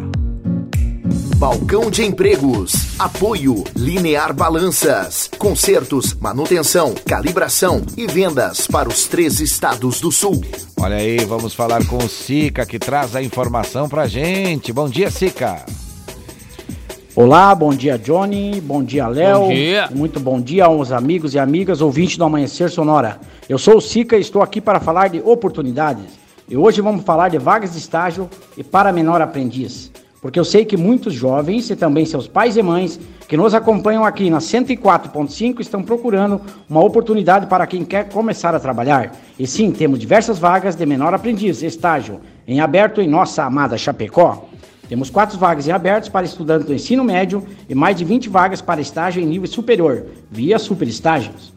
Balcão 1.37 1.89
de 1.89 2.03
Empregos. 2.03 2.97
Apoio 2.99 3.63
Linear 3.75 4.33
Balanças. 4.33 5.29
Consertos, 5.37 6.13
manutenção, 6.13 6.93
calibração 7.05 7.81
e 7.97 8.05
vendas 8.07 8.67
para 8.67 8.87
os 8.87 9.07
três 9.07 9.39
estados 9.39 9.99
do 9.99 10.11
sul. 10.11 10.41
Olha 10.79 10.97
aí, 10.97 11.17
vamos 11.25 11.53
falar 11.53 11.85
com 11.87 11.97
o 11.97 12.07
Sica 12.07 12.65
que 12.65 12.77
traz 12.77 13.15
a 13.15 13.23
informação 13.23 13.89
pra 13.89 14.07
gente. 14.07 14.71
Bom 14.71 14.87
dia, 14.87 15.09
Sica. 15.09 15.65
Olá, 17.15 17.55
bom 17.55 17.73
dia 17.73 17.97
Johnny, 17.97 18.61
bom 18.61 18.83
dia 18.83 19.07
Léo. 19.07 19.39
Bom 19.39 19.49
dia. 19.49 19.89
Muito 19.93 20.19
bom 20.19 20.39
dia 20.39 20.65
aos 20.65 20.91
amigos 20.91 21.33
e 21.33 21.39
amigas 21.39 21.81
ouvintes 21.81 22.17
do 22.17 22.23
Amanhecer 22.23 22.69
Sonora. 22.69 23.19
Eu 23.49 23.57
sou 23.57 23.77
o 23.77 23.81
Sica 23.81 24.15
e 24.15 24.21
estou 24.21 24.41
aqui 24.41 24.61
para 24.61 24.79
falar 24.79 25.07
de 25.09 25.21
oportunidades. 25.21 26.05
E 26.47 26.55
hoje 26.55 26.81
vamos 26.81 27.03
falar 27.03 27.29
de 27.29 27.39
vagas 27.39 27.71
de 27.71 27.79
estágio 27.79 28.29
e 28.55 28.63
para 28.63 28.93
menor 28.93 29.21
aprendiz. 29.21 29.91
Porque 30.25 30.39
eu 30.39 30.43
sei 30.43 30.65
que 30.65 30.75
muitos 30.75 31.13
jovens 31.13 31.69
e 31.69 31.75
também 31.75 32.03
seus 32.03 32.27
pais 32.27 32.57
e 32.57 32.63
mães 32.63 32.99
que 33.27 33.37
nos 33.37 33.53
acompanham 33.53 34.03
aqui 34.03 34.27
na 34.27 34.39
104.5 34.39 35.59
estão 35.59 35.83
procurando 35.83 36.41
uma 36.67 36.83
oportunidade 36.83 37.45
para 37.45 37.67
quem 37.67 37.85
quer 37.85 38.09
começar 38.09 38.55
a 38.55 38.59
trabalhar. 38.59 39.15
E 39.37 39.45
sim, 39.45 39.69
temos 39.69 39.99
diversas 39.99 40.39
vagas 40.39 40.75
de 40.75 40.83
menor 40.83 41.13
aprendiz, 41.13 41.61
estágio, 41.61 42.21
em 42.47 42.59
aberto 42.59 43.01
em 43.01 43.07
nossa 43.07 43.43
amada 43.43 43.77
Chapecó. 43.77 44.49
Temos 44.89 45.11
quatro 45.11 45.37
vagas 45.37 45.67
em 45.67 45.71
abertos 45.71 46.09
para 46.09 46.25
estudantes 46.25 46.65
do 46.65 46.73
ensino 46.73 47.03
médio 47.03 47.45
e 47.69 47.75
mais 47.75 47.95
de 47.95 48.03
20 48.03 48.27
vagas 48.27 48.63
para 48.63 48.81
estágio 48.81 49.21
em 49.21 49.27
nível 49.27 49.47
superior, 49.47 50.07
via 50.31 50.57
superestágios. 50.57 51.53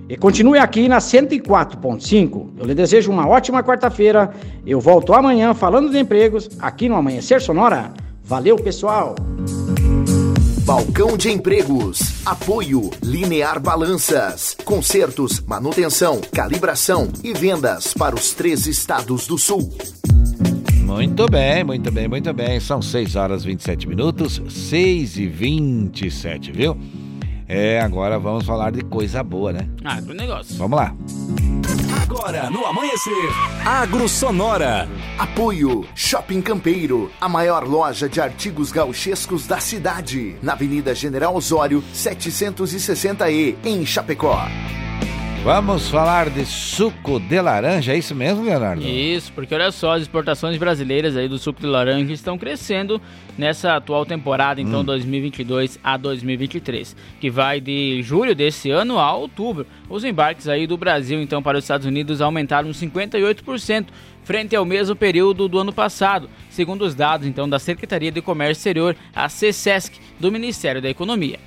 E 0.09 0.17
continue 0.17 0.59
aqui 0.59 0.89
na 0.89 0.97
104.5. 0.97 2.49
Eu 2.57 2.65
lhe 2.65 2.75
desejo 2.75 3.11
uma 3.11 3.27
ótima 3.27 3.63
quarta-feira. 3.63 4.33
Eu 4.65 4.81
volto 4.81 5.13
amanhã 5.13 5.53
falando 5.53 5.89
de 5.89 5.97
empregos 5.97 6.49
aqui 6.59 6.89
no 6.89 6.95
Amanhecer 6.95 7.41
Sonora. 7.41 7.93
Valeu, 8.23 8.57
pessoal! 8.57 9.15
Balcão 10.65 11.17
de 11.17 11.29
Empregos. 11.29 12.21
Apoio 12.25 12.91
Linear 13.01 13.59
Balanças. 13.59 14.55
Consertos, 14.63 15.39
manutenção, 15.41 16.21
calibração 16.31 17.09
e 17.23 17.33
vendas 17.33 17.93
para 17.93 18.15
os 18.15 18.33
três 18.33 18.67
estados 18.67 19.27
do 19.27 19.37
sul. 19.37 19.69
Muito 20.91 21.25
bem, 21.27 21.63
muito 21.63 21.89
bem, 21.89 22.07
muito 22.07 22.33
bem. 22.33 22.59
São 22.59 22.81
6 22.81 23.15
horas 23.15 23.43
e 23.43 23.47
27 23.47 23.87
minutos, 23.87 24.41
6 24.49 25.17
e 25.17 25.25
27, 25.25 26.51
viu? 26.51 26.77
É, 27.47 27.79
agora 27.79 28.19
vamos 28.19 28.45
falar 28.45 28.71
de 28.71 28.83
coisa 28.83 29.23
boa, 29.23 29.53
né? 29.53 29.67
Agronegócio. 29.85 30.57
Vamos 30.57 30.77
lá. 30.77 30.93
Agora 32.01 32.49
no 32.49 32.65
Amanhecer, 32.65 33.13
Agro 33.65 34.07
Sonora. 34.09 34.87
Apoio 35.17 35.85
Shopping 35.95 36.41
Campeiro, 36.41 37.09
a 37.21 37.29
maior 37.29 37.65
loja 37.65 38.09
de 38.09 38.19
artigos 38.19 38.71
gauchescos 38.71 39.47
da 39.47 39.59
cidade, 39.61 40.35
na 40.41 40.53
Avenida 40.53 40.93
General 40.93 41.33
Osório, 41.33 41.81
760E, 41.93 43.55
em 43.63 43.85
Chapecó. 43.85 44.45
Vamos 45.43 45.89
falar 45.89 46.29
de 46.29 46.45
suco 46.45 47.19
de 47.19 47.41
laranja, 47.41 47.93
é 47.93 47.97
isso 47.97 48.13
mesmo, 48.13 48.43
Leonardo? 48.43 48.83
Isso, 48.87 49.33
porque 49.33 49.55
olha 49.55 49.71
só, 49.71 49.93
as 49.93 50.03
exportações 50.03 50.55
brasileiras 50.55 51.17
aí 51.17 51.27
do 51.27 51.39
suco 51.39 51.59
de 51.59 51.65
laranja 51.65 52.13
estão 52.13 52.37
crescendo 52.37 53.01
nessa 53.35 53.75
atual 53.75 54.05
temporada, 54.05 54.61
então 54.61 54.81
Hum. 54.81 54.83
2022 54.83 55.79
a 55.83 55.97
2023, 55.97 56.95
que 57.19 57.31
vai 57.31 57.59
de 57.59 58.03
julho 58.03 58.35
desse 58.35 58.69
ano 58.69 58.99
a 58.99 59.15
outubro. 59.15 59.65
Os 59.89 60.03
embarques 60.03 60.47
aí 60.47 60.67
do 60.67 60.77
Brasil, 60.77 61.19
então, 61.19 61.41
para 61.41 61.57
os 61.57 61.63
Estados 61.63 61.87
Unidos 61.87 62.21
aumentaram 62.21 62.69
58% 62.69 63.87
frente 64.23 64.55
ao 64.55 64.63
mesmo 64.63 64.95
período 64.95 65.47
do 65.47 65.57
ano 65.57 65.73
passado, 65.73 66.29
segundo 66.51 66.83
os 66.83 66.93
dados, 66.93 67.25
então, 67.25 67.49
da 67.49 67.57
Secretaria 67.57 68.11
de 68.11 68.21
Comércio 68.21 68.59
Exterior, 68.59 68.95
a 69.15 69.25
CSESC, 69.27 69.99
do 70.19 70.31
Ministério 70.31 70.83
da 70.83 70.89
Economia. 70.89 71.39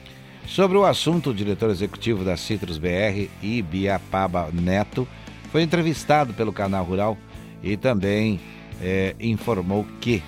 Sobre 0.46 0.76
o 0.76 0.84
assunto, 0.84 1.30
o 1.30 1.34
diretor 1.34 1.70
executivo 1.70 2.24
da 2.24 2.36
Citrus 2.36 2.78
BR, 2.78 3.28
Ibiapaba 3.42 4.50
Neto, 4.52 5.08
foi 5.50 5.62
entrevistado 5.62 6.34
pelo 6.34 6.52
canal 6.52 6.84
Rural 6.84 7.18
e 7.62 7.76
também 7.76 8.38
é, 8.80 9.16
informou 9.18 9.86
que 10.00 10.22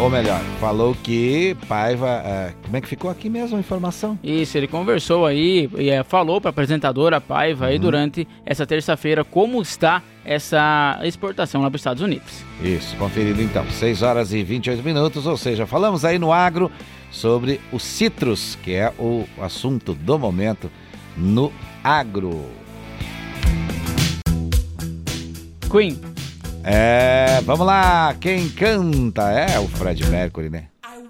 Ou 0.00 0.08
melhor, 0.08 0.40
falou 0.60 0.94
que 1.02 1.56
Paiva. 1.66 2.22
é, 2.24 2.54
como 2.62 2.76
é 2.76 2.80
que 2.80 2.86
ficou 2.86 3.10
aqui 3.10 3.28
mesmo 3.28 3.56
a 3.56 3.60
informação? 3.60 4.16
Isso, 4.22 4.56
ele 4.56 4.68
conversou 4.68 5.26
aí 5.26 5.68
e 5.76 5.90
é, 5.90 6.04
falou 6.04 6.40
para 6.40 6.50
a 6.50 6.52
apresentadora 6.52 7.20
Paiva 7.20 7.66
aí 7.66 7.80
durante 7.80 8.26
essa 8.46 8.64
terça-feira 8.64 9.24
como 9.24 9.60
está 9.60 10.00
essa 10.24 11.00
exportação 11.02 11.62
lá 11.62 11.68
para 11.68 11.74
os 11.74 11.80
Estados 11.80 12.00
Unidos. 12.00 12.44
Isso, 12.62 12.96
conferido 12.96 13.42
então. 13.42 13.68
6 13.68 14.02
horas 14.02 14.32
e 14.32 14.44
28 14.44 14.84
minutos, 14.84 15.26
ou 15.26 15.36
seja, 15.36 15.66
falamos 15.66 16.04
aí 16.04 16.16
no 16.16 16.32
agro 16.32 16.70
sobre 17.10 17.60
o 17.72 17.80
citrus, 17.80 18.56
que 18.62 18.74
é 18.74 18.92
o 19.00 19.24
assunto 19.40 19.94
do 19.94 20.16
momento 20.16 20.70
no 21.16 21.52
agro. 21.82 22.46
Queen. 25.68 26.07
É, 26.70 27.40
vamos 27.46 27.66
lá, 27.66 28.14
quem 28.20 28.46
canta 28.50 29.30
é 29.30 29.58
o 29.58 29.66
Fred 29.68 30.06
Mercury, 30.10 30.50
né? 30.50 30.64
Ah, 30.82 30.98
o 30.98 31.08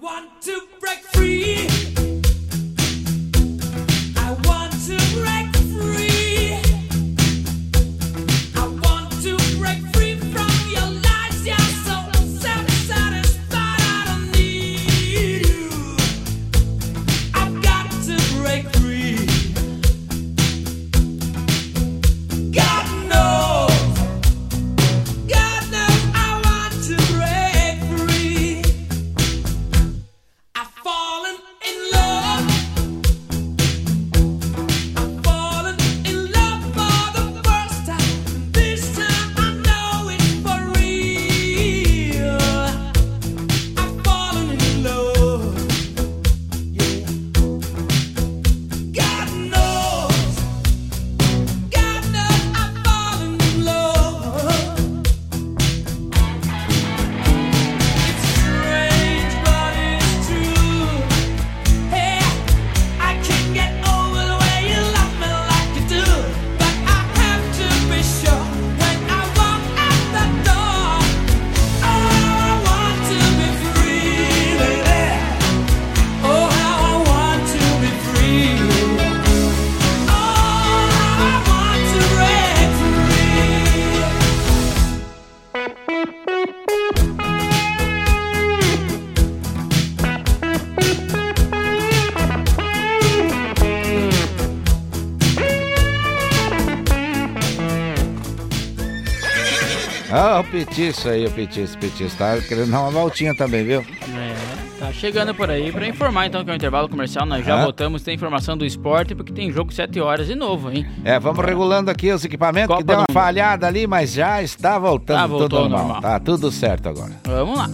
Petiço 100.65 101.07
aí, 101.07 101.25
o 101.25 101.31
Petiço, 101.31 101.77
Petiço. 101.77 102.17
Tá 102.17 102.37
querendo 102.45 102.69
dar 102.69 102.81
uma 102.81 102.91
voltinha 102.91 103.33
também, 103.33 103.63
viu? 103.63 103.79
É, 103.79 104.35
tá 104.77 104.91
chegando 104.91 105.33
por 105.33 105.49
aí 105.49 105.71
para 105.71 105.87
informar 105.87 106.25
então 106.27 106.43
que 106.43 106.49
é 106.49 106.53
o 106.53 106.55
intervalo 106.55 106.89
comercial. 106.89 107.25
Nós 107.25 107.45
já 107.45 107.57
Ah. 107.59 107.63
voltamos, 107.63 108.01
tem 108.03 108.13
informação 108.13 108.57
do 108.57 108.65
esporte, 108.65 109.15
porque 109.15 109.31
tem 109.31 109.49
jogo 109.53 109.73
7 109.73 110.01
horas 110.01 110.27
de 110.27 110.35
novo, 110.35 110.69
hein? 110.69 110.85
É, 111.05 111.17
vamos 111.17 111.43
regulando 111.45 111.89
aqui 111.89 112.11
os 112.11 112.25
equipamentos, 112.25 112.67
Copa 112.67 112.79
que 112.81 112.83
deu 112.87 112.95
uma 112.97 113.05
Mundo. 113.09 113.13
falhada 113.13 113.67
ali, 113.67 113.87
mas 113.87 114.11
já 114.11 114.43
está 114.43 114.77
voltando 114.77 115.17
Ah, 115.19 115.27
voltou 115.27 115.47
tudo 115.49 115.57
ao 115.59 115.69
normal. 115.69 115.87
normal. 115.93 116.01
Tá 116.01 116.19
tudo 116.19 116.51
certo 116.51 116.89
agora. 116.89 117.11
Vamos 117.23 117.57
lá. 117.57 117.69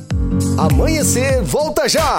Amanhecer, 0.64 1.42
volta 1.42 1.90
já! 1.90 2.18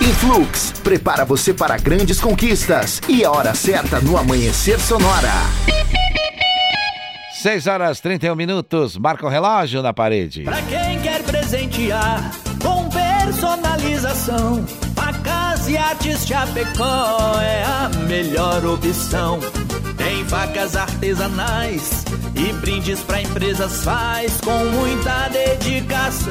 Influx, 0.00 0.72
prepara 0.82 1.24
você 1.24 1.54
para 1.54 1.76
grandes 1.76 2.20
conquistas. 2.20 3.00
E 3.08 3.24
a 3.24 3.30
hora 3.30 3.54
certa 3.54 4.00
no 4.00 4.16
Amanhecer 4.18 4.80
Sonora. 4.80 5.30
6 7.48 7.66
horas 7.66 7.98
31 8.00 8.34
minutos, 8.34 8.98
marca 8.98 9.24
o 9.24 9.28
relógio 9.30 9.80
na 9.80 9.94
parede. 9.94 10.42
Pra 10.42 10.60
quem 10.60 11.00
quer 11.00 11.22
presentear 11.22 12.30
com 12.62 12.86
personalização, 12.90 14.66
facas 14.94 15.66
e 15.66 15.78
artes 15.78 16.26
Chapecó 16.26 17.40
é 17.40 17.64
a 17.64 17.88
melhor 18.06 18.66
opção. 18.66 19.40
Tem 19.96 20.26
facas 20.26 20.76
artesanais 20.76 22.04
e 22.36 22.52
brindes 22.60 23.00
pra 23.00 23.22
empresas 23.22 23.82
faz 23.82 24.38
com 24.42 24.66
muita 24.66 25.30
dedicação. 25.30 26.28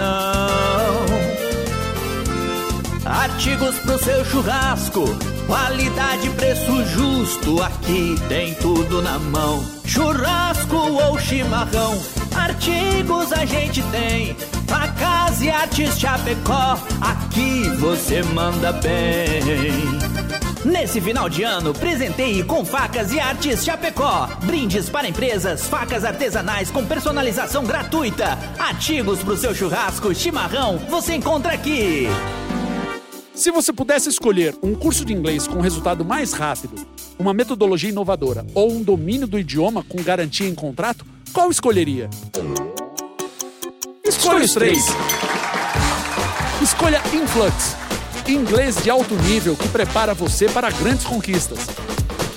Artigos 3.10 3.80
pro 3.80 3.98
seu 4.04 4.26
churrasco, 4.26 5.06
qualidade, 5.46 6.30
preço 6.32 6.86
justo, 6.88 7.64
aqui 7.64 8.16
tem 8.28 8.54
tudo 8.56 9.02
na 9.02 9.18
mão. 9.18 9.64
Churrasco 9.86 10.76
ou 10.76 11.18
chimarrão, 11.18 11.98
artigos 12.36 13.32
a 13.32 13.46
gente 13.46 13.82
tem. 13.84 14.36
Facas 14.68 15.42
e 15.42 15.50
artes 15.50 15.98
Chapecó, 15.98 16.78
aqui 17.00 17.70
você 17.78 18.22
manda 18.24 18.74
bem. 18.74 19.42
Nesse 20.66 21.00
final 21.00 21.30
de 21.30 21.44
ano, 21.44 21.74
presenteie 21.74 22.44
com 22.44 22.66
facas 22.66 23.14
e 23.14 23.20
artes 23.22 23.64
Chapecó. 23.64 24.28
Brindes 24.44 24.90
para 24.90 25.08
empresas, 25.08 25.66
facas 25.66 26.04
artesanais 26.04 26.70
com 26.70 26.86
personalização 26.86 27.64
gratuita. 27.64 28.38
Artigos 28.60 29.24
pro 29.24 29.38
seu 29.38 29.56
churrasco, 29.56 30.14
chimarrão, 30.14 30.78
você 30.90 31.16
encontra 31.16 31.54
aqui. 31.54 32.10
Se 33.38 33.52
você 33.52 33.72
pudesse 33.72 34.10
escolher 34.10 34.58
um 34.64 34.74
curso 34.74 35.06
de 35.06 35.14
inglês 35.14 35.48
com 35.48 35.62
resultado 35.62 36.04
mais 36.04 36.34
rápido, 36.34 36.74
uma 37.20 37.36
metodologia 37.36 37.92
inovadora 37.92 38.44
ou 38.56 38.72
um 38.72 38.82
domínio 38.82 39.28
do 39.28 39.38
idioma 39.38 39.84
com 39.84 40.02
garantia 40.02 40.50
em 40.50 40.56
contrato, 40.56 41.06
qual 41.32 41.52
escolheria? 41.52 42.10
Escolha 44.04 44.44
os 44.44 44.54
três. 44.56 44.84
Escolha 46.64 47.00
Influx, 47.14 47.76
inglês 48.28 48.82
de 48.82 48.90
alto 48.90 49.14
nível 49.14 49.56
que 49.56 49.70
prepara 49.70 50.16
você 50.16 50.50
para 50.50 50.72
grandes 50.72 51.06
conquistas. 51.06 51.60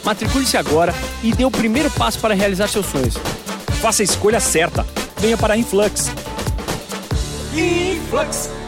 Matricule-se 0.05 0.59
agora 0.59 0.93
e 1.23 1.33
dê 1.33 1.47
o 1.47 1.51
primeiro 1.51 1.91
passo 1.93 2.19
para 2.19 2.35
realizar 2.35 2.69
seus 2.69 2.85
sonhos. 2.85 3.15
Faça 3.81 4.03
a 4.03 4.05
escolha 4.05 4.39
certa. 4.39 4.87
Venha 5.17 5.39
para 5.39 5.57
Influx. 5.57 6.11
Influx. 7.55 8.60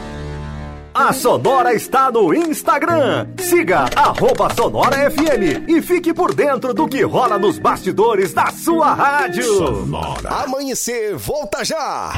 A 0.94 1.10
Sonora 1.14 1.73
está 1.73 2.10
no 2.10 2.35
Instagram. 2.35 3.27
Siga 3.39 3.86
arroba 3.97 4.55
Sonora 4.55 5.10
FM 5.10 5.66
e 5.66 5.81
fique 5.81 6.12
por 6.12 6.35
dentro 6.35 6.74
do 6.74 6.86
que 6.86 7.02
rola 7.02 7.39
nos 7.39 7.59
bastidores 7.59 8.35
da 8.35 8.51
sua 8.51 8.93
rádio. 8.93 9.43
Sonora. 9.43 10.28
Amanhecer, 10.28 11.16
volta 11.16 11.64
já! 11.64 12.12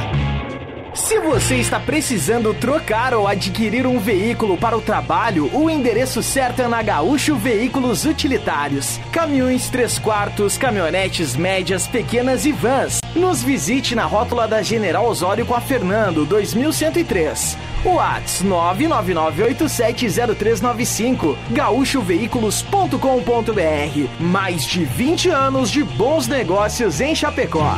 Se 0.92 1.20
você 1.20 1.56
está 1.56 1.78
precisando 1.78 2.52
trocar 2.54 3.14
ou 3.14 3.28
adquirir 3.28 3.86
um 3.86 4.00
veículo 4.00 4.56
para 4.56 4.76
o 4.76 4.80
trabalho, 4.80 5.48
o 5.52 5.70
endereço 5.70 6.20
certo 6.20 6.62
é 6.62 6.68
na 6.68 6.82
Gaúcho 6.82 7.36
Veículos 7.36 8.04
Utilitários. 8.04 8.98
Caminhões 9.12 9.68
3 9.68 10.00
quartos, 10.00 10.58
caminhonetes 10.58 11.36
médias, 11.36 11.86
pequenas 11.86 12.44
e 12.44 12.50
vans. 12.50 13.00
Nos 13.14 13.42
visite 13.42 13.94
na 13.94 14.04
rótula 14.04 14.46
da 14.48 14.60
General 14.62 15.06
Osório 15.06 15.46
com 15.46 15.54
a 15.54 15.60
Fernando, 15.60 16.26
2103. 16.26 17.56
Whats 17.84 18.42
999870395 18.42 21.36
gaúchoveículos.com.br 21.50 24.20
Mais 24.20 24.64
de 24.64 24.84
20 24.84 25.28
anos 25.28 25.70
de 25.70 25.84
bons 25.84 26.26
negócios 26.26 27.00
em 27.00 27.14
Chapecó. 27.14 27.76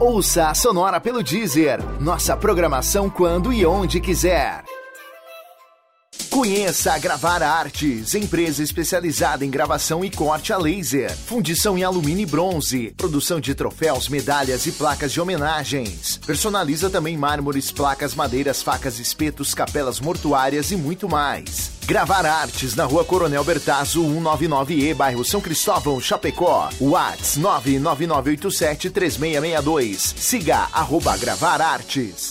Ouça 0.00 0.48
a 0.48 0.54
Sonora 0.54 0.98
pelo 1.00 1.22
Deezer. 1.22 1.80
Nossa 2.00 2.36
programação 2.36 3.08
quando 3.08 3.52
e 3.52 3.64
onde 3.64 4.00
quiser. 4.00 4.64
Conheça 6.32 6.94
a 6.94 6.98
Gravar 6.98 7.42
Artes, 7.42 8.14
empresa 8.14 8.62
especializada 8.62 9.44
em 9.44 9.50
gravação 9.50 10.02
e 10.02 10.10
corte 10.10 10.50
a 10.50 10.56
laser, 10.56 11.14
fundição 11.14 11.76
em 11.76 11.84
alumínio 11.84 12.22
e 12.22 12.26
bronze, 12.26 12.94
produção 12.96 13.38
de 13.38 13.54
troféus, 13.54 14.08
medalhas 14.08 14.64
e 14.64 14.72
placas 14.72 15.12
de 15.12 15.20
homenagens. 15.20 16.18
Personaliza 16.26 16.88
também 16.88 17.18
mármores, 17.18 17.70
placas, 17.70 18.14
madeiras, 18.14 18.62
facas, 18.62 18.98
espetos, 18.98 19.52
capelas 19.52 20.00
mortuárias 20.00 20.70
e 20.70 20.76
muito 20.76 21.06
mais. 21.06 21.70
Gravar 21.86 22.24
Artes 22.24 22.74
na 22.76 22.84
Rua 22.84 23.04
Coronel 23.04 23.42
Bertazzo, 23.44 24.02
199E, 24.02 24.94
bairro 24.94 25.24
São 25.24 25.40
Cristóvão, 25.40 26.00
Chapecó. 26.00 26.68
Whats 26.80 27.36
999873662. 27.38 30.14
Siga 30.16 30.68
arroba 30.72 31.16
Gravar 31.16 31.60
Artes. 31.60 32.30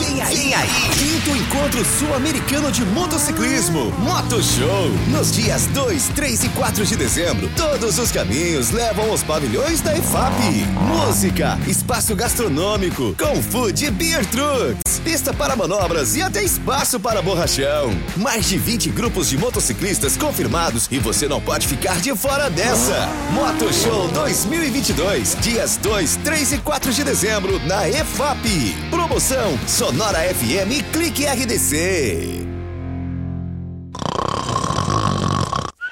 Vem 0.00 0.22
aí, 0.22 0.34
Vem 0.34 0.54
aí, 0.54 0.68
quinto 0.98 1.36
encontro 1.36 1.84
sul-americano 1.84 2.72
de 2.72 2.82
motociclismo, 2.86 3.92
Moto 3.98 4.42
Show. 4.42 4.90
Nos 5.08 5.30
dias 5.30 5.66
2, 5.66 6.08
3 6.14 6.44
e 6.44 6.48
4 6.48 6.86
de 6.86 6.96
dezembro, 6.96 7.50
todos 7.54 7.98
os 7.98 8.10
caminhos 8.10 8.70
levam 8.70 9.10
aos 9.10 9.22
pavilhões 9.22 9.82
da 9.82 9.94
EFAP. 9.94 10.64
Música, 10.88 11.58
espaço 11.66 12.16
gastronômico, 12.16 13.14
com 13.18 13.42
food 13.42 13.84
e 13.84 13.90
beer 13.90 14.24
trucks, 14.24 14.98
pista 15.04 15.34
para 15.34 15.54
manobras 15.54 16.16
e 16.16 16.22
até 16.22 16.42
espaço 16.42 16.98
para 16.98 17.20
borrachão. 17.20 17.90
Mais 18.16 18.46
de 18.46 18.56
20 18.56 18.88
grupos 18.88 19.28
de 19.28 19.36
motociclistas 19.36 20.16
confirmados 20.16 20.88
e 20.90 20.98
você 20.98 21.28
não 21.28 21.42
pode 21.42 21.68
ficar 21.68 22.00
de 22.00 22.16
fora 22.16 22.48
dessa. 22.48 23.06
Moto 23.32 23.70
Show 23.74 24.08
2022, 24.08 25.36
dias 25.42 25.76
2, 25.76 26.16
3 26.24 26.52
e 26.54 26.58
4 26.58 26.90
de 26.90 27.04
dezembro, 27.04 27.60
na 27.66 27.86
EFAP. 27.86 28.74
Promoção 28.90 29.58
Sonora 29.90 30.24
FM 30.24 30.84
Clique 30.92 31.26
RDC. 31.26 32.46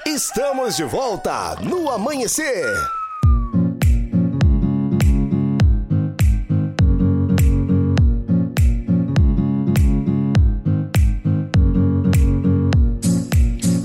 Estamos 0.06 0.76
de 0.76 0.84
volta 0.84 1.56
no 1.62 1.90
amanhecer. 1.90 2.64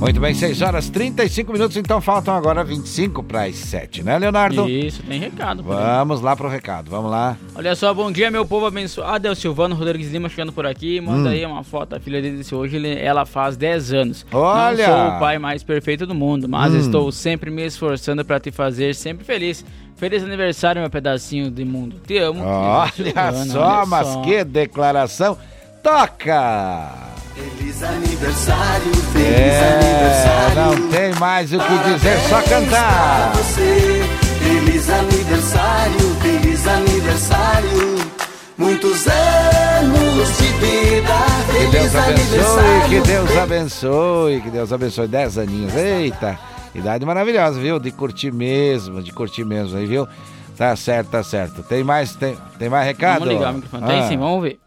Muito 0.04 0.20
bem, 0.20 0.34
6 0.34 0.62
horas 0.62 0.90
35 0.90 1.54
minutos, 1.54 1.78
então 1.78 2.02
faltam 2.02 2.36
agora 2.36 2.62
25 2.62 3.24
para 3.24 3.46
as 3.46 3.56
7, 3.56 4.04
né, 4.04 4.20
Leonardo? 4.20 4.68
Isso, 4.70 5.02
tem 5.02 5.18
recado. 5.18 5.64
Vamos 5.64 6.20
lá 6.20 6.36
pro 6.36 6.50
recado, 6.50 6.92
vamos 6.92 7.10
lá. 7.10 7.38
Olha 7.56 7.74
só, 7.74 7.94
bom 7.94 8.12
dia, 8.12 8.30
meu 8.30 8.46
povo 8.46 8.66
abençoado. 8.66 9.26
É 9.30 9.32
o 9.32 9.36
Silvano 9.36 9.74
Rodrigues 9.76 10.12
Lima 10.12 10.28
chegando 10.28 10.52
por 10.52 10.66
aqui. 10.66 11.00
Manda 11.00 11.30
Hum. 11.30 11.32
aí 11.32 11.46
uma 11.46 11.64
foto 11.64 11.92
da 11.92 12.02
filha 12.02 12.22
dele 12.22 12.36
disse 12.40 12.54
hoje. 12.54 12.76
ele- 12.76 13.00
ela 13.00 13.26
faz 13.26 13.56
10 13.56 13.94
anos. 13.94 14.26
Olha! 14.34 14.88
Não 14.90 14.94
sou 15.08 15.16
o 15.16 15.20
pai 15.22 15.40
mais 15.40 15.64
perfeito 15.64 16.06
do 16.06 16.14
mundo, 16.14 16.50
mas 16.50 16.74
Hum. 16.74 16.80
estou 16.80 17.10
sempre 17.12 17.50
me 17.50 17.66
esforçando 17.66 18.26
para 18.26 18.42
te 18.42 18.52
fazer 18.52 18.94
sempre 18.96 19.24
feliz. 19.24 19.64
Feliz 19.96 20.22
aniversário, 20.22 20.82
meu 20.82 20.90
pedacinho 20.90 21.50
de 21.50 21.64
mundo. 21.64 21.96
Te 22.06 22.18
amo. 22.18 22.44
Olha 22.44 22.92
Silvano, 22.92 23.46
só, 23.52 23.62
olha 23.78 23.86
mas 23.86 24.08
só. 24.08 24.22
que 24.22 24.44
declaração. 24.44 25.38
Toca! 25.82 26.92
Feliz 27.36 27.63
aniversário, 27.84 28.94
feliz 29.12 29.28
É, 29.28 29.80
aniversário. 29.80 30.56
não 30.82 30.90
tem 30.90 31.14
mais 31.16 31.54
o 31.54 31.60
que 31.60 31.78
dizer, 31.94 32.20
só 32.30 32.42
cantar. 32.44 33.32
Você, 33.36 34.02
feliz 34.40 34.90
aniversário, 34.90 36.16
feliz 36.22 36.68
aniversário. 36.68 38.14
Muitos 38.58 39.08
anos 39.08 40.38
de 40.38 40.44
vida, 40.44 41.14
Que 41.48 41.54
feliz 41.54 41.72
Deus 41.72 41.96
abençoe, 41.96 42.90
que 42.90 43.00
Deus 43.02 43.38
abençoe, 43.38 44.42
que 44.42 44.50
Deus 44.52 44.74
abençoe. 44.74 45.08
10 45.08 45.38
aninhos, 45.40 45.76
eita, 45.76 46.38
idade 46.76 47.04
maravilhosa, 47.06 47.60
viu? 47.60 47.80
De 47.80 47.92
curtir 47.92 48.32
mesmo, 48.32 49.02
de 49.02 49.12
curtir 49.12 49.44
mesmo 49.44 49.78
aí, 49.78 49.86
viu? 49.88 50.08
Tá 50.56 50.76
certo, 50.76 51.10
tá 51.10 51.24
certo. 51.24 51.64
Tem 51.64 51.84
mais, 51.84 52.16
tem, 52.16 52.38
tem 52.60 52.70
mais 52.70 52.86
recado? 52.86 53.20
Vamos 53.22 53.34
ligar 53.34 53.52
o 53.52 53.56
microfone. 53.56 53.88
Tem 53.88 54.00
Ah. 54.02 54.08
sim, 54.08 54.18
vamos 54.18 54.44
ver. 54.44 54.60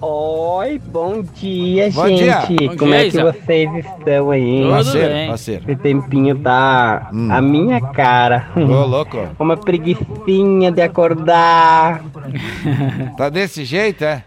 Oi, 0.00 0.80
bom 0.92 1.22
dia, 1.34 1.90
Bom 1.90 2.06
gente. 2.06 2.22
dia. 2.22 2.68
Bom 2.70 2.76
Como 2.76 2.92
dia, 2.92 3.00
é 3.00 3.02
que 3.10 3.18
Isa. 3.18 3.32
vocês 3.32 3.70
estão 3.84 4.30
aí? 4.30 4.60
Tudo 4.62 4.70
Parceiro, 4.70 5.08
bem. 5.14 5.28
parceiro. 5.28 5.64
Esse 5.66 5.76
tempinho 5.82 6.38
tá 6.38 7.10
a 7.30 7.40
minha 7.42 7.80
cara. 7.80 8.46
Hum. 8.56 8.70
Ô, 8.70 8.86
louco. 8.86 9.16
Uma 9.40 9.56
preguiçinha 9.56 10.70
de 10.70 10.82
acordar. 10.82 12.02
Tá 13.16 13.28
desse 13.28 13.64
jeito, 13.64 14.04
é? 14.04 14.22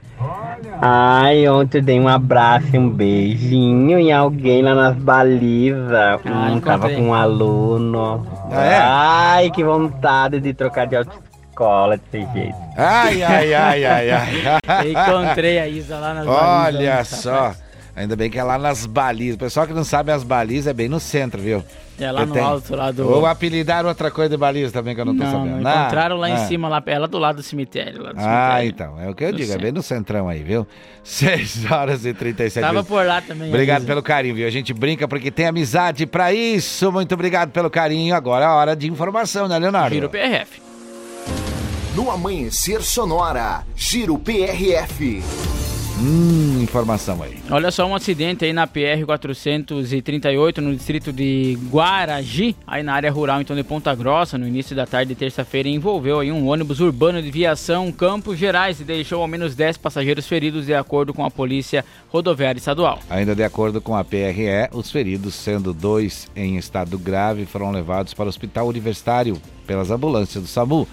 Ai, 0.81 1.47
ontem 1.47 1.77
eu 1.77 1.83
dei 1.83 1.99
um 1.99 2.07
abraço 2.07 2.67
e 2.73 2.77
um 2.77 2.89
beijinho 2.89 3.97
em 3.97 4.11
alguém 4.11 4.61
lá 4.63 4.75
nas 4.75 4.95
balizas. 4.97 6.19
hum, 6.25 6.59
tava 6.59 6.89
com 6.89 7.01
um 7.09 7.13
aluno. 7.13 8.25
Ah, 8.51 8.63
é? 8.65 8.77
Ai, 8.81 9.51
que 9.51 9.63
vontade 9.63 10.39
de 10.41 10.53
trocar 10.53 10.85
de 10.85 10.95
autoescola 11.65 11.97
desse 12.11 12.33
jeito. 12.33 12.55
Ai, 12.77 13.23
ai, 13.23 13.53
ai, 13.53 13.85
ai, 13.85 14.09
ai. 14.11 14.89
Encontrei 14.91 15.59
a 15.59 15.67
Isa 15.67 15.97
lá 15.97 16.13
nas 16.13 16.27
Olha 16.27 16.71
balizas. 16.95 17.07
só. 17.19 17.53
Ainda 17.93 18.15
bem 18.15 18.29
que 18.29 18.39
é 18.39 18.43
lá 18.43 18.57
nas 18.57 18.85
balizas. 18.85 19.35
O 19.35 19.39
pessoal 19.39 19.67
que 19.67 19.73
não 19.73 19.83
sabe 19.83 20.11
as 20.13 20.23
balizas 20.23 20.67
é 20.67 20.73
bem 20.73 20.87
no 20.87 20.97
centro, 20.99 21.41
viu? 21.41 21.61
É 21.99 22.09
lá 22.09 22.25
Porque 22.25 22.39
no 22.39 22.45
alto, 22.45 22.75
lá 22.75 22.89
do- 22.89 23.07
Ou 23.07 23.25
apelidaram 23.25 23.89
outra 23.89 24.09
coisa 24.09 24.29
de 24.29 24.37
baliza 24.37 24.71
também 24.71 24.95
que 24.95 25.01
eu 25.01 25.05
não 25.05 25.15
tô 25.15 25.23
Não, 25.23 25.31
sabendo. 25.31 25.57
não, 25.61 25.69
Ah, 25.69 25.81
encontraram 25.81 26.15
lá 26.15 26.29
em 26.29 26.33
ah. 26.33 26.37
cima, 26.47 26.69
lá, 26.69 26.81
ela 26.87 27.07
do 27.07 27.19
lado 27.19 27.35
do 27.35 27.43
cemitério. 27.43 28.01
Lá 28.01 28.13
do 28.13 28.17
Ah, 28.19 28.21
cemitério. 28.55 28.69
então. 28.69 28.99
É 29.01 29.09
o 29.09 29.13
que 29.13 29.23
eu 29.25 29.31
Do 29.31 29.37
digo. 29.37 29.43
É 29.49 29.51
centro. 29.51 29.61
bem 29.63 29.71
no 29.73 29.83
centrão 29.83 30.29
aí, 30.29 30.41
viu? 30.41 30.65
6 31.03 31.69
horas 31.69 32.05
e 32.05 32.13
37 32.13 32.63
Tava 32.65 32.81
por 32.83 33.05
lá 33.05 33.21
também. 33.21 33.49
Obrigado 33.49 33.85
pelo 33.85 34.01
carinho, 34.01 34.35
viu? 34.35 34.47
A 34.47 34.51
gente 34.51 34.73
brinca 34.73 35.05
porque 35.07 35.29
tem 35.29 35.47
amizade 35.47 36.05
pra 36.07 36.31
isso. 36.33 36.91
Muito 36.93 37.13
obrigado 37.13 37.51
pelo 37.51 37.69
carinho. 37.69 38.15
Agora 38.15 38.45
é 38.45 38.47
a 38.47 38.53
hora 38.55 38.75
de 38.75 38.87
informação, 38.89 39.47
né, 39.49 39.59
Leonardo? 39.59 39.93
Giro 39.93 40.09
PRF. 40.09 40.60
No 41.93 42.09
Amanhecer 42.09 42.81
Sonora, 42.81 43.65
Giro 43.75 44.17
PRF. 44.17 45.21
Hum, 45.99 46.61
informação 46.63 47.21
aí. 47.21 47.37
Olha 47.49 47.69
só 47.69 47.85
um 47.85 47.93
acidente 47.93 48.45
aí 48.45 48.53
na 48.53 48.65
PR 48.65 49.05
438 49.05 50.61
no 50.61 50.73
distrito 50.73 51.11
de 51.11 51.59
Guaragi, 51.69 52.55
aí 52.65 52.81
na 52.81 52.93
área 52.93 53.11
rural 53.11 53.41
então 53.41 53.57
de 53.57 53.63
Ponta 53.63 53.93
Grossa, 53.93 54.37
no 54.37 54.47
início 54.47 54.73
da 54.73 54.87
tarde 54.87 55.09
de 55.09 55.19
terça-feira, 55.19 55.67
envolveu 55.67 56.21
aí 56.21 56.31
um 56.31 56.47
ônibus 56.47 56.79
urbano 56.79 57.21
de 57.21 57.29
viação 57.29 57.91
Campos 57.91 58.39
Gerais 58.39 58.79
e 58.79 58.85
deixou 58.85 59.21
ao 59.21 59.27
menos 59.27 59.53
10 59.53 59.75
passageiros 59.75 60.25
feridos 60.25 60.67
de 60.67 60.73
acordo 60.73 61.13
com 61.13 61.25
a 61.25 61.29
Polícia 61.29 61.83
Rodoviária 62.07 62.57
Estadual. 62.57 62.99
Ainda 63.09 63.35
de 63.35 63.43
acordo 63.43 63.81
com 63.81 63.97
a 63.97 64.03
PRE, 64.03 64.69
os 64.71 64.89
feridos, 64.89 65.35
sendo 65.35 65.73
dois 65.73 66.31
em 66.37 66.55
estado 66.55 66.97
grave, 66.97 67.45
foram 67.45 67.69
levados 67.69 68.13
para 68.13 68.25
o 68.25 68.29
Hospital 68.29 68.69
Universitário 68.69 69.37
pelas 69.67 69.91
ambulâncias 69.91 70.41
do 70.41 70.47
SAMU, 70.47 70.87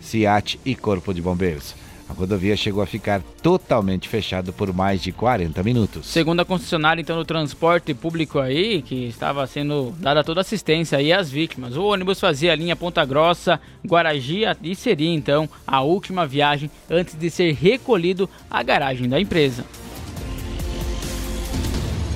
CIAT 0.00 0.58
e 0.64 0.74
Corpo 0.74 1.12
de 1.12 1.22
Bombeiros. 1.22 1.74
A 2.10 2.12
rodovia 2.12 2.56
chegou 2.56 2.82
a 2.82 2.86
ficar 2.86 3.22
totalmente 3.40 4.08
fechada 4.08 4.50
por 4.50 4.72
mais 4.74 5.00
de 5.00 5.12
40 5.12 5.62
minutos. 5.62 6.06
Segundo 6.06 6.40
a 6.40 6.44
concessionária 6.44 7.00
então 7.00 7.16
do 7.16 7.24
transporte 7.24 7.94
público 7.94 8.40
aí, 8.40 8.82
que 8.82 9.06
estava 9.06 9.46
sendo 9.46 9.94
dada 9.96 10.24
toda 10.24 10.40
assistência 10.40 10.98
aí 10.98 11.12
às 11.12 11.30
vítimas, 11.30 11.76
o 11.76 11.84
ônibus 11.84 12.18
fazia 12.18 12.52
a 12.52 12.56
linha 12.56 12.74
Ponta 12.74 13.04
Grossa, 13.04 13.60
Guaragi 13.86 14.42
e 14.60 14.74
seria 14.74 15.14
então 15.14 15.48
a 15.64 15.82
última 15.82 16.26
viagem 16.26 16.68
antes 16.90 17.14
de 17.14 17.30
ser 17.30 17.52
recolhido 17.54 18.28
à 18.50 18.60
garagem 18.60 19.08
da 19.08 19.20
empresa. 19.20 19.64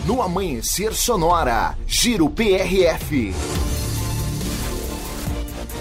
No 0.05 0.20
Amanhecer 0.20 0.93
Sonora, 0.93 1.78
Giro 1.86 2.28
PRF. 2.28 3.32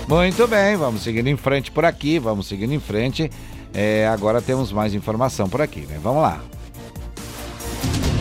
Muito 0.08 0.48
bem, 0.48 0.76
vamos 0.76 1.02
seguindo 1.02 1.28
em 1.28 1.38
frente 1.38 1.72
por 1.72 1.86
aqui, 1.86 2.20
vamos 2.20 2.48
seguindo 2.48 2.74
em 2.74 2.80
frente. 2.80 3.32
É, 3.74 4.08
agora 4.08 4.42
temos 4.42 4.72
mais 4.72 4.94
informação 4.94 5.50
por 5.50 5.62
aqui, 5.62 5.82
né? 5.82 6.00
Vamos 6.02 6.22
lá. 6.22 6.42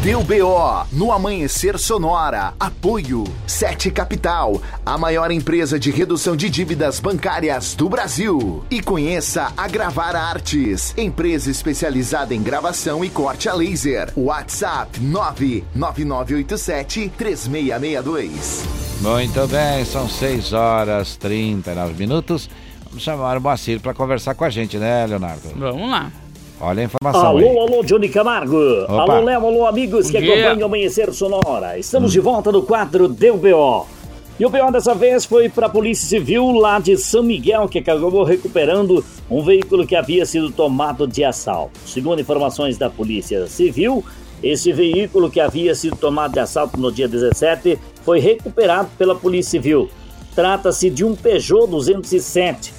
Deu 0.03 0.23
BO 0.25 0.87
no 0.91 1.13
Amanhecer 1.13 1.79
Sonora. 1.79 2.55
Apoio 2.59 3.23
Sete 3.47 3.89
Capital, 3.89 4.61
a 4.85 4.99
maior 4.99 5.31
empresa 5.31 5.79
de 5.79 5.93
redução 5.93 6.35
de 6.35 6.51
dívidas 6.51 6.99
bancárias 6.99 7.77
do 7.77 7.89
Brasil. 7.89 8.65
E 8.69 8.83
conheça 8.83 9.53
a 9.57 9.69
Gravar 9.69 10.17
Artes, 10.17 10.93
empresa 10.99 11.53
especializada 11.53 12.35
em 12.35 12.43
gravação 12.43 13.05
e 13.05 13.11
corte 13.11 13.49
a 13.49 13.55
laser. 13.55 14.13
WhatsApp 14.17 14.99
99987 14.99 17.13
3662. 17.17 18.65
Muito 19.03 19.47
bem, 19.47 19.85
são 19.85 20.09
6 20.09 20.53
horas 20.53 21.15
39 21.15 21.95
minutos. 21.95 22.51
Vamos 22.87 23.05
chamar 23.05 23.39
o 23.39 23.41
Moacir 23.41 23.79
para 23.79 23.95
conversar 23.95 24.35
com 24.35 24.45
a 24.45 24.51
gente, 24.51 24.79
né, 24.79 25.07
Leonardo? 25.07 25.49
Vamos 25.57 25.89
lá. 25.89 26.11
Olha 26.65 26.83
a 26.83 26.85
informação 26.85 27.27
Alô, 27.27 27.39
aí. 27.39 27.59
alô, 27.59 27.83
Johnny 27.83 28.09
Camargo. 28.09 28.57
Opa. 28.85 29.03
Alô, 29.15 29.25
Léo, 29.25 29.47
alô, 29.47 29.67
amigos 29.67 30.09
que 30.09 30.17
acompanham 30.17 30.61
o 30.61 30.65
Amanhecer 30.67 31.13
Sonora. 31.13 31.77
Estamos 31.77 32.11
Hum. 32.11 32.13
de 32.13 32.21
volta 32.21 32.53
no 32.53 32.63
quadro 32.63 33.09
Deu 33.09 33.37
BO. 33.37 33.85
E 34.39 34.47
o 34.47 34.49
BO 34.49 34.71
dessa 34.71 34.95
vez 34.95 35.25
foi 35.25 35.49
para 35.49 35.67
a 35.67 35.69
Polícia 35.69 36.09
Civil 36.09 36.53
lá 36.53 36.79
de 36.79 36.97
São 36.97 37.25
Miguel, 37.25 37.69
que 37.69 37.81
acabou 37.81 38.23
recuperando 38.23 39.05
um 39.29 39.43
veículo 39.43 39.85
que 39.85 39.97
havia 39.97 40.25
sido 40.25 40.53
tomado 40.53 41.05
de 41.07 41.25
assalto. 41.25 41.81
Segundo 41.85 42.21
informações 42.21 42.79
da 42.79 42.89
Polícia 42.89 43.45
Civil, 43.49 44.05
esse 44.41 44.73
veículo 44.73 45.29
que 45.31 45.41
havia 45.41 45.75
sido 45.75 45.97
tomado 45.97 46.33
de 46.33 46.39
assalto 46.41 46.79
no 46.79 46.93
dia 46.93 47.09
17 47.09 47.77
foi 48.05 48.21
recuperado 48.21 48.89
pela 48.97 49.17
Polícia 49.17 49.51
Civil. 49.51 49.89
Trata-se 50.35 50.89
de 50.91 51.05
um 51.05 51.15
Peugeot 51.17 51.67
207, 51.67 52.73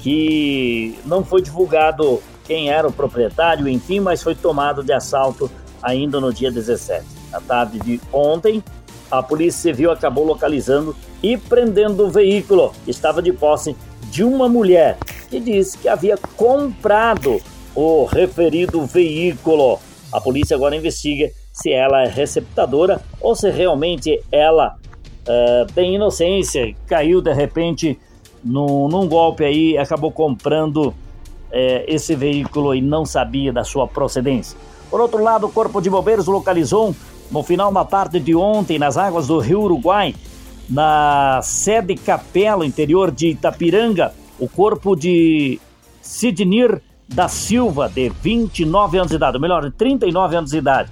que 0.00 0.94
não 1.04 1.24
foi 1.24 1.42
divulgado 1.42 2.20
quem 2.48 2.70
era 2.70 2.88
o 2.88 2.92
proprietário, 2.92 3.68
enfim, 3.68 4.00
mas 4.00 4.22
foi 4.22 4.34
tomado 4.34 4.82
de 4.82 4.90
assalto 4.90 5.50
ainda 5.82 6.18
no 6.18 6.32
dia 6.32 6.50
17. 6.50 7.04
Na 7.30 7.42
tarde 7.42 7.78
de 7.78 8.00
ontem, 8.10 8.64
a 9.10 9.22
Polícia 9.22 9.60
Civil 9.70 9.90
acabou 9.90 10.24
localizando 10.24 10.96
e 11.22 11.36
prendendo 11.36 12.06
o 12.06 12.10
veículo 12.10 12.72
que 12.86 12.90
estava 12.90 13.20
de 13.20 13.32
posse 13.34 13.76
de 14.10 14.24
uma 14.24 14.48
mulher 14.48 14.96
que 15.28 15.38
disse 15.38 15.76
que 15.76 15.88
havia 15.88 16.16
comprado 16.36 17.38
o 17.74 18.06
referido 18.06 18.84
veículo. 18.86 19.78
A 20.10 20.18
polícia 20.18 20.56
agora 20.56 20.74
investiga 20.74 21.30
se 21.52 21.70
ela 21.70 22.04
é 22.04 22.08
receptadora 22.08 23.02
ou 23.20 23.36
se 23.36 23.50
realmente 23.50 24.22
ela 24.32 24.76
eh, 25.26 25.66
tem 25.74 25.94
inocência 25.94 26.74
caiu 26.86 27.20
de 27.20 27.32
repente 27.34 27.98
num 28.42 29.06
golpe 29.06 29.44
aí, 29.44 29.76
acabou 29.76 30.10
comprando 30.10 30.94
eh, 31.50 31.84
esse 31.88 32.14
veículo 32.14 32.74
e 32.74 32.80
não 32.80 33.04
sabia 33.04 33.52
da 33.52 33.64
sua 33.64 33.86
procedência. 33.86 34.58
Por 34.90 35.00
outro 35.00 35.22
lado, 35.22 35.46
o 35.46 35.50
Corpo 35.50 35.80
de 35.80 35.90
Bombeiros 35.90 36.26
localizou 36.26 36.94
no 37.30 37.42
final 37.42 37.72
da 37.72 37.84
tarde 37.84 38.18
de 38.20 38.34
ontem, 38.34 38.78
nas 38.78 38.96
águas 38.96 39.26
do 39.26 39.38
Rio 39.38 39.60
Uruguai, 39.60 40.14
na 40.68 41.40
sede 41.42 41.94
Capela, 41.94 42.66
interior 42.66 43.10
de 43.10 43.28
Itapiranga, 43.28 44.12
o 44.38 44.48
corpo 44.48 44.94
de 44.94 45.60
Sidnir 46.02 46.80
da 47.08 47.28
Silva, 47.28 47.88
de 47.88 48.08
29 48.08 48.98
anos 48.98 49.10
de 49.10 49.16
idade, 49.16 49.36
ou 49.36 49.40
melhor, 49.40 49.62
de 49.62 49.70
39 49.70 50.36
anos 50.36 50.50
de 50.50 50.58
idade. 50.58 50.90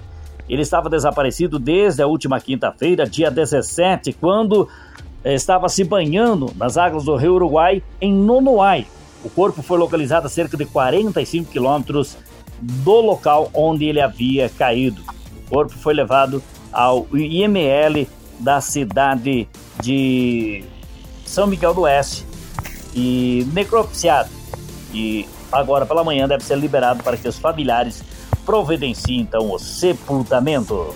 Ele 0.49 0.61
estava 0.61 0.89
desaparecido 0.89 1.59
desde 1.59 2.01
a 2.01 2.07
última 2.07 2.39
quinta-feira, 2.39 3.05
dia 3.05 3.29
17, 3.29 4.13
quando 4.13 4.67
eh, 5.23 5.35
estava 5.35 5.69
se 5.69 5.83
banhando 5.83 6.51
nas 6.55 6.77
águas 6.77 7.03
do 7.03 7.15
Rio 7.15 7.35
Uruguai, 7.35 7.83
em 8.01 8.13
Nonoai. 8.13 8.87
O 9.23 9.29
corpo 9.29 9.61
foi 9.61 9.77
localizado 9.77 10.27
a 10.27 10.29
cerca 10.29 10.55
de 10.55 10.65
45 10.65 11.51
quilômetros 11.51 12.17
do 12.61 13.01
local 13.01 13.49
onde 13.53 13.85
ele 13.85 14.01
havia 14.01 14.49
caído. 14.49 15.01
O 15.45 15.49
corpo 15.49 15.73
foi 15.73 15.93
levado 15.93 16.41
ao 16.71 17.07
IML 17.13 18.07
da 18.39 18.61
cidade 18.61 19.47
de 19.81 20.63
São 21.25 21.47
Miguel 21.47 21.73
do 21.73 21.81
Oeste 21.81 22.25
e 22.93 23.47
necropsiado. 23.53 24.29
E 24.93 25.27
agora 25.51 25.85
pela 25.85 26.03
manhã 26.03 26.27
deve 26.27 26.43
ser 26.43 26.57
liberado 26.57 27.03
para 27.03 27.17
que 27.17 27.27
os 27.27 27.37
familiares 27.37 28.03
providenciem 28.45 29.21
então 29.21 29.51
o 29.51 29.59
sepultamento. 29.59 30.95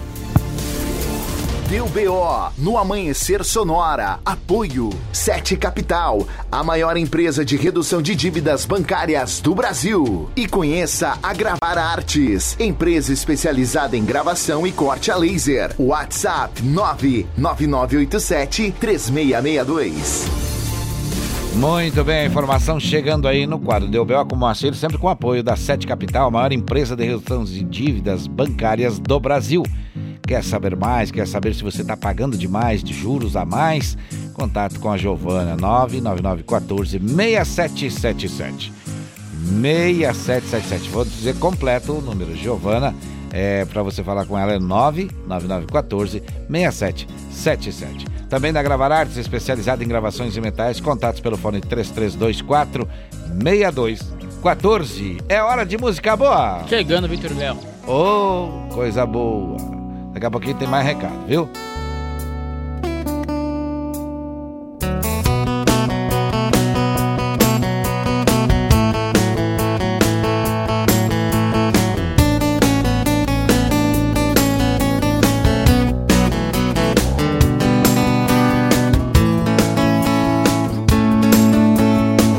Deu 1.72 1.88
BO 1.88 2.52
no 2.58 2.78
Amanhecer 2.78 3.46
Sonora. 3.46 4.20
Apoio 4.26 4.90
Sete 5.14 5.56
Capital, 5.56 6.28
a 6.52 6.62
maior 6.62 6.98
empresa 6.98 7.46
de 7.46 7.56
redução 7.56 8.02
de 8.02 8.14
dívidas 8.14 8.66
bancárias 8.66 9.40
do 9.40 9.56
Brasil. 9.56 10.30
E 10.36 10.50
conheça 10.50 11.18
a 11.24 11.34
Gravar 11.34 11.78
Artes, 11.78 12.58
empresa 12.60 13.14
especializada 13.14 13.96
em 13.96 14.04
gravação 14.04 14.68
e 14.68 14.72
corte 14.74 15.12
a 15.12 15.16
laser. 15.16 15.74
WhatsApp 15.80 16.62
99987 16.62 18.76
3662. 18.78 20.26
Muito 21.56 22.04
bem, 22.04 22.20
a 22.20 22.26
informação 22.26 22.82
chegando 22.82 23.30
aí 23.30 23.48
no 23.48 23.58
quadro 23.58 23.88
Deu 23.88 24.04
B.O. 24.04 24.26
com 24.26 24.36
Moacir, 24.36 24.76
sempre 24.76 24.98
com 24.98 25.08
apoio 25.08 25.42
da 25.42 25.56
Sete 25.56 25.88
Capital, 25.88 26.28
a 26.28 26.32
maior 26.32 26.52
empresa 26.52 26.98
de 26.98 27.06
redução 27.06 27.46
de 27.46 27.64
dívidas 27.64 28.28
bancárias 28.28 29.00
do 29.00 29.18
Brasil. 29.22 29.64
Quer 30.32 30.46
saber 30.46 30.78
mais? 30.78 31.12
Quer 31.12 31.28
saber 31.28 31.54
se 31.54 31.62
você 31.62 31.82
está 31.82 31.98
pagando 31.98 32.38
demais 32.38 32.82
de 32.82 32.94
juros 32.94 33.36
a 33.36 33.44
mais? 33.44 33.98
Contato 34.34 34.80
com 34.80 34.90
a 34.90 34.96
Giovana 34.96 35.58
99914 35.58 36.98
6777. 37.00 38.72
6777. 39.62 40.90
Vou 40.90 41.04
dizer 41.04 41.36
completo 41.36 41.92
o 41.92 42.02
número. 42.02 42.34
Giovana, 42.34 42.96
é, 43.30 43.66
para 43.66 43.84
você 43.84 44.02
falar 44.06 44.26
com 44.26 44.40
ela 44.40 44.54
é 44.54 44.60
99914 44.60 46.24
6777. 46.50 48.06
Também 48.30 48.54
da 48.54 48.64
Gravar 48.64 48.94
Artes, 48.94 49.18
especializada 49.18 49.84
em 49.84 49.88
gravações 49.90 50.38
e 50.38 50.40
metais, 50.40 50.80
contatos 50.80 51.20
pelo 51.20 51.36
fone 51.36 51.60
3324 51.60 52.88
6214. 53.44 55.18
É 55.28 55.44
hora 55.44 55.66
de 55.66 55.78
música 55.78 56.16
boa! 56.16 56.64
Chegando, 56.70 57.10
Vitor 57.10 57.36
Léo. 57.36 57.58
Ô, 57.86 58.70
coisa 58.74 59.06
boa! 59.06 59.81
Daqui 60.22 60.28
a 60.28 60.32
pouquinho 60.32 60.56
tem 60.56 60.68
mais 60.68 60.86
recado, 60.86 61.18
viu? 61.26 61.50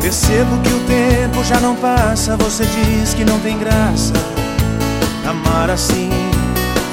Percebo 0.00 0.56
que 0.62 0.68
o 0.68 0.80
tempo 0.86 1.42
já 1.42 1.58
não 1.58 1.74
passa, 1.74 2.36
você 2.36 2.64
diz 2.64 3.12
que 3.12 3.24
não 3.24 3.40
tem 3.40 3.58
graça. 3.58 4.12
Amar 5.26 5.68
assim 5.68 6.31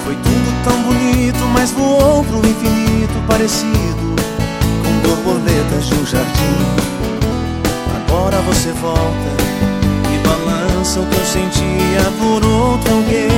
foi 0.10 0.16
tudo 0.16 0.64
tão 0.64 0.82
bonito, 0.82 1.46
mas 1.54 1.70
voou 1.70 2.24
pro 2.24 2.40
infinito 2.40 3.14
parecido 3.28 4.16
com 4.84 5.08
borboletas 5.08 5.86
de 5.86 5.94
um 5.94 6.04
jardim. 6.04 6.58
Agora 7.96 8.38
você 8.38 8.72
volta 8.72 9.30
e 10.12 10.28
balança 10.28 11.00
o 11.00 11.06
que 11.06 11.16
eu 11.16 11.26
sentia 11.26 12.12
por 12.18 12.44
outro 12.44 12.92
alguém. 12.92 13.30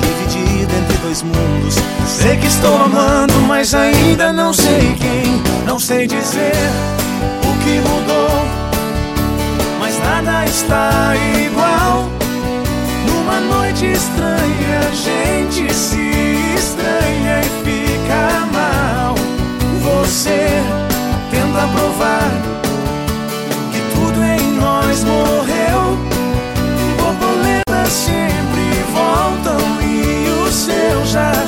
Dividido 0.00 0.74
entre 0.74 0.96
dois 1.02 1.22
mundos. 1.22 1.74
Sei 2.06 2.34
que 2.38 2.46
estou 2.46 2.74
amando, 2.84 3.38
mas 3.42 3.74
ainda 3.74 4.32
não 4.32 4.54
sei 4.54 4.96
quem. 4.98 5.42
Não 5.66 5.78
sei 5.78 6.06
dizer 6.06 6.54
o 7.42 7.62
que 7.62 7.78
mudou, 7.90 8.46
mas 9.78 9.98
nada 9.98 10.46
está 10.46 11.14
igual. 11.44 11.71
Numa 13.32 13.40
noite 13.40 13.86
estranha, 13.86 14.78
a 14.78 14.94
gente 14.94 15.72
se 15.72 16.54
estranha 16.54 17.40
e 17.40 17.48
fica 17.64 18.46
mal. 18.52 19.14
Você 19.80 20.62
tenta 21.30 21.66
provar 21.68 22.30
que 23.72 23.80
tudo 23.94 24.22
em 24.22 24.52
nós 24.58 25.02
morreu. 25.04 25.96
Borboletas 26.98 27.88
sempre 27.88 28.84
voltam 28.92 29.80
e 29.80 30.28
o 30.28 30.52
seu 30.52 31.06
jardim 31.06 31.41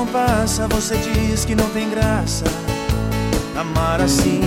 não 0.00 0.06
passa, 0.06 0.66
você 0.68 0.96
diz 0.96 1.44
que 1.44 1.54
não 1.54 1.68
tem 1.70 1.90
graça. 1.90 2.44
Amar 3.54 4.00
assim 4.00 4.40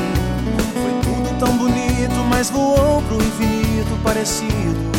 foi 0.74 0.92
tudo 1.04 1.38
tão 1.38 1.56
bonito, 1.56 2.16
mas 2.28 2.50
voou 2.50 3.04
pro 3.04 3.18
infinito 3.18 3.96
parecido 4.04 4.92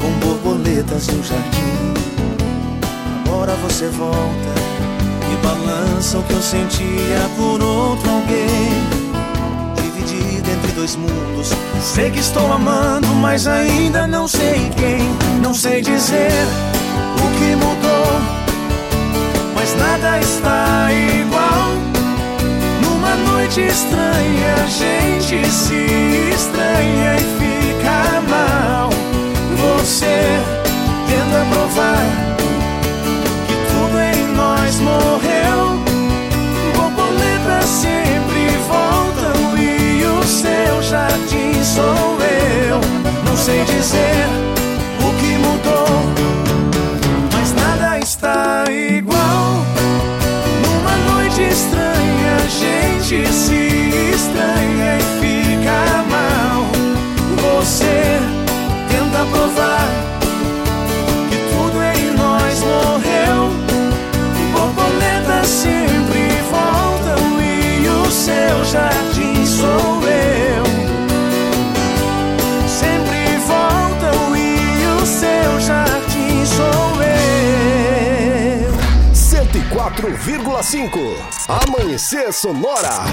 com 0.00 0.10
borboletas 0.18 1.06
no 1.06 1.22
jardim. 1.22 1.94
Agora 3.24 3.52
você 3.62 3.86
volta 3.86 4.54
e 5.32 5.46
balança 5.46 6.18
o 6.18 6.24
que 6.24 6.32
eu 6.32 6.42
sentia 6.42 7.30
por 7.36 7.62
outro 7.62 8.10
alguém. 8.10 8.82
Dividido 9.76 10.50
entre 10.50 10.72
dois 10.72 10.96
mundos. 10.96 11.52
Sei 11.80 12.10
que 12.10 12.18
estou 12.18 12.52
amando, 12.52 13.06
mas 13.14 13.46
ainda 13.46 14.08
não 14.08 14.26
sei 14.26 14.72
quem. 14.76 15.40
Não 15.40 15.54
sei 15.54 15.82
dizer 15.82 16.32
o 17.16 17.38
que 17.38 17.53
nada 19.76 20.18
está 20.20 20.88
igual. 20.92 21.72
Numa 22.82 23.14
noite 23.16 23.60
estranha, 23.60 24.54
a 24.62 24.66
gente 24.66 25.46
se 25.50 26.30
estranha 26.34 27.16
e 27.16 27.24
fica 27.38 28.20
mal. 28.28 28.90
Você 29.56 30.40
tenta 31.08 31.44
provar 31.50 32.06
que 33.46 33.54
tudo 33.70 33.98
em 34.00 34.34
nós 34.34 34.80
morreu. 34.80 35.82
Borboletas 36.76 37.64
sempre 37.64 38.48
voltam 38.68 39.58
e 39.58 40.04
o 40.04 40.22
seu 40.24 40.82
jardim 40.82 41.62
sou 41.62 42.18
eu. 42.20 42.80
Não 43.24 43.36
sei 43.36 43.64
dizer 43.64 44.26
provar 59.26 59.88
que 61.30 61.36
tudo 61.52 61.82
em 61.82 62.10
nós 62.12 62.60
morreu. 62.60 63.50
Borboletas 64.52 65.46
sempre 65.46 66.42
voltam 66.50 67.40
e 67.40 67.88
o 67.88 68.10
seu 68.10 68.64
jardim 68.64 69.46
sou 69.46 70.02
eu. 70.02 70.64
Sempre 72.68 73.38
voltam 73.46 74.36
e 74.36 74.86
o 75.02 75.06
seu 75.06 75.60
jardim 75.60 76.44
sou 76.46 77.02
eu. 77.02 77.14
104,5 79.12 81.16
Amanhecer 81.48 82.32
Sonora. 82.32 83.04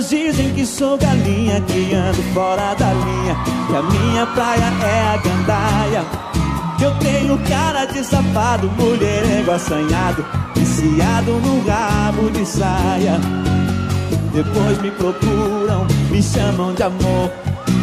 Dizem 0.00 0.52
que 0.54 0.66
sou 0.66 0.98
galinha, 0.98 1.60
que 1.62 1.94
ando 1.94 2.22
fora 2.34 2.74
da 2.74 2.92
linha, 2.92 3.36
que 3.66 3.76
a 3.76 3.82
minha 3.82 4.26
praia 4.26 4.72
é 4.82 5.14
a 5.14 5.16
gandaia. 5.16 6.04
Que 6.76 6.84
eu 6.84 6.98
tenho 6.98 7.38
cara 7.48 7.84
de 7.86 8.04
safado, 8.04 8.70
mulherengo 8.78 9.50
assanhado, 9.50 10.24
viciado 10.54 11.32
no 11.32 11.66
rabo 11.66 12.30
de 12.30 12.44
saia. 12.44 13.20
Depois 14.32 14.82
me 14.82 14.90
procuram, 14.90 15.86
me 16.10 16.22
chamam 16.22 16.74
de 16.74 16.82
amor, 16.82 17.30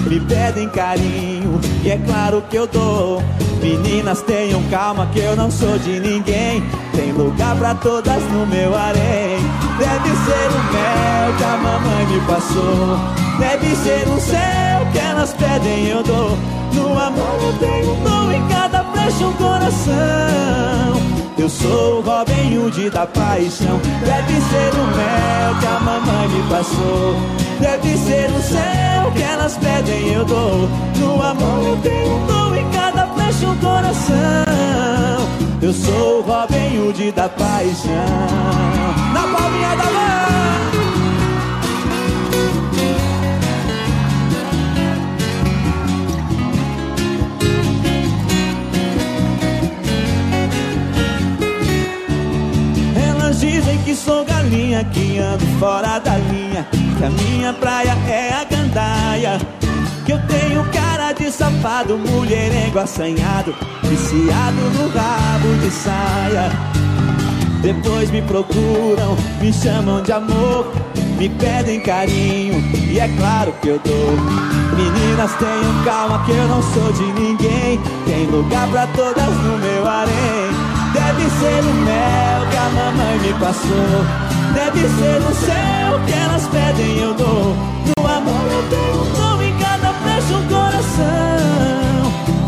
me 0.06 0.20
pedem 0.20 0.70
carinho, 0.70 1.60
e 1.84 1.92
é 1.92 1.98
claro 1.98 2.44
que 2.50 2.58
eu 2.58 2.68
dou. 2.68 3.24
Meninas, 3.62 4.22
tenham 4.24 4.62
calma 4.72 5.08
que 5.14 5.20
eu 5.20 5.36
não 5.36 5.52
sou 5.52 5.78
de 5.78 6.00
ninguém. 6.00 6.64
Tem 6.96 7.12
lugar 7.12 7.56
pra 7.56 7.76
todas 7.76 8.24
no 8.32 8.46
meu 8.48 8.76
harém. 8.76 9.38
Deve 9.78 10.10
ser 10.10 10.48
o 10.50 10.64
mel 10.74 11.38
que 11.38 11.44
a 11.44 11.58
mamãe 11.58 12.06
me 12.08 12.22
passou. 12.22 12.98
Deve 13.40 13.76
ser 13.76 14.08
o 14.08 14.20
céu 14.20 14.88
que 14.92 14.98
elas 14.98 15.34
pedem, 15.34 15.88
eu 15.88 16.04
dou. 16.04 16.38
No 16.74 16.98
amor 16.98 17.38
eu 17.42 17.54
tenho 17.60 17.94
um 17.94 18.04
dom 18.04 18.32
em 18.32 18.48
cada 18.48 18.84
flecha 18.86 19.28
um 19.28 19.34
coração. 19.34 21.02
Eu 21.38 21.50
sou 21.50 22.00
o 22.00 22.02
Robin 22.02 22.58
Hood 22.58 22.90
da 22.90 23.06
paixão. 23.06 23.80
Deve 24.04 24.34
ser 24.34 24.74
o 24.74 24.86
mel 24.98 25.60
que 25.60 25.68
a 25.68 25.80
mamãe 25.80 26.28
me 26.30 26.50
passou. 26.50 27.16
Deve 27.60 27.98
ser 27.98 28.30
o 28.32 28.42
céu 28.42 29.12
que 29.16 29.22
elas 29.22 29.58
pedem, 29.58 30.14
eu 30.14 30.26
dou. 30.26 30.70
No 30.98 31.22
amor 31.22 31.68
eu 31.68 31.78
tenho 31.78 32.16
um 32.16 32.26
dom 32.26 32.56
em 32.56 32.70
cada 32.70 32.81
flecha 33.14 33.48
um 33.48 33.58
coração. 33.58 34.16
Eu 35.62 35.74
sou 35.74 36.20
o 36.20 36.22
Robin 36.22 36.80
Hood 36.80 37.12
da 37.12 37.30
paixão. 37.30 37.92
Na 39.14 39.22
palminha 39.22 39.76
da 39.76 39.86
mão. 39.86 40.32
Elas 52.96 53.40
dizem 53.40 53.78
que 53.84 53.96
sou 53.96 54.26
galinha, 54.26 54.84
que 54.86 55.20
ando 55.20 55.46
fora 55.60 56.00
da 56.00 56.18
linha, 56.18 56.68
que 56.98 57.04
a 57.04 57.10
minha 57.10 57.54
praia 57.54 57.96
é 58.08 58.34
a 58.34 58.44
gandaia. 58.44 59.38
Que 60.06 60.14
eu 60.14 60.20
tenho 60.28 60.66
de 61.14 61.32
safado, 61.32 61.98
mulherengo 61.98 62.80
assanhado, 62.80 63.54
viciado 63.84 64.62
no 64.76 64.88
rabo 64.90 65.54
de 65.62 65.70
saia. 65.70 66.52
Depois 67.62 68.10
me 68.12 68.22
procuram, 68.22 69.18
me 69.42 69.52
chamam 69.52 70.02
de 70.02 70.12
amor, 70.12 70.72
me 71.18 71.28
pedem 71.28 71.82
carinho, 71.82 72.64
e 72.90 73.00
é 73.00 73.08
claro 73.18 73.54
que 73.62 73.70
eu 73.70 73.80
dou. 73.84 74.16
Meninas, 74.76 75.32
tenham 75.36 75.84
calma 75.84 76.24
que 76.26 76.32
eu 76.32 76.48
não 76.48 76.62
sou 76.62 76.92
de 76.94 77.04
ninguém, 77.20 77.80
tem 78.06 78.26
lugar 78.28 78.68
pra 78.70 78.88
todas 78.88 79.30
no 79.44 79.58
meu 79.58 79.88
harém. 79.88 80.12
Deve 80.94 81.30
ser 81.40 81.62
o 81.62 81.74
mel 81.74 82.48
que 82.50 82.58
a 82.58 82.70
mamãe 82.70 83.20
me 83.20 83.34
passou, 83.34 84.06
deve 84.54 84.80
ser 84.80 85.22
o 85.22 85.36
céu 85.36 86.00
que 86.06 86.14
elas 86.14 86.48
pedem, 86.48 87.00
eu 87.00 87.14
dou. 87.14 87.56
No 87.98 88.08
amor 88.08 88.52
eu 88.52 88.70
tenho 88.70 89.20
um 90.30 90.48
coração. 90.48 91.91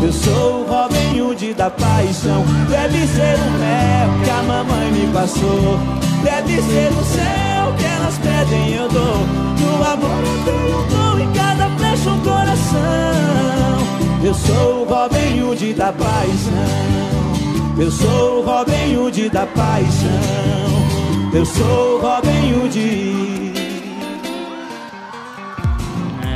Eu 0.02 0.12
sou 0.12 0.60
o 0.60 0.66
Robin 0.68 1.20
Hood 1.20 1.54
da 1.54 1.70
paixão. 1.70 2.44
Deve 2.68 3.06
ser 3.06 3.36
o 3.38 3.50
mel 3.58 4.24
que 4.24 4.30
a 4.30 4.42
mamãe 4.42 4.92
me 4.92 5.12
passou. 5.12 5.78
Deve 6.22 6.60
ser 6.62 6.92
o 6.92 7.04
céu 7.04 7.74
que 7.78 7.84
elas 7.84 8.18
pedem, 8.18 8.74
eu 8.74 8.88
dou. 8.88 9.16
No 9.60 9.82
amor 9.82 10.22
eu 10.24 10.44
tenho 10.44 10.78
um 10.78 10.86
dom 10.88 11.18
em 11.20 11.32
cada 11.32 11.68
flecha 11.76 12.10
um 12.10 12.20
coração. 12.20 13.14
Eu 14.22 14.34
sou 14.34 14.82
o 14.82 14.84
Robin 14.84 15.42
Hood 15.42 15.74
da 15.74 15.92
paixão. 15.92 16.94
Eu 17.78 17.90
sou 17.90 18.40
o 18.40 18.44
Robin 18.44 18.96
Hood 18.96 19.30
da 19.30 19.46
paixão. 19.46 20.54
Eu 21.32 21.44
sou 21.44 21.96
o 21.96 22.00
Robin 22.00 22.54
Hood. 22.54 23.53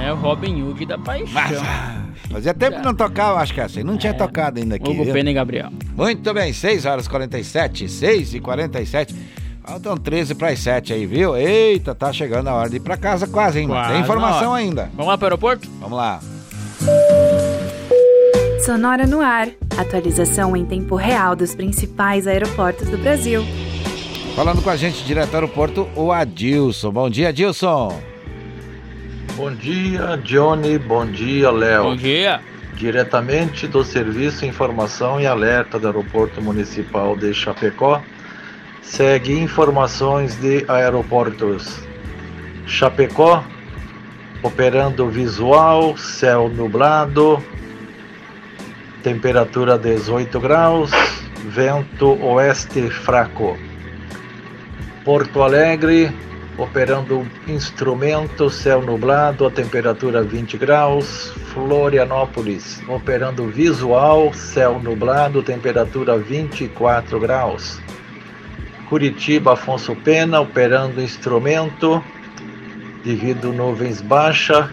É 0.09 0.13
o 0.13 0.17
Robin 0.17 0.63
Hood 0.63 0.87
da 0.87 0.97
paixão. 0.97 1.63
Fazia 2.33 2.55
tempo 2.55 2.79
que 2.79 2.83
não 2.83 2.95
tocava, 2.95 3.41
acho 3.41 3.53
que 3.53 3.61
essa 3.61 3.79
aí. 3.79 3.85
Não 3.85 3.99
tinha 3.99 4.15
tocado 4.15 4.59
ainda 4.59 4.77
aqui. 4.77 4.91
Hugo 4.91 5.05
viu? 5.05 5.13
Pena 5.13 5.31
e 5.31 5.35
Gabriel. 5.35 5.71
Muito 5.95 6.33
bem, 6.33 6.51
6 6.51 6.87
horas 6.87 7.05
e 7.05 7.11
47, 7.11 7.87
6 7.87 8.33
e 8.33 8.41
47. 8.41 9.15
Faltam 9.63 9.99
13 9.99 10.35
para 10.35 10.49
as 10.49 10.61
7 10.61 10.95
aí, 10.95 11.05
viu? 11.05 11.37
Eita, 11.37 11.95
tá 11.95 12.11
chegando 12.11 12.49
a 12.49 12.55
hora 12.55 12.71
de 12.71 12.77
ir 12.77 12.81
pra 12.81 12.97
casa 12.97 13.27
quase, 13.27 13.61
hein? 13.61 13.69
mano? 13.69 13.81
Quase 13.81 13.93
Tem 13.93 14.01
informação 14.01 14.55
ainda. 14.55 14.91
Vamos 14.95 15.09
lá 15.09 15.19
pro 15.19 15.27
aeroporto? 15.27 15.69
Vamos 15.79 15.99
lá. 15.99 16.21
Sonora 18.65 19.07
no 19.07 19.21
ar. 19.21 19.49
Atualização 19.77 20.57
em 20.57 20.65
tempo 20.65 20.97
real 20.97 21.37
dos 21.37 21.55
principais 21.55 22.27
aeroportos 22.27 22.89
do 22.89 22.97
Brasil. 22.97 23.43
Falando 24.35 24.63
com 24.63 24.71
a 24.71 24.77
gente 24.77 25.05
direto 25.05 25.33
do 25.33 25.35
aeroporto, 25.35 25.87
o 25.95 26.11
Adilson. 26.11 26.91
Bom 26.91 27.11
dia, 27.11 27.29
Adilson. 27.29 28.09
Bom 29.39 29.55
dia, 29.55 30.21
Johnny. 30.25 30.77
Bom 30.79 31.07
dia, 31.07 31.49
Léo. 31.53 31.85
Bom 31.85 31.97
dia. 31.97 32.41
Diretamente 32.75 33.69
do 33.69 33.85
Serviço 33.85 34.45
Informação 34.45 35.21
e 35.21 35.29
Alerta 35.29 35.79
do 35.79 35.87
Aeroporto 35.87 36.43
Municipal 36.43 37.17
de 37.17 37.33
Chapecó, 37.33 38.03
segue 38.83 39.39
informações 39.39 40.35
de 40.41 40.65
aeroportos. 40.67 41.87
Chapecó, 42.67 43.45
operando 44.43 45.09
visual, 45.09 45.97
céu 45.97 46.49
nublado, 46.49 47.41
temperatura 49.05 49.79
18 49.79 50.41
graus, 50.41 50.91
vento 51.45 52.21
oeste 52.25 52.91
fraco. 52.91 53.57
Porto 55.05 55.43
Alegre, 55.45 56.13
operando 56.59 57.25
instrumento, 57.47 58.51
céu 58.51 58.83
nublado, 58.83 59.47
a 59.47 59.51
temperatura 59.51 60.23
20 60.23 60.59
graus. 60.59 61.33
Florianópolis, 61.55 62.83
operando 62.89 63.47
visual, 63.47 64.35
céu 64.35 64.81
nublado, 64.81 65.43
temperatura 65.43 66.19
24 66.19 67.21
graus. 67.21 67.81
Curitiba, 68.89 69.53
Afonso 69.53 69.95
Pena, 69.95 70.41
operando 70.41 71.01
instrumento, 71.01 72.03
devido 73.05 73.53
nuvens 73.53 74.01
baixa, 74.01 74.71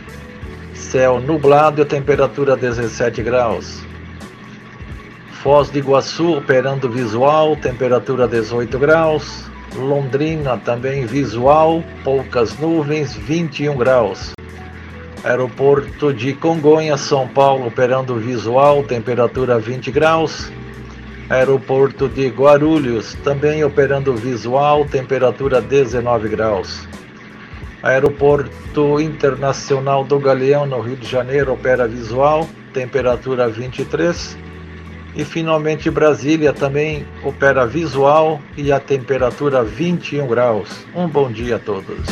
céu 0.73 1.19
nublado 1.19 1.81
e 1.81 1.85
temperatura 1.85 2.55
17 2.57 3.21
graus. 3.21 3.83
Foz 5.43 5.69
do 5.69 5.77
Iguaçu, 5.77 6.37
operando 6.37 6.89
visual, 6.89 7.55
temperatura 7.55 8.27
18 8.27 8.79
graus. 8.79 9.54
Londrina, 9.75 10.57
também 10.57 11.05
visual, 11.05 11.83
poucas 12.03 12.57
nuvens, 12.57 13.15
21 13.15 13.75
graus. 13.77 14.31
Aeroporto 15.23 16.13
de 16.13 16.33
Congonhas, 16.33 17.01
São 17.01 17.27
Paulo, 17.27 17.67
operando 17.67 18.15
visual, 18.15 18.83
temperatura 18.83 19.59
20 19.59 19.91
graus. 19.91 20.51
Aeroporto 21.29 22.07
de 22.07 22.27
Guarulhos, 22.27 23.15
também 23.23 23.63
operando 23.63 24.15
visual, 24.15 24.85
temperatura 24.85 25.59
19 25.59 26.29
graus. 26.29 26.87
Aeroporto 27.81 29.01
Internacional 29.01 30.03
do 30.03 30.19
Galeão, 30.19 30.65
no 30.65 30.79
Rio 30.81 30.95
de 30.95 31.07
Janeiro, 31.07 31.53
opera 31.53 31.87
visual, 31.87 32.47
temperatura 32.73 33.47
23. 33.47 34.44
E 35.15 35.23
finalmente 35.23 35.89
Brasília 35.89 36.51
também 36.51 37.05
opera 37.23 37.65
visual 37.65 38.41
e 38.57 38.71
a 38.71 38.79
temperatura 38.79 39.63
21 39.63 40.27
graus. 40.27 40.85
Um 40.93 41.07
bom 41.07 41.31
dia 41.31 41.55
a 41.55 41.59
todos. 41.59 42.05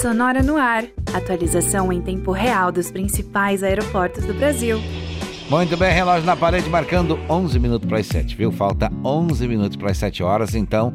Sonora 0.00 0.42
no 0.42 0.56
ar. 0.56 0.84
Atualização 1.12 1.92
em 1.92 2.00
tempo 2.00 2.30
real 2.30 2.70
dos 2.70 2.90
principais 2.90 3.62
aeroportos 3.62 4.24
do 4.24 4.34
Brasil. 4.34 4.80
Muito 5.48 5.76
bem, 5.76 5.92
relógio 5.92 6.26
na 6.26 6.36
parede 6.36 6.68
marcando 6.68 7.18
11 7.28 7.58
minutos 7.58 7.88
para 7.88 7.98
as 7.98 8.06
7, 8.06 8.36
viu? 8.36 8.50
Falta 8.52 8.90
11 9.04 9.46
minutos 9.46 9.76
para 9.76 9.90
as 9.90 9.96
7 9.96 10.22
horas, 10.22 10.54
então 10.54 10.92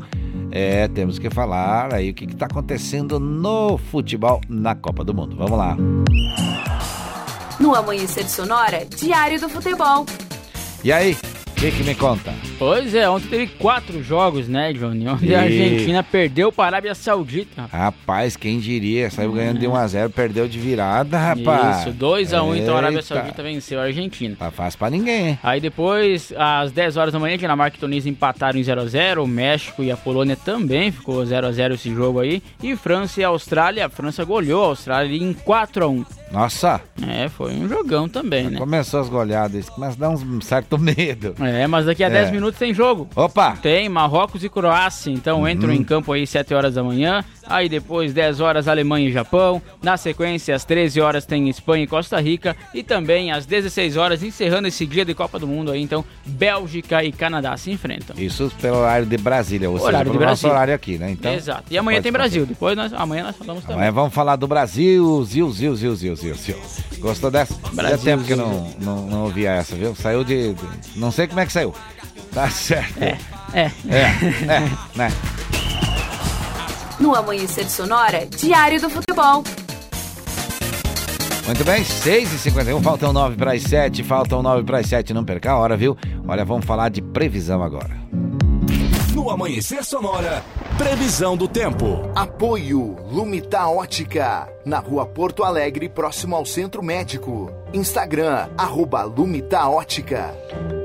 é, 0.51 0.87
temos 0.89 1.17
que 1.17 1.29
falar 1.29 1.93
aí 1.93 2.11
o 2.11 2.13
que 2.13 2.25
está 2.25 2.45
acontecendo 2.45 3.19
no 3.19 3.77
futebol 3.77 4.41
na 4.49 4.75
Copa 4.75 5.03
do 5.03 5.13
Mundo. 5.13 5.37
Vamos 5.37 5.57
lá. 5.57 5.77
No 7.61 7.75
Amanhecer 7.75 8.27
Sonora, 8.27 8.85
Diário 8.85 9.39
do 9.39 9.47
Futebol. 9.47 10.05
E 10.83 10.91
aí, 10.91 11.15
que, 11.61 11.71
que 11.71 11.83
me 11.83 11.93
conta? 11.93 12.33
Pois 12.57 12.95
é, 12.95 13.07
ontem 13.07 13.27
teve 13.27 13.47
quatro 13.59 14.01
jogos, 14.03 14.47
né, 14.47 14.73
Johnny? 14.73 15.07
Onde 15.07 15.27
E- 15.27 15.35
a 15.35 15.41
Argentina 15.41 16.01
perdeu 16.01 16.51
para 16.51 16.63
a 16.63 16.67
Arábia 16.67 16.95
Saudita. 16.95 17.69
Rapaz, 17.71 18.35
quem 18.35 18.59
diria? 18.59 19.11
Saiu 19.11 19.31
ganhando 19.31 19.59
de 19.59 19.67
1x0, 19.67 20.09
perdeu 20.09 20.47
de 20.47 20.57
virada, 20.57 21.19
rapaz. 21.19 21.81
Isso, 21.81 21.91
2x1, 21.91 22.57
então 22.57 22.73
a 22.73 22.77
Arábia. 22.77 23.03
Saudita 23.03 23.43
venceu 23.43 23.79
a 23.79 23.83
Argentina. 23.83 24.35
Tá 24.39 24.49
fácil 24.49 24.79
pra 24.79 24.89
ninguém, 24.89 25.27
hein? 25.29 25.39
Aí 25.43 25.61
depois, 25.61 26.33
às 26.35 26.71
10 26.71 26.97
horas 26.97 27.13
da 27.13 27.19
manhã, 27.19 27.37
Dinamarca 27.37 27.77
e 27.77 27.79
Tunísia 27.79 28.09
empataram 28.09 28.57
em 28.59 28.63
0x0. 28.63 29.23
O 29.23 29.27
México 29.27 29.83
e 29.83 29.91
a 29.91 29.97
Polônia 29.97 30.35
também 30.35 30.91
ficou 30.91 31.23
0x0 31.23 31.75
esse 31.75 31.93
jogo 31.93 32.21
aí. 32.21 32.41
E 32.63 32.75
França 32.75 33.21
e 33.21 33.23
Austrália, 33.23 33.85
a 33.85 33.89
França 33.89 34.23
goleou 34.25 34.63
a 34.63 34.67
Austrália 34.69 35.15
em 35.15 35.31
4x1. 35.33 36.05
Nossa! 36.31 36.79
É, 37.05 37.27
foi 37.27 37.53
um 37.55 37.67
jogão 37.67 38.07
também, 38.07 38.49
né? 38.49 38.57
Começou 38.57 39.01
as 39.01 39.09
goleadas, 39.09 39.67
mas 39.77 39.97
dá 39.97 40.09
um 40.09 40.39
certo 40.39 40.77
medo. 40.79 41.35
É, 41.41 41.50
mas 41.67 41.85
daqui 41.85 42.03
a 42.03 42.07
É. 42.07 42.09
10 42.09 42.31
minutos 42.31 42.57
tem 42.59 42.73
jogo. 42.73 43.07
Opa! 43.15 43.57
Tem 43.61 43.87
Marrocos 43.89 44.43
e 44.43 44.49
Croácia, 44.49 45.11
então 45.11 45.47
entram 45.47 45.69
Uhum. 45.69 45.75
em 45.75 45.83
campo 45.83 46.11
aí 46.13 46.25
7 46.27 46.53
horas 46.53 46.73
da 46.75 46.83
manhã. 46.83 47.23
Aí 47.47 47.67
depois 47.67 48.13
10 48.13 48.39
horas 48.39 48.67
Alemanha 48.67 49.09
e 49.09 49.11
Japão. 49.11 49.61
Na 49.83 49.97
sequência 49.97 50.55
às 50.55 50.63
13 50.63 51.01
horas 51.01 51.25
tem 51.25 51.49
Espanha 51.49 51.83
e 51.83 51.87
Costa 51.87 52.19
Rica 52.21 52.55
e 52.73 52.81
também 52.83 53.31
às 53.31 53.45
16 53.45 53.97
horas 53.97 54.23
encerrando 54.23 54.67
esse 54.67 54.85
dia 54.85 55.03
de 55.03 55.13
Copa 55.13 55.37
do 55.37 55.47
Mundo 55.47 55.71
aí, 55.71 55.81
então 55.81 56.05
Bélgica 56.25 57.03
e 57.03 57.11
Canadá 57.11 57.55
se 57.57 57.71
enfrentam. 57.71 58.15
Isso 58.17 58.51
pelo 58.61 58.77
horário 58.77 59.05
de 59.05 59.17
Brasília, 59.17 59.69
ou 59.69 59.77
seja, 59.77 59.87
Horário 59.89 60.11
de 60.11 60.17
pelo 60.17 60.29
nosso 60.29 60.47
horário 60.47 60.73
aqui, 60.73 60.97
né? 60.97 61.11
Então, 61.11 61.33
Exato. 61.33 61.63
E 61.69 61.77
amanhã 61.77 62.01
tem 62.01 62.11
Brasil. 62.11 62.45
Depois 62.45 62.75
nós, 62.77 62.93
amanhã 62.93 63.23
nós 63.23 63.35
falamos 63.35 63.63
também. 63.63 63.75
Amanhã 63.77 63.91
vamos 63.91 64.13
falar 64.13 64.35
do 64.35 64.47
Brasil, 64.47 65.23
zil, 65.25 65.51
zil, 65.51 65.75
zil, 65.75 65.95
zil, 65.95 66.15
zil. 66.15 66.55
Gostou 66.99 67.31
dessa? 67.31 67.53
Fazia 67.55 67.75
Brasil, 67.75 68.05
tempo 68.05 68.23
que 68.23 68.35
não, 68.35 68.71
não, 68.79 69.05
não 69.07 69.23
ouvia 69.23 69.51
essa, 69.51 69.75
viu? 69.75 69.95
Saiu 69.95 70.23
de- 70.23 70.55
Não 70.95 71.11
sei 71.11 71.27
como 71.27 71.39
é 71.39 71.40
que 71.45 71.53
saiu. 71.53 71.73
Tá 72.33 72.49
certo. 72.49 73.01
É. 73.01 73.17
É. 73.53 73.71
É, 73.89 74.05
é, 74.47 74.59
né? 74.95 75.11
No 76.99 77.15
Amanhecer 77.15 77.69
Sonora, 77.69 78.25
Diário 78.25 78.79
do 78.79 78.89
Futebol. 78.89 79.43
Muito 81.45 81.65
bem, 81.65 81.83
6h51, 81.83 82.81
faltam 82.81 83.11
9 83.11 83.35
para 83.35 83.53
as 83.53 83.63
7, 83.63 84.03
faltam 84.03 84.43
9 84.43 84.63
para 84.63 84.77
as 84.77 84.85
7, 84.87 85.13
não 85.13 85.25
perca 85.25 85.51
a 85.51 85.57
hora, 85.57 85.75
viu? 85.75 85.97
Olha, 86.27 86.45
vamos 86.45 86.65
falar 86.65 86.89
de 86.89 87.01
previsão 87.01 87.63
agora. 87.63 87.99
No 89.13 89.29
Amanhecer 89.29 89.83
Sonora, 89.83 90.43
previsão 90.77 91.35
do 91.35 91.47
tempo. 91.47 92.09
Apoio 92.15 92.95
Lumita 93.11 93.67
Ótica, 93.67 94.47
na 94.63 94.79
rua 94.79 95.05
Porto 95.05 95.43
Alegre, 95.43 95.89
próximo 95.89 96.35
ao 96.35 96.45
Centro 96.45 96.81
Médico. 96.81 97.51
Instagram, 97.73 98.49
arroba 98.57 99.03
Lumita. 99.03 99.61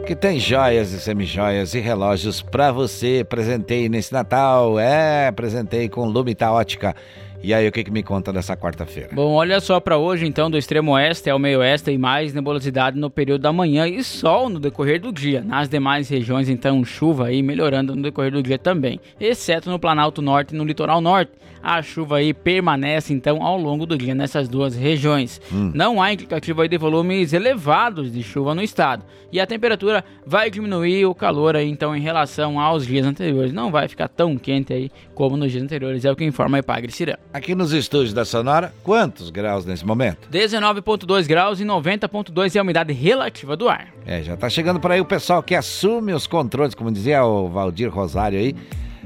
Que 0.07 0.15
tem 0.15 0.39
joias 0.39 0.93
e 0.93 1.01
semijoias 1.01 1.75
e 1.75 1.81
relógios 1.81 2.41
pra 2.41 2.71
você. 2.71 3.27
Presentei 3.29 3.89
nesse 3.89 4.13
Natal, 4.13 4.79
é, 4.79 5.33
presentei 5.33 5.89
com 5.89 6.07
Lumita 6.07 6.51
Ótica. 6.51 6.95
E 7.43 7.55
aí, 7.55 7.69
o 7.69 7.73
que, 7.73 7.85
que 7.85 7.91
me 7.91 8.03
conta 8.03 8.33
dessa 8.33 8.57
quarta-feira? 8.57 9.11
Bom, 9.13 9.35
olha 9.35 9.61
só 9.61 9.79
para 9.79 9.97
hoje, 9.97 10.27
então, 10.27 10.51
do 10.51 10.59
extremo 10.59 10.93
oeste 10.93 11.31
ao 11.31 11.39
meio 11.39 11.61
oeste 11.61 11.91
e 11.91 11.99
mais 11.99 12.33
nebulosidade 12.33 12.99
no 12.99 13.11
período 13.11 13.43
da 13.43 13.53
manhã 13.53 13.87
e 13.87 14.03
sol 14.03 14.49
no 14.49 14.59
decorrer 14.59 15.01
do 15.01 15.13
dia. 15.13 15.43
Nas 15.43 15.69
demais 15.69 16.09
regiões, 16.09 16.49
então, 16.49 16.85
chuva 16.85 17.27
aí 17.27 17.43
melhorando 17.43 17.95
no 17.95 18.03
decorrer 18.03 18.33
do 18.33 18.43
dia 18.43 18.59
também, 18.59 19.01
exceto 19.21 19.71
no 19.71 19.79
Planalto 19.79 20.21
Norte 20.21 20.55
e 20.55 20.59
no 20.59 20.65
Litoral 20.65 21.01
Norte. 21.01 21.33
A 21.63 21.83
chuva 21.83 22.19
aí 22.19 22.33
permanece, 22.33 23.13
então, 23.13 23.43
ao 23.43 23.59
longo 23.59 23.87
do 23.87 23.99
dia 23.99 24.15
nessas 24.15 24.49
duas 24.49 24.77
regiões. 24.77 25.41
Hum. 25.53 25.73
Não 25.75 26.01
há 26.01 26.13
indicativo 26.13 26.63
aí 26.63 26.69
de 26.69 26.79
volumes 26.79 27.33
elevados 27.33 28.13
de 28.13 28.23
chuva 28.23 28.55
no 28.55 28.63
estado. 28.63 29.05
E 29.33 29.41
a 29.41 29.47
temperatura 29.47 30.05
vai 30.25 30.49
diminuir 30.49 31.07
o 31.07 31.15
calor 31.15 31.57
aí, 31.57 31.69
então, 31.69 31.97
em 31.97 32.01
relação 32.01 32.61
aos 32.61 32.87
dias 32.87 33.05
anteriores. 33.05 33.53
Não 33.53 33.73
vai 33.73 33.89
ficar 33.89 34.07
tão 34.07 34.37
quente 34.37 34.73
aí 34.73 34.91
como 35.13 35.37
nos 35.37 35.51
dias 35.51 35.65
anteriores, 35.65 36.05
é 36.05 36.13
o 36.13 36.15
que 36.15 36.25
informa 36.25 36.59
a 36.59 36.61
Ipagre 36.61 36.93
Cirã. 36.93 37.17
Aqui 37.37 37.55
nos 37.55 37.75
estúdios 37.75 38.15
da 38.15 38.25
Sonora, 38.25 38.73
quantos 38.83 39.29
graus 39.29 39.67
nesse 39.67 39.85
momento? 39.85 40.27
19,2 40.33 41.27
graus 41.27 41.61
e 41.61 41.67
90,2 41.67 42.57
é 42.57 42.59
a 42.59 42.63
umidade 42.63 42.95
relativa 42.95 43.55
do 43.55 43.69
ar. 43.69 43.89
É, 44.07 44.23
já 44.23 44.39
tá 44.39 44.49
chegando 44.49 44.81
por 44.81 44.91
aí 44.91 45.03
o 45.03 45.05
pessoal 45.05 45.43
que 45.43 45.55
assume 45.55 46.15
os 46.15 46.27
controles, 46.27 46.75
como 46.75 46.91
dizia 46.91 47.23
o 47.27 47.51
Valdir 47.51 47.95
Rosário 47.95 48.39
aí, 48.39 48.57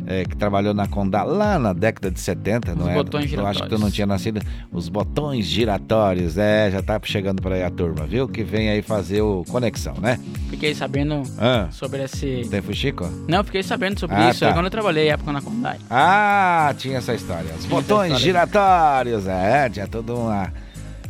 é, 0.06 0.24
que 0.24 0.36
trabalhou 0.36 0.72
na 0.74 0.86
Condá 0.86 1.22
lá 1.22 1.58
na 1.58 1.72
década 1.72 2.10
de 2.10 2.18
70, 2.20 2.74
não 2.74 2.84
Os 2.84 2.90
é? 2.90 2.94
botões 2.94 3.32
Eu 3.32 3.46
acho 3.46 3.62
que 3.62 3.68
tu 3.68 3.76
giratórios. 3.76 3.80
não 3.80 3.90
tinha 3.90 4.06
nascido. 4.06 4.40
Os 4.72 4.88
botões 4.88 5.46
giratórios, 5.46 6.36
é, 6.38 6.70
já 6.70 6.82
tá 6.82 7.00
chegando 7.04 7.40
por 7.42 7.52
aí 7.52 7.62
a 7.62 7.70
turma, 7.70 8.06
viu? 8.06 8.26
Que 8.28 8.42
vem 8.42 8.68
aí 8.70 8.82
fazer 8.82 9.22
o 9.22 9.44
Conexão, 9.48 9.94
né? 10.00 10.18
Fiquei 10.48 10.74
sabendo 10.74 11.22
Ah. 11.38 11.68
sobre 11.70 12.02
esse. 12.04 12.46
Tem 12.50 12.60
fuxico? 12.60 13.08
Não, 13.28 13.42
fiquei 13.44 13.62
sabendo 13.62 13.98
sobre 14.00 14.16
Ah, 14.16 14.30
isso 14.30 14.40
tá. 14.40 14.48
aí 14.48 14.52
quando 14.52 14.64
eu 14.66 14.70
trabalhei 14.70 15.08
época 15.08 15.32
na 15.32 15.40
Condai. 15.40 15.78
Ah, 15.88 16.74
tinha 16.76 16.98
essa 16.98 17.14
história. 17.14 17.50
Os 17.56 17.64
Tinha 17.64 17.70
botões 17.70 18.12
história. 18.12 18.16
giratórios, 18.18 19.26
é, 19.26 19.68
tinha 19.68 19.86
toda 19.86 20.14
uma. 20.14 20.52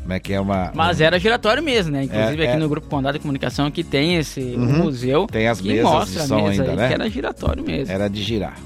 Como 0.02 0.12
é 0.14 0.18
que 0.18 0.32
é 0.32 0.40
uma. 0.40 0.72
Mas 0.74 1.00
era 1.00 1.18
giratório 1.20 1.62
mesmo, 1.62 1.92
né? 1.92 2.04
Inclusive 2.04 2.42
É, 2.42 2.46
aqui 2.48 2.56
é. 2.56 2.58
no 2.58 2.68
Grupo 2.68 2.88
Condado 2.88 3.14
de 3.14 3.20
Comunicação 3.20 3.66
aqui 3.66 3.84
tem 3.84 4.16
esse 4.16 4.40
Uhum. 4.40 4.78
museu 4.78 5.26
Tem 5.26 5.46
as 5.46 5.60
que 5.60 5.68
mesas 5.68 5.84
mostra 5.84 6.22
de 6.22 6.26
som 6.28 6.38
a 6.38 6.42
mesa 6.48 6.62
ainda, 6.62 6.72
aí, 6.72 6.76
né? 6.78 6.88
que 6.88 6.94
era 6.94 7.10
giratório 7.10 7.62
mesmo. 7.64 7.92
Era 7.94 8.08
de 8.08 8.22
girar. 8.22 8.56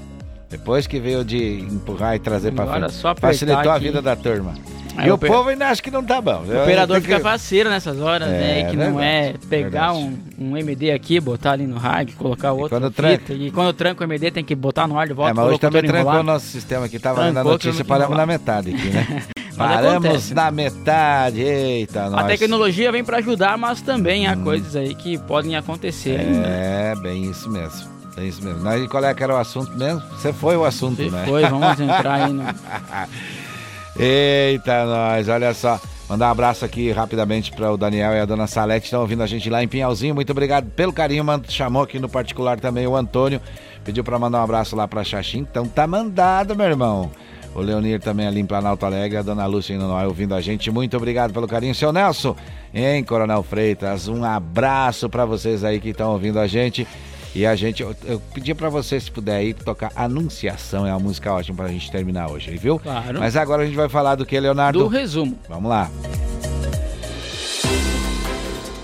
Depois 0.49 0.85
que 0.87 0.99
veio 0.99 1.23
de 1.25 1.59
empurrar 1.61 2.15
e 2.15 2.19
trazer 2.19 2.51
pra 2.51 2.63
Agora 2.63 2.79
frente. 2.89 2.93
só 2.93 3.15
Facilitou 3.15 3.71
a 3.71 3.75
aqui. 3.75 3.85
vida 3.85 4.01
da 4.01 4.15
turma. 4.15 4.53
Aí 4.97 5.09
e 5.09 5.11
o 5.11 5.15
o 5.15 5.17
povo 5.17 5.49
ainda 5.49 5.67
acha 5.67 5.81
que 5.81 5.91
não 5.91 6.01
tá 6.01 6.21
bom. 6.21 6.43
O 6.47 6.61
operador 6.63 6.95
Tem 6.97 7.05
que- 7.05 7.11
fica 7.15 7.19
faceiro 7.19 7.69
nessas 7.69 7.99
horas, 7.99 8.29
né? 8.29 8.61
É, 8.61 8.63
Que 8.69 8.77
não 8.77 8.97
é 9.01 9.23
verdade, 9.23 9.47
pegar 9.49 9.91
verdade. 9.91 10.15
um, 10.39 10.51
um 10.51 10.57
MD 10.57 10.91
aqui, 10.91 11.19
botar 11.19 11.51
ali 11.51 11.67
no 11.67 11.75
rádio, 11.77 12.15
colocar 12.15 12.53
outro. 12.53 12.69
quando 12.69 12.89
fita, 12.89 13.01
tranca- 13.01 13.33
E 13.33 13.51
quando 13.51 13.73
tranca 13.73 14.01
o 14.01 14.07
MD 14.07 14.31
tem 14.31 14.43
que 14.45 14.55
botar 14.55 14.87
no 14.87 14.97
ar 14.97 15.05
de 15.07 15.13
volta. 15.13 15.31
É, 15.31 15.33
mas 15.33 15.45
hoje 15.47 15.59
também 15.59 15.83
trancou 15.83 16.13
o 16.19 16.23
nosso 16.23 16.45
sistema 16.45 16.85
aqui. 16.85 16.97
Tava 16.97 17.27
a 17.27 17.31
Trancou, 17.31 17.51
notícia, 17.51 17.83
paramos 17.83 18.15
na 18.15 18.25
metade 18.25 18.73
aqui, 18.73 18.87
né? 18.89 19.23
Paramos 19.57 20.05
acontece, 20.05 20.33
né? 20.33 20.41
na 20.43 20.51
metade. 20.51 21.41
Eita, 21.41 22.05
A 22.17 22.23
tecnologia 22.25 22.91
vem 22.91 23.03
para 23.05 23.17
ajudar, 23.17 23.57
mas 23.57 23.81
também 23.81 24.27
Hum. 24.27 24.31
há 24.31 24.35
coisas 24.37 24.75
aí 24.75 24.93
que 24.95 25.17
podem 25.17 25.55
acontecer. 25.57 26.19
ainda. 26.19 26.45
É, 26.47 26.93
bem 27.01 27.23
isso 27.29 27.49
mesmo. 27.49 27.94
Bem 28.15 28.27
isso 28.29 28.43
mesmo. 28.43 28.61
Mas 28.63 28.83
e 28.83 28.87
qual 28.87 29.03
é 29.03 29.13
que 29.13 29.23
era 29.23 29.33
o 29.33 29.37
assunto 29.37 29.71
mesmo? 29.77 30.01
Você 30.11 30.31
foi 30.31 30.55
o 30.55 30.63
assunto, 30.63 31.03
Você 31.03 31.09
né? 31.09 31.25
foi, 31.27 31.45
vamos 31.47 31.79
entrar 31.79 32.13
aí 32.25 32.31
no- 32.33 32.43
Eita, 33.99 34.85
nós, 34.85 35.27
olha 35.29 35.53
só. 35.53 35.79
Mandar 36.07 36.27
um 36.27 36.31
abraço 36.31 36.63
aqui 36.63 36.91
rapidamente 36.91 37.51
para 37.51 37.71
o 37.71 37.77
Daniel 37.77 38.13
e 38.13 38.19
a 38.19 38.25
dona 38.25 38.45
Salete, 38.45 38.81
que 38.81 38.87
estão 38.87 39.01
ouvindo 39.01 39.23
a 39.23 39.27
gente 39.27 39.49
lá 39.49 39.63
em 39.63 39.67
Pinhalzinho. 39.67 40.13
Muito 40.13 40.29
obrigado 40.31 40.69
pelo 40.69 40.93
carinho. 40.93 41.25
Chamou 41.49 41.81
aqui 41.81 41.97
no 41.97 42.07
particular 42.07 42.59
também 42.59 42.85
o 42.85 42.95
Antônio. 42.95 43.41
Pediu 43.83 44.03
para 44.03 44.19
mandar 44.19 44.39
um 44.39 44.43
abraço 44.43 44.75
lá 44.75 44.87
para 44.87 45.03
Xaxim. 45.03 45.39
Então 45.39 45.65
tá 45.67 45.87
mandado, 45.87 46.55
meu 46.55 46.67
irmão. 46.67 47.09
O 47.55 47.61
Leonir 47.61 47.99
também 48.01 48.27
ali 48.27 48.39
em 48.39 48.45
Planalto 48.45 48.85
Alegre, 48.85 49.17
a 49.17 49.21
dona 49.23 49.45
Lúcia 49.47 49.73
em 49.73 49.77
Noé 49.77 50.05
ouvindo 50.05 50.35
a 50.35 50.41
gente. 50.41 50.69
Muito 50.69 50.95
obrigado 50.95 51.33
pelo 51.33 51.47
carinho. 51.47 51.73
Seu 51.73 51.91
Nelson, 51.91 52.35
em 52.73 53.03
Coronel 53.03 53.41
Freitas, 53.41 54.07
um 54.07 54.23
abraço 54.25 55.09
para 55.09 55.25
vocês 55.25 55.63
aí 55.63 55.79
que 55.79 55.89
estão 55.89 56.11
ouvindo 56.11 56.37
a 56.37 56.45
gente. 56.45 56.85
E 57.35 57.45
a 57.45 57.53
gente, 57.53 57.83
eu, 57.83 57.93
eu 58.05 58.21
pedi 58.33 58.55
para 58.55 58.69
você, 58.69 58.97
se 58.97 59.11
puder 59.11 59.35
aí, 59.35 59.53
tocar 59.53 59.91
Anunciação, 59.93 60.87
é 60.87 60.91
uma 60.91 60.99
música 60.99 61.33
ótima 61.33 61.57
pra 61.57 61.67
gente 61.67 61.91
terminar 61.91 62.31
hoje, 62.31 62.49
viu? 62.55 62.79
Claro. 62.79 63.19
Mas 63.19 63.35
agora 63.35 63.63
a 63.63 63.65
gente 63.65 63.75
vai 63.75 63.89
falar 63.89 64.15
do 64.15 64.25
que, 64.25 64.39
Leonardo? 64.39 64.79
Do 64.79 64.87
resumo. 64.87 65.37
Vamos 65.49 65.69
lá. 65.69 65.91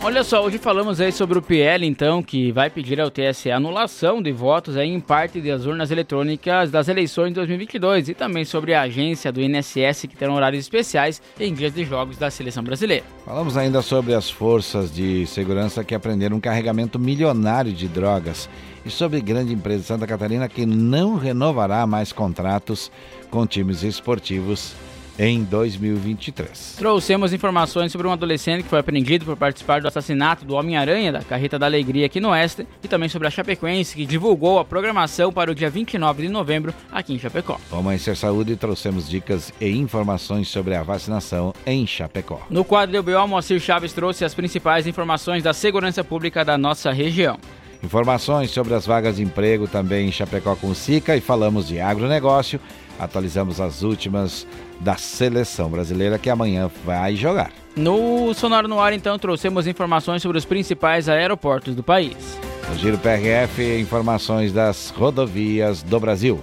Olha 0.04 0.24
só, 0.24 0.44
hoje 0.44 0.58
falamos 0.58 1.00
aí 1.00 1.12
sobre 1.12 1.38
o 1.38 1.44
PL, 1.44 1.86
então, 1.86 2.24
que 2.24 2.52
vai 2.52 2.72
pedir 2.72 3.00
ao 3.00 3.12
TSE 3.12 3.52
anulação 3.52 4.20
de 4.20 4.32
votos 4.32 4.76
aí 4.76 4.90
em 4.90 5.00
parte 5.00 5.40
das 5.40 5.68
urnas 5.68 5.92
eletrônicas 5.92 6.72
das 6.72 6.88
eleições 6.88 7.28
de 7.28 7.36
2022 7.36 8.10
e 8.10 8.16
também 8.16 8.44
sobre 8.44 8.74
a 8.74 8.82
agência 8.82 9.32
do 9.32 9.40
INSS 9.40 10.08
que 10.10 10.16
terá 10.16 10.34
horários 10.34 10.64
especiais 10.66 11.22
em 11.40 11.54
dias 11.54 11.72
de 11.72 11.86
jogos 11.86 12.18
da 12.18 12.32
seleção 12.32 12.64
brasileira. 12.64 13.06
Falamos 13.24 13.56
ainda 13.56 13.84
sobre 13.84 14.16
as 14.16 14.28
forças 14.28 14.92
de 14.92 15.28
segurança 15.28 15.84
que 15.84 15.94
aprenderam 15.94 16.38
um 16.38 16.42
carregamento 16.42 16.98
milionário 16.98 17.72
de 17.72 17.88
drogas 17.88 18.50
e 18.84 18.90
sobre 18.90 19.22
grande 19.22 19.54
empresa 19.54 19.82
de 19.82 19.86
Santa 19.86 20.08
Catarina 20.08 20.50
que 20.50 20.66
não 20.66 21.16
renovará 21.16 21.86
mais 21.86 22.12
contratos 22.12 22.92
com 23.30 23.46
times 23.46 23.84
esportivos 23.84 24.74
em 25.18 25.44
2023. 25.44 26.76
Trouxemos 26.78 27.34
informações 27.34 27.92
sobre 27.92 28.08
um 28.08 28.12
adolescente 28.12 28.64
que 28.64 28.70
foi 28.70 28.80
apreendido 28.80 29.26
por 29.26 29.38
participar 29.38 29.82
do 29.82 29.88
assassinato 29.88 30.46
do 30.46 30.56
Homem-Aranha 30.56 31.12
da 31.12 31.22
Carreta 31.22 31.60
da 31.60 31.66
Alegria 31.66 32.06
aqui 32.06 32.20
no 32.20 32.30
Oeste 32.30 32.68
e 32.84 32.88
também 32.88 33.10
sobre 33.10 33.28
a 33.28 33.32
Chapecoense 33.32 33.96
que 33.96 34.06
divulgou 34.06 34.60
a 34.60 34.66
programação 34.66 35.32
para 35.32 35.52
o 35.52 35.56
dia 35.56 35.70
29 35.70 36.24
de 36.24 36.30
novembro 36.30 36.74
aqui 36.92 37.14
em 37.14 37.20
Chapecó. 37.20 37.60
O 37.72 37.76
Amanhecer 37.76 38.16
Saúde 38.16 38.56
trouxemos 38.56 39.10
dicas 39.10 39.54
e 39.60 39.70
informações 39.70 40.48
sobre 40.48 40.76
a 40.76 40.84
vacinação 40.84 41.54
em 41.66 41.86
Chapecó. 41.86 42.42
No 42.50 42.64
quadro 42.64 43.02
do 43.02 43.04
BO, 43.04 43.28
Moacir 43.28 43.60
Chaves 43.60 43.94
trouxe 43.94 44.26
as 44.26 44.34
principais 44.34 44.88
informações 44.88 45.44
da 45.44 45.54
segurança 45.54 46.04
pública 46.04 46.44
da 46.44 46.58
nossa 46.58 46.92
região. 46.92 47.38
Informações 47.84 48.52
sobre 48.52 48.76
as 48.76 48.86
vagas 48.86 49.16
de 49.16 49.24
emprego 49.24 49.68
também 49.68 50.08
em 50.08 50.12
Chapecó 50.12 50.56
com 50.56 50.74
SICA 50.74 51.18
e 51.18 51.22
falamos 51.22 51.68
de 51.68 51.80
agronegócio. 51.80 52.60
Atualizamos 53.00 53.60
as 53.60 53.82
últimas 53.82 54.46
da 54.82 54.96
seleção 54.96 55.70
brasileira 55.70 56.18
que 56.18 56.30
amanhã 56.30 56.70
vai 56.86 57.16
jogar. 57.16 57.52
No 57.76 58.34
Sonora 58.34 58.68
no 58.68 58.80
Ar, 58.80 58.94
então, 58.94 59.18
trouxemos 59.18 59.68
informações 59.68 60.22
sobre 60.22 60.38
os 60.38 60.46
principais 60.46 61.08
aeroportos 61.08 61.76
do 61.76 61.84
país. 61.84 62.40
No 62.70 62.76
Giro 62.78 62.98
PRF, 62.98 63.80
informações 63.80 64.52
das 64.52 64.90
rodovias 64.90 65.84
do 65.84 66.00
Brasil. 66.00 66.42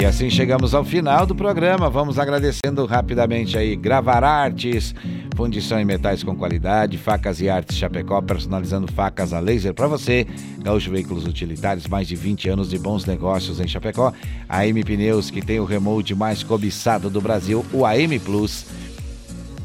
E 0.00 0.04
assim 0.04 0.30
chegamos 0.30 0.74
ao 0.74 0.84
final 0.84 1.26
do 1.26 1.34
programa. 1.34 1.90
Vamos 1.90 2.18
agradecendo 2.18 2.86
rapidamente 2.86 3.58
aí 3.58 3.74
Gravar 3.74 4.22
Artes, 4.22 4.94
fundição 5.38 5.78
em 5.78 5.84
metais 5.84 6.24
com 6.24 6.34
qualidade, 6.34 6.98
facas 6.98 7.40
e 7.40 7.48
artes 7.48 7.76
Chapecó, 7.76 8.20
personalizando 8.20 8.90
facas 8.90 9.32
a 9.32 9.38
laser 9.38 9.72
para 9.72 9.86
você. 9.86 10.26
Gaúcho 10.58 10.90
Veículos 10.90 11.24
Utilitários, 11.28 11.86
mais 11.86 12.08
de 12.08 12.16
20 12.16 12.48
anos 12.48 12.68
de 12.68 12.76
bons 12.76 13.06
negócios 13.06 13.60
em 13.60 13.68
Chapecó. 13.68 14.12
A 14.48 14.62
AM 14.62 14.82
Pneus, 14.82 15.30
que 15.30 15.40
tem 15.40 15.60
o 15.60 15.64
remote 15.64 16.12
mais 16.12 16.42
cobiçado 16.42 17.08
do 17.08 17.20
Brasil, 17.20 17.64
o 17.72 17.86
AM 17.86 18.18
Plus. 18.18 18.66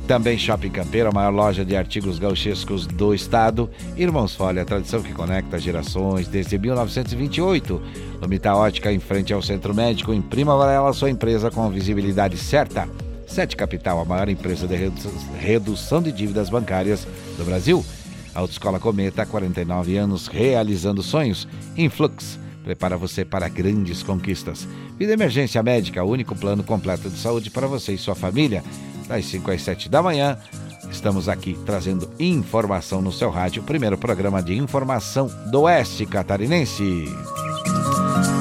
Também 0.05 0.37
Shopping 0.37 0.69
Campeiro, 0.69 1.09
a 1.09 1.11
maior 1.11 1.33
loja 1.33 1.65
de 1.65 1.75
artigos 1.75 2.19
gauchescos 2.19 2.85
do 2.85 3.11
estado. 3.11 3.67
Irmãos 3.97 4.35
Folha, 4.35 4.61
a 4.61 4.65
tradição 4.65 5.01
que 5.01 5.11
conecta 5.11 5.57
gerações 5.57 6.27
desde 6.27 6.55
1928. 6.59 7.81
Lomita 8.21 8.53
Ótica, 8.53 8.93
em 8.93 8.99
frente 8.99 9.33
ao 9.33 9.41
Centro 9.41 9.73
Médico. 9.73 10.13
Em 10.13 10.21
Prima 10.21 10.55
Varela, 10.55 10.93
sua 10.93 11.09
empresa 11.09 11.49
com 11.49 11.67
visibilidade 11.71 12.37
certa. 12.37 12.87
Sete 13.33 13.55
Capital, 13.55 13.99
a 13.99 14.05
maior 14.05 14.29
empresa 14.29 14.67
de 14.67 14.75
redução 15.39 16.03
de 16.03 16.11
dívidas 16.11 16.51
bancárias 16.51 17.07
do 17.35 17.43
Brasil. 17.43 17.83
Autoescola 18.31 18.79
Cometa, 18.79 19.23
há 19.23 19.25
49 19.25 19.97
anos, 19.97 20.27
realizando 20.27 21.01
sonhos. 21.01 21.47
Influx, 21.75 22.37
prepara 22.63 22.95
você 22.95 23.25
para 23.25 23.49
grandes 23.49 24.03
conquistas. 24.03 24.67
Vida 24.99 25.13
Emergência 25.13 25.63
Médica, 25.63 26.03
o 26.03 26.11
único 26.11 26.35
plano 26.35 26.63
completo 26.63 27.09
de 27.09 27.17
saúde 27.17 27.49
para 27.49 27.65
você 27.65 27.93
e 27.93 27.97
sua 27.97 28.13
família 28.13 28.63
das 29.07 29.25
5 29.25 29.49
às 29.49 29.63
7 29.63 29.89
da 29.89 30.03
manhã. 30.03 30.37
Estamos 30.91 31.27
aqui 31.27 31.57
trazendo 31.65 32.07
informação 32.19 33.01
no 33.01 33.11
seu 33.11 33.31
rádio, 33.31 33.63
primeiro 33.63 33.97
programa 33.97 34.43
de 34.43 34.55
informação 34.55 35.25
do 35.49 35.61
Oeste 35.61 36.05
Catarinense. 36.05 37.05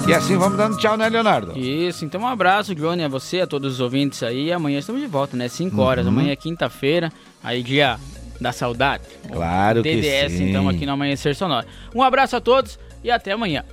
E 0.07 0.13
assim 0.13 0.37
vamos 0.37 0.59
dando 0.59 0.77
tchau, 0.77 0.97
né, 0.97 1.09
Leonardo? 1.09 1.57
Isso, 1.57 2.05
então 2.05 2.23
um 2.23 2.27
abraço, 2.27 2.75
Johnny, 2.75 3.05
a 3.05 3.09
você, 3.09 3.41
a 3.41 3.47
todos 3.47 3.75
os 3.75 3.81
ouvintes 3.81 4.23
aí. 4.23 4.53
Amanhã 4.53 4.79
estamos 4.79 5.01
de 5.01 5.07
volta, 5.07 5.37
né? 5.37 5.49
5 5.49 5.81
horas. 5.81 6.07
Uhum. 6.07 6.13
Amanhã 6.13 6.33
é 6.33 6.37
quinta-feira, 6.37 7.13
aí 7.43 7.63
dia 7.63 7.99
da 8.41 8.53
saudade. 8.53 9.05
Claro 9.31 9.83
que 9.83 9.95
DDS, 9.95 10.33
sim. 10.33 10.51
então, 10.51 10.69
aqui 10.69 10.85
no 10.85 10.93
Amanhecer 10.93 11.35
Sonora. 11.37 11.67
Um 11.95 12.03
abraço 12.03 12.37
a 12.37 12.41
todos 12.41 12.79
e 13.05 13.11
até 13.11 13.33
amanhã. 13.33 13.65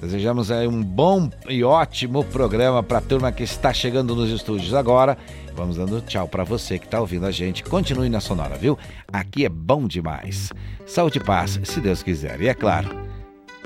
Desejamos 0.00 0.50
aí 0.50 0.66
um 0.66 0.82
bom 0.82 1.30
e 1.48 1.64
ótimo 1.64 2.22
programa 2.24 2.82
para 2.82 2.98
a 2.98 3.00
turma 3.00 3.32
que 3.32 3.44
está 3.44 3.72
chegando 3.72 4.14
nos 4.14 4.30
estúdios 4.30 4.74
agora. 4.74 5.16
Vamos 5.54 5.76
dando 5.76 6.02
tchau 6.02 6.28
para 6.28 6.44
você 6.44 6.78
que 6.78 6.84
está 6.84 7.00
ouvindo 7.00 7.24
a 7.24 7.30
gente. 7.30 7.64
Continue 7.64 8.10
na 8.10 8.20
Sonora, 8.20 8.56
viu? 8.56 8.76
Aqui 9.10 9.46
é 9.46 9.48
bom 9.48 9.86
demais. 9.86 10.52
Saúde 10.84 11.18
e 11.18 11.24
paz, 11.24 11.58
se 11.64 11.80
Deus 11.80 12.02
quiser. 12.02 12.40
E 12.42 12.48
é 12.48 12.54
claro, 12.54 12.90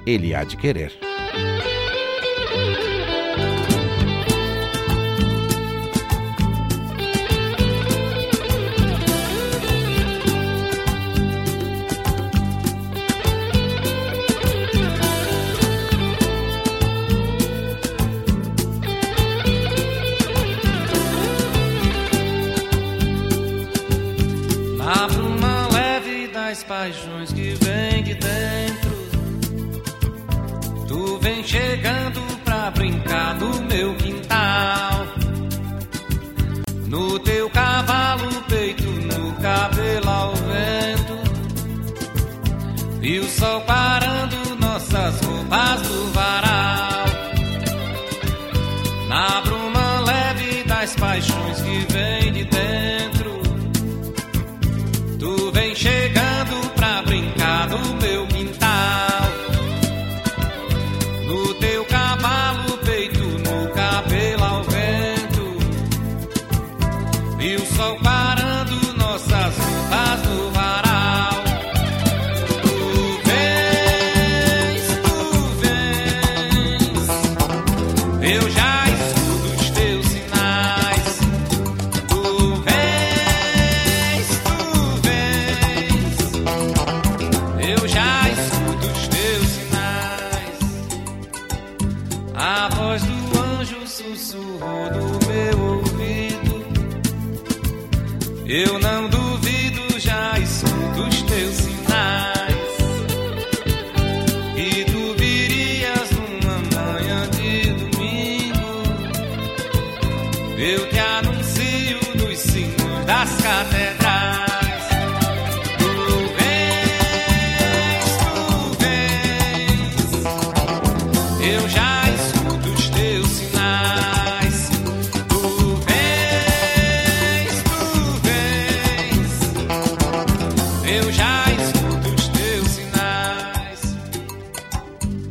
Ele 0.06 0.32
há 0.32 0.44
de 0.44 0.56
querer. 0.56 0.92
Paixões 26.70 27.32
que 27.32 27.52
vem 27.64 28.04
de 28.04 28.14
dentro. 28.14 28.90
Tu 30.86 31.18
vem 31.18 31.42
chegando 31.42 32.20
pra 32.44 32.70
brincar 32.70 33.34
no 33.34 33.60
meu 33.62 33.92
quintal. 33.96 35.04
No 36.86 37.18
teu 37.18 37.50
cavalo, 37.50 38.30
peito, 38.48 38.84
no 38.84 39.32
cabelo 39.42 40.08
ao 40.08 40.32
vento. 40.36 41.18
E 43.02 43.18
o 43.18 43.24
sol 43.24 43.62